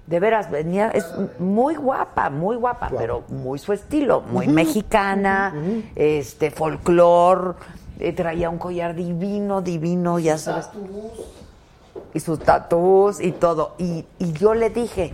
De 0.08 0.20
veras, 0.20 0.52
venía, 0.52 0.90
es 0.90 1.06
muy 1.40 1.76
guapa, 1.76 2.30
muy 2.30 2.58
guapa, 2.58 2.92
pero 2.98 3.24
muy 3.30 3.60
su 3.60 3.72
estilo, 3.72 4.22
muy 4.22 4.48
mexicana, 4.48 5.54
este, 5.96 6.52
folclor, 6.52 7.56
eh, 7.98 8.12
traía 8.12 8.50
un 8.50 8.58
collar 8.58 8.94
divino, 8.94 9.62
divino, 9.62 10.20
ya 10.20 10.38
sabes. 10.38 10.70
Y 12.14 12.20
sus 12.20 12.40
tatús 12.40 13.22
y 13.22 13.32
todo. 13.32 13.76
Y, 13.78 14.06
y 14.20 14.34
yo 14.34 14.54
le 14.54 14.70
dije, 14.70 15.14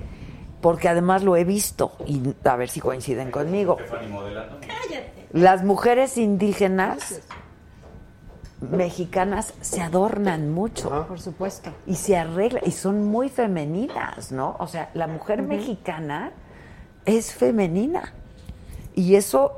porque 0.61 0.89
además 0.89 1.21
lo 1.21 1.35
he 1.35 1.43
visto, 1.43 1.91
y 2.07 2.33
a 2.43 2.55
ver 2.55 2.69
si 2.69 2.79
coinciden 2.79 3.29
conmigo. 3.29 3.77
Modelando. 4.09 4.57
Las 5.31 5.63
mujeres 5.63 6.17
indígenas 6.17 7.21
mexicanas 8.61 9.53
se 9.61 9.81
adornan 9.81 10.51
mucho. 10.51 11.05
Por 11.07 11.19
supuesto. 11.19 11.71
Y 11.85 11.95
se 11.95 12.17
arreglan, 12.17 12.63
y 12.65 12.71
son 12.71 13.05
muy 13.05 13.29
femeninas, 13.29 14.31
¿no? 14.31 14.55
O 14.59 14.67
sea, 14.67 14.89
la 14.93 15.07
mujer 15.07 15.41
mexicana 15.41 16.31
es 17.05 17.33
femenina. 17.33 18.13
Y 18.95 19.15
eso, 19.15 19.53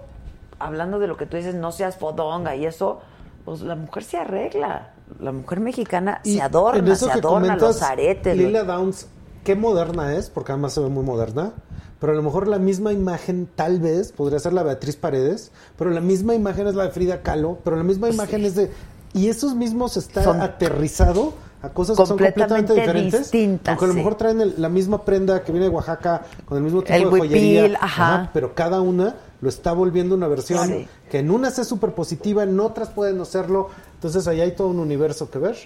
hablando 0.59 0.99
de 0.99 1.07
lo 1.07 1.17
que 1.17 1.26
tú 1.26 1.38
dices, 1.38 1.55
no 1.55 1.71
seas 1.71 1.97
fodonga 1.97 2.55
y 2.55 2.65
eso, 2.65 3.01
pues 3.45 3.61
la 3.61 3.76
mujer 3.76 4.03
se 4.03 4.17
arregla. 4.17 4.93
La 5.19 5.31
mujer 5.31 5.59
mexicana 5.59 6.21
Y 6.23 6.35
se 6.35 6.41
adorna, 6.41 6.80
en 6.80 6.88
eso 6.88 7.07
se 7.07 7.13
que 7.13 7.19
adorna 7.19 7.55
los 7.55 7.81
aretes. 7.81 8.38
Lila 8.38 8.63
Downs, 8.63 9.07
qué 9.43 9.55
moderna 9.55 10.13
es, 10.15 10.30
porque 10.30 10.51
además 10.51 10.73
se 10.73 10.81
ve 10.81 10.89
muy 10.89 11.03
moderna. 11.03 11.53
Pero 11.99 12.13
a 12.13 12.15
lo 12.15 12.23
mejor 12.23 12.47
la 12.47 12.59
misma 12.59 12.93
imagen, 12.93 13.47
tal 13.55 13.80
vez, 13.80 14.11
podría 14.13 14.39
ser 14.39 14.53
la 14.53 14.63
Beatriz 14.63 14.95
Paredes, 14.95 15.51
pero 15.77 15.89
la 15.89 15.99
misma 16.01 16.34
imagen 16.34 16.67
es 16.67 16.76
la 16.76 16.84
de 16.85 16.91
Frida 16.91 17.21
Kahlo, 17.21 17.57
pero 17.63 17.76
la 17.76 17.84
misma 17.84 18.09
imagen 18.09 18.45
es 18.45 18.55
de. 18.55 18.71
Y 19.13 19.27
esos 19.27 19.55
mismos 19.55 19.97
está 19.97 20.23
Son 20.23 20.39
aterrizado 20.41 21.34
a 21.61 21.69
cosas 21.69 21.97
que 21.97 22.05
son 22.05 22.17
completamente 22.17 22.73
diferentes. 22.73 23.19
distintas, 23.21 23.69
aunque 23.73 23.84
a 23.85 23.88
lo 23.89 23.93
sí. 23.95 23.97
mejor 23.97 24.15
traen 24.15 24.39
el- 24.39 24.53
la 24.61 24.69
misma 24.69 25.03
prenda 25.03 25.43
que 25.43 25.51
viene 25.51 25.67
de 25.67 25.73
Oaxaca, 25.76 26.21
con 26.45 26.57
el 26.57 26.63
mismo 26.63 26.81
tipo 26.84 26.93
El 26.93 27.01
de 27.01 27.07
huipil, 27.09 27.27
joyería. 27.30 27.77
ajá. 27.81 28.30
pero 28.34 28.55
cada 28.55 28.80
una 28.80 29.15
lo 29.41 29.49
está 29.49 29.73
volviendo 29.73 30.15
una 30.15 30.27
versión 30.27 30.67
Sí. 30.67 30.88
que 31.11 31.19
en 31.19 31.31
unas 31.31 31.59
es 31.59 31.67
súper 31.67 31.91
positiva, 31.93 32.43
en 32.43 32.57
otras 32.61 32.89
pueden 32.89 33.17
no 33.17 33.26
serlo. 33.26 33.69
Entonces 33.95 34.26
ahí 34.30 34.39
hay 34.39 34.53
todo 34.53 34.67
un 34.69 34.80
universo 34.80 35.30
que 35.30 35.39
ver. 35.39 35.57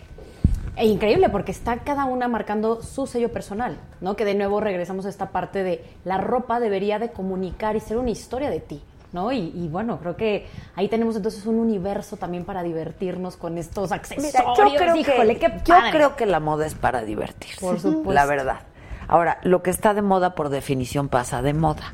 E 0.76 0.88
increíble 0.88 1.30
porque 1.30 1.52
está 1.52 1.78
cada 1.84 2.06
una 2.06 2.28
marcando 2.28 2.82
su 2.82 3.06
sello 3.06 3.32
personal, 3.32 3.78
¿no? 4.02 4.16
Que 4.16 4.26
de 4.26 4.34
nuevo 4.34 4.60
regresamos 4.60 5.06
a 5.06 5.10
esta 5.10 5.30
parte 5.30 5.64
de 5.64 5.84
la 6.04 6.18
ropa 6.18 6.60
debería 6.60 6.98
de 6.98 7.12
comunicar 7.12 7.76
y 7.76 7.80
ser 7.80 7.98
una 7.98 8.10
historia 8.10 8.50
de 8.50 8.60
ti, 8.60 8.82
¿no? 9.12 9.32
Y, 9.32 9.52
y 9.54 9.68
bueno, 9.68 10.00
creo 10.00 10.16
que 10.16 10.48
ahí 10.76 10.90
tenemos 10.90 11.16
entonces 11.16 11.46
un 11.46 11.60
universo 11.60 12.18
también 12.18 12.44
para 12.44 12.64
divertirnos 12.64 13.38
con 13.38 13.60
estos 13.60 13.92
accesorios. 13.92 14.34
Mira, 14.34 14.46
yo 14.58 14.76
creo, 14.76 14.96
Híjole, 14.96 15.38
que, 15.38 15.48
qué 15.48 15.58
yo 15.64 15.76
padre. 15.76 15.92
creo 15.92 16.16
que 16.16 16.26
la 16.26 16.40
moda 16.40 16.66
es 16.66 16.74
para 16.74 17.04
divertirse. 17.04 17.62
Por 17.62 17.80
supuesto. 17.80 18.12
La 18.12 18.26
verdad. 18.26 18.62
Ahora, 19.08 19.38
lo 19.44 19.62
que 19.62 19.70
está 19.70 19.94
de 19.94 20.02
moda 20.02 20.34
por 20.34 20.50
definición 20.50 21.08
pasa 21.08 21.44
de 21.44 21.54
moda. 21.54 21.94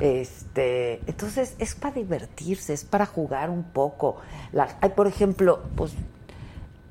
Este, 0.00 1.00
entonces 1.06 1.54
es 1.58 1.74
para 1.74 1.94
divertirse, 1.94 2.72
es 2.72 2.84
para 2.84 3.04
jugar 3.04 3.50
un 3.50 3.62
poco. 3.64 4.16
Hay, 4.80 4.90
por 4.90 5.06
ejemplo, 5.06 5.60
pues 5.74 5.92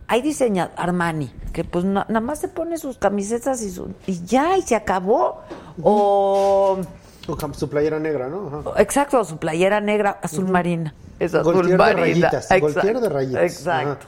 hay 0.07 0.21
diseña 0.21 0.71
Armani 0.75 1.31
que 1.53 1.63
pues 1.63 1.85
na- 1.85 2.05
nada 2.09 2.19
más 2.21 2.39
se 2.39 2.47
pone 2.47 2.77
sus 2.77 2.97
camisetas 2.97 3.61
y, 3.61 3.71
su- 3.71 3.93
y 4.07 4.23
ya 4.25 4.57
y 4.57 4.61
se 4.61 4.75
acabó. 4.75 5.41
O 5.81 6.77
Su 7.25 7.35
cam- 7.37 7.53
Su 7.53 7.69
playera 7.69 7.99
negra, 7.99 8.27
¿no? 8.29 8.47
Ajá. 8.47 8.81
exacto, 8.81 9.23
su 9.25 9.37
playera 9.37 9.81
negra 9.81 10.19
azul 10.21 10.47
marina. 10.47 10.93
Es 11.19 11.33
azul 11.33 11.53
Goltier 11.53 11.71
de 11.71 11.77
marina. 11.77 12.01
rayitas, 12.29 12.51
Exacto, 12.51 12.99
de 13.01 13.09
rayitas. 13.09 13.43
Exacto. 13.43 14.05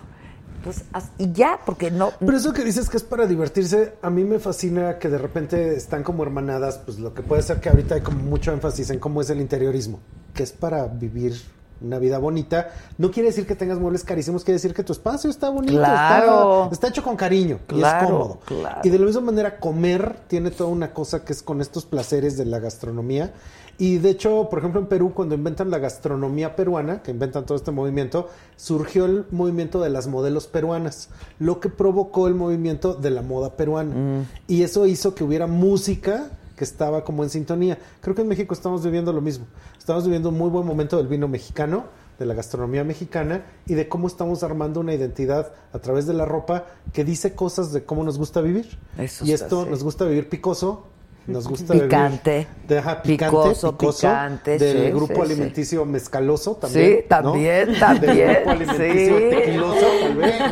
Pues 0.63 0.83
y 1.17 1.31
ya, 1.31 1.59
porque 1.65 1.89
no 1.91 2.11
Pero 2.19 2.35
eso 2.35 2.51
que 2.51 2.63
dices 2.63 2.89
que 2.89 2.97
es 2.97 3.03
para 3.03 3.25
divertirse, 3.25 3.93
a 4.01 4.09
mí 4.09 4.23
me 4.23 4.37
fascina 4.39 4.99
que 4.99 5.07
de 5.07 5.17
repente 5.17 5.75
están 5.75 6.03
como 6.03 6.23
hermanadas, 6.23 6.79
pues 6.79 6.99
lo 6.99 7.13
que 7.13 7.21
puede 7.21 7.41
ser 7.43 7.59
que 7.61 7.69
ahorita 7.69 7.95
hay 7.95 8.01
como 8.01 8.19
mucho 8.23 8.51
énfasis 8.51 8.89
en 8.89 8.99
cómo 8.99 9.21
es 9.21 9.29
el 9.29 9.39
interiorismo, 9.39 9.99
que 10.33 10.43
es 10.43 10.51
para 10.51 10.85
vivir 10.87 11.39
una 11.81 11.99
vida 11.99 12.17
bonita. 12.17 12.69
No 12.97 13.11
quiere 13.11 13.29
decir 13.29 13.45
que 13.45 13.55
tengas 13.55 13.79
muebles 13.79 14.03
carísimos, 14.03 14.43
quiere 14.43 14.55
decir 14.55 14.73
que 14.73 14.83
tu 14.83 14.93
espacio 14.93 15.29
está 15.29 15.49
bonito, 15.49 15.73
Claro. 15.77 16.63
está, 16.65 16.73
está 16.73 16.87
hecho 16.89 17.03
con 17.03 17.15
cariño 17.15 17.59
y 17.69 17.81
es 17.81 17.93
cómodo. 18.05 18.39
claro. 18.45 18.81
Y 18.83 18.89
de 18.89 18.99
la 18.99 19.05
misma 19.05 19.21
manera, 19.21 19.59
comer 19.59 20.17
tiene 20.27 20.51
toda 20.51 20.69
una 20.69 20.93
cosa 20.93 21.23
que 21.23 21.33
es 21.33 21.41
con 21.43 21.61
estos 21.61 21.85
placeres 21.85 22.37
de 22.37 22.45
la 22.45 22.59
gastronomía. 22.59 23.33
Y 23.79 23.99
de 23.99 24.09
hecho, 24.09 24.47
por 24.49 24.57
ejemplo, 24.57 24.81
en 24.81 24.87
Perú, 24.87 25.11
cuando 25.13 25.35
inventan 25.35 25.69
la 25.69 25.77
gastronomía 25.77 26.55
peruana, 26.55 27.03
que 27.03 27.11
inventan 27.11 27.45
todo 27.45 27.55
este 27.55 27.69
movimiento, 27.69 28.27
surgió 28.55 29.05
el 29.05 29.25
movimiento 29.29 29.79
de 29.79 29.89
las 29.91 30.07
modelos 30.07 30.47
peruanas, 30.47 31.09
lo 31.37 31.59
que 31.59 31.69
provocó 31.69 32.27
el 32.27 32.33
movimiento 32.33 32.95
de 32.95 33.11
la 33.11 33.21
moda 33.21 33.55
peruana. 33.55 33.93
Mm. 33.93 34.25
Y 34.47 34.63
eso 34.63 34.87
hizo 34.87 35.13
que 35.13 35.23
hubiera 35.23 35.45
música 35.45 36.31
que 36.57 36.63
estaba 36.63 37.05
como 37.05 37.23
en 37.23 37.29
sintonía. 37.29 37.77
Creo 38.01 38.15
que 38.15 38.23
en 38.23 38.27
México 38.27 38.53
estamos 38.53 38.83
viviendo 38.83 39.13
lo 39.13 39.21
mismo. 39.21 39.45
Estamos 39.77 40.03
viviendo 40.03 40.29
un 40.29 40.37
muy 40.37 40.49
buen 40.49 40.65
momento 40.65 40.97
del 40.97 41.07
vino 41.07 41.27
mexicano, 41.27 41.85
de 42.17 42.25
la 42.25 42.33
gastronomía 42.33 42.83
mexicana 42.83 43.45
y 43.67 43.75
de 43.75 43.87
cómo 43.87 44.07
estamos 44.07 44.41
armando 44.41 44.79
una 44.79 44.93
identidad 44.93 45.53
a 45.71 45.79
través 45.79 46.07
de 46.07 46.15
la 46.15 46.25
ropa 46.25 46.65
que 46.91 47.05
dice 47.05 47.35
cosas 47.35 47.71
de 47.71 47.85
cómo 47.85 48.03
nos 48.03 48.17
gusta 48.17 48.41
vivir. 48.41 48.79
Eso 48.97 49.23
y 49.23 49.33
esto 49.33 49.67
nos 49.67 49.83
gusta 49.83 50.05
vivir 50.05 50.29
picoso, 50.29 50.87
nos 51.27 51.47
gusta 51.49 51.73
Picante. 51.73 52.31
vivir 52.31 52.47
de, 52.67 52.77
ajá, 52.79 53.01
picante, 53.01 53.35
Picoso, 53.37 53.71
picoso, 53.77 53.99
picante, 53.99 54.57
del 54.57 54.85
sí, 54.87 54.91
grupo 54.91 55.15
sí, 55.15 55.21
alimenticio 55.21 55.85
mezcaloso 55.85 56.55
también. 56.55 56.97
Sí, 56.97 57.05
también, 57.07 57.71
¿no? 57.73 57.79
también, 57.79 58.15
Del 58.15 58.35
grupo 58.35 58.49
alimenticio 58.51 59.17
sí. 59.17 59.23
tequiloso, 59.29 59.85
tal 60.01 60.15
vez, 60.15 60.39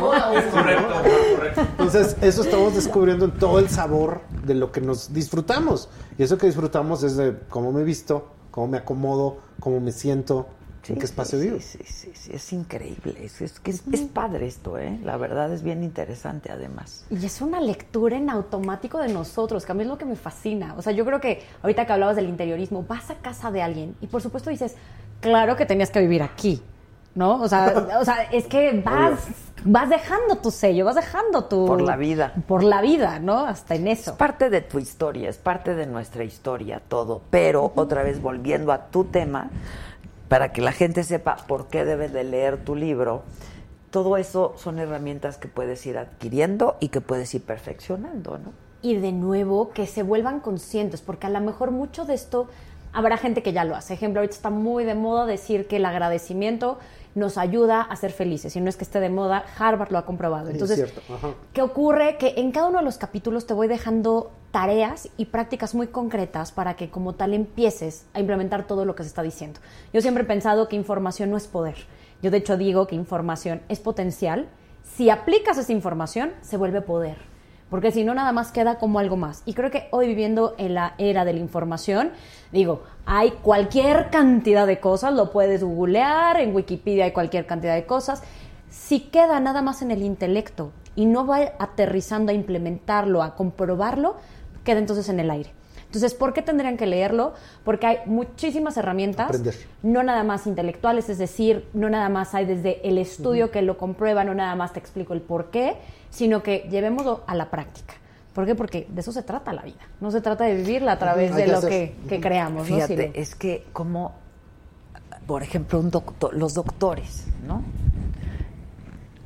Correcto, 0.50 0.94
correcto. 1.36 1.60
Entonces, 1.72 2.16
eso 2.20 2.42
estamos 2.42 2.74
descubriendo 2.74 3.24
en 3.24 3.32
todo 3.32 3.58
el 3.58 3.68
sabor 3.68 4.20
de 4.44 4.54
lo 4.54 4.72
que 4.72 4.80
nos 4.80 5.12
disfrutamos. 5.12 5.88
Y 6.18 6.22
eso 6.22 6.38
que 6.38 6.46
disfrutamos 6.46 7.02
es 7.02 7.16
de 7.16 7.36
cómo 7.48 7.72
me 7.72 7.82
visto, 7.82 8.28
cómo 8.50 8.68
me 8.68 8.78
acomodo, 8.78 9.38
cómo 9.60 9.80
me 9.80 9.92
siento, 9.92 10.46
en 10.88 10.98
qué 10.98 11.04
espacio 11.04 11.38
sí, 11.38 11.46
vivo. 11.46 11.58
Sí, 11.60 11.78
sí, 11.84 12.10
sí, 12.14 12.30
es 12.32 12.52
increíble. 12.52 13.16
Es, 13.22 13.40
es, 13.40 13.60
es 13.64 14.00
padre 14.12 14.46
esto, 14.46 14.78
¿eh? 14.78 14.98
La 15.04 15.16
verdad 15.16 15.52
es 15.52 15.62
bien 15.62 15.82
interesante 15.82 16.50
además. 16.50 17.04
Y 17.10 17.24
es 17.24 17.40
una 17.40 17.60
lectura 17.60 18.16
en 18.16 18.30
automático 18.30 18.98
de 18.98 19.08
nosotros, 19.08 19.64
que 19.64 19.72
a 19.72 19.74
mí 19.74 19.82
es 19.82 19.88
lo 19.88 19.98
que 19.98 20.04
me 20.04 20.16
fascina. 20.16 20.74
O 20.76 20.82
sea, 20.82 20.92
yo 20.92 21.04
creo 21.04 21.20
que 21.20 21.42
ahorita 21.62 21.86
que 21.86 21.92
hablabas 21.92 22.16
del 22.16 22.28
interiorismo, 22.28 22.84
vas 22.88 23.10
a 23.10 23.16
casa 23.16 23.50
de 23.50 23.62
alguien 23.62 23.96
y 24.00 24.06
por 24.06 24.22
supuesto 24.22 24.50
dices, 24.50 24.76
claro 25.20 25.56
que 25.56 25.66
tenías 25.66 25.90
que 25.90 26.00
vivir 26.00 26.22
aquí, 26.22 26.62
¿no? 27.14 27.40
O 27.40 27.48
sea, 27.48 27.88
o 28.00 28.04
sea 28.04 28.24
es 28.32 28.46
que 28.46 28.80
vas, 28.84 29.26
vas 29.64 29.88
dejando 29.88 30.36
tu 30.36 30.50
sello, 30.50 30.84
vas 30.84 30.96
dejando 30.96 31.44
tu... 31.44 31.66
Por 31.66 31.82
la 31.82 31.96
vida. 31.96 32.32
Por 32.46 32.62
la 32.62 32.80
vida, 32.80 33.18
¿no? 33.18 33.46
Hasta 33.46 33.74
en 33.74 33.88
eso. 33.88 34.12
Es 34.12 34.16
parte 34.16 34.50
de 34.50 34.60
tu 34.60 34.78
historia, 34.78 35.28
es 35.28 35.38
parte 35.38 35.74
de 35.74 35.86
nuestra 35.86 36.24
historia, 36.24 36.80
todo. 36.86 37.22
Pero 37.30 37.72
otra 37.74 38.02
vez 38.02 38.20
volviendo 38.20 38.72
a 38.72 38.86
tu 38.86 39.04
tema, 39.04 39.50
para 40.28 40.52
que 40.52 40.60
la 40.60 40.72
gente 40.72 41.04
sepa 41.04 41.36
por 41.48 41.68
qué 41.68 41.84
debe 41.84 42.08
de 42.08 42.24
leer 42.24 42.64
tu 42.64 42.74
libro, 42.74 43.22
todo 43.90 44.16
eso 44.16 44.54
son 44.56 44.78
herramientas 44.78 45.38
que 45.38 45.48
puedes 45.48 45.84
ir 45.86 45.98
adquiriendo 45.98 46.76
y 46.80 46.88
que 46.88 47.00
puedes 47.00 47.34
ir 47.34 47.42
perfeccionando, 47.42 48.38
¿no? 48.38 48.66
y 48.86 48.94
de 48.94 49.10
nuevo 49.10 49.70
que 49.70 49.86
se 49.86 50.04
vuelvan 50.04 50.38
conscientes, 50.38 51.00
porque 51.02 51.26
a 51.26 51.30
lo 51.30 51.40
mejor 51.40 51.72
mucho 51.72 52.04
de 52.04 52.14
esto 52.14 52.46
habrá 52.92 53.16
gente 53.16 53.42
que 53.42 53.52
ya 53.52 53.64
lo 53.64 53.74
hace. 53.74 53.94
Ejemplo, 53.94 54.20
ahorita 54.20 54.36
está 54.36 54.50
muy 54.50 54.84
de 54.84 54.94
moda 54.94 55.26
decir 55.26 55.66
que 55.66 55.76
el 55.76 55.84
agradecimiento 55.84 56.78
nos 57.16 57.38
ayuda 57.38 57.80
a 57.80 57.96
ser 57.96 58.12
felices. 58.12 58.54
Y 58.54 58.60
no 58.60 58.68
es 58.68 58.76
que 58.76 58.84
esté 58.84 59.00
de 59.00 59.08
moda, 59.08 59.44
Harvard 59.58 59.90
lo 59.90 59.98
ha 59.98 60.06
comprobado. 60.06 60.50
Entonces, 60.50 60.78
es 60.78 60.92
cierto. 60.92 61.12
Ajá. 61.12 61.34
¿qué 61.52 61.62
ocurre? 61.62 62.16
Que 62.18 62.34
en 62.36 62.52
cada 62.52 62.68
uno 62.68 62.78
de 62.78 62.84
los 62.84 62.98
capítulos 62.98 63.46
te 63.46 63.54
voy 63.54 63.66
dejando 63.66 64.30
tareas 64.50 65.08
y 65.16 65.26
prácticas 65.26 65.74
muy 65.74 65.88
concretas 65.88 66.52
para 66.52 66.76
que 66.76 66.90
como 66.90 67.14
tal 67.14 67.34
empieces 67.34 68.06
a 68.14 68.20
implementar 68.20 68.66
todo 68.66 68.84
lo 68.84 68.94
que 68.94 69.02
se 69.02 69.08
está 69.08 69.22
diciendo. 69.22 69.60
Yo 69.92 70.00
siempre 70.00 70.24
he 70.24 70.26
pensado 70.26 70.68
que 70.68 70.76
información 70.76 71.30
no 71.30 71.36
es 71.36 71.46
poder. 71.46 71.76
Yo 72.22 72.30
de 72.30 72.38
hecho 72.38 72.56
digo 72.56 72.86
que 72.86 72.94
información 72.94 73.62
es 73.68 73.80
potencial. 73.80 74.48
Si 74.84 75.10
aplicas 75.10 75.58
esa 75.58 75.72
información, 75.72 76.32
se 76.42 76.56
vuelve 76.56 76.80
poder 76.80 77.35
porque 77.70 77.90
si 77.90 78.04
no 78.04 78.14
nada 78.14 78.32
más 78.32 78.52
queda 78.52 78.78
como 78.78 78.98
algo 78.98 79.16
más. 79.16 79.42
Y 79.44 79.54
creo 79.54 79.70
que 79.70 79.88
hoy 79.90 80.06
viviendo 80.06 80.54
en 80.58 80.74
la 80.74 80.94
era 80.98 81.24
de 81.24 81.32
la 81.32 81.40
información, 81.40 82.12
digo, 82.52 82.82
hay 83.06 83.30
cualquier 83.30 84.10
cantidad 84.10 84.66
de 84.66 84.80
cosas, 84.80 85.12
lo 85.14 85.32
puedes 85.32 85.62
googlear, 85.62 86.40
en 86.40 86.54
Wikipedia 86.54 87.04
hay 87.04 87.12
cualquier 87.12 87.46
cantidad 87.46 87.74
de 87.74 87.86
cosas. 87.86 88.22
Si 88.70 89.00
queda 89.00 89.40
nada 89.40 89.62
más 89.62 89.82
en 89.82 89.90
el 89.90 90.02
intelecto 90.02 90.72
y 90.94 91.06
no 91.06 91.26
va 91.26 91.52
aterrizando 91.58 92.30
a 92.30 92.34
implementarlo, 92.34 93.22
a 93.22 93.34
comprobarlo, 93.34 94.16
queda 94.64 94.78
entonces 94.78 95.08
en 95.08 95.20
el 95.20 95.30
aire. 95.30 95.52
Entonces, 95.86 96.14
¿por 96.14 96.32
qué 96.32 96.42
tendrían 96.42 96.76
que 96.76 96.84
leerlo? 96.84 97.32
Porque 97.64 97.86
hay 97.86 97.98
muchísimas 98.06 98.76
herramientas, 98.76 99.28
Aprender. 99.28 99.54
no 99.82 100.02
nada 100.02 100.24
más 100.24 100.46
intelectuales, 100.46 101.08
es 101.08 101.18
decir, 101.18 101.66
no 101.72 101.88
nada 101.88 102.08
más 102.08 102.34
hay 102.34 102.44
desde 102.44 102.86
el 102.86 102.98
estudio 102.98 103.50
que 103.50 103.62
lo 103.62 103.78
comprueba, 103.78 104.24
no 104.24 104.34
nada 104.34 104.54
más 104.56 104.72
te 104.72 104.80
explico 104.80 105.14
el 105.14 105.20
por 105.20 105.50
qué, 105.50 105.76
sino 106.16 106.42
que 106.42 106.66
llevémoslo 106.70 107.24
a 107.26 107.34
la 107.34 107.50
práctica. 107.50 107.92
¿Por 108.32 108.46
qué? 108.46 108.54
Porque 108.54 108.86
de 108.88 109.02
eso 109.02 109.12
se 109.12 109.22
trata 109.22 109.52
la 109.52 109.60
vida. 109.62 109.86
No 110.00 110.10
se 110.10 110.22
trata 110.22 110.44
de 110.44 110.54
vivirla 110.54 110.92
a 110.92 110.98
través 110.98 111.36
de 111.36 111.46
lo 111.46 111.60
que, 111.60 111.94
que 112.08 112.20
creamos. 112.20 112.68
¿no? 112.68 112.74
Fíjate, 112.74 113.12
es 113.20 113.34
que 113.34 113.66
como, 113.74 114.14
por 115.26 115.42
ejemplo, 115.42 115.78
un 115.78 115.90
doctor, 115.90 116.32
los 116.34 116.54
doctores, 116.54 117.26
¿no? 117.46 117.62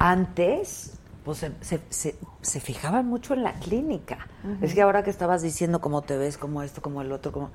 Antes, 0.00 0.89
pues 1.30 1.38
se, 1.38 1.52
se, 1.60 1.80
se- 1.90 2.16
se 2.42 2.60
fijaban 2.60 3.06
mucho 3.06 3.34
en 3.34 3.42
la 3.42 3.52
clínica. 3.54 4.26
Es 4.62 4.74
que 4.74 4.82
ahora 4.82 5.02
que 5.04 5.10
estabas 5.10 5.42
diciendo 5.42 5.80
cómo 5.80 6.02
te 6.02 6.16
ves, 6.16 6.36
como 6.38 6.62
esto, 6.62 6.82
como 6.82 7.02
el 7.02 7.12
otro, 7.12 7.30
como... 7.32 7.50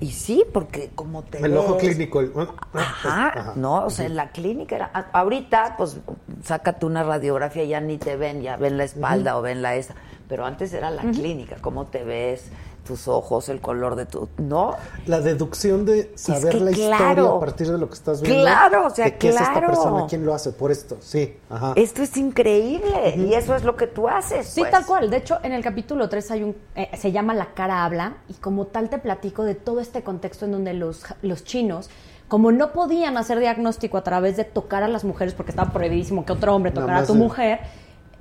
Y 0.00 0.12
sí, 0.12 0.44
porque 0.52 0.90
como 0.94 1.22
te 1.22 1.38
El 1.44 1.56
ojo 1.56 1.76
clínico. 1.78 2.20
el- 2.20 2.32
Ajá, 2.72 3.28
Ajá. 3.28 3.52
no, 3.56 3.84
o 3.84 3.90
sea, 3.90 4.06
en 4.06 4.16
la 4.16 4.30
clínica 4.30 4.76
era... 4.76 4.86
Ahorita, 5.12 5.74
pues, 5.76 5.98
sácate 6.42 6.86
una 6.86 7.02
radiografía, 7.02 7.64
ya 7.64 7.80
ni 7.80 7.98
te 7.98 8.16
ven, 8.16 8.42
ya 8.42 8.56
ven 8.56 8.78
la 8.78 8.84
espalda 8.84 9.36
o 9.36 9.42
ven 9.42 9.62
la 9.62 9.74
esa. 9.76 9.94
Pero 10.28 10.46
antes 10.46 10.72
era 10.72 10.90
la 10.90 11.02
clínica, 11.02 11.56
cómo 11.60 11.86
te 11.86 12.04
ves, 12.04 12.50
tus 12.84 13.08
ojos, 13.08 13.48
el 13.48 13.60
color 13.60 13.96
de 13.96 14.06
tu... 14.06 14.28
¿No? 14.38 14.74
La 15.06 15.20
deducción 15.20 15.84
de 15.84 16.12
saber 16.16 16.52
que 16.52 16.60
la 16.60 16.70
historia 16.70 16.96
claro. 16.96 17.36
a 17.36 17.40
partir 17.40 17.70
de 17.70 17.78
lo 17.78 17.88
que 17.88 17.94
estás 17.94 18.20
viendo. 18.20 18.42
Claro, 18.42 18.86
o 18.86 18.90
sea, 18.90 19.06
de 19.06 19.16
qué 19.16 19.28
es 19.28 19.40
esta 19.40 19.60
persona, 19.60 20.06
quién 20.08 20.26
lo 20.26 20.34
hace, 20.34 20.52
por 20.52 20.70
esto. 20.70 20.96
Sí, 21.00 21.36
ajá. 21.48 21.72
Esto 21.76 22.02
es 22.02 22.16
increíble 22.16 23.14
y 23.16 23.34
eso 23.34 23.54
es 23.54 23.64
lo 23.64 23.76
que 23.76 23.86
tú 23.86 24.08
haces. 24.08 24.46
Sí, 24.46 24.60
pues. 24.60 24.70
tal 24.70 24.86
cual. 24.86 25.10
De 25.10 25.18
hecho, 25.18 25.38
en 25.42 25.52
el 25.52 25.62
capítulo 25.62 26.08
3 26.08 26.30
hay 26.30 26.42
un, 26.42 26.56
eh, 26.74 26.90
se 26.96 27.12
llama 27.12 27.34
La 27.34 27.54
cara 27.54 27.84
habla 27.84 28.16
y 28.28 28.34
como 28.34 28.66
tal 28.66 28.90
te 28.90 28.98
platico 28.98 29.44
de 29.44 29.54
todo 29.54 29.80
este 29.80 30.02
contexto 30.02 30.46
en 30.46 30.52
donde 30.52 30.74
los, 30.74 31.04
los 31.22 31.44
chinos, 31.44 31.90
como 32.28 32.50
no 32.50 32.72
podían 32.72 33.16
hacer 33.16 33.38
diagnóstico 33.40 33.98
a 33.98 34.02
través 34.02 34.36
de 34.36 34.44
tocar 34.44 34.82
a 34.82 34.88
las 34.88 35.04
mujeres 35.04 35.34
porque 35.34 35.52
estaba 35.52 35.72
prohibidísimo 35.72 36.24
que 36.24 36.32
otro 36.32 36.54
hombre 36.54 36.72
tocara 36.72 37.00
a 37.00 37.06
tu 37.06 37.14
mujer, 37.14 37.60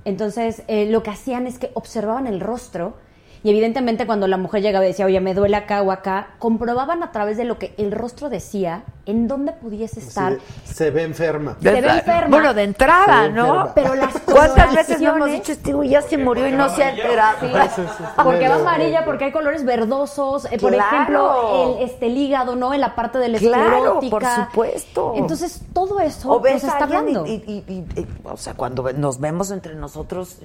entonces 0.05 0.63
eh, 0.67 0.85
lo 0.89 1.03
que 1.03 1.11
hacían 1.11 1.47
es 1.47 1.59
que 1.59 1.71
observaban 1.75 2.27
el 2.27 2.39
rostro 2.39 2.95
y 3.43 3.49
evidentemente 3.49 4.05
cuando 4.05 4.27
la 4.27 4.37
mujer 4.37 4.61
llegaba 4.61 4.85
y 4.85 4.89
decía, 4.89 5.05
oye, 5.05 5.19
me 5.19 5.33
duele 5.33 5.55
acá 5.57 5.81
o 5.81 5.91
acá, 5.91 6.29
comprobaban 6.39 7.03
a 7.03 7.11
través 7.11 7.37
de 7.37 7.43
lo 7.45 7.57
que 7.57 7.73
el 7.77 7.91
rostro 7.91 8.29
decía 8.29 8.83
en 9.05 9.27
dónde 9.27 9.51
pudiese 9.53 9.99
estar. 9.99 10.33
de, 10.33 10.39
se 10.63 10.91
ve 10.91 11.03
enferma. 11.03 11.57
Se 11.61 11.71
ve 11.71 11.79
enferma. 11.79 12.27
Bueno, 12.29 12.53
de 12.53 12.63
entrada, 12.63 13.25
Sí, 13.27 13.31
¿no? 13.33 13.71
Pero 13.73 13.95
las 13.95 14.13
¿Cuántas 14.25 14.73
veces 14.75 15.01
no 15.01 15.15
hemos 15.15 15.31
dicho, 15.31 15.51
este 15.51 15.73
güey 15.73 15.89
ya 15.89 16.01
se 16.01 16.17
murió 16.17 16.47
y 16.47 16.51
no 16.51 16.69
se 16.69 16.83
ha 16.83 16.89
enterado? 16.91 17.37
Sí, 17.41 17.81
porque 18.23 18.47
va 18.47 18.55
amarilla, 18.55 19.03
porque 19.05 19.25
hay 19.25 19.31
colores 19.31 19.65
verdosos, 19.65 20.45
eh, 20.51 20.57
por 20.59 20.71
Claro. 20.73 20.95
ejemplo, 20.95 21.77
el, 21.79 21.83
este, 21.89 22.05
el 22.07 22.17
hígado, 22.17 22.55
¿no? 22.55 22.73
En 22.73 22.81
la 22.81 22.95
parte 22.95 23.17
de 23.17 23.29
la 23.29 23.39
Claro, 23.39 23.99
por 24.09 24.23
supuesto. 24.23 25.13
Entonces, 25.15 25.61
todo 25.73 25.99
eso 25.99 26.29
O 26.31 26.39
ves 26.39 26.63
nos 26.63 26.71
está 26.73 26.83
hablando. 26.83 27.25
y, 27.25 27.31
y- 27.47 27.63
y- 27.67 27.99
y- 28.01 28.07
o 28.23 28.37
sea, 28.37 28.53
cuando 28.53 28.83
nos 28.93 29.19
vemos 29.19 29.51
entre 29.51 29.75
nosotros... 29.75 30.37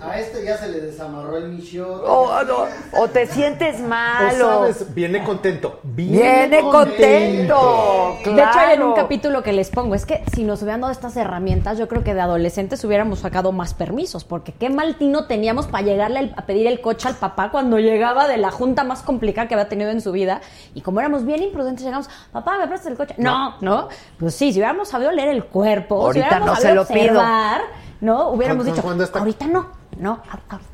A 0.00 0.18
este 0.20 0.44
ya 0.44 0.56
se 0.56 0.68
le 0.68 0.80
desamarró 0.80 1.36
el 1.36 1.48
michote. 1.48 2.04
o, 2.06 2.43
no, 2.44 2.66
o 3.00 3.08
te 3.08 3.26
sientes 3.26 3.80
mal, 3.80 4.40
o... 4.40 4.44
sabes, 4.46 4.94
viene 4.94 5.22
contento. 5.24 5.80
Viene 5.82 6.60
contento, 6.60 8.16
De 8.24 8.32
hecho, 8.32 8.58
hay 8.58 8.74
en 8.74 8.82
un 8.82 8.94
capítulo 8.94 9.42
que 9.42 9.52
les 9.52 9.70
pongo, 9.70 9.94
es 9.94 10.06
que 10.06 10.22
si 10.34 10.44
nos 10.44 10.62
hubieran 10.62 10.80
dado 10.80 10.92
estas 10.92 11.16
herramientas, 11.16 11.78
yo 11.78 11.88
creo 11.88 12.04
que 12.04 12.14
de 12.14 12.20
adolescentes 12.20 12.82
hubiéramos 12.84 13.20
sacado 13.20 13.52
más 13.52 13.74
permisos, 13.74 14.24
porque 14.24 14.52
qué 14.52 14.70
mal 14.70 14.96
tino 14.96 15.26
teníamos 15.26 15.66
para 15.66 15.84
llegarle 15.84 16.32
a 16.36 16.46
pedir 16.46 16.66
el 16.66 16.80
coche 16.80 17.08
al 17.08 17.14
papá 17.14 17.50
cuando 17.50 17.78
llegaba 17.78 18.28
de 18.28 18.36
la 18.36 18.50
junta 18.50 18.84
más 18.84 19.02
complicada 19.02 19.48
que 19.48 19.54
había 19.54 19.68
tenido 19.68 19.90
en 19.90 20.00
su 20.00 20.12
vida, 20.12 20.40
y 20.74 20.80
como 20.80 21.00
éramos 21.00 21.24
bien 21.24 21.42
imprudentes, 21.42 21.84
llegamos, 21.84 22.08
papá, 22.32 22.58
¿me 22.58 22.66
prestas 22.68 22.90
el 22.92 22.96
coche? 22.96 23.14
No, 23.18 23.56
no, 23.60 23.88
pues 24.18 24.34
sí, 24.34 24.52
si 24.52 24.58
hubiéramos 24.58 24.88
sabido 24.88 25.10
leer 25.12 25.28
el 25.28 25.44
cuerpo, 25.44 25.98
si 26.12 26.20
Ahorita 26.20 26.26
hubiéramos 26.28 26.46
no 26.48 26.56
se 26.56 26.74
lo 26.74 26.86
pido. 26.86 27.22
¿no? 28.00 28.28
Hubiéramos 28.30 28.66
dicho, 28.66 28.82
ahorita 29.20 29.46
no, 29.46 29.68
no, 29.98 30.16
ahor- 30.30 30.40
ahorita 30.48 30.56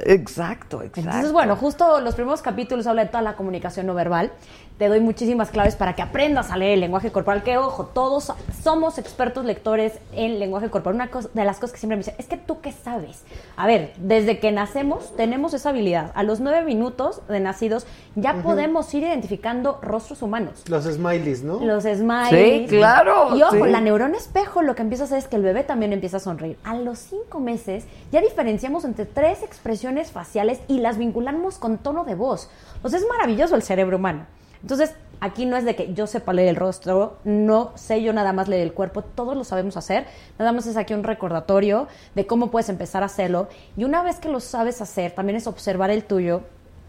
Exacto, 0.00 0.82
exacto. 0.82 1.00
Entonces, 1.00 1.32
bueno, 1.32 1.56
justo 1.56 2.00
los 2.00 2.14
primeros 2.14 2.42
capítulos 2.42 2.86
habla 2.86 3.04
de 3.04 3.08
toda 3.08 3.22
la 3.22 3.36
comunicación 3.36 3.86
no 3.86 3.94
verbal. 3.94 4.32
Te 4.78 4.88
doy 4.88 4.98
muchísimas 4.98 5.50
claves 5.50 5.76
para 5.76 5.94
que 5.94 6.02
aprendas 6.02 6.50
a 6.50 6.56
leer 6.56 6.72
el 6.72 6.80
lenguaje 6.80 7.12
corporal. 7.12 7.44
Que 7.44 7.58
ojo, 7.58 7.86
todos 7.86 8.32
somos 8.60 8.98
expertos 8.98 9.44
lectores 9.44 9.92
en 10.12 10.40
lenguaje 10.40 10.68
corporal. 10.68 10.96
Una 10.96 11.10
cosa, 11.10 11.28
de 11.32 11.44
las 11.44 11.58
cosas 11.58 11.72
que 11.74 11.78
siempre 11.78 11.96
me 11.96 12.00
dicen 12.00 12.16
es 12.18 12.26
que 12.26 12.36
tú 12.36 12.60
qué 12.60 12.72
sabes. 12.72 13.22
A 13.56 13.68
ver, 13.68 13.92
desde 13.98 14.40
que 14.40 14.50
nacemos 14.50 15.14
tenemos 15.16 15.54
esa 15.54 15.68
habilidad. 15.68 16.10
A 16.16 16.24
los 16.24 16.40
nueve 16.40 16.64
minutos 16.64 17.22
de 17.28 17.38
nacidos 17.38 17.86
ya 18.16 18.42
podemos 18.42 18.92
ir 18.94 19.04
identificando 19.04 19.78
rostros 19.80 20.22
humanos. 20.22 20.64
Los 20.68 20.86
smileys, 20.86 21.44
¿no? 21.44 21.60
Los 21.60 21.84
smileys. 21.84 22.68
Sí, 22.68 22.76
claro, 22.76 23.36
Y 23.36 23.42
ojo, 23.42 23.64
sí. 23.64 23.70
la 23.70 23.80
neurona 23.80 24.16
espejo 24.16 24.60
lo 24.62 24.74
que 24.74 24.82
empieza 24.82 25.04
a 25.04 25.06
hacer 25.06 25.18
es 25.18 25.28
que 25.28 25.36
el 25.36 25.42
bebé 25.42 25.62
también 25.62 25.92
empieza 25.92 26.16
a 26.16 26.20
sonreír. 26.20 26.58
A 26.64 26.74
los 26.74 26.98
cinco 26.98 27.38
meses 27.38 27.84
ya 28.10 28.20
diferenciamos 28.20 28.84
entre 28.84 29.06
tres 29.06 29.44
expresiones 29.44 29.83
faciales 30.12 30.60
y 30.68 30.78
las 30.78 30.98
vinculamos 30.98 31.58
con 31.58 31.78
tono 31.78 32.04
de 32.04 32.14
voz. 32.14 32.48
O 32.82 32.88
sea, 32.88 32.98
es 32.98 33.06
maravilloso 33.08 33.54
el 33.54 33.62
cerebro 33.62 33.96
humano. 33.96 34.26
Entonces, 34.62 34.94
aquí 35.20 35.46
no 35.46 35.56
es 35.56 35.64
de 35.64 35.76
que 35.76 35.92
yo 35.92 36.06
sepa 36.06 36.32
leer 36.32 36.48
el 36.48 36.56
rostro, 36.56 37.18
no 37.24 37.72
sé 37.74 38.02
yo 38.02 38.12
nada 38.12 38.32
más 38.32 38.48
leer 38.48 38.62
el 38.62 38.72
cuerpo, 38.72 39.02
todos 39.02 39.36
lo 39.36 39.44
sabemos 39.44 39.76
hacer. 39.76 40.06
Nada 40.38 40.52
más 40.52 40.66
es 40.66 40.76
aquí 40.76 40.94
un 40.94 41.04
recordatorio 41.04 41.88
de 42.14 42.26
cómo 42.26 42.50
puedes 42.50 42.68
empezar 42.68 43.02
a 43.02 43.06
hacerlo. 43.06 43.48
Y 43.76 43.84
una 43.84 44.02
vez 44.02 44.18
que 44.18 44.28
lo 44.28 44.40
sabes 44.40 44.80
hacer, 44.80 45.12
también 45.12 45.36
es 45.36 45.46
observar 45.46 45.90
el 45.90 46.04
tuyo 46.04 46.42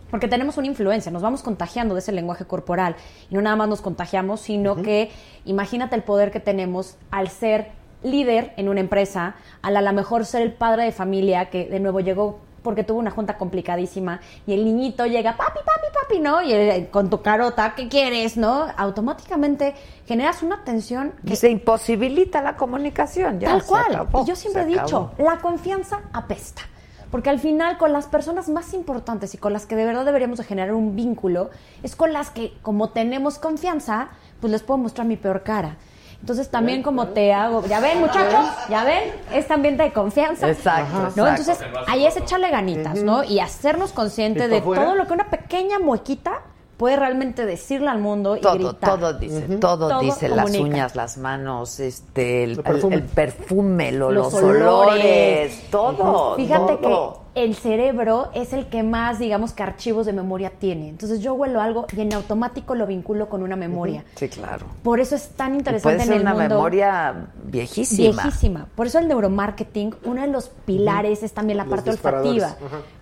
porque 0.09 0.27
tenemos 0.27 0.57
una 0.57 0.67
influencia, 0.67 1.11
nos 1.11 1.23
vamos 1.23 1.41
contagiando 1.41 1.95
de 1.95 1.99
ese 1.99 2.11
lenguaje 2.11 2.45
corporal. 2.45 2.95
Y 3.29 3.35
no 3.35 3.41
nada 3.41 3.55
más 3.55 3.67
nos 3.67 3.81
contagiamos, 3.81 4.39
sino 4.39 4.81
que 4.81 5.11
imagínate 5.43 5.95
el 5.95 6.03
poder 6.03 6.31
que 6.31 6.39
tenemos 6.39 6.95
al 7.11 7.27
ser 7.27 7.71
líder 8.03 8.53
en 8.55 8.69
una 8.69 8.79
empresa, 8.79 9.35
al 9.61 9.75
a 9.75 9.81
lo 9.81 9.91
mejor 9.91 10.25
ser 10.25 10.43
el 10.43 10.53
padre 10.53 10.83
de 10.83 10.91
familia 10.91 11.49
que 11.49 11.67
de 11.67 11.79
nuevo 11.79 11.99
llegó 11.99 12.39
porque 12.65 12.83
tuvo 12.83 12.99
una 12.99 13.11
junta 13.11 13.37
complicadísima 13.37 14.19
y 14.45 14.53
el 14.53 14.65
niñito 14.65 15.05
llega, 15.05 15.37
papi, 15.37 15.59
papi, 15.59 15.87
papi, 15.93 16.19
¿no? 16.19 16.41
Y 16.41 16.51
él, 16.51 16.89
con 16.89 17.09
tu 17.09 17.21
carota, 17.21 17.73
¿qué 17.75 17.87
quieres, 17.87 18.35
no? 18.35 18.65
Automáticamente 18.75 19.75
generas 20.05 20.41
una 20.43 20.63
tensión 20.63 21.13
que 21.25 21.33
Y 21.33 21.35
se 21.37 21.49
imposibilita 21.49 22.41
la 22.41 22.57
comunicación, 22.57 23.39
ya 23.39 23.49
Tal 23.49 23.61
se 23.61 23.67
cual. 23.67 23.95
acabó, 23.95 24.23
y 24.23 24.25
yo 24.27 24.35
siempre 24.35 24.63
he 24.63 24.65
dicho, 24.65 25.11
la 25.17 25.37
confianza 25.37 26.01
apesta. 26.11 26.63
Porque 27.11 27.29
al 27.29 27.39
final 27.39 27.77
con 27.77 27.93
las 27.93 28.07
personas 28.07 28.49
más 28.49 28.73
importantes 28.73 29.35
y 29.35 29.37
con 29.37 29.53
las 29.53 29.67
que 29.67 29.75
de 29.75 29.85
verdad 29.85 30.03
deberíamos 30.03 30.39
de 30.39 30.43
generar 30.43 30.73
un 30.73 30.95
vínculo, 30.95 31.51
es 31.83 31.95
con 31.95 32.11
las 32.11 32.31
que 32.31 32.57
como 32.63 32.89
tenemos 32.89 33.37
confianza, 33.37 34.09
pues 34.41 34.51
les 34.51 34.63
puedo 34.63 34.79
mostrar 34.79 35.05
mi 35.07 35.15
peor 35.15 35.43
cara. 35.43 35.77
Entonces 36.21 36.49
también 36.49 36.81
como 36.81 37.09
te 37.09 37.33
hago, 37.33 37.63
ya 37.67 37.79
ven 37.79 37.99
muchachos, 37.99 38.45
ya 38.69 38.83
ven, 38.83 39.11
este 39.33 39.53
ambiente 39.53 39.83
de 39.83 39.91
confianza. 39.93 40.49
Exacto, 40.49 40.93
¿no? 40.97 41.07
exacto. 41.27 41.27
Entonces 41.29 41.59
ahí 41.87 42.05
es 42.05 42.17
echarle 42.17 42.49
ganitas, 42.49 43.03
¿no? 43.03 43.23
Y 43.23 43.39
hacernos 43.39 43.91
conscientes 43.91 44.47
¿Y 44.47 44.49
de 44.49 44.61
fuera? 44.61 44.83
todo 44.85 44.95
lo 44.95 45.05
que 45.05 45.13
una 45.13 45.29
pequeña 45.29 45.77
muequita 45.79 46.41
puede 46.77 46.95
realmente 46.97 47.45
decirle 47.45 47.87
al 47.89 47.99
mundo 47.99 48.35
y 48.35 48.41
Todo, 48.41 48.53
gritar. 48.55 48.99
todo 48.99 49.13
dice, 49.13 49.41
todo, 49.59 49.87
Todo 49.87 49.99
dice, 50.01 50.27
las 50.27 50.51
uñas, 50.55 50.95
las 50.95 51.17
manos, 51.17 51.79
este, 51.79 52.43
el, 52.43 52.51
El 52.51 52.57
el- 52.57 52.63
perfume. 52.63 52.95
el 52.95 53.03
perfume, 53.03 53.91
lo- 53.93 54.11
los, 54.11 54.33
Los 54.33 54.43
olores, 54.43 54.63
olores. 54.67 55.69
todo. 55.71 56.35
Fíjate 56.35 56.77
todo. 56.77 57.13
que 57.13 57.24
el 57.35 57.53
cerebro 57.53 58.29
es 58.33 58.53
el 58.53 58.67
que 58.67 58.81
más, 58.81 59.19
digamos, 59.19 59.51
que 59.51 59.61
archivos 59.61 60.05
de 60.05 60.13
memoria 60.13 60.53
tiene. 60.57 60.87
Entonces 60.87 61.19
yo 61.19 61.33
huelo 61.33 61.61
algo 61.61 61.85
y 61.95 61.99
en 61.99 62.13
automático 62.13 62.75
lo 62.75 62.87
vinculo 62.87 63.27
con 63.27 63.43
una 63.43 63.57
memoria. 63.57 64.05
Sí, 64.15 64.29
claro. 64.29 64.65
Por 64.81 65.01
eso 65.01 65.15
es 65.15 65.27
tan 65.29 65.53
interesante 65.53 65.97
puede 65.97 66.01
en 66.03 66.07
ser 66.07 66.15
el 66.15 66.21
una 66.21 66.33
mundo. 66.33 66.55
memoria 66.55 67.27
viejísima. 67.43 68.23
Viejísima. 68.23 68.67
Por 68.73 68.87
eso 68.87 68.99
el 68.99 69.09
neuromarketing, 69.09 69.95
uno 70.05 70.21
de 70.21 70.27
los 70.27 70.47
pilares 70.47 71.23
es 71.23 71.33
también 71.33 71.57
la 71.57 71.65
Los 71.65 71.71
parte 71.73 71.89
olfativa. 71.89 72.55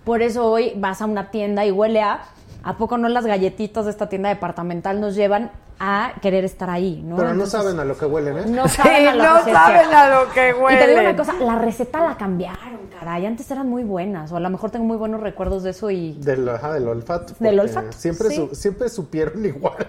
Por 0.03 0.23
eso 0.23 0.49
hoy 0.51 0.73
vas 0.75 1.01
a 1.01 1.05
una 1.05 1.29
tienda 1.29 1.65
y 1.65 1.71
huele 1.71 2.01
a. 2.01 2.25
¿A 2.65 2.77
poco 2.77 2.97
no 2.97 3.09
las 3.09 3.25
galletitas 3.25 3.83
de 3.85 3.91
esta 3.91 4.07
tienda 4.07 4.29
departamental 4.29 5.01
nos 5.01 5.15
llevan 5.15 5.51
a 5.79 6.13
querer 6.21 6.45
estar 6.45 6.69
ahí? 6.69 7.01
¿no? 7.03 7.15
Pero 7.17 7.33
no 7.33 7.45
saben 7.45 7.79
a 7.79 7.83
lo 7.85 7.97
que 7.97 8.05
huelen, 8.05 8.37
¿eh? 8.37 8.43
No 8.47 8.67
Sí, 8.67 8.77
saben 8.77 9.07
a 9.07 9.13
lo 9.15 9.23
no 9.23 9.45
que 9.45 9.51
saben 9.51 9.93
a 9.93 10.09
lo 10.09 10.31
que 10.31 10.49
Y 10.49 10.77
te 10.77 10.87
digo 10.87 10.99
una 10.99 11.09
huelen. 11.09 11.17
cosa, 11.17 11.33
la 11.39 11.55
receta 11.55 12.01
la 12.07 12.15
cambiaron, 12.17 12.79
caray. 12.99 13.25
Antes 13.25 13.49
eran 13.51 13.67
muy 13.69 13.83
buenas, 13.83 14.31
o 14.31 14.37
a 14.37 14.39
lo 14.39 14.49
mejor 14.49 14.71
tengo 14.71 14.85
muy 14.85 14.97
buenos 14.97 15.21
recuerdos 15.21 15.63
de 15.63 15.71
eso 15.71 15.89
y... 15.91 16.13
Del, 16.13 16.47
ajá, 16.49 16.73
del 16.73 16.87
olfato. 16.87 17.33
Del 17.39 17.59
olfato, 17.59 17.91
Siempre, 17.93 18.29
sí. 18.29 18.35
su- 18.35 18.55
siempre 18.55 18.89
supieron 18.89 19.45
igual. 19.45 19.87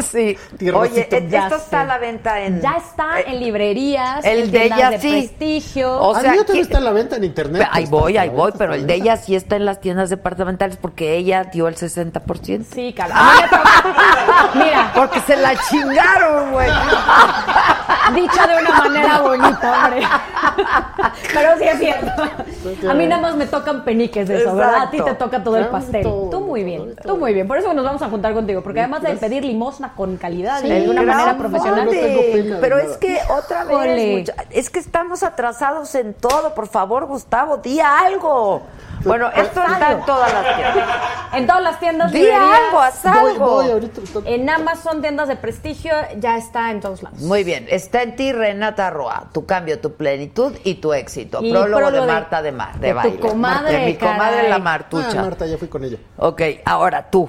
Sí. 0.00 0.36
Oye, 0.74 1.06
e- 1.10 1.28
esto 1.36 1.56
está 1.56 1.82
a 1.82 1.84
la 1.84 1.98
venta 1.98 2.40
en... 2.40 2.60
Ya 2.62 2.76
está 2.78 3.20
eh, 3.20 3.24
en 3.28 3.40
librerías, 3.40 4.24
el 4.24 4.44
en 4.44 4.50
de 4.50 4.64
ella 4.66 4.90
de 4.90 4.98
sí. 5.00 5.10
prestigio. 5.10 5.92
O 5.98 6.08
O 6.10 6.20
sea, 6.20 6.34
¿quién- 6.46 6.60
está 6.62 6.78
a 6.78 6.80
la 6.80 6.92
venta 6.92 7.16
en 7.16 7.24
internet. 7.24 7.68
Ahí 7.70 7.84
Está 7.84 7.96
voy, 7.96 8.16
ahí 8.16 8.28
voy, 8.30 8.52
pero 8.56 8.72
el 8.74 8.86
de 8.86 8.94
ella 8.94 9.16
sí 9.18 9.36
está 9.36 9.56
en 9.56 9.66
las 9.66 9.80
tiendas 9.80 10.08
departamentales 10.08 10.78
porque 10.78 11.16
ella 11.16 11.44
dio 11.44 11.68
el 11.68 11.76
60%. 11.76 12.64
Sí, 12.72 12.94
cara. 12.94 13.14
A 13.16 13.34
mí 13.34 13.40
me 13.42 13.48
toca- 13.48 14.50
Mira, 14.64 14.92
Porque 14.94 15.15
se 15.20 15.36
la 15.36 15.54
chingaron, 15.56 16.52
güey. 16.52 16.68
dicho 18.14 18.46
de 18.46 18.56
una 18.62 18.70
manera 18.78 19.20
bonita, 19.20 19.72
hombre. 19.84 20.06
Pero 21.32 21.58
sí 21.58 21.64
es 21.64 21.78
cierto. 21.78 22.22
A 22.88 22.94
mí 22.94 23.06
nada 23.06 23.22
más 23.22 23.36
me 23.36 23.46
tocan 23.46 23.84
peniques 23.84 24.28
de 24.28 24.42
eso, 24.42 24.54
¿verdad? 24.54 24.82
A 24.82 24.90
ti 24.90 25.00
te 25.00 25.14
toca 25.14 25.42
todo 25.42 25.56
el 25.56 25.66
pastel. 25.66 26.02
Tú 26.02 26.40
muy 26.40 26.64
bien, 26.64 26.94
tú 27.02 27.16
muy 27.16 27.32
bien. 27.34 27.46
Por 27.46 27.58
eso 27.58 27.72
nos 27.74 27.84
vamos 27.84 28.02
a 28.02 28.08
juntar 28.08 28.34
contigo, 28.34 28.62
porque 28.62 28.80
además 28.80 29.02
de 29.02 29.16
pedir 29.16 29.44
limosna 29.44 29.92
con 29.94 30.16
calidad 30.16 30.62
y 30.62 30.66
Sí, 30.66 30.72
de 30.72 30.90
una 30.90 31.02
manera 31.02 31.36
profesional, 31.36 31.84
No 31.86 31.90
tengo 31.90 32.20
pena 32.32 32.54
de 32.56 32.60
Pero 32.60 32.78
es 32.78 32.96
que 32.96 33.18
otra 33.28 33.64
vez, 33.64 34.32
es 34.50 34.70
que 34.70 34.78
estamos 34.78 35.22
atrasados 35.22 35.94
en 35.94 36.14
todo. 36.14 36.54
Por 36.54 36.68
favor, 36.68 37.06
Gustavo, 37.06 37.58
di 37.58 37.80
algo. 37.80 38.62
Bueno, 39.04 39.28
esto 39.28 39.62
está 39.62 39.92
en 39.92 40.04
todas 40.04 40.32
las 40.32 40.56
tiendas. 40.56 40.88
en 41.34 41.46
todas 41.46 41.62
las 41.62 41.78
tiendas, 41.78 42.12
Di 42.12 42.28
algo, 42.30 42.80
haz 42.80 43.02
Voy, 43.04 43.12
algo. 43.30 43.46
voy, 43.46 43.70
ahorita. 43.70 44.00
En 44.24 44.50
Amazon, 44.50 45.00
tiendas 45.06 45.28
de 45.28 45.36
prestigio, 45.36 45.92
ya 46.18 46.36
está 46.36 46.72
en 46.72 46.80
todos 46.80 47.00
lados. 47.04 47.20
Muy 47.20 47.44
bien, 47.44 47.68
está 47.70 48.02
en 48.02 48.16
ti, 48.16 48.32
Renata 48.32 48.90
Roa, 48.90 49.28
tu 49.32 49.46
cambio, 49.46 49.78
tu 49.78 49.92
plenitud 49.94 50.52
y 50.64 50.74
tu 50.74 50.92
éxito. 50.92 51.38
Y 51.44 51.52
prólogo, 51.52 51.76
prólogo 51.76 51.92
de 51.92 52.00
de- 52.00 52.06
Marta 52.12 52.42
de 52.42 52.50
Mar, 52.50 52.74
de, 52.80 52.88
de 52.88 52.92
tu 52.92 52.96
baile. 52.96 53.20
comadre, 53.20 53.72
de 53.78 53.86
mi 53.86 53.94
comadre 53.94 54.34
caray. 54.34 54.48
la 54.48 54.56
Ah, 54.56 54.58
Martucha. 54.58 55.22
Marta, 55.22 55.46
ya 55.46 55.58
fui 55.58 55.68
con 55.68 55.84
ella. 55.84 55.98
Ok, 56.16 56.42
ahora 56.64 57.08
tú. 57.08 57.28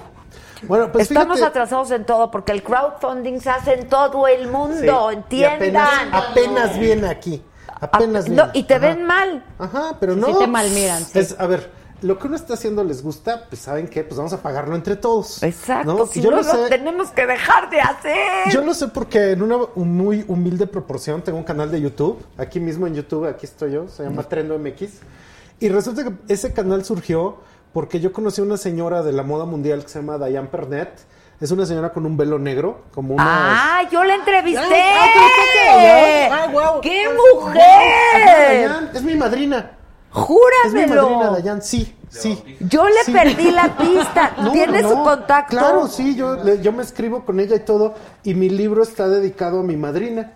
Bueno, 0.63 0.91
pues 0.91 1.03
Estamos 1.11 1.37
fíjate- 1.37 1.49
atrasados 1.59 1.91
en 1.91 2.03
todo 2.03 2.31
porque 2.31 2.51
el 2.51 2.63
crowdfunding 2.63 3.39
se 3.41 3.51
hace 3.51 3.73
en 3.73 3.87
todo 3.87 4.27
el 4.27 4.47
mundo, 4.47 5.11
Sí, 5.11 5.35
y 5.35 5.43
entiendan. 5.43 5.85
apenas, 5.85 6.29
apenas 6.31 6.79
viene 6.79 7.07
aquí. 7.09 7.43
Apenas 7.79 8.23
Ah, 8.25 8.27
viene. 8.29 8.43
no, 8.43 8.49
y 8.53 8.63
te 8.63 8.73
Ajá. 8.73 8.87
ven 8.87 9.03
mal. 9.05 9.43
Ajá, 9.59 9.97
pero 9.99 10.15
no. 10.15 10.25
sí 10.25 10.33
te 10.39 10.47
malmiran, 10.47 11.05
sí. 11.05 11.19
Es, 11.19 11.39
a 11.39 11.45
ver, 11.45 11.69
lo 12.01 12.19
que 12.19 12.27
uno 12.27 12.35
está 12.35 12.53
haciendo 12.53 12.83
les 12.83 13.01
gusta, 13.01 13.45
pues 13.49 13.61
¿saben 13.61 13.87
qué? 13.87 14.03
Pues 14.03 14.17
vamos 14.17 14.33
a 14.33 14.41
pagarlo 14.41 14.75
entre 14.75 14.95
todos. 14.95 15.41
Exacto, 15.43 15.93
¿no? 15.93 16.05
si 16.05 16.21
yo 16.21 16.31
no 16.31 16.37
lo 16.37 16.43
lo 16.43 16.49
sé. 16.51 16.69
tenemos 16.69 17.09
que 17.11 17.25
dejar 17.25 17.69
de 17.69 17.81
hacer. 17.81 18.51
Yo 18.51 18.63
lo 18.63 18.73
sé 18.73 18.87
porque 18.89 19.31
en 19.31 19.41
una 19.41 19.57
muy 19.75 20.23
humilde 20.27 20.67
proporción 20.67 21.21
tengo 21.23 21.37
un 21.37 21.43
canal 21.43 21.71
de 21.71 21.81
YouTube, 21.81 22.23
aquí 22.37 22.59
mismo 22.59 22.87
en 22.87 22.95
YouTube, 22.95 23.25
aquí 23.25 23.45
estoy 23.45 23.71
yo, 23.71 23.87
se 23.87 24.03
llama 24.03 24.23
Trendo 24.23 24.57
MX. 24.59 24.99
Y 25.59 25.69
resulta 25.69 26.03
que 26.03 26.13
ese 26.27 26.53
canal 26.53 26.85
surgió 26.85 27.37
porque 27.73 27.99
yo 27.99 28.13
conocí 28.13 28.41
a 28.41 28.43
una 28.43 28.57
señora 28.57 29.01
de 29.03 29.11
la 29.11 29.23
moda 29.23 29.45
mundial 29.45 29.83
que 29.83 29.89
se 29.89 29.99
llama 29.99 30.17
Diane 30.17 30.47
Pernet. 30.49 30.89
Es 31.39 31.51
una 31.51 31.67
señora 31.67 31.93
con 31.93 32.05
un 32.07 32.17
velo 32.17 32.39
negro, 32.39 32.85
como 32.91 33.13
una... 33.13 33.23
Ah, 33.79 33.89
yo 33.91 34.03
la 34.03 34.15
entrevisté. 34.15 34.81
Ah, 34.81 35.05
ah. 35.05 36.29
Ah, 36.31 36.47
guau. 36.51 36.81
¡Qué 36.81 37.03
Ajá, 37.05 37.13
mujer! 37.39 38.25
Dayan, 38.25 38.89
es 38.95 39.03
mi 39.03 39.15
madrina. 39.15 39.76
Es 40.65 40.73
mi 40.73 40.81
Júramelo. 40.81 41.09
madrina, 41.09 41.31
Dayan, 41.37 41.61
sí, 41.61 41.95
sí. 42.09 42.43
Yo 42.61 42.87
le 42.87 43.03
Sí. 43.05 43.11
perdí 43.11 43.51
la 43.51 43.77
pista. 43.77 44.33
No, 44.41 44.51
¿Tienes 44.51 44.83
no, 44.83 44.89
su 44.89 45.03
contacto? 45.03 45.57
Claro, 45.57 45.87
sí, 45.87 46.15
yo, 46.15 46.35
le- 46.43 46.61
yo 46.61 46.71
me 46.71 46.83
escribo 46.83 47.23
con 47.25 47.39
ella 47.39 47.55
y 47.55 47.59
todo. 47.61 47.93
Y 48.23 48.33
mi 48.33 48.49
libro 48.49 48.83
está 48.83 49.07
dedicado 49.07 49.59
a 49.59 49.63
mi 49.63 49.77
madrina. 49.77 50.33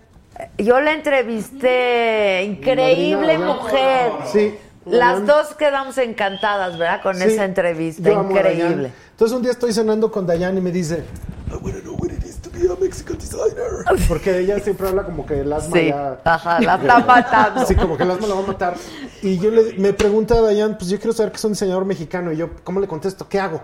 Yo 0.58 0.80
la 0.80 0.94
entrevisté. 0.94 2.44
Increíble 2.44 3.38
Madrina, 3.38 3.54
mujer. 3.54 4.12
Sí. 4.32 4.56
Las 4.86 5.26
dos 5.28 5.54
quedamos 5.56 5.98
encantadas, 6.00 6.78
¿verdad? 6.78 7.02
Con 7.04 7.16
Sí. 7.18 7.24
esa 7.24 7.46
entrevista. 7.46 8.12
Increíble. 8.12 8.92
Entonces 9.12 9.36
un 9.36 9.44
día 9.44 9.52
estoy 9.52 9.74
cenando 9.74 10.12
con 10.12 10.26
Dayan 10.26 10.58
y 10.58 10.62
me 10.62 10.72
dice, 10.72 11.04
I 11.52 11.58
Mexican 12.76 13.18
designer. 13.18 13.86
Porque 14.08 14.40
ella 14.40 14.60
siempre 14.60 14.88
habla 14.88 15.04
como 15.04 15.26
que 15.26 15.42
el 15.42 15.52
asma 15.52 15.78
Sí, 15.78 15.88
ya... 15.88 16.20
ajá, 16.24 16.62
la 16.62 16.76
está 16.82 17.00
matando. 17.00 17.66
Sí, 17.66 17.76
como 17.76 17.98
que 17.98 18.04
el 18.04 18.12
asma 18.12 18.28
la 18.28 18.36
va 18.36 18.44
a 18.44 18.48
matar. 18.48 18.76
Y 19.22 19.38
yo 19.38 19.52
le, 19.52 19.74
me 19.74 19.94
pregunta 19.94 20.36
a 20.36 20.42
Dayan, 20.42 20.78
pues 20.78 20.90
yo 20.90 20.98
quiero 20.98 21.14
saber 21.14 21.32
que 21.32 21.38
es 21.38 21.46
un 21.46 21.52
diseñador 21.52 21.86
mexicano. 21.86 22.32
Y 22.32 22.38
yo, 22.38 22.50
¿cómo 22.64 22.80
le 22.80 22.88
contesto? 22.88 23.28
¿Qué 23.28 23.40
hago? 23.40 23.62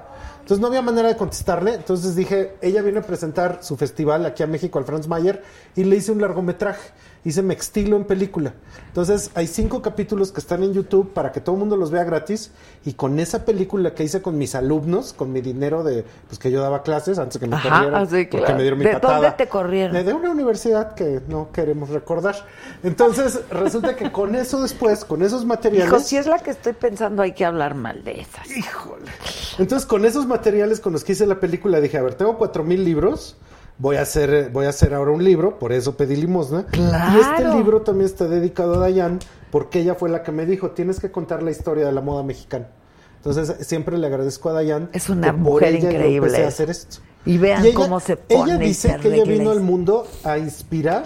Entonces 0.47 0.61
no 0.61 0.67
había 0.67 0.81
manera 0.81 1.09
de 1.09 1.17
contestarle. 1.17 1.73
Entonces 1.73 2.15
dije, 2.15 2.55
ella 2.61 2.81
viene 2.81 2.99
a 2.99 3.01
presentar 3.01 3.59
su 3.61 3.75
festival 3.75 4.25
aquí 4.25 4.43
a 4.43 4.47
México, 4.47 4.79
al 4.79 4.85
Franz 4.85 5.07
Mayer, 5.07 5.43
y 5.75 5.83
le 5.83 5.97
hice 5.97 6.11
un 6.11 6.21
largometraje. 6.21 6.91
Hice 7.27 7.41
Mextilo 7.41 7.97
en 7.97 8.05
película. 8.05 8.53
Entonces 8.87 9.31
hay 9.35 9.47
cinco 9.47 9.81
capítulos 9.81 10.31
que 10.31 10.39
están 10.39 10.63
en 10.63 10.73
YouTube 10.73 11.11
para 11.11 11.33
que 11.33 11.41
todo 11.41 11.55
el 11.55 11.59
mundo 11.59 11.75
los 11.75 11.91
vea 11.91 12.05
gratis. 12.05 12.51
Y 12.85 12.93
con 12.93 13.19
esa 13.19 13.43
película 13.43 13.93
que 13.93 14.05
hice 14.05 14.21
con 14.21 14.37
mis 14.37 14.55
alumnos, 14.55 15.11
con 15.11 15.33
mi 15.33 15.41
dinero 15.41 15.83
de 15.83 16.05
pues 16.27 16.39
que 16.39 16.51
yo 16.51 16.61
daba 16.61 16.83
clases 16.83 17.19
antes 17.19 17.37
que 17.37 17.45
me 17.47 17.57
Ajá, 17.57 17.69
corrieran, 17.69 18.05
sí, 18.07 18.27
porque 18.31 18.37
claro. 18.37 18.55
me 18.55 18.61
dieron 18.61 18.79
mi 18.79 18.85
¿De 18.85 18.93
patada. 18.93 19.15
dónde 19.15 19.31
te 19.31 19.47
corrieron? 19.49 19.93
De, 19.93 20.03
de 20.05 20.13
una 20.13 20.31
universidad 20.31 20.95
que 20.95 21.21
no 21.27 21.51
queremos 21.51 21.89
recordar. 21.89 22.35
Entonces 22.83 23.41
resulta 23.51 23.97
que 23.97 24.09
con 24.09 24.33
eso 24.33 24.61
después, 24.61 25.03
con 25.03 25.21
esos 25.21 25.43
materiales... 25.43 25.89
Hijo, 25.89 25.99
si 25.99 26.15
es 26.15 26.27
la 26.27 26.39
que 26.39 26.51
estoy 26.51 26.71
pensando, 26.71 27.23
hay 27.23 27.33
que 27.33 27.43
hablar 27.43 27.75
mal 27.75 28.05
de 28.05 28.21
esas. 28.21 28.49
Híjole. 28.49 29.11
Entonces, 29.57 29.85
con 29.85 30.05
esos 30.05 30.27
materiales 30.27 30.79
con 30.79 30.93
los 30.93 31.03
que 31.03 31.11
hice 31.11 31.25
la 31.25 31.39
película, 31.39 31.81
dije, 31.81 31.97
a 31.97 32.03
ver, 32.03 32.13
tengo 32.13 32.37
cuatro 32.37 32.63
mil 32.63 32.85
libros, 32.85 33.35
voy 33.79 33.97
a 33.97 34.01
hacer, 34.01 34.49
voy 34.51 34.65
a 34.65 34.69
hacer 34.69 34.93
ahora 34.93 35.11
un 35.11 35.23
libro, 35.23 35.59
por 35.59 35.71
eso 35.71 35.95
pedí 35.95 36.15
limosna. 36.15 36.65
Claro. 36.65 37.17
Y 37.17 37.21
este 37.21 37.55
libro 37.55 37.81
también 37.81 38.05
está 38.05 38.27
dedicado 38.27 38.75
a 38.75 38.77
Dayan, 38.79 39.19
porque 39.51 39.79
ella 39.81 39.95
fue 39.95 40.09
la 40.09 40.23
que 40.23 40.31
me 40.31 40.45
dijo, 40.45 40.71
tienes 40.71 40.99
que 40.99 41.11
contar 41.11 41.43
la 41.43 41.51
historia 41.51 41.85
de 41.85 41.91
la 41.91 42.01
moda 42.01 42.23
mexicana. 42.23 42.67
Entonces, 43.17 43.67
siempre 43.67 43.97
le 43.97 44.07
agradezco 44.07 44.49
a 44.49 44.53
Dayan. 44.53 44.89
Es 44.93 45.09
una 45.09 45.33
mujer 45.33 45.79
yo 45.79 45.89
increíble 45.89 46.43
a 46.43 46.47
hacer 46.47 46.69
esto. 46.69 46.97
Y 47.25 47.37
vean 47.37 47.63
Y 47.65 47.69
ella- 47.69 47.75
cómo 47.75 47.99
se 47.99 48.15
pone. 48.15 48.43
Ella 48.43 48.57
dice 48.57 48.95
que 49.01 49.13
ella 49.13 49.23
vino 49.25 49.51
al 49.51 49.59
mundo 49.61 50.07
a 50.23 50.37
inspirar 50.37 51.05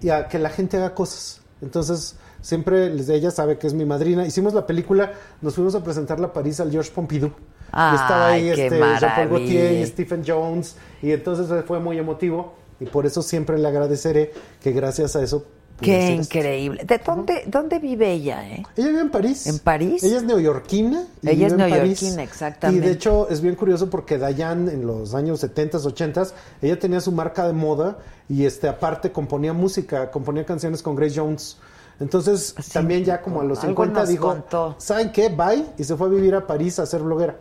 y 0.00 0.08
a 0.10 0.26
que 0.26 0.38
la 0.38 0.50
gente 0.50 0.76
haga 0.78 0.94
cosas. 0.94 1.42
Entonces, 1.62 2.16
siempre 2.40 2.86
ella 2.92 3.30
sabe 3.30 3.56
que 3.58 3.66
es 3.68 3.74
mi 3.74 3.84
madrina. 3.84 4.26
Hicimos 4.26 4.52
la 4.52 4.66
película, 4.66 5.12
nos 5.40 5.54
fuimos 5.54 5.74
a 5.76 5.84
presentarla 5.84 6.28
a 6.28 6.32
París 6.32 6.58
al 6.60 6.70
Georges 6.70 6.90
Pompidou. 6.92 7.30
Y 7.68 7.94
estaba 7.94 8.28
ahí 8.28 8.50
Ay, 8.50 8.60
este, 8.60 8.78
Jean-Paul. 8.78 9.28
Gaultier 9.28 9.72
y 9.72 9.86
Stephen 9.86 10.22
Jones. 10.26 10.76
Y 11.02 11.12
entonces 11.12 11.64
fue 11.66 11.80
muy 11.80 11.98
emotivo. 11.98 12.54
Y 12.80 12.86
por 12.86 13.06
eso 13.06 13.22
siempre 13.22 13.58
le 13.58 13.68
agradeceré 13.68 14.32
que 14.60 14.72
gracias 14.72 15.16
a 15.16 15.22
eso. 15.22 15.44
Qué 15.80 16.14
esto. 16.14 16.22
increíble. 16.22 16.84
¿De 16.84 16.98
dónde, 17.04 17.42
dónde 17.46 17.80
vive 17.80 18.12
ella, 18.12 18.48
eh? 18.48 18.62
Ella 18.76 18.88
vive 18.88 19.00
en 19.00 19.10
París. 19.10 19.46
¿En 19.48 19.58
París? 19.58 20.02
Ella 20.04 20.18
es 20.18 20.22
neoyorquina. 20.22 21.04
y 21.22 21.30
Ella 21.30 21.46
es 21.48 21.56
vive 21.56 21.68
París. 21.68 21.82
neoyorquina, 22.02 22.22
exactamente. 22.22 22.84
Y 22.84 22.88
de 22.88 22.94
hecho 22.94 23.28
es 23.28 23.40
bien 23.40 23.56
curioso 23.56 23.90
porque 23.90 24.16
Dayan 24.18 24.68
en 24.68 24.86
los 24.86 25.14
años 25.14 25.42
70s, 25.42 25.82
80s, 25.82 26.32
ella 26.62 26.78
tenía 26.78 27.00
su 27.00 27.10
marca 27.10 27.46
de 27.46 27.54
moda 27.54 27.98
y 28.28 28.44
este 28.44 28.68
aparte 28.68 29.10
componía 29.10 29.52
música, 29.52 30.10
componía 30.12 30.44
canciones 30.46 30.80
con 30.80 30.94
Grace 30.94 31.18
Jones. 31.18 31.56
Entonces 31.98 32.54
también 32.72 33.04
ya 33.04 33.20
como 33.20 33.40
a 33.40 33.44
los 33.44 33.58
algo 33.58 33.70
50 33.84 34.00
nos 34.00 34.08
dijo, 34.08 34.28
contó. 34.28 34.74
¿saben 34.78 35.10
qué? 35.12 35.28
Bye. 35.28 35.64
Y 35.78 35.84
se 35.84 35.96
fue 35.96 36.06
a 36.06 36.10
vivir 36.10 36.34
a 36.36 36.46
París 36.46 36.78
a 36.78 36.86
ser 36.86 37.02
bloguera. 37.02 37.36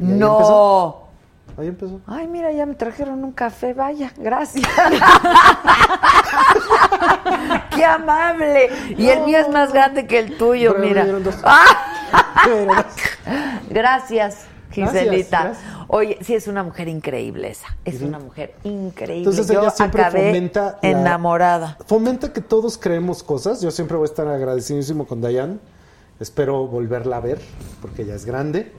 Y 0.00 0.04
ahí 0.04 0.18
No. 0.18 0.32
empezó. 0.38 1.02
Ahí 1.58 1.66
empezó. 1.68 2.00
Ay, 2.06 2.26
mira, 2.26 2.50
ya 2.52 2.64
me 2.66 2.74
trajeron 2.74 3.22
un 3.22 3.32
café, 3.32 3.74
vaya, 3.74 4.10
gracias. 4.16 4.66
Qué 7.74 7.84
amable. 7.84 8.70
Y 8.96 9.08
el 9.08 9.24
mío 9.24 9.38
es 9.38 9.48
más 9.48 9.72
grande 9.72 10.06
que 10.06 10.18
el 10.18 10.36
tuyo, 10.38 10.74
mira. 10.78 11.06
¡Ah! 11.44 12.44
Gracias, 13.70 14.44
Giselita. 14.70 15.42
Gracias. 15.44 15.64
Oye, 15.88 16.18
sí, 16.22 16.34
es 16.34 16.46
una 16.48 16.62
mujer 16.62 16.88
increíble 16.88 17.50
esa. 17.50 17.66
Es 17.84 18.00
una 18.00 18.18
mujer 18.18 18.54
increíble. 18.64 19.18
Entonces 19.30 19.48
Yo 19.48 19.60
ella 19.60 19.70
siempre 19.70 20.02
acabé 20.02 20.28
fomenta 20.28 20.78
la- 20.82 20.88
enamorada. 20.88 21.76
Fomenta 21.86 22.32
que 22.32 22.40
todos 22.40 22.78
creemos 22.78 23.22
cosas. 23.22 23.60
Yo 23.60 23.70
siempre 23.70 23.96
voy 23.96 24.04
a 24.06 24.10
estar 24.10 24.26
agradecidísimo 24.28 25.06
con 25.06 25.20
Dayan. 25.20 25.60
Espero 26.20 26.66
volverla 26.66 27.16
a 27.16 27.20
ver 27.20 27.40
porque 27.80 28.04
ya 28.06 28.14
es 28.14 28.24
grande. 28.24 28.72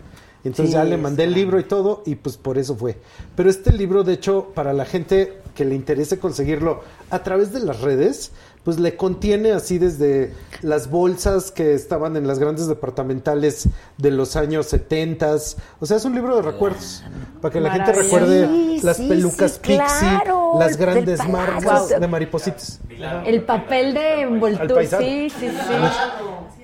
Y 0.44 0.48
entonces 0.48 0.74
Sí, 0.74 0.74
ya 0.74 0.84
le 0.84 0.98
mandé 0.98 1.26
el 1.26 1.34
libro 1.34 1.60
y 1.60 1.64
todo 1.64 2.02
y 2.06 2.16
pues 2.16 2.38
por 2.38 2.58
eso 2.58 2.76
fue. 2.76 2.98
Pero 3.36 3.50
este 3.50 3.72
libro, 3.72 4.04
de 4.04 4.14
hecho, 4.14 4.52
para 4.56 4.74
la 4.74 4.86
gente 4.86 5.38
que 5.56 5.66
le 5.66 5.76
interese 5.76 6.18
conseguirlo 6.18 6.82
a 7.10 7.24
través 7.24 7.54
de 7.54 7.60
las 7.60 7.82
redes, 7.82 8.32
pues 8.64 8.80
le 8.80 8.96
contiene 8.96 9.52
así 9.52 9.80
desde 9.80 10.34
las 10.62 10.90
bolsas 10.90 11.52
que 11.52 11.74
estaban 11.74 12.16
en 12.16 12.28
las 12.28 12.40
grandes 12.40 12.68
departamentales 12.68 13.68
de 13.98 14.12
los 14.12 14.36
años 14.36 14.68
70. 14.68 15.36
O 15.80 15.86
sea, 15.86 15.98
es 15.98 16.06
un 16.06 16.16
libro 16.16 16.36
de 16.36 16.44
recuerdos. 16.44 17.04
Para 17.42 17.52
que 17.52 17.60
la 17.60 17.72
gente 17.72 17.92
recuerde 17.92 18.48
Sí, 18.48 18.80
las 18.84 18.98
sí, 18.98 19.08
pelucas 19.08 19.54
sí, 19.54 19.60
Pixie, 19.62 19.78
claro, 19.78 20.56
las 20.60 20.78
grandes 20.78 21.28
marcas 21.28 21.90
de 21.90 22.08
maripositas. 22.08 22.80
El 23.26 23.44
papel 23.44 23.94
de 23.94 24.22
envoltura. 24.22 25.00
Sí, 25.00 25.30
sí, 25.30 25.50
sí. 25.50 25.74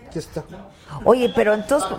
Aquí 0.07 0.19
está. 0.19 0.43
Oye, 1.03 1.31
pero 1.35 1.53
entonces, 1.53 1.89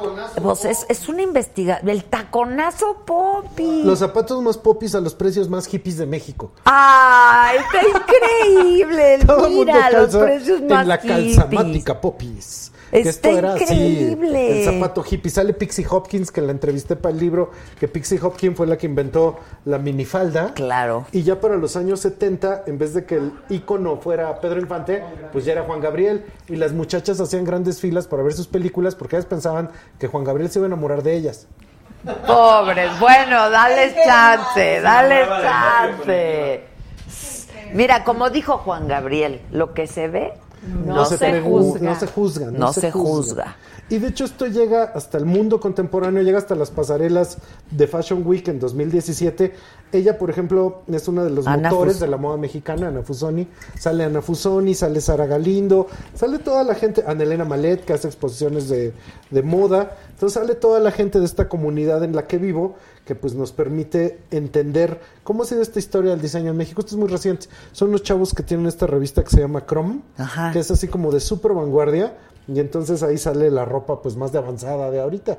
pues 0.43 0.65
es, 0.65 0.87
es 0.89 1.09
una 1.09 1.23
investigación. 1.23 1.89
El 1.89 2.05
taconazo 2.05 3.03
Poppy. 3.05 3.83
Los 3.85 4.01
zapatos 4.01 4.43
más 4.43 4.59
popis 4.59 4.95
a 4.95 5.01
los 5.01 5.15
precios 5.15 5.49
más 5.49 5.67
hippies 5.67 5.99
de 5.99 6.07
México. 6.07 6.53
¡Ay, 6.65 7.59
está 7.59 7.81
increíble! 7.87 9.19
Todo 9.27 9.47
el 9.47 9.55
mundo 9.55 9.73
Mira, 9.73 9.91
los 9.91 10.17
precios 10.17 10.63
más 10.63 10.83
en 10.83 10.89
la 10.89 10.99
calzamática 10.99 12.01
popis. 12.01 12.73
Que 12.91 13.01
Está 13.01 13.11
esto 13.11 13.39
era 13.39 13.55
así, 13.55 13.65
increíble. 13.65 14.61
el 14.61 14.65
zapato 14.65 15.05
hippie. 15.09 15.31
Sale 15.31 15.53
Pixie 15.53 15.87
Hopkins, 15.89 16.31
que 16.31 16.41
la 16.41 16.53
entrevisté 16.53 16.97
para 16.97 17.15
el 17.15 17.21
libro, 17.21 17.51
que 17.79 17.87
Pixie 17.89 18.19
Hopkins 18.23 18.57
fue 18.57 18.67
la 18.67 18.79
que 18.79 18.87
inventó 18.87 19.39
la 19.65 19.79
minifalda. 19.79 20.55
Claro. 20.55 21.07
Y 21.13 21.23
ya 21.23 21.41
para 21.41 21.57
los 21.57 21.77
años 21.77 22.01
70, 22.01 22.65
en 22.67 22.79
vez 22.79 22.95
de 22.95 23.05
que 23.05 23.17
el 23.17 23.33
ícono 23.51 23.97
fuera 23.99 24.41
Pedro 24.41 24.61
Infante, 24.61 25.03
pues 25.33 25.45
ya 25.45 25.53
era 25.53 25.65
Juan 25.65 25.81
Gabriel. 25.81 26.25
Y 26.49 26.57
las 26.57 26.73
muchachas 26.73 27.21
hacían 27.21 27.45
grandes 27.45 27.81
filas 27.81 28.07
para 28.07 28.23
ver 28.23 28.33
sus 28.33 28.47
películas 28.47 28.95
porque 28.95 29.17
ellas 29.17 29.27
pensaban 29.27 29.71
que 29.99 30.07
Juan 30.07 30.25
Gabriel 30.25 30.51
se 30.51 30.59
iba 30.59 30.67
a 30.67 30.69
enamorar 30.69 31.03
de 31.03 31.15
ellas. 31.15 31.47
Pobres, 32.27 32.99
bueno, 33.01 33.51
dale 33.51 33.93
chance, 34.05 34.81
dale 34.81 35.27
chance. 35.43 36.61
Mira, 37.75 38.05
como 38.05 38.31
dijo 38.31 38.59
Juan 38.59 38.89
Gabriel, 38.89 39.43
lo 39.51 39.75
que 39.75 39.87
se 39.87 40.09
ve 40.09 40.33
no, 40.87 41.05
se, 41.05 41.19
pregu- 41.19 41.45
juzga. 41.45 41.91
No 41.91 41.95
se 41.95 42.07
juzga. 42.07 42.51
No 42.51 42.73
se 42.73 42.91
juzga. 42.91 43.55
Y 43.91 43.99
de 43.99 44.09
hecho 44.09 44.25
esto 44.27 44.47
llega 44.47 44.83
hasta 44.85 45.17
el 45.17 45.25
mundo 45.25 45.61
contemporáneo, 45.61 46.23
llega 46.23 46.37
hasta 46.37 46.55
las 46.55 46.71
pasarelas 46.71 47.39
de 47.71 47.87
Fashion 47.87 48.23
Week 48.27 48.47
en 48.49 48.61
2017. 48.61 49.55
Ella, 49.93 50.19
por 50.19 50.29
ejemplo, 50.29 50.83
es 50.89 51.09
una 51.09 51.25
de 51.25 51.31
los 51.31 51.47
Ana 51.47 51.71
motores 51.71 51.95
Fus- 51.97 52.01
de 52.01 52.09
la 52.09 52.19
moda 52.19 52.37
mexicana, 52.37 52.89
Ana 52.89 53.03
Fusoni. 53.03 53.49
Sale 53.79 54.05
Ana 54.05 54.21
Fusoni, 54.21 54.75
sale 54.75 55.01
Sara 55.01 55.25
Galindo, 55.27 55.87
sale 56.15 56.39
toda 56.39 56.65
la 56.65 56.75
gente, 56.75 57.03
Anelena 57.07 57.47
Malet, 57.47 57.83
que 57.87 57.95
hace 57.95 58.09
exposiciones 58.09 58.69
de, 58.69 58.93
de 59.31 59.43
moda. 59.43 59.97
Entonces 60.11 60.35
sale 60.39 60.55
toda 60.55 60.81
la 60.81 60.91
gente 60.91 61.19
de 61.19 61.25
esta 61.25 61.49
comunidad 61.49 62.05
en 62.05 62.15
la 62.15 62.27
que 62.27 62.37
vivo, 62.37 62.75
que 63.07 63.15
pues 63.15 63.33
nos 63.35 63.53
permite 63.53 64.19
entender 64.31 65.01
¿cómo 65.25 65.45
ha 65.45 65.47
sido 65.47 65.63
esta 65.63 65.79
historia 65.79 66.11
del 66.11 66.21
diseño 66.21 66.51
en 66.51 66.59
México? 66.59 66.81
Esto 66.83 66.95
es 66.95 66.99
muy 66.99 67.09
reciente. 67.09 67.47
Son 67.73 67.89
unos 67.89 68.03
chavos 68.03 68.35
que 68.35 68.43
tienen 68.43 68.67
esta 68.67 68.87
revista 68.87 69.25
que 69.25 69.31
se 69.31 69.41
llama 69.41 69.65
Chrome, 69.65 70.01
Ajá. 70.19 70.53
que 70.53 70.59
es 70.59 70.71
así 70.71 70.89
como 70.89 71.11
de 71.11 71.21
súper 71.21 71.55
vanguardia, 71.55 72.15
y 72.49 72.61
entonces 72.61 73.03
ahí 73.03 73.19
sale 73.19 73.51
la 73.51 73.65
ropa 73.65 74.01
pues 74.03 74.17
más 74.17 74.33
de 74.33 74.39
avanzada 74.39 74.91
de 74.91 75.01
ahorita. 75.01 75.39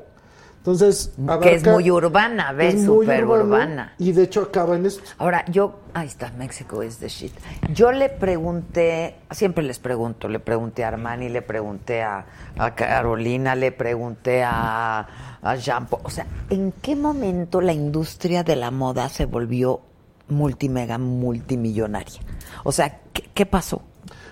Entonces, 0.58 1.14
Que 1.42 1.56
es 1.56 1.66
muy 1.66 1.90
urbana, 1.90 2.52
¿ves? 2.52 2.76
es 2.76 2.86
Súper 2.86 3.26
urbana. 3.26 3.94
Y 3.98 4.12
de 4.12 4.24
hecho 4.24 4.42
acaba 4.42 4.76
en 4.76 4.86
esto. 4.86 5.02
Ahora, 5.18 5.46
yo, 5.50 5.80
ahí 5.94 6.06
está, 6.06 6.32
México 6.38 6.84
is 6.84 6.98
the 6.98 7.08
shit. 7.08 7.32
Yo 7.74 7.94
le 7.94 8.10
pregunté, 8.10 9.16
siempre 9.32 9.64
les 9.64 9.80
pregunto, 9.80 10.28
le 10.28 10.40
pregunté 10.40 10.84
a 10.84 10.90
Armani, 10.90 11.30
le 11.30 11.42
pregunté 11.42 12.02
a, 12.04 12.26
a 12.58 12.76
Carolina, 12.76 13.56
le 13.56 13.72
pregunté 13.72 14.44
a, 14.44 15.08
a 15.42 15.56
Jean 15.56 15.88
Paul. 15.88 16.02
O 16.04 16.10
sea, 16.10 16.28
¿en 16.50 16.74
qué 16.74 16.94
momento 16.94 17.62
la 17.62 17.72
industria 17.72 18.44
de 18.44 18.58
la 18.58 18.70
moda 18.70 19.08
se 19.08 19.26
volvió 19.26 19.80
multimega, 20.28 20.98
multimillonaria? 20.98 22.20
O 22.66 22.74
sea, 22.74 23.00
¿qué, 23.14 23.24
qué 23.34 23.46
pasó? 23.46 23.82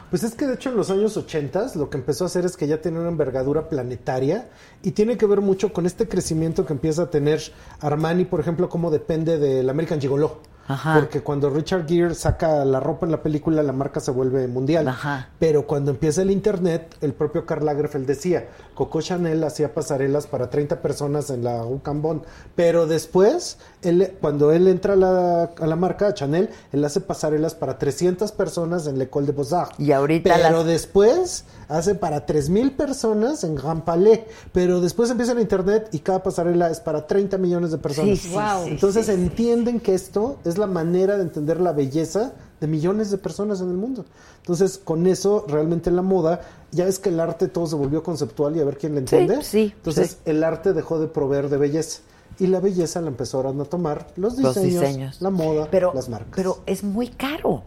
Pues 0.10 0.24
es 0.24 0.36
que 0.36 0.48
de 0.48 0.54
hecho 0.54 0.70
en 0.70 0.78
los 0.78 0.90
años 0.90 1.18
80 1.18 1.72
lo 1.76 1.90
que 1.90 1.98
empezó 1.98 2.24
a 2.24 2.28
hacer 2.28 2.46
es 2.46 2.56
que 2.56 2.68
ya 2.68 2.82
tiene 2.82 3.00
una 3.00 3.10
envergadura 3.10 3.68
planetaria 3.68 4.48
y 4.82 4.92
tiene 4.92 5.18
que 5.18 5.26
ver 5.26 5.42
mucho 5.42 5.74
con 5.74 5.86
este 5.86 6.08
crecimiento 6.08 6.66
que 6.66 6.74
empieza 6.74 7.04
a 7.04 7.10
tener 7.10 7.42
Armani, 7.82 8.26
por 8.26 8.40
ejemplo, 8.40 8.70
como 8.70 8.90
depende 8.90 9.38
del 9.38 9.70
American 9.70 10.00
Gigolo. 10.00 10.40
Ajá. 10.68 10.96
Porque 10.96 11.22
cuando 11.22 11.50
Richard 11.50 11.88
Gere 11.88 12.14
saca 12.14 12.66
la 12.66 12.80
ropa 12.80 13.06
en 13.06 13.12
la 13.14 13.24
película, 13.24 13.64
la 13.64 13.72
marca 13.72 14.00
se 14.00 14.12
vuelve 14.12 14.48
mundial. 14.48 14.88
Ajá. 14.88 15.30
Pero 15.40 15.66
cuando 15.66 15.92
empieza 15.92 16.22
el 16.22 16.32
internet, 16.32 16.96
el 17.02 17.14
propio 17.14 17.46
Karl 17.46 17.66
Lagerfeld 17.66 18.06
decía, 18.06 18.48
Coco 18.78 19.02
Chanel 19.02 19.44
hacía 19.44 19.74
pasarelas 19.74 20.28
para 20.28 20.52
30 20.52 20.84
personas 20.84 21.32
en 21.32 21.44
la 21.44 21.66
Ucambón. 21.66 22.22
Pero 22.56 22.86
después, 22.86 23.58
él, 23.82 24.14
cuando 24.22 24.52
él 24.52 24.68
entra 24.68 24.94
a 24.94 24.96
la, 24.96 25.44
a 25.60 25.66
la 25.66 25.76
marca, 25.76 26.08
a 26.10 26.14
Chanel, 26.14 26.52
él 26.72 26.86
hace 26.86 27.02
pasarelas 27.02 27.56
para 27.56 27.80
300 27.80 28.32
personas 28.34 28.86
en 28.86 29.00
l'École 29.00 29.26
de 29.26 29.34
Beaux-Arts. 29.34 29.80
Y 29.80 29.92
ahorita 29.92 30.36
Pero 30.36 30.58
las- 30.60 30.66
después 30.68 31.46
hace 31.70 31.96
para 31.96 32.28
3.000 32.28 32.76
personas 32.78 33.44
en 33.44 33.56
Grand 33.56 33.84
Palais. 33.84 34.22
Pero 34.54 34.80
después 34.80 35.10
empieza 35.10 35.32
el 35.32 35.40
internet 35.40 35.90
y 35.92 36.00
cada 36.00 36.22
pasarela 36.22 36.70
es 36.70 36.80
para 36.80 37.08
30 37.08 37.40
millones 37.40 37.72
de 37.72 37.80
personas. 37.80 38.20
Sí, 38.20 38.30
sí, 38.30 38.34
Wow. 38.36 38.66
sí, 38.66 38.70
Entonces 38.70 39.08
sí, 39.08 39.12
sí. 39.12 39.18
entienden 39.20 39.80
que 39.80 39.96
esto 39.96 40.38
es 40.46 40.60
la 40.60 40.68
manera 40.68 41.18
de 41.18 41.24
entender 41.24 41.60
la 41.60 41.72
belleza 41.72 42.34
de 42.60 42.68
millones 42.68 43.12
de 43.12 43.18
personas 43.18 43.62
en 43.62 43.70
el 43.70 43.76
mundo. 43.78 44.06
Entonces, 44.38 44.78
con 44.84 45.06
eso, 45.08 45.46
realmente 45.48 45.92
la 45.92 46.02
moda, 46.02 46.42
ya 46.72 46.86
ves 46.86 47.00
que 47.00 47.10
el 47.10 47.20
arte 47.20 47.48
todo 47.48 47.68
se 47.68 47.76
volvió 47.76 48.02
conceptual 48.04 48.56
y 48.56 48.60
a 48.62 48.66
ver 48.66 48.78
quién 48.78 48.94
le 48.94 49.00
entiende. 49.00 49.44
sí, 49.44 49.74
Entonces, 49.76 50.12
sí. 50.12 50.18
el 50.26 50.44
arte 50.44 50.74
dejó 50.74 51.00
de 51.00 51.08
proveer 51.08 51.50
de 51.50 51.58
belleza. 51.58 52.02
Y 52.40 52.48
la 52.48 52.60
belleza 52.60 53.02
la 53.02 53.08
empezaron 53.08 53.60
a 53.62 53.66
tomar 53.66 54.08
los 54.16 54.38
Los 54.38 54.56
diseños, 54.56 54.82
diseños. 54.84 55.22
la 55.22 55.30
moda, 55.32 55.68
pero, 55.72 55.92
las 55.96 56.08
marcas. 56.10 56.34
Pero 56.36 56.60
es 56.66 56.84
muy 56.84 57.08
caro. 57.10 57.64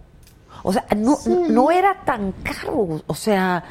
O 0.63 0.73
sea, 0.73 0.87
no, 0.97 1.19
no 1.49 1.71
era 1.71 2.05
tan 2.05 2.33
caro. 2.43 3.01
O 3.07 3.15
sea, 3.15 3.65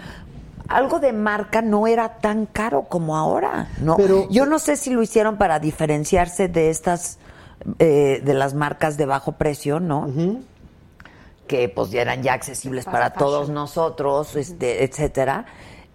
algo 0.67 0.99
de 0.99 1.13
marca 1.13 1.61
no 1.61 1.87
era 1.87 2.17
tan 2.19 2.45
caro 2.47 2.83
como 2.89 3.15
ahora. 3.15 3.69
No, 3.81 3.95
Pero- 3.97 4.27
yo 4.29 4.45
no 4.45 4.59
sé 4.59 4.75
si 4.75 4.89
lo 4.89 5.01
hicieron 5.01 5.37
para 5.37 5.59
diferenciarse 5.59 6.47
de 6.49 6.69
estas, 6.69 7.17
eh, 7.79 8.21
de 8.25 8.33
las 8.33 8.53
marcas 8.53 8.97
de 8.97 9.05
bajo 9.05 9.33
precio, 9.33 9.79
¿no? 9.79 10.09
Que 11.49 11.67
pues 11.67 11.89
ya 11.91 12.01
eran 12.03 12.21
ya 12.23 12.33
accesibles 12.33 12.85
para 12.85 13.09
fashion. 13.09 13.19
todos 13.19 13.49
nosotros, 13.49 14.35
este, 14.37 14.83
etcétera. 14.85 15.47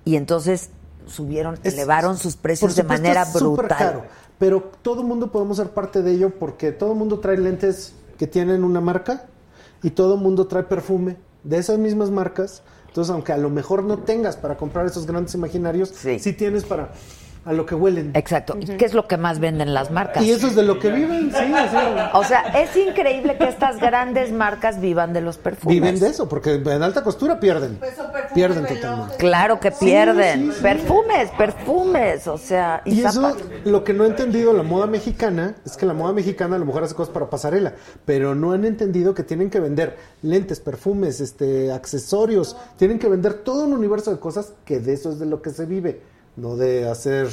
Y 0.05 0.17
entonces 0.17 0.71
subieron, 1.07 1.59
Es- 1.63 1.73
elevaron 1.75 2.19
sus 2.19 2.37
precios 2.37 2.75
de 2.77 2.83
manera 2.83 3.25
brutal. 3.33 3.69
caro, 3.79 4.05
pero 4.39 4.71
todo 4.83 5.01
el 5.03 5.07
mundo 5.07 5.31
podemos 5.31 5.57
ser 5.59 5.71
parte 5.71 6.03
de 6.03 6.11
ello 6.13 6.31
porque 6.39 6.73
todo 6.73 6.93
el 6.93 6.99
mundo 6.99 7.21
trae 7.21 7.39
lentes 7.39 7.95
que 8.19 8.27
tienen 8.27 8.65
una 8.65 8.81
marca 8.81 9.27
y 9.83 9.91
todo 9.91 10.15
el 10.15 10.21
mundo 10.21 10.47
trae 10.49 10.65
perfume 10.65 11.17
de 11.45 11.59
esas 11.59 11.79
mismas 11.79 12.11
marcas. 12.11 12.63
Entonces, 12.89 13.13
aunque 13.13 13.33
a 13.33 13.37
lo 13.37 13.51
mejor 13.51 13.83
no 13.85 13.99
tengas 13.99 14.37
para 14.37 14.57
comprar 14.57 14.87
esos 14.87 15.07
grandes 15.07 15.35
imaginarios, 15.35 15.91
sí, 16.21 16.33
tienes 16.33 16.65
para 16.65 16.93
a 17.45 17.53
lo 17.53 17.67
que 17.67 17.75
huelen. 17.75 18.13
Exacto. 18.15 18.57
¿Y 18.59 18.67
¿Qué 18.67 18.85
es 18.85 18.95
lo 18.95 19.07
que 19.07 19.17
más 19.17 19.39
venden 19.39 19.75
las 19.75 19.91
marcas? 19.91 20.25
Y 20.25 20.31
eso 20.31 20.47
es 20.47 20.55
de 20.55 20.63
lo 20.63 20.79
que 20.79 20.91
viven, 20.91 21.31
sí. 21.31 21.45
sí. 21.45 21.77
O 22.15 22.25
sea, 22.25 22.41
es 22.61 22.75
increíble 22.77 23.37
que 23.37 23.49
estas 23.49 23.79
grandes 23.79 24.33
marcas 24.33 24.81
vivan 24.81 25.13
de 25.13 25.21
los 25.21 25.37
perfumes. 25.39 25.75
Viven 25.75 26.01
de 26.01 26.09
eso, 26.09 26.29
porque 26.29 26.55
en 26.55 26.83
alta 26.83 27.03
costura 27.03 27.39
pierden. 27.41 27.79
pierden 28.35 28.67
totalmente. 28.67 29.17
Claro 29.17 29.61
que 29.61 29.71
pierden. 29.71 30.51
sí, 30.51 30.53
sí. 30.57 30.63
Perfumes, 30.63 31.31
perfumes, 31.37 32.27
o 32.29 32.39
sea, 32.39 32.83
y, 32.85 33.01
Y 33.01 33.05
eso, 33.05 33.37
lo 33.65 33.85
que 33.85 33.93
no 33.93 34.05
ha 34.05 34.07
entendido 34.07 34.53
la 34.53 34.63
moda 34.63 34.87
mexicana, 34.87 35.55
es 35.65 35.77
que 35.77 35.87
la 35.87 35.95
moda 35.95 36.13
mexicana 36.13 36.57
a 36.57 36.59
lo 36.59 36.65
mejor 36.65 36.85
hace 36.85 36.95
cosas 36.95 37.13
para 37.13 37.29
pasarela, 37.29 37.75
pero 38.05 38.35
no 38.35 38.53
han 38.53 38.65
entendido 38.65 39.15
que 39.15 39.23
tienen 39.23 39.51
que 39.51 39.61
vender 39.61 39.97
lentes, 40.23 40.61
perfumes, 40.61 41.21
este, 41.21 41.73
accesorios, 41.73 42.57
tienen 42.77 42.99
que 42.99 43.09
vender 43.09 43.35
todo 43.35 43.65
un 43.65 43.73
universo 43.73 44.11
de 44.11 44.19
cosas 44.19 44.53
que 44.65 44.81
de 44.81 44.95
eso 44.95 45.11
es 45.11 45.19
de 45.19 45.27
lo 45.27 45.43
que 45.43 45.51
se 45.51 45.67
vive, 45.67 46.01
no 46.37 46.57
de 46.57 46.89
hacer 46.89 47.29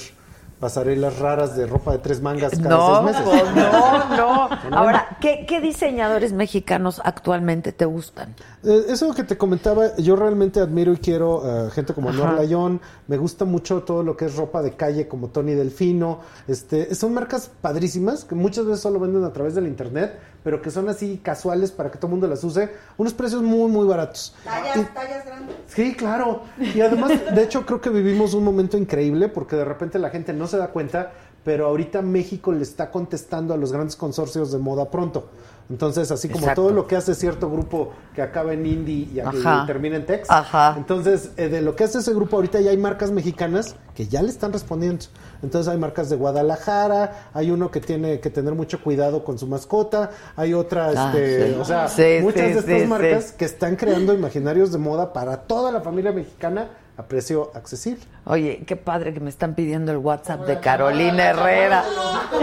pasarelas 0.60 1.18
raras 1.18 1.56
de 1.58 1.66
ropa 1.66 1.92
de 1.92 1.98
tres 1.98 2.22
mangas 2.22 2.52
cada 2.52 2.70
No, 2.70 3.02
seis 3.04 3.18
meses. 3.18 3.24
pues 3.26 3.56
no, 3.56 4.50
no. 4.70 4.78
Ahora, 4.78 5.18
¿qué, 5.20 5.46
qué 5.48 5.60
diseñadores 5.60 6.34
mexicanos 6.34 7.02
actualmente 7.04 7.72
te 7.72 7.86
gustan? 7.86 8.36
Eh, 8.64 8.84
Eso 8.90 9.12
que 9.16 9.24
te 9.24 9.38
comentaba, 9.40 9.96
yo 9.98 10.16
realmente 10.16 10.60
admiro 10.60 10.94
y 10.94 10.98
quiero 10.98 11.44
a 11.44 11.72
gente 11.72 11.96
como. 11.96 12.10
Anuar 12.10 12.36
Layón, 12.36 12.80
me 13.08 13.18
gusta 13.18 13.44
mucho 13.46 13.82
todo 13.82 14.04
lo 14.04 14.16
que 14.16 14.26
es 14.26 14.36
ropa 14.36 14.62
de 14.62 14.74
calle 14.76 15.08
como 15.08 15.30
Tony 15.30 15.54
Delfino, 15.56 16.20
este, 16.48 16.94
son 16.94 17.16
marcas 17.16 17.50
padrísimas 17.60 18.24
que 18.24 18.36
muchas 18.36 18.66
veces 18.66 18.82
solo 18.82 19.00
venden 19.00 19.24
a 19.24 19.34
través 19.34 19.56
del 19.56 19.66
internet, 19.66 20.20
pero 20.44 20.62
que 20.62 20.72
son 20.72 20.90
así 20.90 21.20
casuales 21.24 21.72
para 21.72 21.92
que 21.92 21.98
todo 21.98 22.08
el 22.08 22.12
mundo 22.12 22.28
las 22.28 22.44
use, 22.44 22.70
unos 22.98 23.14
precios 23.14 23.42
muy 23.42 23.70
muy 23.70 23.88
baratos. 23.88 24.36
Tallas, 24.44 24.94
tallas 24.94 25.26
grandes. 25.26 25.56
Sí, 25.68 25.94
claro. 25.96 26.44
Y 26.60 26.82
además, 26.82 27.12
de 27.34 27.44
hecho, 27.44 27.66
creo 27.66 27.82
que 27.82 27.90
vivimos 27.90 28.34
un 28.34 28.44
momento 28.44 28.78
increíble 28.78 29.30
porque 29.30 29.56
de 29.56 29.66
repente 29.66 30.00
la 30.00 30.10
gente 30.10 30.34
no 30.34 30.48
se 30.48 30.58
da 30.58 30.68
cuenta, 30.68 31.12
pero 31.44 31.68
ahorita 31.68 32.02
México 32.02 32.52
le 32.52 32.64
está 32.64 32.92
contestando 32.92 33.54
a 33.54 33.58
los 33.58 33.72
grandes 33.72 33.96
consorcios 33.96 34.52
de 34.52 34.60
moda 34.60 34.90
pronto. 34.90 35.30
Entonces, 35.70 36.12
así 36.12 36.28
como 36.28 36.42
Exacto. 36.42 36.64
todo 36.64 36.72
lo 36.74 36.88
que 36.88 36.96
hace 36.98 37.16
cierto 37.16 37.50
grupo 37.50 37.92
que 38.14 38.22
acaba 38.22 38.54
en 38.54 38.66
indie 38.66 39.08
y, 39.14 39.20
y 39.20 39.66
termina 39.68 39.96
en 39.96 40.06
tex. 40.06 40.30
Ajá. 40.30 40.76
Entonces, 40.78 41.32
eh, 41.38 41.48
de 41.48 41.62
lo 41.62 41.76
que 41.76 41.86
hace 41.86 42.00
ese 42.00 42.14
grupo 42.14 42.36
ahorita 42.36 42.60
ya 42.60 42.72
hay 42.72 42.78
marcas 42.78 43.12
mexicanas 43.12 43.76
que 43.96 44.08
ya 44.08 44.22
le 44.22 44.30
están 44.30 44.52
respondiendo. 44.52 45.06
Entonces, 45.42 45.72
hay 45.72 45.78
marcas 45.78 46.10
de 46.10 46.16
Guadalajara, 46.18 47.30
hay 47.34 47.52
uno 47.52 47.72
que 47.72 47.80
tiene 47.80 48.20
que 48.20 48.30
tener 48.30 48.54
mucho 48.54 48.82
cuidado 48.84 49.24
con 49.24 49.38
su 49.40 49.48
mascota, 49.48 50.12
hay 50.36 50.54
otra, 50.54 50.90
Ah, 50.96 51.12
este, 51.14 51.54
sí. 51.54 51.58
o 51.60 51.66
sea, 51.66 51.88
Sí, 51.88 52.04
muchas 52.22 52.48
sí, 52.48 52.54
de 52.54 52.60
estas 52.78 52.88
marcas 52.90 53.32
que 53.32 53.46
están 53.46 53.76
creando 53.76 54.14
imaginarios 54.14 54.72
de 54.72 54.78
moda 54.78 55.14
para 55.14 55.38
toda 55.38 55.72
la 55.72 55.82
familia 55.82 56.12
mexicana 56.12 56.70
a 57.02 57.08
precio 57.08 57.52
accesible. 57.56 58.04
Oye, 58.26 58.64
qué 58.66 58.76
padre 58.76 59.14
que 59.14 59.20
me 59.20 59.30
están 59.30 59.54
pidiendo 59.56 59.92
el 59.92 59.98
WhatsApp 59.98 60.46
de 60.46 60.60
Carolina 60.60 61.26
Herrera. 61.30 61.84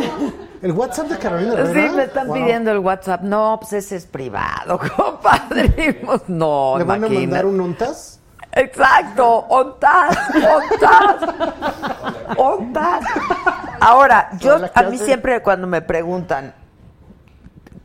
¿El 0.62 0.72
WhatsApp 0.72 1.06
de 1.08 1.18
Carolina 1.18 1.54
Herrera? 1.54 1.88
Sí, 1.90 1.96
me 1.96 2.02
están 2.04 2.26
Wow. 2.26 2.36
pidiendo 2.36 2.70
el 2.72 2.78
WhatsApp. 2.78 3.22
No, 3.22 3.58
pues 3.60 3.72
ese 3.74 3.96
es 3.96 4.06
privado, 4.06 4.78
compadre. 4.96 6.02
No, 6.26 6.74
¿Le 6.78 6.84
van 6.84 7.04
a 7.04 7.08
mandar 7.08 7.46
un 7.46 7.60
ontas? 7.60 8.20
Exacto, 8.52 9.44
ontas, 9.48 10.16
ontas, 10.34 11.34
ontas. 12.36 13.04
Ahora, 13.80 14.30
yo 14.40 14.56
a 14.56 14.68
¿qué 14.84 14.86
mí 14.90 14.98
siempre 14.98 15.42
cuando 15.42 15.66
me 15.66 15.80
preguntan, 15.82 16.54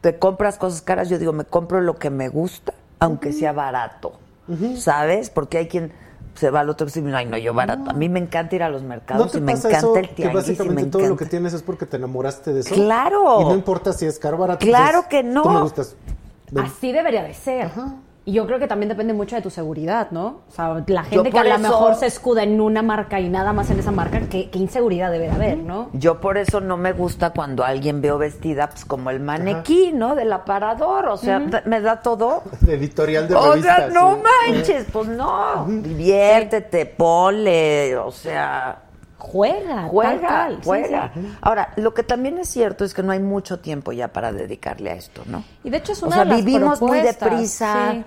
¿te 0.02 0.18
compras 0.18 0.58
cosas 0.58 0.82
caras? 0.82 1.10
Yo 1.10 1.20
digo, 1.20 1.34
me 1.34 1.44
compro 1.46 1.82
lo 1.82 1.98
que 1.98 2.10
me 2.10 2.30
gusta, 2.30 2.74
aunque 3.00 3.34
sea 3.34 3.52
barato, 3.52 4.14
¿sabes? 4.78 5.30
Porque 5.30 5.60
hay 5.60 5.68
quien 5.68 5.92
se 6.36 6.50
va 6.50 6.62
al 6.62 6.70
otro 6.70 6.88
extremo 6.88 7.10
y 7.10 7.12
no, 7.12 7.18
ay, 7.18 7.26
no, 7.26 7.38
yo 7.38 7.54
barato. 7.54 7.90
A 7.90 7.94
mí 7.94 8.10
me 8.10 8.20
encanta 8.20 8.56
ir 8.56 8.64
a 8.64 8.70
los 8.70 8.82
¿No 8.82 8.90
mercados 8.90 9.32
te 9.32 9.38
y 9.38 9.42
me 9.42 9.54
pasa 9.54 9.70
encanta 9.70 9.88
eso 9.88 9.98
el 9.98 10.10
que 10.10 10.16
tianguis 10.16 10.48
y 10.48 10.52
me 10.52 10.56
básicamente 10.58 10.92
todo 10.92 11.08
lo 11.08 11.18
que 11.18 11.26
tienes 11.26 11.54
es 11.54 11.62
porque 11.62 11.86
te 11.86 11.98
enamoraste 11.98 12.54
de 12.54 12.60
eso? 12.62 12.74
¡Claro! 12.74 13.42
Y 13.42 13.46
no 13.46 13.54
importa 13.56 13.94
si 13.94 14.06
es 14.06 14.20
caro 14.20 14.38
o 14.38 14.40
barato. 14.40 14.66
¡Claro 14.66 15.06
que 15.10 15.24
no! 15.24 15.44
Tú 15.44 15.50
me 15.50 15.62
gustas. 15.62 15.96
Ven. 16.52 16.66
Así 16.66 16.92
debería 16.92 17.24
de 17.24 17.34
ser. 17.34 17.72
Y 18.26 18.32
yo 18.32 18.48
creo 18.48 18.58
que 18.58 18.68
también 18.68 18.88
depende 18.88 19.14
mucho 19.14 19.36
de 19.36 19.42
tu 19.42 19.50
seguridad, 19.50 20.12
¿no? 20.12 20.42
O 20.48 20.52
sea, 20.52 20.82
la 20.88 21.04
gente 21.04 21.30
que 21.30 21.40
a 21.40 21.44
lo 21.44 21.60
mejor 21.60 21.96
se 21.96 22.06
escuda 22.06 22.44
en 22.44 22.62
una 22.62 22.82
marca 22.82 23.20
y 23.20 23.28
nada 23.28 23.52
más 23.52 23.70
en 23.70 23.80
esa 23.80 23.92
marca, 23.92 24.22
¿qué, 24.30 24.50
qué 24.50 24.60
inseguridad 24.60 25.12
debe 25.12 25.26
de 25.26 25.32
haber, 25.32 25.58
no? 25.58 25.90
Yo 25.92 26.22
por 26.22 26.38
eso 26.38 26.62
no 26.62 26.78
me 26.78 26.94
gusta 26.94 27.32
cuando 27.32 27.66
alguien 27.66 28.02
veo 28.02 28.18
vestida 28.18 28.70
pues 28.70 28.86
como 28.86 29.10
el 29.10 29.20
maniquí, 29.20 29.92
¿no? 29.94 30.16
Del 30.16 30.32
aparador, 30.32 31.08
o 31.08 31.18
sea, 31.18 31.40
me 31.66 31.82
da 31.82 32.02
todo. 32.02 32.44
Editorial 32.68 33.28
de 33.28 33.36
O 33.36 33.58
sea, 33.58 33.90
no 33.90 34.16
sí. 34.16 34.22
manches, 34.54 34.86
pues 34.92 35.10
no. 35.10 35.66
Diviértete, 35.68 36.86
ponle, 36.86 37.98
o 37.98 38.12
sea, 38.12 38.84
Juega, 39.26 39.84
juega, 39.88 40.28
tal 40.28 40.60
juega. 40.66 41.12
sí. 41.14 41.22
Ahora, 41.42 41.74
lo 41.78 41.94
que 41.94 42.04
también 42.04 42.38
es 42.40 42.50
cierto 42.50 42.84
es 42.84 42.94
que 42.94 43.02
no 43.04 43.14
hay 43.14 43.20
mucho 43.22 43.60
tiempo 43.60 43.94
ya 43.94 44.10
para 44.10 44.34
dedicarle 44.34 44.90
a 44.92 44.96
esto, 44.96 45.22
¿no? 45.28 45.46
Y 45.64 45.70
de 45.70 45.78
hecho 45.78 45.94
es 45.94 46.04
O 46.04 46.08
una 46.08 46.16
sea, 46.18 46.26
de 46.26 46.30
las 46.32 46.44
vivimos 46.44 46.82
muy 46.82 47.00
deprisa. 47.00 47.92
sí. 47.94 48.04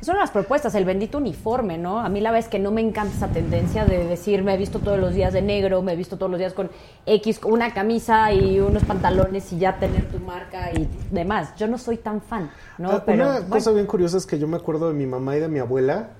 Es 0.00 0.06
una 0.08 0.18
de 0.18 0.22
las 0.22 0.30
propuestas, 0.30 0.74
el 0.76 0.84
bendito 0.84 1.18
uniforme, 1.18 1.78
¿no? 1.78 1.98
A 2.00 2.08
mí 2.08 2.20
la 2.20 2.30
verdad 2.30 2.46
es 2.46 2.50
que 2.50 2.58
no 2.58 2.70
me 2.72 2.80
encanta 2.80 3.16
esa 3.16 3.28
tendencia 3.28 3.84
de 3.84 4.04
decir, 4.04 4.42
me 4.44 4.54
he 4.54 4.56
visto 4.56 4.78
todos 4.80 4.98
los 4.98 5.14
días 5.14 5.32
de 5.32 5.42
negro, 5.42 5.80
me 5.82 5.92
he 5.92 5.96
visto 5.96 6.16
todos 6.16 6.30
los 6.30 6.38
días 6.38 6.52
con 6.54 6.70
X, 7.06 7.38
con 7.38 7.52
una 7.52 7.72
camisa 7.72 8.32
y 8.32 8.58
unos 8.60 8.84
pantalones 8.84 9.52
y 9.52 9.58
ya 9.58 9.78
tener 9.78 10.08
tu 10.08 10.18
marca 10.20 10.70
y 10.72 10.88
demás. 11.12 11.54
Yo 11.56 11.66
no 11.68 11.78
soy 11.78 11.96
tan 11.98 12.20
fan, 12.20 12.50
¿no? 12.78 12.90
Ah, 12.92 13.02
Pero, 13.06 13.24
Una 13.24 13.32
bueno. 13.40 13.48
cosa 13.50 13.70
bien 13.72 13.86
curiosa 13.86 14.16
es 14.18 14.26
que 14.26 14.38
yo 14.38 14.46
me 14.48 14.56
acuerdo 14.56 14.88
de 14.88 14.94
mi 14.94 15.06
mamá 15.06 15.36
y 15.36 15.40
de 15.40 15.48
mi 15.48 15.58
abuela 15.60 16.10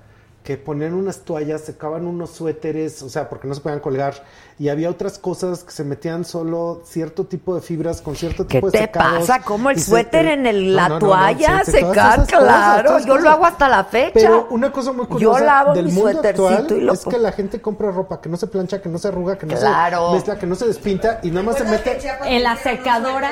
que 0.49 0.57
ponían 0.57 0.95
unas 0.95 1.19
toallas, 1.19 1.61
secaban 1.61 2.07
unos 2.07 2.31
suéteres, 2.31 3.03
o 3.03 3.09
sea, 3.09 3.29
porque 3.29 3.47
no 3.47 3.53
se 3.53 3.61
podían 3.61 3.81
colgar, 3.81 4.15
y 4.57 4.69
había 4.69 4.89
otras 4.89 5.19
cosas 5.19 5.63
que 5.63 5.69
se 5.71 5.83
metían 5.83 6.25
solo 6.25 6.81
cierto 6.85 7.25
tipo 7.27 7.53
de 7.53 7.61
fibras 7.61 8.01
con 8.01 8.15
cierto 8.15 8.47
¿Qué 8.47 8.55
tipo 8.57 8.71
de 8.71 8.79
te 8.79 8.85
secados, 8.85 9.27
pasa? 9.27 9.43
¿Cómo 9.43 9.69
el 9.69 9.77
se- 9.77 9.91
suéter 9.91 10.25
en 10.25 10.47
el, 10.47 10.69
No, 10.71 10.75
la 10.75 10.89
no, 10.89 10.95
no, 10.95 10.99
no, 11.01 11.07
toalla 11.07 11.47
todas 11.49 11.65
secar? 11.67 12.15
cosas, 12.21 12.27
Claro, 12.29 12.97
yo 12.97 13.05
cosas. 13.09 13.23
lo 13.23 13.29
hago 13.29 13.45
hasta 13.45 13.69
la 13.69 13.83
fecha. 13.83 14.11
Pero 14.15 14.47
una 14.49 14.71
cosa 14.71 14.91
muy 14.91 15.05
curiosa 15.05 15.39
Yo 15.39 15.45
lavo 15.45 15.73
del 15.75 15.85
mi 15.85 15.91
mundo 15.91 16.19
actual 16.27 16.65
y 16.71 16.81
lo 16.81 16.93
es 16.93 17.05
que 17.05 17.19
la 17.19 17.31
gente 17.31 17.61
compra 17.61 17.91
ropa 17.91 18.19
que 18.19 18.27
no 18.27 18.35
se 18.35 18.47
plancha, 18.47 18.81
que 18.81 18.89
no 18.89 18.97
se 18.97 19.07
arruga, 19.09 19.37
que 19.37 19.45
no 19.45 19.55
Claro. 19.55 20.07
se 20.07 20.13
mezcla, 20.15 20.39
que 20.39 20.47
no 20.47 20.55
se 20.55 20.65
despinta 20.65 21.19
y 21.21 21.29
nada 21.29 21.43
más 21.43 21.57
se 21.59 21.63
mete, 21.65 21.99
En 22.25 22.41
la 22.41 22.55
secadora 22.55 23.29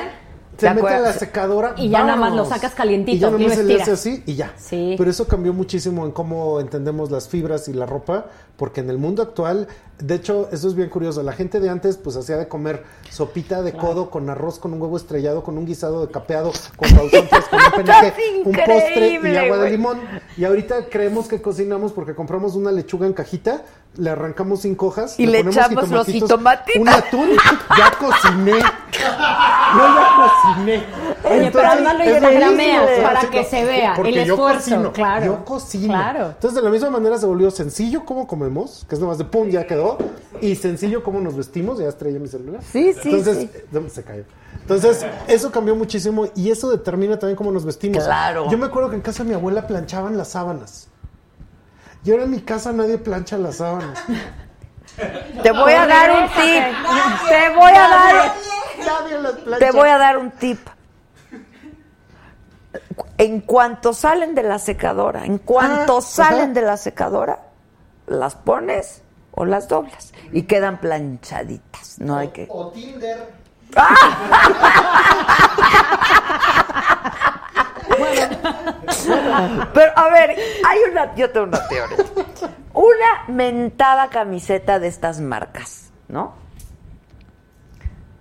se 0.58 0.66
¿Te 0.66 0.74
mete 0.74 0.88
a 0.88 1.00
la 1.00 1.12
secadora 1.12 1.74
Y 1.76 1.88
ya 1.88 2.02
nada 2.02 2.16
más 2.16 2.34
lo 2.34 2.44
sacas 2.44 2.74
calientito 2.74 3.16
y 3.16 3.20
ya 3.20 3.30
nada 3.30 3.38
más 3.38 3.54
se 3.54 3.62
le 3.62 3.80
hace 3.80 3.92
así 3.92 4.22
y 4.26 4.34
ya. 4.34 4.52
Sí. 4.56 4.96
Pero 4.98 5.08
eso 5.08 5.28
cambió 5.28 5.52
muchísimo 5.52 6.04
en 6.04 6.10
cómo 6.10 6.58
entendemos 6.60 7.12
las 7.12 7.28
fibras 7.28 7.68
y 7.68 7.72
la 7.72 7.86
ropa, 7.86 8.26
porque 8.56 8.80
en 8.80 8.90
el 8.90 8.98
mundo 8.98 9.22
actual, 9.22 9.68
de 9.98 10.14
hecho, 10.14 10.48
eso 10.52 10.68
es 10.68 10.74
bien 10.74 10.88
curioso. 10.88 11.22
La 11.22 11.32
gente 11.32 11.58
de 11.58 11.68
antes, 11.68 11.96
pues 11.96 12.14
hacía 12.16 12.36
de 12.36 12.46
comer 12.46 12.84
sopita 13.10 13.62
de 13.62 13.72
codo 13.72 14.10
con 14.10 14.30
arroz, 14.30 14.58
con 14.58 14.72
un 14.72 14.80
huevo 14.80 14.96
estrellado, 14.96 15.42
con 15.42 15.58
un 15.58 15.66
guisado 15.66 16.06
de 16.06 16.12
capeado, 16.12 16.52
con 16.76 16.88
causantes, 16.90 17.44
con 17.46 17.60
un 17.60 17.70
peneque, 17.84 18.42
un 18.44 18.52
postre 18.52 19.20
y 19.22 19.36
agua 19.36 19.58
de 19.58 19.70
limón. 19.70 20.00
Y 20.36 20.44
ahorita 20.44 20.88
creemos 20.88 21.26
que 21.26 21.42
cocinamos 21.42 21.92
porque 21.92 22.14
compramos 22.14 22.54
una 22.54 22.70
lechuga 22.70 23.06
en 23.06 23.12
cajita, 23.12 23.62
le 23.96 24.10
arrancamos 24.10 24.60
cinco 24.60 24.86
hojas 24.86 25.18
Y 25.18 25.26
le 25.26 25.38
ponemos 25.38 25.56
echamos 25.56 25.88
los 25.88 26.06
jitomatitos. 26.06 26.80
Un 26.80 26.88
atún, 26.88 27.30
ya 27.76 27.90
cociné. 27.98 28.52
Yo 28.52 29.82
ya 29.82 30.08
cociné. 30.16 30.84
Oye, 31.24 31.50
pero 31.50 31.68
ándalo 31.68 32.04
y 32.04 32.56
mismo. 32.56 32.86
para 33.02 33.20
que 33.28 33.44
se 33.44 33.64
vea 33.64 33.94
porque 33.96 34.20
el 34.20 34.26
yo 34.26 34.34
esfuerzo, 34.34 34.70
cocino, 34.70 34.92
claro. 34.92 35.26
Yo 35.26 35.44
cocino. 35.44 35.88
Claro. 35.88 36.26
Entonces, 36.28 36.54
de 36.54 36.62
la 36.62 36.70
misma 36.70 36.90
manera 36.90 37.18
se 37.18 37.26
volvió 37.26 37.50
sencillo 37.50 38.04
cómo 38.04 38.26
comemos, 38.26 38.86
que 38.88 38.94
es 38.94 39.00
nomás 39.00 39.18
de 39.18 39.24
pum, 39.24 39.48
ya 39.48 39.66
quedó, 39.66 39.87
y 40.40 40.54
sencillo 40.56 41.02
cómo 41.02 41.20
nos 41.20 41.36
vestimos, 41.36 41.78
ya 41.78 41.88
estrellé 41.88 42.18
mi 42.18 42.28
celular. 42.28 42.60
Sí, 42.62 42.92
sí, 42.94 43.10
Entonces, 43.10 43.38
sí. 43.38 43.50
eh, 43.54 43.88
se 43.90 44.02
cayó. 44.02 44.24
Entonces, 44.60 45.06
eso 45.28 45.50
cambió 45.50 45.74
muchísimo 45.74 46.26
y 46.34 46.50
eso 46.50 46.70
determina 46.70 47.18
también 47.18 47.36
cómo 47.36 47.50
nos 47.50 47.64
vestimos. 47.64 48.04
Claro. 48.04 48.50
Yo 48.50 48.58
me 48.58 48.66
acuerdo 48.66 48.90
que 48.90 48.96
en 48.96 49.02
casa 49.02 49.22
de 49.22 49.30
mi 49.30 49.34
abuela 49.34 49.66
planchaban 49.66 50.18
las 50.18 50.28
sábanas. 50.28 50.88
Y 52.04 52.10
ahora 52.10 52.24
en 52.24 52.30
mi 52.30 52.40
casa 52.40 52.72
nadie 52.72 52.98
plancha 52.98 53.38
las 53.38 53.56
sábanas. 53.56 53.98
Te 55.42 55.52
voy 55.52 55.72
a 55.72 55.86
dar 55.86 56.10
un 56.10 56.28
tip. 56.28 57.28
Te 57.28 57.54
voy 57.56 57.70
a 57.72 57.88
dar 57.88 58.32
Nadie 58.84 59.18
las 59.22 59.32
plancha. 59.32 59.66
Te 59.66 59.72
voy 59.72 59.88
a 59.88 59.98
dar 59.98 60.18
un 60.18 60.30
tip. 60.32 60.58
En 63.16 63.40
cuanto 63.40 63.92
salen 63.92 64.34
de 64.34 64.42
la 64.42 64.58
secadora, 64.58 65.24
en 65.24 65.38
cuanto 65.38 65.98
Ah, 65.98 66.02
salen 66.02 66.40
ajá. 66.50 66.52
de 66.52 66.62
la 66.62 66.76
secadora, 66.76 67.40
las 68.06 68.34
pones 68.36 69.02
o 69.38 69.44
las 69.44 69.68
doblas 69.68 70.12
y 70.32 70.42
quedan 70.42 70.80
planchaditas. 70.80 72.00
No 72.00 72.16
hay 72.16 72.28
que. 72.28 72.46
O 72.50 72.70
Tinder. 72.70 73.32
Pero 79.74 79.92
a 79.94 80.08
ver, 80.10 80.36
hay 80.66 80.78
una, 80.90 81.14
yo 81.14 81.30
tengo 81.30 81.46
una 81.46 81.68
teoría. 81.68 81.98
Una 82.74 83.28
mentada 83.28 84.08
camiseta 84.08 84.80
de 84.80 84.88
estas 84.88 85.20
marcas, 85.20 85.92
¿no? 86.08 86.34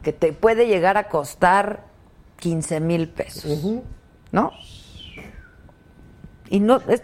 Que 0.04 0.14
te 0.14 0.34
puede 0.34 0.68
llegar 0.68 0.98
a 0.98 1.10
costar 1.10 1.86
15 2.38 2.80
mil 2.80 3.10
pesos, 3.10 3.66
¿no? 4.32 4.52
Y 6.50 6.60
no, 6.60 6.80
es, 6.88 7.02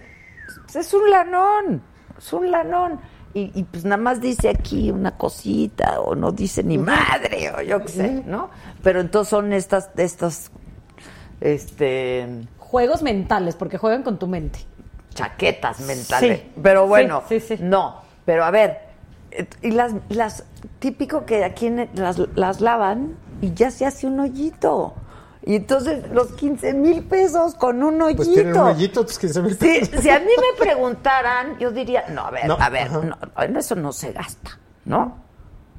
es 0.76 0.94
un 0.94 1.10
lanón, 1.10 1.81
es 2.18 2.31
un 2.31 2.52
lanón. 2.52 2.99
Y, 3.35 3.51
y 3.55 3.64
pues 3.64 3.84
nada 3.84 3.97
más 3.97 4.22
dice 4.22 4.49
aquí 4.49 4.91
una 4.91 5.18
cosita, 5.18 5.99
o 6.01 6.14
no 6.15 6.31
dice 6.31 6.64
ni 6.64 6.77
madre, 6.77 7.51
o 7.57 7.61
yo 7.61 7.81
qué 7.81 7.88
sé, 7.88 8.23
¿no? 8.27 8.49
Pero 8.84 9.01
entonces 9.01 9.30
son 9.30 9.53
estas, 9.53 9.89
estas, 9.97 10.51
este, 11.41 12.27
Juegos 12.60 13.01
mentales, 13.03 13.55
porque 13.55 13.77
juegan 13.77 14.03
con 14.03 14.18
tu 14.19 14.27
mente. 14.27 14.60
chaquetas 15.14 15.80
mentales. 15.81 16.39
Sí. 16.41 16.51
Pero 16.61 16.88
bueno, 16.88 17.23
Sí, 17.30 17.39
sí, 17.39 17.55
no. 17.60 18.01
Pero 18.26 18.45
a 18.45 18.51
ver, 18.51 18.80
y 19.61 19.72
las, 19.72 19.93
las 20.10 20.43
típico 20.80 21.26
que 21.26 21.43
aquí 21.43 21.68
en- 21.68 21.89
las, 21.95 22.19
las 22.35 22.61
lavan 22.61 23.15
y 23.41 23.53
ya 23.53 23.69
se 23.72 23.85
hace 23.85 24.07
un 24.07 24.19
hoyito. 24.19 24.93
Y 25.45 25.55
entonces 25.57 26.09
los 26.11 26.31
15 26.33 26.73
mil 26.73 27.03
pesos 27.03 27.55
con 27.55 27.83
un 27.83 28.01
hoyito. 28.01 28.23
Pues 28.23 28.33
tienen 28.33 28.53
un 28.55 28.61
hoyito, 28.67 29.05
tus 29.05 29.19
15 29.19 29.41
mil 29.41 29.57
pesos. 29.57 30.01
si 30.01 30.09
a 30.09 30.19
mí 30.19 30.25
me 30.37 30.57
preguntaran, 30.65 31.57
yo 31.59 31.71
diría, 31.71 32.05
no, 32.09 32.21
a 32.27 32.31
ver, 32.31 32.47
No, 32.47 32.55
a 32.59 32.69
ver, 32.69 32.91
no, 32.91 33.17
en 33.37 33.57
eso 33.57 33.75
no 33.75 33.91
se 33.91 34.13
gasta, 34.13 34.57
¿no? 34.85 35.17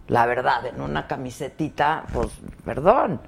La 0.08 0.26
verdad, 0.26 0.66
en 0.66 0.82
una 0.82 1.06
camisetita, 1.06 2.04
pues, 2.12 2.28
perdón. 2.64 3.20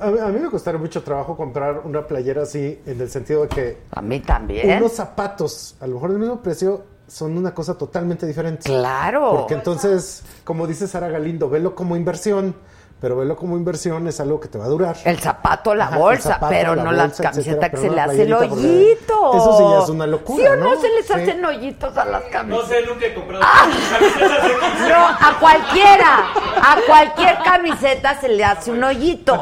A, 0.00 0.06
a 0.06 0.28
mí 0.28 0.40
me 0.40 0.48
costaría 0.48 0.80
mucho 0.80 1.02
trabajo 1.02 1.36
comprar 1.36 1.80
una 1.84 2.06
playera 2.06 2.42
así, 2.44 2.80
en 2.86 3.00
el 3.00 3.10
sentido 3.10 3.42
de 3.42 3.48
que 3.48 3.78
A 3.90 4.00
mí 4.00 4.20
también. 4.20 4.78
unos 4.78 4.92
zapatos, 4.92 5.76
a 5.80 5.86
lo 5.86 5.94
mejor 5.96 6.10
del 6.12 6.20
mismo 6.20 6.40
precio, 6.40 6.84
son 7.06 7.36
una 7.36 7.52
cosa 7.52 7.76
totalmente 7.76 8.26
diferente. 8.26 8.62
Claro. 8.64 9.32
Porque 9.36 9.54
entonces, 9.54 10.22
como 10.44 10.66
dice 10.66 10.86
Sara 10.86 11.08
Galindo, 11.08 11.50
velo 11.50 11.74
como 11.74 11.94
inversión, 11.96 12.54
pero 13.00 13.16
velo 13.16 13.36
como 13.36 13.56
inversión 13.56 14.08
es 14.08 14.18
algo 14.20 14.40
que 14.40 14.48
te 14.48 14.58
va 14.58 14.64
a 14.64 14.68
durar. 14.68 14.96
El 15.04 15.18
zapato, 15.20 15.74
la 15.74 15.84
Ajá, 15.86 15.98
bolsa, 15.98 16.28
zapato, 16.34 16.50
pero 16.50 16.74
la 16.74 16.82
no 16.84 16.92
la 16.92 17.02
bolsa, 17.04 17.22
camiseta 17.22 17.66
etcétera, 17.66 17.70
que 17.70 17.76
se 17.76 17.84
no 17.84 17.90
le 17.90 17.96
la 17.96 18.04
hace 18.04 18.22
el 18.22 18.32
hoyito. 18.34 19.36
Eso 19.36 19.58
sí 19.58 19.64
ya 19.70 19.78
es 19.84 19.88
una 19.88 20.06
locura, 20.06 20.42
¿Sí 20.44 20.48
o 20.48 20.56
no, 20.56 20.74
¿no? 20.74 20.80
se 20.80 20.88
les 20.90 21.06
Sí. 21.06 21.12
hacen 21.12 21.44
hoyitos 21.44 21.96
a 21.96 22.04
las 22.04 22.24
No 22.24 22.30
camisetas? 22.30 22.68
sé, 22.68 22.86
nunca 22.86 23.06
he 23.06 23.14
comprado 23.14 23.44
Ah. 23.46 23.66
No, 24.88 25.06
a 25.28 25.38
cualquiera, 25.38 26.18
a 26.62 26.76
cualquier 26.86 27.38
camiseta 27.44 28.20
se 28.20 28.28
le 28.28 28.44
hace 28.44 28.70
un 28.72 28.82
hoyito. 28.82 29.40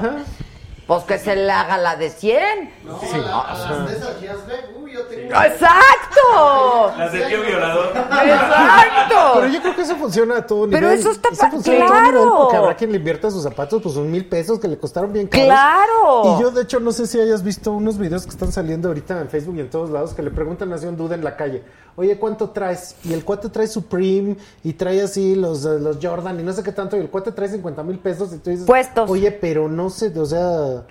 Pues 0.86 1.02
que 1.02 1.18
se 1.18 1.34
le 1.34 1.50
haga 1.50 1.76
la 1.78 1.96
de 1.96 2.10
100. 2.10 2.70
No, 2.84 3.00
Sí. 3.00 3.06
la- 3.18 3.56
las 3.68 3.88
de 3.90 3.96
esas 3.96 4.20
ya 4.20 4.34
ven. 4.46 4.60
Uy, 4.80 4.92
yo 4.92 5.04
tengo. 5.06 5.34
¡Exacto! 5.34 6.92
Las 6.96 7.12
del 7.12 7.26
tío 7.28 7.42
violador. 7.42 7.86
¡Exacto! 7.96 9.16
Pero 9.34 9.46
yo 9.48 9.62
creo 9.62 9.74
que 9.76 9.82
eso 9.82 9.96
funciona 9.96 10.36
a 10.38 10.46
todo 10.46 10.66
nivel. 10.66 10.80
Pero 10.80 10.92
eso 10.92 11.10
está 11.10 11.30
pa- 11.30 11.50
funciona 11.50 11.84
a 11.86 11.88
todo 11.88 11.96
claro. 11.98 12.18
nivel 12.20 12.32
porque 12.38 12.56
habrá 12.56 12.76
quien 12.76 12.92
le 12.92 12.98
invierta 12.98 13.30
sus 13.30 13.42
zapatos, 13.42 13.82
pues 13.82 13.94
son 13.94 14.10
mil 14.10 14.26
pesos 14.28 14.58
que 14.60 14.68
le 14.68 14.78
costaron 14.78 15.12
bien 15.12 15.26
caros. 15.26 15.46
¡Claro! 15.46 16.36
Y 16.38 16.42
yo, 16.42 16.50
de 16.52 16.62
hecho, 16.62 16.78
no 16.80 16.92
sé 16.92 17.06
si 17.06 17.20
hayas 17.20 17.42
visto 17.42 17.72
unos 17.72 17.98
videos 17.98 18.24
que 18.24 18.30
están 18.30 18.52
saliendo 18.52 18.88
ahorita 18.88 19.20
en 19.20 19.28
Facebook 19.28 19.56
y 19.56 19.60
en 19.60 19.70
todos 19.70 19.90
lados 19.90 20.14
que 20.14 20.22
le 20.22 20.30
preguntan 20.30 20.72
así 20.72 20.86
a 20.86 20.88
un 20.88 20.96
duda 20.96 21.14
en 21.16 21.24
la 21.24 21.36
calle, 21.36 21.64
oye, 21.96 22.18
¿cuánto 22.18 22.50
traes? 22.50 22.94
Y 23.04 23.12
el 23.12 23.24
cuate 23.24 23.48
trae 23.48 23.66
Supreme 23.66 24.36
y 24.62 24.74
trae 24.74 25.02
así 25.02 25.34
los, 25.34 25.64
eh, 25.64 25.78
los 25.80 25.98
Jordan 26.00 26.38
y 26.40 26.42
no 26.42 26.52
sé 26.52 26.62
qué 26.62 26.72
tanto, 26.72 26.96
y 26.96 27.00
el 27.00 27.10
cuate 27.10 27.32
trae 27.32 27.48
50 27.48 27.82
mil 27.82 27.98
pesos 27.98 28.32
y 28.32 28.38
tú 28.38 28.50
dices, 28.50 28.66
Puestos. 28.66 29.10
oye, 29.10 29.32
pero 29.32 29.68
no 29.68 29.90
sé, 29.90 30.12
o 30.18 30.26
sea, 30.26 30.84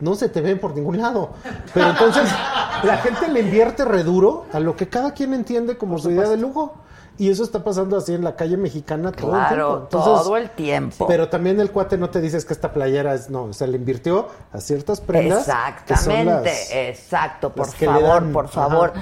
no 0.00 0.14
se 0.14 0.28
te 0.28 0.40
ven 0.40 0.58
por 0.58 0.74
ningún 0.74 0.98
lado. 0.98 1.30
Pero 1.74 1.90
entonces, 1.90 2.24
la 2.84 2.98
gente 2.98 3.28
le 3.28 3.40
invierte 3.40 3.84
reduro 3.84 4.46
a 4.52 4.60
lo 4.60 4.76
que 4.76 4.88
cada 4.88 5.12
quien 5.12 5.34
entiende 5.34 5.76
como 5.76 5.98
su 5.98 6.10
idea 6.10 6.28
de 6.28 6.36
lujo. 6.36 6.74
Y 7.20 7.28
eso 7.28 7.44
está 7.44 7.62
pasando 7.62 7.98
así 7.98 8.14
en 8.14 8.24
la 8.24 8.34
calle 8.34 8.56
mexicana 8.56 9.12
todo 9.12 9.26
el 9.32 9.46
tiempo. 9.46 9.46
Claro, 9.48 9.80
Entonces, 9.82 10.22
todo 10.24 10.36
el 10.38 10.48
tiempo. 10.50 11.06
Pero 11.06 11.28
también 11.28 11.60
el 11.60 11.70
cuate 11.70 11.98
no 11.98 12.08
te 12.08 12.18
dices 12.22 12.46
que 12.46 12.54
esta 12.54 12.72
playera 12.72 13.12
es, 13.14 13.28
no, 13.28 13.44
o 13.44 13.52
sea, 13.52 13.66
le 13.66 13.76
invirtió 13.76 14.28
a 14.52 14.58
ciertas 14.60 15.02
prendas. 15.02 15.40
Exactamente, 15.40 16.44
las- 16.50 16.72
exacto, 16.72 17.50
por 17.52 17.66
favor, 17.70 18.02
dan, 18.02 18.32
por 18.32 18.48
favor, 18.48 18.92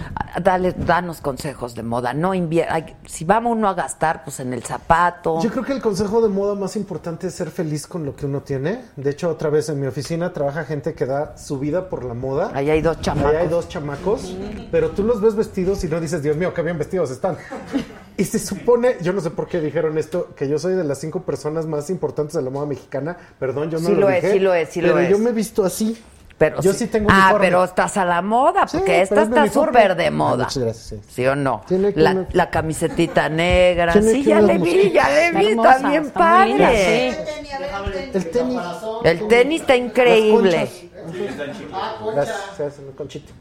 dale, 0.42 0.72
danos 0.72 1.20
consejos 1.20 1.76
de 1.76 1.84
moda, 1.84 2.12
no 2.12 2.32
hay- 2.32 2.96
si 3.06 3.24
vamos 3.24 3.52
uno 3.56 3.68
a 3.68 3.74
gastar, 3.74 4.24
pues 4.24 4.40
en 4.40 4.52
el 4.52 4.64
zapato, 4.64 5.40
Yo 5.40 5.50
creo 5.50 5.64
que 5.64 5.72
el 5.74 5.80
consejo 5.80 6.20
de 6.20 6.28
moda 6.28 6.56
más 6.56 6.74
importante 6.74 7.28
es 7.28 7.34
ser 7.34 7.50
feliz 7.50 7.86
con 7.86 8.04
lo 8.04 8.16
que 8.16 8.26
uno 8.26 8.40
tiene. 8.42 8.82
De 8.96 9.10
hecho, 9.10 9.28
otra 9.30 9.48
vez 9.48 9.68
en 9.68 9.78
mi 9.80 9.86
oficina 9.86 10.32
trabaja 10.32 10.64
gente 10.64 10.92
que 10.94 11.06
da 11.06 11.36
su 11.36 11.58
vida 11.60 11.88
por 11.88 12.04
la 12.04 12.14
moda. 12.14 12.50
ahí 12.52 12.68
hay 12.68 12.80
dos 12.82 13.00
chamacos, 13.00 13.30
Ahí 13.30 13.36
hay 13.36 13.48
dos 13.48 13.68
chamacos, 13.68 14.34
pero 14.72 14.90
tú 14.90 15.04
los 15.04 15.20
ves 15.20 15.36
vestidos 15.36 15.84
y 15.84 15.88
no 15.88 16.00
dices, 16.00 16.20
Dios 16.20 16.36
mío, 16.36 16.52
qué 16.52 16.62
bien 16.62 16.78
vestidos 16.78 17.12
están. 17.12 17.36
Y 18.18 18.24
se 18.24 18.38
supone, 18.40 18.96
yo 19.00 19.12
no 19.12 19.20
sé 19.20 19.30
por 19.30 19.46
qué 19.48 19.60
dijeron 19.60 19.96
esto, 19.96 20.34
que 20.36 20.48
yo 20.48 20.58
soy 20.58 20.74
de 20.74 20.82
las 20.84 20.98
cinco 20.98 21.22
personas 21.22 21.66
más 21.66 21.88
importantes 21.88 22.34
de 22.34 22.42
la 22.42 22.50
moda 22.50 22.66
mexicana. 22.66 23.16
Perdón, 23.38 23.70
yo 23.70 23.78
no 23.78 23.86
Sí 23.88 23.94
lo, 23.94 24.00
lo 24.00 24.10
es, 24.10 24.22
dije. 24.22 24.34
sí 24.34 24.38
lo 24.40 24.52
es, 24.54 24.68
sí 24.70 24.80
lo 24.80 24.88
pero 24.88 24.98
es. 24.98 25.08
yo 25.10 25.18
me 25.18 25.30
he 25.30 25.32
visto 25.32 25.64
así. 25.64 25.96
Pero 26.38 26.60
Yo 26.62 26.72
sí 26.72 26.86
tengo 26.86 27.08
Ah, 27.10 27.16
uniforme. 27.24 27.46
pero 27.48 27.64
estás 27.64 27.96
a 27.96 28.04
la 28.04 28.22
moda, 28.22 28.68
Sí, 28.68 28.76
porque 28.78 28.92
pero 29.08 29.22
esta 29.22 29.40
está 29.42 29.52
súper 29.52 29.96
de 29.96 30.06
Ah, 30.06 30.10
moda. 30.12 30.44
muchas 30.44 30.58
gracias, 30.62 30.86
sí. 30.86 31.00
¿Sí 31.12 31.26
o 31.26 31.34
no? 31.34 31.62
Tiene 31.66 31.92
que 31.92 32.00
La, 32.00 32.12
una- 32.12 32.26
la 32.32 32.48
camisetita 32.50 33.28
negra. 33.28 33.92
Tiene 33.92 34.12
Sí, 34.12 34.22
ya 34.22 34.40
le 34.40 34.56
vi, 34.58 34.92
ya 34.92 35.08
le 35.08 35.32
vi, 35.32 35.46
hermosa, 35.48 35.74
está 35.76 35.88
bien 35.88 36.02
está 36.04 36.18
padre. 36.20 37.12
sí. 37.12 38.14
El 38.14 38.30
tenis. 38.30 38.60
El 39.04 39.28
tenis 39.28 39.60
está 39.62 39.74
increíble. 39.76 40.68
Gracias, 42.14 42.38
gracias, 42.58 42.74
conchito. 42.96 43.32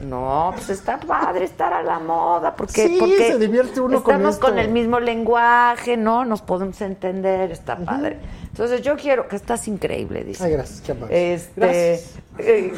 No, 0.00 0.52
pues 0.54 0.70
está 0.70 0.98
padre 0.98 1.44
estar 1.44 1.72
a 1.74 1.82
la 1.82 1.98
moda, 1.98 2.54
porque, 2.56 2.86
Sí, 2.88 2.96
porque 2.98 3.32
se 3.32 3.38
divierte 3.38 3.80
uno 3.80 4.02
con 4.02 4.14
estamos 4.14 4.34
esto. 4.36 4.46
con 4.46 4.58
el 4.58 4.70
mismo 4.70 4.98
lenguaje, 4.98 5.96
¿no? 5.98 6.24
Nos 6.24 6.40
podemos 6.40 6.80
entender, 6.80 7.50
está 7.52 7.76
padre. 7.76 8.18
Entonces 8.52 8.82
yo 8.82 8.96
quiero, 8.96 9.28
que 9.28 9.36
estás 9.36 9.66
increíble, 9.66 10.24
dice. 10.24 10.44
Ay, 10.44 10.52
gracias, 10.52 10.80
qué 10.82 10.92
amable. 10.92 11.34
Este, 11.34 11.60
Gracias. 11.60 12.14
eh, 12.38 12.72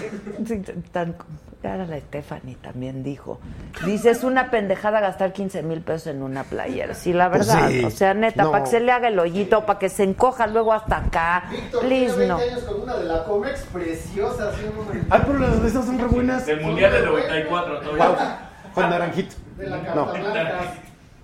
tan- 0.92 1.16
ahora 1.64 1.86
la 1.86 1.98
Stephanie 1.98 2.56
también 2.56 3.02
dijo. 3.02 3.40
Dice, 3.86 4.10
es 4.10 4.22
una 4.22 4.50
pendejada 4.50 5.00
gastar 5.00 5.32
15 5.32 5.62
mil 5.62 5.80
pesos 5.80 6.08
en 6.08 6.22
una 6.22 6.44
playera. 6.44 6.94
Sí, 6.94 7.12
la 7.12 7.30
Pues 7.30 7.46
verdad. 7.48 7.68
sí. 7.70 7.84
O 7.84 7.90
sea, 7.90 8.12
neta, 8.14 8.44
No. 8.44 8.52
para 8.52 8.64
que 8.64 8.70
se 8.70 8.80
le 8.80 8.92
haga 8.92 9.08
el 9.08 9.18
hoyito, 9.18 9.64
para 9.66 9.78
que 9.78 9.88
se 9.88 10.02
encoja 10.04 10.46
luego 10.46 10.72
hasta 10.74 10.98
acá. 10.98 11.44
Víctor 11.50 11.80
Please, 11.80 12.14
tiene 12.14 12.16
20 12.18 12.28
no. 12.28 12.36
años 12.38 12.64
con 12.64 12.82
una 12.82 12.96
de 12.96 13.04
la 13.04 13.24
Comex 13.24 13.60
preciosa, 13.72 14.50
así 14.50 14.60
un 14.64 15.06
Ay, 15.10 15.22
pero 15.26 15.38
las 15.38 15.60
de 15.62 15.68
esas 15.68 15.86
son 15.86 15.98
re 15.98 16.04
buenas. 16.06 16.46
Del 16.46 16.60
Mundial 16.60 16.92
del 16.92 17.04
94 17.06 17.80
todavía. 17.80 18.50
Con 18.74 18.90
naranjito. 18.90 19.34
de 19.56 19.70
la 19.70 19.76
No. 19.78 20.12
carta 20.12 20.20
blanca. 20.32 20.60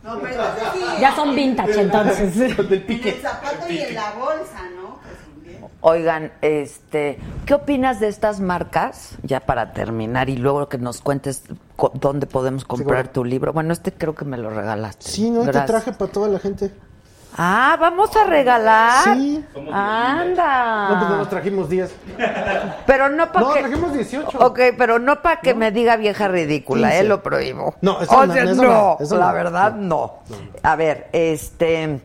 No, 0.03 0.19
pero 0.21 0.33
entonces 0.35 0.65
sí. 0.75 0.81
Ya 1.01 1.15
son 1.15 1.35
vintage 1.35 1.81
entonces. 1.81 2.37
Del 2.39 2.53
En 2.53 2.73
el 2.73 2.83
pique. 2.83 3.13
zapato 3.21 3.71
y 3.71 3.79
en 3.79 3.95
la 3.95 4.13
bolsa, 4.13 4.61
¿no? 4.81 4.99
Pues. 5.03 5.71
Oigan, 5.83 6.33
este, 6.43 7.19
¿qué 7.47 7.55
opinas 7.55 8.01
de 8.01 8.09
estas 8.09 8.41
marcas? 8.41 9.17
Ya 9.23 9.41
para 9.41 9.73
terminar 9.73 10.29
y 10.29 10.37
luego 10.37 10.69
que 10.69 10.77
nos 10.79 11.01
cuentes 11.01 11.45
co- 11.77 11.93
dónde 11.95 12.27
podemos 12.27 12.65
comprar 12.65 13.05
bueno. 13.05 13.11
tu 13.13 13.25
libro. 13.25 13.53
Bueno, 13.53 13.73
este 13.73 13.93
creo 13.93 14.15
que 14.15 14.25
me 14.27 14.37
lo 14.37 14.51
regalaste. 14.51 15.07
Sí, 15.11 15.31
no, 15.31 15.41
te 15.41 15.47
Gracias. 15.47 15.67
traje 15.67 15.93
para 15.93 16.13
toda 16.13 16.29
la 16.29 16.39
gente. 16.39 16.71
Ah, 17.36 17.77
vamos 17.81 18.15
a 18.16 18.24
regalar. 18.24 19.05
Sí. 19.15 19.44
Anda. 19.73 20.89
No, 20.90 20.98
pues 20.98 21.11
no 21.11 21.16
nos 21.19 21.28
trajimos 21.28 21.69
10. 21.69 21.94
Pero 22.86 23.09
no 23.09 23.32
para 23.32 23.47
No, 23.47 23.55
que 23.55 23.61
trajimos 23.61 23.93
18. 23.94 24.39
Ok, 24.39 24.61
pero 24.77 24.98
no 24.98 25.23
para 25.23 25.40
que 25.40 25.55
me 25.55 25.70
diga 25.70 25.97
vieja 25.97 26.28
ridícula, 26.28 26.89
15. 26.89 27.01
eh, 27.05 27.09
lo 27.09 27.23
prohíbo. 27.23 27.74
No, 27.81 28.01
eso 28.01 28.12
O 28.16 28.27
no, 28.27 28.32
sea, 28.32 28.44
eso 28.44 28.62
no, 28.62 28.69
no, 28.70 28.97
eso 29.01 29.16
la 29.16 29.28
no. 29.28 29.32
verdad 29.32 29.74
No. 29.74 30.20
no. 30.28 30.36
A 30.62 30.77
ver, 30.77 31.09
este 31.12 32.01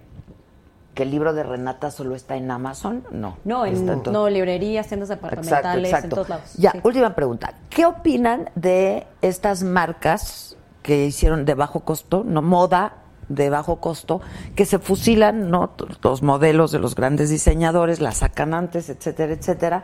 que 0.93 1.03
el 1.03 1.11
libro 1.11 1.34
de 1.34 1.43
Renata 1.43 1.91
solo 1.91 2.15
está 2.15 2.38
en 2.38 2.49
Amazon, 2.49 3.03
no. 3.11 3.38
No, 3.43 3.65
en 3.65 4.02
no, 4.14 4.30
librerías, 4.30 4.88
tiendas 4.88 5.10
departamentales, 5.10 5.91
en 5.91 6.10
todos 6.10 6.30
lados. 6.30 6.53
Ya, 6.53 6.72
Sí. 6.72 6.80
última 6.84 7.14
pregunta. 7.14 7.53
¿Qué 7.69 7.85
opinan 7.85 8.49
de 8.56 9.06
estas 9.22 9.64
marcas 9.64 10.56
que 10.84 11.03
hicieron 11.07 11.43
de 11.43 11.53
bajo 11.53 11.81
costo, 11.81 12.23
no 12.26 12.41
moda 12.41 12.93
de 13.30 13.49
bajo 13.49 13.77
costo, 13.77 14.22
que 14.56 14.65
se 14.65 14.80
fusilan, 14.80 15.49
¿no? 15.49 15.72
Los 16.03 16.22
modelos 16.22 16.72
de 16.72 16.80
los 16.80 16.95
grandes 16.95 17.30
diseñadores, 17.30 17.99
las 18.02 18.18
sacan 18.18 18.53
antes, 18.53 18.89
etcétera, 18.89 19.34
etcétera, 19.34 19.84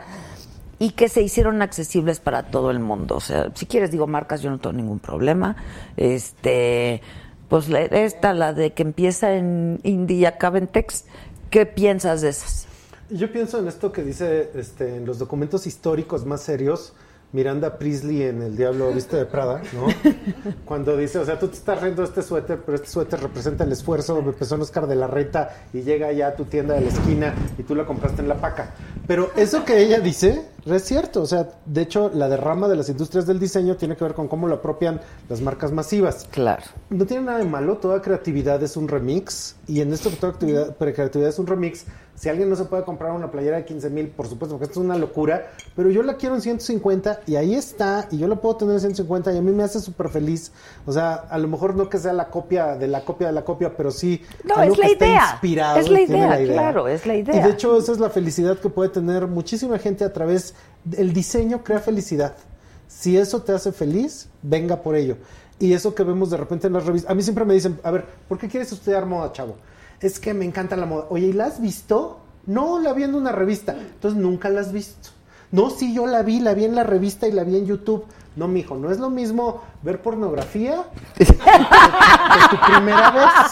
y 0.80 0.91
que 0.91 1.09
se 1.09 1.22
hicieron 1.22 1.61
accesibles 1.61 2.19
para 2.19 2.43
todo 2.43 2.72
el 2.72 2.80
mundo. 2.80 3.15
O 3.15 3.19
sea, 3.19 3.51
si 3.53 3.65
quieres 3.65 3.91
digo 3.91 4.07
marcas, 4.07 4.41
yo 4.41 4.49
no 4.49 4.59
tengo 4.59 4.73
ningún 4.73 4.99
problema. 4.99 5.55
Este, 5.97 7.01
pues 7.49 7.68
esta, 7.69 8.34
la 8.34 8.53
de 8.53 8.73
que 8.73 8.84
empieza 8.84 9.34
en 9.35 9.80
Indie 9.84 10.18
y 10.18 10.26
acaba 10.26 10.57
en 10.57 10.68
Tex, 10.68 11.05
¿qué 11.49 11.65
piensas 11.65 12.22
de 12.22 12.30
esas? 12.30 12.68
Yo 13.09 13.31
pienso 13.31 13.59
en 13.59 13.68
esto 13.68 13.91
que 13.91 14.03
dice 14.03 14.51
este, 14.55 14.95
en 14.95 15.05
los 15.05 15.19
documentos 15.19 15.68
históricos 15.68 16.26
más 16.26 16.41
serios, 16.41 16.93
Miranda 17.34 17.78
Priestley 17.78 18.24
en 18.24 18.41
El 18.41 18.58
Diablo 18.58 18.91
Viste 18.91 19.18
de 19.18 19.26
Prada, 19.26 19.62
¿no? 19.74 19.88
Cuando 20.66 20.98
dice, 20.98 21.20
o 21.20 21.26
sea, 21.26 21.40
tú 21.40 21.48
te 21.48 21.56
estás 21.56 21.82
riendo 21.82 22.02
de 22.02 22.08
este 22.10 22.22
suéter, 22.22 22.62
pero 22.66 22.76
este 22.76 22.90
suéter 22.90 23.22
representa 23.22 23.64
el 23.64 23.72
esfuerzo, 23.72 24.20
empezó 24.20 24.56
en 24.56 24.62
Oscar 24.62 24.88
de 24.88 24.95
la 24.95 25.08
Reta 25.08 25.49
y 25.74 25.82
llega 25.82 26.12
ya 26.12 26.28
a 26.28 26.36
tu 26.36 26.45
tienda 26.45 26.76
de 26.76 26.82
la 26.82 26.90
esquina 26.90 27.34
y 27.58 27.64
tú 27.64 27.76
la 27.76 27.86
compraste 27.86 28.22
en 28.22 28.28
la 28.28 28.36
paca. 28.36 28.74
Pero 29.08 29.32
eso 29.36 29.64
que 29.64 29.80
ella 29.82 29.99
dice 29.99 30.45
es 30.66 30.84
cierto, 30.84 31.22
o 31.22 31.26
sea, 31.26 31.49
de 31.66 31.82
hecho, 31.82 32.12
la 32.14 32.30
derrama 32.30 32.68
de 32.68 32.76
las 32.76 32.88
industrias 32.90 33.26
del 33.26 33.40
diseño 33.40 33.78
tiene 33.78 33.95
que 33.95 34.03
ver 34.03 34.14
con 34.14 34.28
cómo 34.28 34.48
lo 34.48 34.56
apropian 34.56 35.02
las 35.28 35.41
marcas 35.41 35.72
masivas. 35.72 36.28
Claro. 36.30 36.64
No 36.90 37.06
tiene 37.06 37.24
nada 37.24 37.40
de 37.40 37.45
malo, 37.45 37.78
toda 37.78 38.02
creatividad 38.02 38.62
es 38.62 38.78
un 38.78 38.88
remix. 38.88 39.56
Y 39.68 39.82
en 39.82 39.91
esto 39.91 40.12
toda 40.12 40.34
creatividad 40.38 41.30
es 41.30 41.40
un 41.40 41.48
remix. 41.48 41.86
Si 42.22 42.30
alguien 42.30 42.52
no 42.52 42.56
se 42.56 42.65
puede 42.65 42.84
comprar 42.84 43.14
una 43.14 43.31
playera 43.31 43.57
de 43.57 43.65
15 43.65 43.89
mil, 43.89 44.10
por 44.10 44.27
supuesto, 44.27 44.53
porque 44.53 44.65
esto 44.65 44.80
es 44.80 44.85
una 44.85 44.95
locura, 44.95 45.53
pero 45.76 45.89
yo 45.89 46.03
la 46.03 46.18
quiero 46.18 46.35
en 46.35 46.41
150 46.41 47.22
y 47.26 47.35
ahí 47.35 47.56
está, 47.56 48.07
y 48.11 48.19
yo 48.19 48.27
la 48.27 48.35
puedo 48.35 48.57
tener 48.57 48.76
en 48.76 48.81
150 48.81 49.34
y 49.34 49.38
a 49.39 49.41
mí 49.41 49.49
me 49.49 49.64
hace 49.64 49.80
súper 49.80 50.10
feliz. 50.10 50.52
O 50.85 50.91
sea, 50.91 51.15
a 51.15 51.39
lo 51.39 51.48
mejor 51.48 51.73
no 51.73 51.89
que 51.89 51.98
sea 51.98 52.14
la 52.14 52.27
copia 52.27 52.76
de 52.76 52.88
la 52.88 53.03
copia 53.06 53.26
de 53.26 53.34
la 53.34 53.43
copia, 53.43 53.76
pero 53.76 53.89
sí. 53.89 54.22
No, 54.43 54.53
algo 54.53 54.73
es 54.73 54.80
la 54.80 54.85
que 54.85 54.93
idea. 54.93 55.30
inspirado 55.31 55.80
Es 55.80 55.89
la 55.89 55.99
y 55.99 56.06
tiene 56.06 56.43
idea, 56.43 56.53
claro, 56.53 56.88
es 56.88 57.07
la 57.07 57.15
idea. 57.15 57.35
Y 57.38 57.41
de 57.41 57.49
hecho, 57.49 57.76
esa 57.76 57.91
es 57.91 57.99
la 57.99 58.11
felicidad 58.11 58.60
que 58.60 58.69
puede 58.69 58.89
tener 58.89 59.26
muchísima 59.26 59.80
gente 59.80 60.03
a 60.03 60.14
través 60.14 60.53
del 60.84 61.14
diseño, 61.14 61.64
crea 61.64 61.80
felicidad. 61.80 62.35
Si 62.88 63.18
eso 63.18 63.41
te 63.41 63.52
hace 63.52 63.72
feliz, 63.72 64.30
venga 64.43 64.84
por 64.84 64.95
ello. 64.95 65.18
Y 65.57 65.73
eso 65.73 65.95
que 65.95 66.03
vemos 66.03 66.30
de 66.30 66.38
repente 66.38 66.68
en 66.68 66.73
las 66.73 66.85
revistas. 66.85 67.10
A 67.10 67.15
mí 67.15 67.23
siempre 67.23 67.45
me 67.45 67.56
dicen, 67.56 67.80
a 67.81 67.89
ver, 67.89 68.06
¿por 68.27 68.38
qué 68.38 68.48
quieres 68.48 68.72
estudiar 68.72 69.07
moda, 69.07 69.31
chavo? 69.34 69.56
Es 70.02 70.19
que 70.19 70.34
me 70.34 70.45
encanta 70.45 70.76
la 70.76 70.86
moda. 70.86 71.06
Oye, 71.10 71.28
¿y 71.28 71.34
la 71.34 71.45
has 71.45 71.61
visto? 71.61 72.19
No, 72.48 72.80
la 72.80 72.94
vi 72.94 73.03
en 73.03 73.15
una 73.15 73.32
revista. 73.32 73.73
Entonces 73.73 74.19
nunca 74.19 74.49
la 74.49 74.61
has 74.61 74.73
visto. 74.73 75.10
No, 75.52 75.69
sí, 75.69 75.94
yo 75.94 76.07
la 76.07 76.23
vi, 76.23 76.40
la 76.40 76.53
vi 76.53 76.65
en 76.65 76.76
la 76.76 76.84
revista 76.84 77.28
y 77.28 77.32
la 77.32 77.44
vi 77.44 77.57
en 77.57 77.65
YouTube. 77.65 78.06
No, 78.36 78.48
mijo, 78.48 78.76
no 78.76 78.90
es 78.91 78.98
lo 78.99 79.10
mismo 79.10 79.62
ver 79.82 80.02
pornografía 80.02 80.84
que, 81.18 81.26
tu 81.26 81.36
primera 82.72 83.12
vez. 83.12 83.52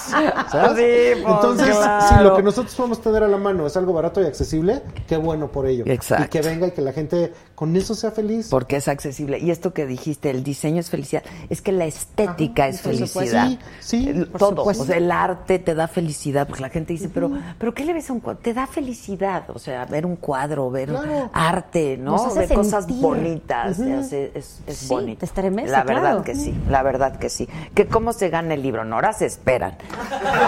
¿sabes? 0.49 0.77
Sí, 0.77 1.21
pues, 1.21 1.35
Entonces, 1.35 1.75
claro. 1.75 2.07
si 2.17 2.23
lo 2.23 2.35
que 2.35 2.43
nosotros 2.43 2.75
podemos 2.75 3.01
tener 3.01 3.23
a 3.23 3.27
la 3.27 3.37
mano 3.37 3.67
es 3.67 3.75
algo 3.75 3.91
barato 3.93 4.21
y 4.21 4.25
accesible, 4.25 4.81
qué 5.07 5.17
bueno 5.17 5.47
por 5.51 5.65
ello. 5.67 5.83
Exacto. 5.87 6.25
Y 6.25 6.27
que 6.29 6.41
venga 6.47 6.67
y 6.67 6.71
que 6.71 6.81
la 6.81 6.93
gente 6.93 7.33
con 7.55 7.75
eso 7.75 7.93
sea 7.93 8.11
feliz. 8.11 8.47
Porque 8.49 8.77
es 8.77 8.87
accesible. 8.87 9.37
Y 9.39 9.51
esto 9.51 9.73
que 9.73 9.85
dijiste, 9.85 10.29
el 10.29 10.43
diseño 10.43 10.79
es 10.79 10.89
felicidad. 10.89 11.23
Es 11.49 11.61
que 11.61 11.71
la 11.73 11.85
estética 11.85 12.67
es 12.67 12.81
felicidad. 12.81 13.49
Sí, 13.81 14.05
sí, 14.13 14.25
por 14.31 14.39
todo. 14.39 14.49
supuesto. 14.57 14.83
O 14.83 14.85
sea, 14.85 14.97
el 14.97 15.11
arte 15.11 15.59
te 15.59 15.75
da 15.75 15.87
felicidad. 15.89 16.47
Porque 16.47 16.61
la 16.61 16.69
gente 16.69 16.93
dice, 16.93 17.09
pero, 17.09 17.31
pero 17.57 17.73
¿qué 17.73 17.83
le 17.83 17.93
ves 17.93 18.09
a 18.09 18.13
un 18.13 18.21
cuadro? 18.21 18.39
Te 18.41 18.53
da 18.53 18.65
felicidad. 18.65 19.43
O 19.49 19.59
sea, 19.59 19.85
ver 19.85 20.05
un 20.05 20.15
cuadro, 20.15 20.69
ver 20.71 20.89
Claro. 20.89 21.29
arte, 21.33 21.97
¿no? 21.97 22.33
Ver 22.33 22.53
cosas 22.53 22.87
bonitas. 22.87 23.77
te 23.77 23.93
hace- 23.93 24.31
es, 24.35 24.61
es 24.71 24.77
Sí, 24.79 24.87
bonito. 24.87 25.19
te 25.19 25.25
estremece, 25.25 25.69
La 25.69 25.83
verdad 25.83 26.01
claro. 26.01 26.23
que 26.23 26.35
sí. 26.35 26.53
La 26.69 26.83
verdad 26.83 27.17
que 27.17 27.29
sí. 27.29 27.47
Que 27.73 27.87
cómo 27.87 28.13
se 28.13 28.29
gana 28.29 28.53
el 28.53 28.61
libro. 28.61 28.83
No, 28.85 28.95
ahora 28.95 29.13
se 29.13 29.25
esperan. 29.25 29.77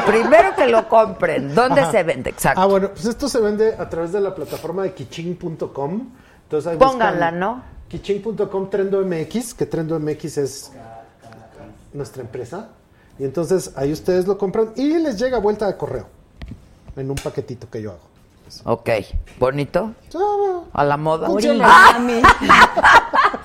Primero 0.06 0.56
que 0.56 0.68
lo 0.68 0.88
compren. 0.90 1.54
¿Dónde 1.56 1.82
Ajá. 1.82 1.92
se 1.92 2.04
vende? 2.04 2.30
Exacto. 2.30 2.62
Ah, 2.62 2.66
bueno, 2.66 2.90
pues 2.90 3.06
esto 3.06 3.28
se 3.30 3.40
vende 3.40 3.76
a 3.78 3.90
través 3.90 4.12
de 4.12 4.22
la 4.22 4.34
plataforma 4.36 4.84
de 4.84 4.94
kiching.com. 4.94 6.08
Entonces 6.44 6.72
ahí 6.72 6.78
Pónganla, 6.78 7.26
buscan 7.32 7.40
¿no? 7.40 7.64
Kiching.com 7.90 8.70
Trendo 8.70 9.02
MX, 9.06 9.54
que 9.54 9.66
Trendo 9.66 10.00
MX 10.00 10.38
es 10.38 10.72
nuestra 11.94 12.22
empresa. 12.22 12.70
Y 13.20 13.26
entonces 13.26 13.72
ahí 13.76 13.92
ustedes 13.92 14.28
lo 14.28 14.38
compran 14.38 14.72
y 14.76 14.98
les 14.98 15.20
llega 15.20 15.38
vuelta 15.40 15.68
de 15.68 15.78
correo 15.78 16.08
en 16.96 17.10
un 17.10 17.16
paquetito 17.18 17.70
que 17.70 17.82
yo 17.82 17.92
hago. 17.92 18.12
Ok. 18.66 18.90
¿Bonito? 19.40 19.94
Ah, 20.16 20.62
¿A 20.74 20.84
la 20.84 20.98
moda? 20.98 21.30
Origami. 21.30 22.22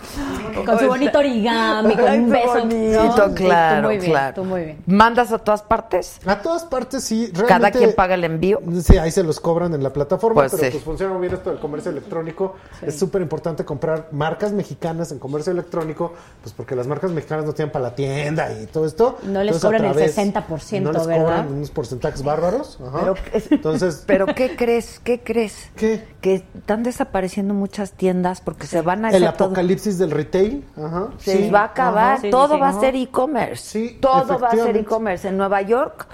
con 0.64 0.78
su 0.78 0.86
bonito 0.88 1.18
origami, 1.18 1.94
con 1.94 2.08
Ay, 2.08 2.18
un 2.18 2.30
beso. 2.30 2.48
bonito, 2.58 3.02
¿no? 3.04 3.12
Sí, 3.14 3.20
tú 3.28 3.34
claro, 3.34 3.88
muy 3.88 3.98
bien, 3.98 4.10
claro. 4.10 4.34
tú 4.34 4.44
muy 4.44 4.62
bien. 4.64 4.82
¿Mandas 4.86 5.32
a 5.32 5.38
todas 5.38 5.62
partes? 5.62 6.18
A 6.26 6.40
todas 6.40 6.64
partes 6.64 7.04
sí. 7.04 7.30
¿Cada 7.32 7.46
realmente- 7.46 7.78
quien 7.78 7.94
paga 7.94 8.14
el 8.14 8.24
envío? 8.24 8.60
Sí, 8.82 8.96
ahí 8.98 9.10
se 9.10 9.22
los 9.22 9.40
cobran 9.40 9.74
en 9.74 9.82
la 9.82 9.92
plataforma, 9.92 10.42
Pues 10.42 10.52
pero 10.52 10.64
sí. 10.64 10.70
pues 10.72 10.84
funciona 10.84 11.12
muy 11.12 11.22
bien 11.22 11.34
esto 11.34 11.50
del 11.50 11.58
comercio 11.58 11.90
electrónico. 11.90 12.54
Es 12.82 12.98
súper 12.98 13.22
importante 13.22 13.64
comprar 13.64 14.08
marcas 14.12 14.52
mexicanas 14.52 15.12
en 15.12 15.18
comercio 15.18 15.52
electrónico, 15.52 16.14
pues 16.42 16.54
porque 16.54 16.74
las 16.76 16.86
marcas 16.86 17.10
mexicanas 17.10 17.44
no 17.44 17.52
tienen 17.52 17.72
para 17.72 17.84
la 17.84 17.94
tienda 17.94 18.50
y 18.52 18.66
todo 18.66 18.86
esto. 18.86 19.18
No 19.24 19.42
les 19.42 19.56
Entonces, 19.56 19.62
cobran 19.62 19.84
el 19.84 19.92
través- 19.92 20.14
60%, 20.14 20.80
No 20.84 20.92
les 20.92 21.06
¿verdad? 21.06 21.22
cobran 21.22 21.52
unos 21.52 21.70
porcentajes 21.70 22.22
bárbaros. 22.22 22.78
Ajá. 22.86 22.98
Pero, 23.00 23.14
Entonces, 23.50 24.04
¿Pero 24.06 24.26
qué 24.26 24.56
crees? 24.56 25.00
¿Qué 25.02 25.20
crees? 25.20 25.70
¿Qué? 25.76 26.04
Que 26.20 26.34
están 26.56 26.82
desapareciendo 26.82 27.54
muchas 27.54 27.92
tiendas 27.92 28.40
porque 28.40 28.66
se 28.66 28.80
van 28.82 29.04
a 29.04 29.10
el 29.10 29.20
todo. 29.32 29.46
apocalipsis 29.46 29.98
del 30.06 30.16
retail. 30.16 30.64
Ajá. 30.76 31.08
Se 31.18 31.36
sí, 31.44 31.50
va 31.50 31.60
a 31.60 31.64
acabar, 31.64 32.12
ajá. 32.14 32.22
Sí, 32.22 32.30
todo 32.30 32.54
sí, 32.54 32.60
va 32.60 32.72
sí. 32.72 32.76
a 32.76 32.80
ser 32.80 32.96
e-commerce. 32.96 33.62
Sí, 33.64 33.98
todo 34.00 34.38
va 34.38 34.48
a 34.48 34.52
ser 34.52 34.76
e-commerce. 34.76 35.28
En 35.28 35.36
Nueva 35.36 35.62
York, 35.62 36.06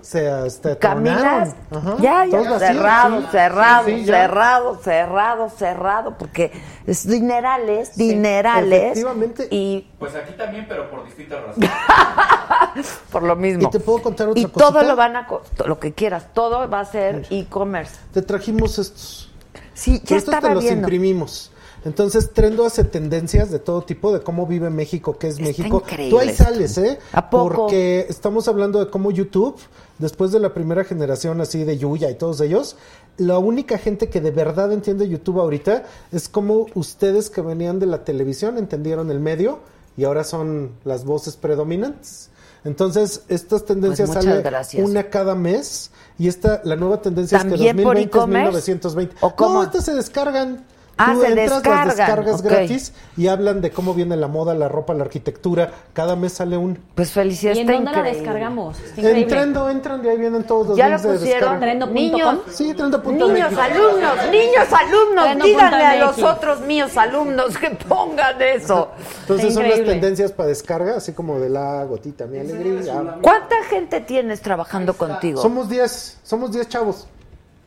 Se 0.00 0.46
este, 0.46 0.76
caminas, 0.78 1.54
ya, 2.00 2.24
ya, 2.26 2.58
cerrado, 2.58 3.20
sí. 3.20 3.26
cerrado, 3.30 3.88
ya. 3.88 4.04
cerrado, 4.06 4.78
cerrado, 4.82 5.48
cerrado, 5.50 6.18
porque 6.18 6.50
es 6.86 7.06
dinerales, 7.06 7.96
dinerales. 7.96 8.82
Efectivamente. 8.82 9.46
Y 9.50 9.86
Pues 9.98 10.14
aquí 10.16 10.32
también, 10.32 10.66
pero 10.68 10.90
por 10.90 11.04
distintas 11.04 11.40
razones. 11.44 11.70
por 13.12 13.22
lo 13.22 13.36
mismo. 13.36 13.68
Y 13.68 13.70
te 13.70 13.78
puedo 13.80 14.02
contar 14.02 14.28
otra 14.28 14.40
Y 14.40 14.44
cosita. 14.46 14.58
todo 14.72 14.82
lo 14.82 14.96
van 14.96 15.14
a, 15.16 15.26
co- 15.26 15.42
lo 15.66 15.78
que 15.78 15.92
quieras, 15.92 16.26
todo 16.32 16.68
va 16.68 16.80
a 16.80 16.84
ser 16.84 17.26
e-commerce. 17.30 17.94
Te 18.12 18.22
trajimos 18.22 18.78
estos. 18.78 19.30
Sí, 19.74 19.98
ya 20.00 20.04
Pero 20.04 20.18
estos 20.18 20.34
estaba 20.34 20.48
te 20.48 20.54
los 20.54 20.64
viendo. 20.64 20.80
imprimimos. 20.80 21.50
Entonces, 21.84 22.30
Trendo 22.32 22.64
hace 22.64 22.84
tendencias 22.84 23.50
de 23.50 23.58
todo 23.58 23.82
tipo 23.82 24.12
de 24.12 24.20
cómo 24.20 24.46
vive 24.46 24.70
México, 24.70 25.16
qué 25.18 25.28
es 25.28 25.40
México. 25.40 25.82
increíble 25.84 26.10
Tú 26.10 26.18
ahí 26.18 26.28
esto. 26.28 26.44
sales, 26.44 26.78
¿eh? 26.78 26.98
¿A 27.12 27.28
poco? 27.28 27.54
Porque 27.54 28.06
estamos 28.08 28.46
hablando 28.48 28.78
de 28.78 28.88
cómo 28.90 29.10
YouTube, 29.10 29.56
después 29.98 30.30
de 30.32 30.38
la 30.38 30.54
primera 30.54 30.84
generación 30.84 31.40
así 31.40 31.64
de 31.64 31.78
Yuya 31.78 32.10
y 32.10 32.14
todos 32.14 32.40
ellos, 32.40 32.76
la 33.18 33.38
única 33.38 33.78
gente 33.78 34.08
que 34.08 34.20
de 34.20 34.30
verdad 34.30 34.72
entiende 34.72 35.08
YouTube 35.08 35.40
ahorita 35.40 35.84
es 36.12 36.28
como 36.28 36.66
ustedes 36.74 37.30
que 37.30 37.40
venían 37.40 37.78
de 37.78 37.86
la 37.86 38.04
televisión 38.04 38.58
entendieron 38.58 39.10
el 39.10 39.20
medio 39.20 39.58
y 39.96 40.04
ahora 40.04 40.24
son 40.24 40.70
las 40.84 41.04
voces 41.04 41.36
predominantes. 41.36 42.30
Entonces, 42.64 43.22
estas 43.28 43.64
tendencias 43.64 44.08
Pues 44.08 44.24
salen 44.24 44.42
gracias. 44.42 44.88
una 44.88 45.10
cada 45.10 45.34
mes 45.34 45.90
y 46.18 46.28
esta 46.28 46.60
la 46.64 46.76
nueva 46.76 47.02
tendencia 47.02 47.38
es 47.38 47.44
que 47.44 47.50
¿También 47.50 47.76
por 47.78 47.96
2020 47.96 48.00
es 48.00 48.06
e-commerce? 48.06 48.72
1920. 48.72 49.16
¿O 49.20 49.34
cómo? 49.34 49.54
No, 49.54 49.62
estas 49.64 49.84
se 49.84 49.94
descargan. 49.94 50.64
Ah, 50.98 51.12
Tú 51.14 51.22
se 51.22 51.28
entras, 51.28 51.50
descargan, 51.50 51.88
las 51.88 51.96
descargas 51.96 52.42
gratis 52.42 52.92
y 53.16 53.26
hablan 53.28 53.60
de 53.60 53.70
cómo 53.70 53.94
viene 53.94 54.16
la 54.16 54.28
moda, 54.28 54.54
la 54.54 54.68
ropa, 54.68 54.94
la 54.94 55.04
arquitectura. 55.04 55.70
Cada 55.92 56.16
mes 56.16 56.34
sale 56.34 56.56
un. 56.56 56.78
Pues 56.94 57.12
felicidades. 57.12 57.58
¿Y 57.58 57.62
en 57.62 57.70
está 57.70 57.82
dónde 57.82 58.10
la 58.10 58.16
descargamos? 58.16 58.76
En. 58.96 59.26
Trendo 59.26 59.70
entran 59.70 60.04
y 60.04 60.08
ahí 60.08 60.18
vienen 60.18 60.44
todos 60.44 60.68
los 60.68 60.76
¿Ya 60.76 60.88
lo 60.88 60.96
links 60.96 61.02
de 61.04 61.08
pusieron? 61.18 61.40
descarga. 61.40 61.60
Trendo.com. 61.60 61.94
Niños, 61.94 62.38
Sí, 62.50 62.74
niños 62.74 63.52
alumnos, 63.58 64.16
niños 64.30 64.72
alumnos, 64.72 65.44
díganle 65.44 65.84
a 65.84 65.96
los 65.96 66.18
otros 66.22 66.60
míos 66.60 66.96
alumnos 66.96 67.56
que 67.58 67.70
pongan 67.70 68.40
eso. 68.42 68.90
Entonces 69.22 69.48
Está 69.48 69.60
son 69.60 69.70
las 69.70 69.84
tendencias 69.84 70.32
para 70.32 70.48
descarga, 70.48 70.96
así 70.96 71.12
como 71.12 71.38
de 71.40 71.48
la 71.48 71.84
gotita, 71.84 72.26
mi 72.26 72.38
alegría. 72.38 73.16
¿Cuánta 73.22 73.56
gente 73.68 74.00
tienes 74.00 74.40
trabajando 74.40 74.94
contigo? 74.94 75.40
Somos 75.40 75.68
10, 75.68 76.18
somos 76.22 76.52
10 76.52 76.68
chavos. 76.68 77.06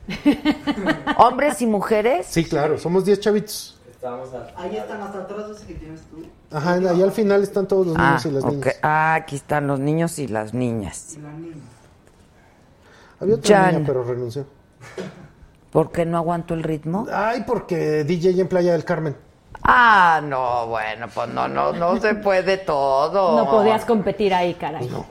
¿Hombres 1.17 1.61
y 1.61 1.65
mujeres? 1.67 2.27
Sí, 2.29 2.43
claro, 2.45 2.77
somos 2.77 3.05
10 3.05 3.19
chavitos. 3.19 3.71
Ahí 4.55 4.77
están 4.77 5.01
hasta 5.01 5.19
atrás 5.19 5.49
ese 5.55 5.65
que 5.65 5.73
tienes 5.75 6.01
tú. 6.01 6.23
Ajá, 6.55 6.73
ahí 6.75 7.01
al 7.01 7.11
final 7.11 7.41
están 7.41 7.67
todos 7.67 7.87
los 7.87 7.95
Ah, 7.97 8.09
niños 8.09 8.25
y 8.25 8.31
las 8.31 8.45
niñas. 8.45 8.75
Ah, 8.83 9.15
aquí 9.15 9.35
están 9.35 9.65
los 9.67 9.79
niños 9.79 10.19
y 10.19 10.27
las 10.27 10.53
niñas. 10.53 11.15
Y 11.17 11.21
la 11.21 11.31
niña. 11.31 11.55
Había 13.19 13.35
otra 13.35 13.57
Jan. 13.57 13.73
niña, 13.75 13.83
pero 13.87 14.03
renunció. 14.03 14.45
¿Por 15.71 15.91
qué 15.91 16.05
no 16.05 16.17
aguanto 16.17 16.53
el 16.53 16.61
ritmo? 16.61 17.07
Ay, 17.11 17.43
porque 17.47 18.03
DJ 18.03 18.39
en 18.39 18.47
Playa 18.47 18.73
del 18.73 18.85
Carmen. 18.85 19.15
Ah, 19.63 20.21
no, 20.23 20.67
bueno, 20.67 21.07
pues 21.13 21.27
no, 21.29 21.47
no, 21.47 21.73
no 21.73 21.99
se 21.99 22.13
puede 22.15 22.57
todo. 22.57 23.35
No 23.35 23.49
podías 23.49 23.85
competir 23.85 24.35
ahí, 24.35 24.53
caray. 24.53 24.87
No 24.87 25.05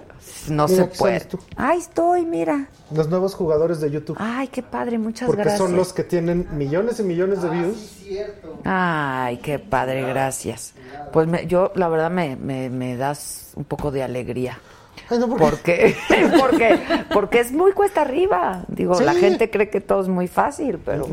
Mira, 0.50 0.84
se 0.84 0.84
puede. 0.98 1.20
tú. 1.20 1.38
Ahí 1.56 1.78
estoy, 1.78 2.24
mira. 2.26 2.68
Los 2.94 3.08
nuevos 3.08 3.34
jugadores 3.34 3.80
de 3.80 3.90
YouTube. 3.90 4.16
Ay, 4.20 4.48
qué 4.48 4.62
padre, 4.62 4.98
muchas 4.98 5.26
porque 5.26 5.42
gracias. 5.42 5.58
son 5.66 5.76
los 5.76 5.92
que 5.92 6.04
tienen 6.04 6.46
millones 6.56 7.00
y 7.00 7.02
millones 7.02 7.42
de 7.42 7.50
views. 7.50 7.76
Cierto. 8.04 8.58
Ay, 8.64 9.38
qué 9.38 9.58
padre, 9.58 10.02
gracias. 10.02 10.74
Pues 11.12 11.26
me- 11.26 11.46
yo, 11.46 11.72
la 11.74 11.88
verdad, 11.88 12.10
me, 12.10 12.36
me, 12.36 12.68
me 12.70 12.96
das 12.96 13.52
un 13.56 13.64
poco 13.64 13.90
de 13.90 14.02
alegría. 14.02 14.58
Ay, 15.10 15.18
no, 15.18 15.28
porque- 15.28 15.94
Porque, 16.08 16.28
porque, 16.40 16.78
porque 17.12 17.40
es 17.40 17.52
muy 17.52 17.72
cuesta 17.72 18.02
arriba. 18.02 18.64
Digo, 18.68 18.98
la 19.00 19.14
gente 19.14 19.50
cree 19.50 19.68
que 19.70 19.80
todo 19.80 20.00
es 20.02 20.08
muy 20.08 20.28
fácil, 20.28 20.78
pero 20.84 21.06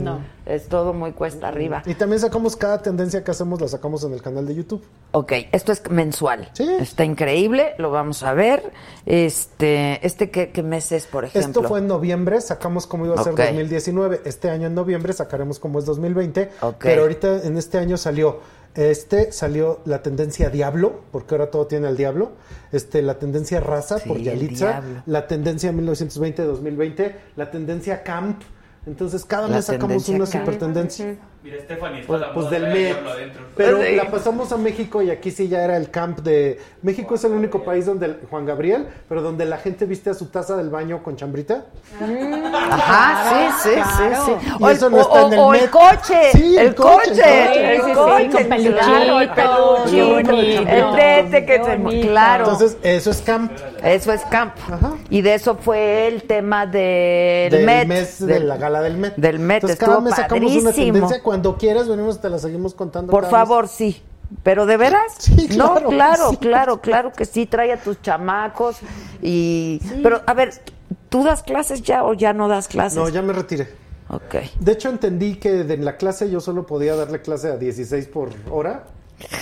es 0.45 0.67
todo 0.67 0.93
muy 0.93 1.11
cuesta 1.11 1.47
arriba. 1.47 1.83
Y 1.85 1.95
también 1.95 2.19
sacamos 2.19 2.55
cada 2.55 2.81
tendencia 2.81 3.23
que 3.23 3.31
hacemos, 3.31 3.59
la 3.61 3.67
sacamos 3.67 4.03
en 4.03 4.13
el 4.13 4.21
canal 4.21 4.45
de 4.47 4.55
YouTube. 4.55 4.83
Ok, 5.11 5.33
esto 5.51 5.71
es 5.71 5.89
mensual. 5.89 6.49
Sí. 6.53 6.69
Está 6.79 7.03
increíble, 7.03 7.73
lo 7.77 7.91
vamos 7.91 8.23
a 8.23 8.33
ver. 8.33 8.71
Este, 9.05 10.05
este 10.05 10.29
¿qué, 10.31 10.51
qué 10.51 10.63
mes 10.63 10.91
es, 10.91 11.05
por 11.05 11.25
ejemplo? 11.25 11.49
Esto 11.61 11.63
fue 11.67 11.79
en 11.79 11.87
noviembre, 11.87 12.39
sacamos 12.41 12.87
cómo 12.87 13.05
iba 13.05 13.15
a 13.15 13.23
ser 13.23 13.33
Ok. 13.33 13.39
2019. 13.39 14.21
Este 14.25 14.49
año 14.49 14.67
en 14.67 14.73
noviembre 14.75 15.13
sacaremos 15.13 15.59
cómo 15.59 15.79
es 15.79 15.85
2020. 15.85 16.49
Ok. 16.61 16.75
Pero 16.79 17.01
ahorita 17.03 17.43
en 17.43 17.57
este 17.57 17.77
año 17.77 17.97
salió, 17.97 18.39
este 18.75 19.31
salió 19.31 19.81
la 19.85 20.01
tendencia 20.01 20.49
Diablo, 20.49 21.01
porque 21.11 21.35
ahora 21.35 21.51
todo 21.51 21.67
tiene 21.67 21.89
el 21.89 21.97
Diablo. 21.97 22.31
Este, 22.71 23.01
la 23.01 23.19
tendencia 23.19 23.59
Raza 23.59 23.99
Sí, 23.99 24.07
por 24.07 24.19
Yalitza. 24.19 24.81
La 25.05 25.27
tendencia 25.27 25.71
1920-2020. 25.73 27.15
La 27.35 27.51
tendencia 27.51 28.03
Camp. 28.03 28.41
Entonces 28.85 29.25
cada 29.25 29.47
La 29.47 29.57
mes 29.57 29.65
sacamos 29.65 30.07
una 30.09 30.19
Camp. 30.25 30.31
super 30.31 30.57
tendencia. 30.57 31.17
Mira, 31.43 31.57
Stephanie, 31.63 32.01
está 32.01 32.07
Pues, 32.07 32.21
la 32.21 32.33
pues 32.33 32.49
del 32.51 32.65
adentro. 32.65 33.41
Pero 33.57 33.81
Sí. 33.81 33.95
la 33.95 34.11
pasamos 34.11 34.51
a 34.51 34.57
México 34.57 35.01
y 35.01 35.09
aquí 35.09 35.31
sí 35.31 35.47
ya 35.47 35.63
era 35.63 35.75
el 35.75 35.89
camp 35.89 36.19
de... 36.19 36.59
México 36.83 37.15
es 37.15 37.23
el 37.23 37.31
único 37.31 37.63
país 37.63 37.87
donde, 37.87 38.15
Juan 38.29 38.45
Gabriel, 38.45 38.85
pero 39.09 39.23
donde 39.23 39.45
la 39.45 39.57
gente 39.57 39.85
viste 39.87 40.11
a 40.11 40.13
su 40.13 40.27
taza 40.27 40.55
del 40.55 40.69
baño 40.69 41.01
con 41.01 41.15
chambrita. 41.15 41.65
Ajá, 41.99 43.59
sí, 43.63 43.69
sí, 43.69 43.75
Claro. 43.75 44.25
sí, 44.25 44.31
sí. 44.39 44.47
Y 44.59 44.63
O 44.63 44.69
el, 44.69 44.75
eso 44.75 44.89
no 44.89 44.97
o- 44.97 45.01
está 45.01 45.21
en 45.27 45.33
el 45.33 45.39
o 45.39 45.53
el 45.53 45.69
coche, 45.69 46.31
Sí, 46.31 46.57
el, 46.57 46.67
el 46.67 46.75
coche, 46.75 47.09
coche, 47.09 47.75
el 47.75 47.81
coche. 47.93 48.23
el 48.25 48.31
Sí, 48.31 48.43
peluchito, 48.49 48.77
claro, 48.77 49.19
el 49.21 49.29
peluchito, 49.29 50.31
bonito. 50.31 50.69
el 50.69 50.95
tete 50.95 51.45
que 51.45 51.63
se, 51.63 52.01
claro. 52.07 52.43
Entonces, 52.43 52.77
eso 52.83 53.11
es 53.11 53.21
camp. 53.21 53.51
Eso 53.83 54.13
es 54.13 54.21
camp. 54.25 54.53
Ajá. 54.71 54.93
Y 55.09 55.21
de 55.21 55.33
eso 55.33 55.55
fue 55.55 56.07
el 56.07 56.23
tema 56.23 56.65
del, 56.67 57.51
del 57.51 57.65
Met. 57.65 57.87
mes 57.87 58.25
de 58.25 58.39
la 58.41 58.57
gala 58.57 58.81
del 58.81 58.97
Met. 58.97 59.15
Del 59.15 59.39
Met, 59.39 59.55
Entonces, 59.63 59.79
cada 59.79 59.99
mes 60.01 60.13
sacamos 60.15 60.51
una 60.55 60.71
tendencia. 60.71 61.21
Cuando 61.31 61.57
quieras, 61.57 61.87
venimos, 61.87 62.19
te 62.19 62.29
la 62.29 62.39
seguimos 62.39 62.73
contando. 62.73 63.09
Por 63.09 63.29
favor, 63.29 63.69
sí. 63.69 64.01
¿Pero 64.43 64.65
de 64.65 64.75
veras? 64.75 65.13
Sí, 65.17 65.47
No, 65.55 65.75
claro, 65.75 65.87
claro, 65.87 66.29
sí. 66.31 66.35
claro, 66.35 66.81
claro 66.81 67.13
que 67.13 67.23
sí. 67.23 67.45
Trae 67.45 67.71
a 67.71 67.81
tus 67.81 68.01
chamacos 68.01 68.75
y... 69.21 69.79
Pero, 70.03 70.23
a 70.27 70.33
ver, 70.33 70.61
¿tú 71.07 71.23
das 71.23 71.41
clases 71.41 71.83
ya 71.83 72.03
o 72.03 72.13
ya 72.13 72.33
no 72.33 72.49
das 72.49 72.67
clases? 72.67 72.99
No, 72.99 73.07
ya 73.07 73.21
me 73.21 73.31
retiré. 73.31 73.69
Ok. 74.09 74.59
De 74.59 74.73
hecho, 74.73 74.89
entendí 74.89 75.37
que 75.37 75.61
en 75.61 75.85
la 75.85 75.95
clase 75.95 76.29
yo 76.29 76.41
solo 76.41 76.65
podía 76.65 76.97
darle 76.97 77.21
clase 77.21 77.47
a 77.47 77.55
16 77.55 78.07
por 78.07 78.31
hora, 78.49 78.87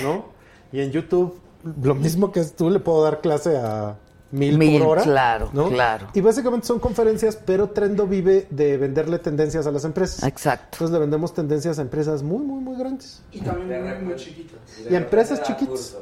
¿no? 0.03 0.25
Y 0.71 0.81
en 0.81 0.91
YouTube, 0.91 1.39
lo 1.81 1.95
mismo 1.95 2.31
que 2.31 2.43
tú, 2.43 2.69
le 2.69 2.79
puedo 2.79 3.01
dar 3.01 3.19
clase 3.21 3.57
a 3.57 3.95
mil, 4.31 4.57
Mil, 4.57 4.79
por 4.81 4.89
hora. 4.89 5.03
claro, 5.03 5.49
¿no? 5.53 5.69
claro. 5.69 6.07
Y 6.13 6.21
básicamente 6.21 6.67
son 6.67 6.79
conferencias, 6.79 7.35
pero 7.35 7.69
Trendo 7.69 8.05
vive 8.05 8.47
de 8.49 8.77
venderle 8.77 9.19
tendencias 9.19 9.65
a 9.67 9.71
las 9.71 9.85
empresas. 9.85 10.23
Exacto. 10.23 10.67
Entonces 10.73 10.93
le 10.93 10.99
vendemos 10.99 11.33
tendencias 11.33 11.79
a 11.79 11.81
empresas 11.81 12.21
muy, 12.23 12.43
muy, 12.45 12.61
muy 12.61 12.77
grandes. 12.77 13.21
Y 13.31 13.41
también 13.41 13.83
muy, 13.83 14.05
muy 14.05 14.15
chiquitos. 14.15 14.59
Y 14.89 14.93
a 14.93 14.97
empresas 14.97 15.41
chiquitas. 15.43 15.97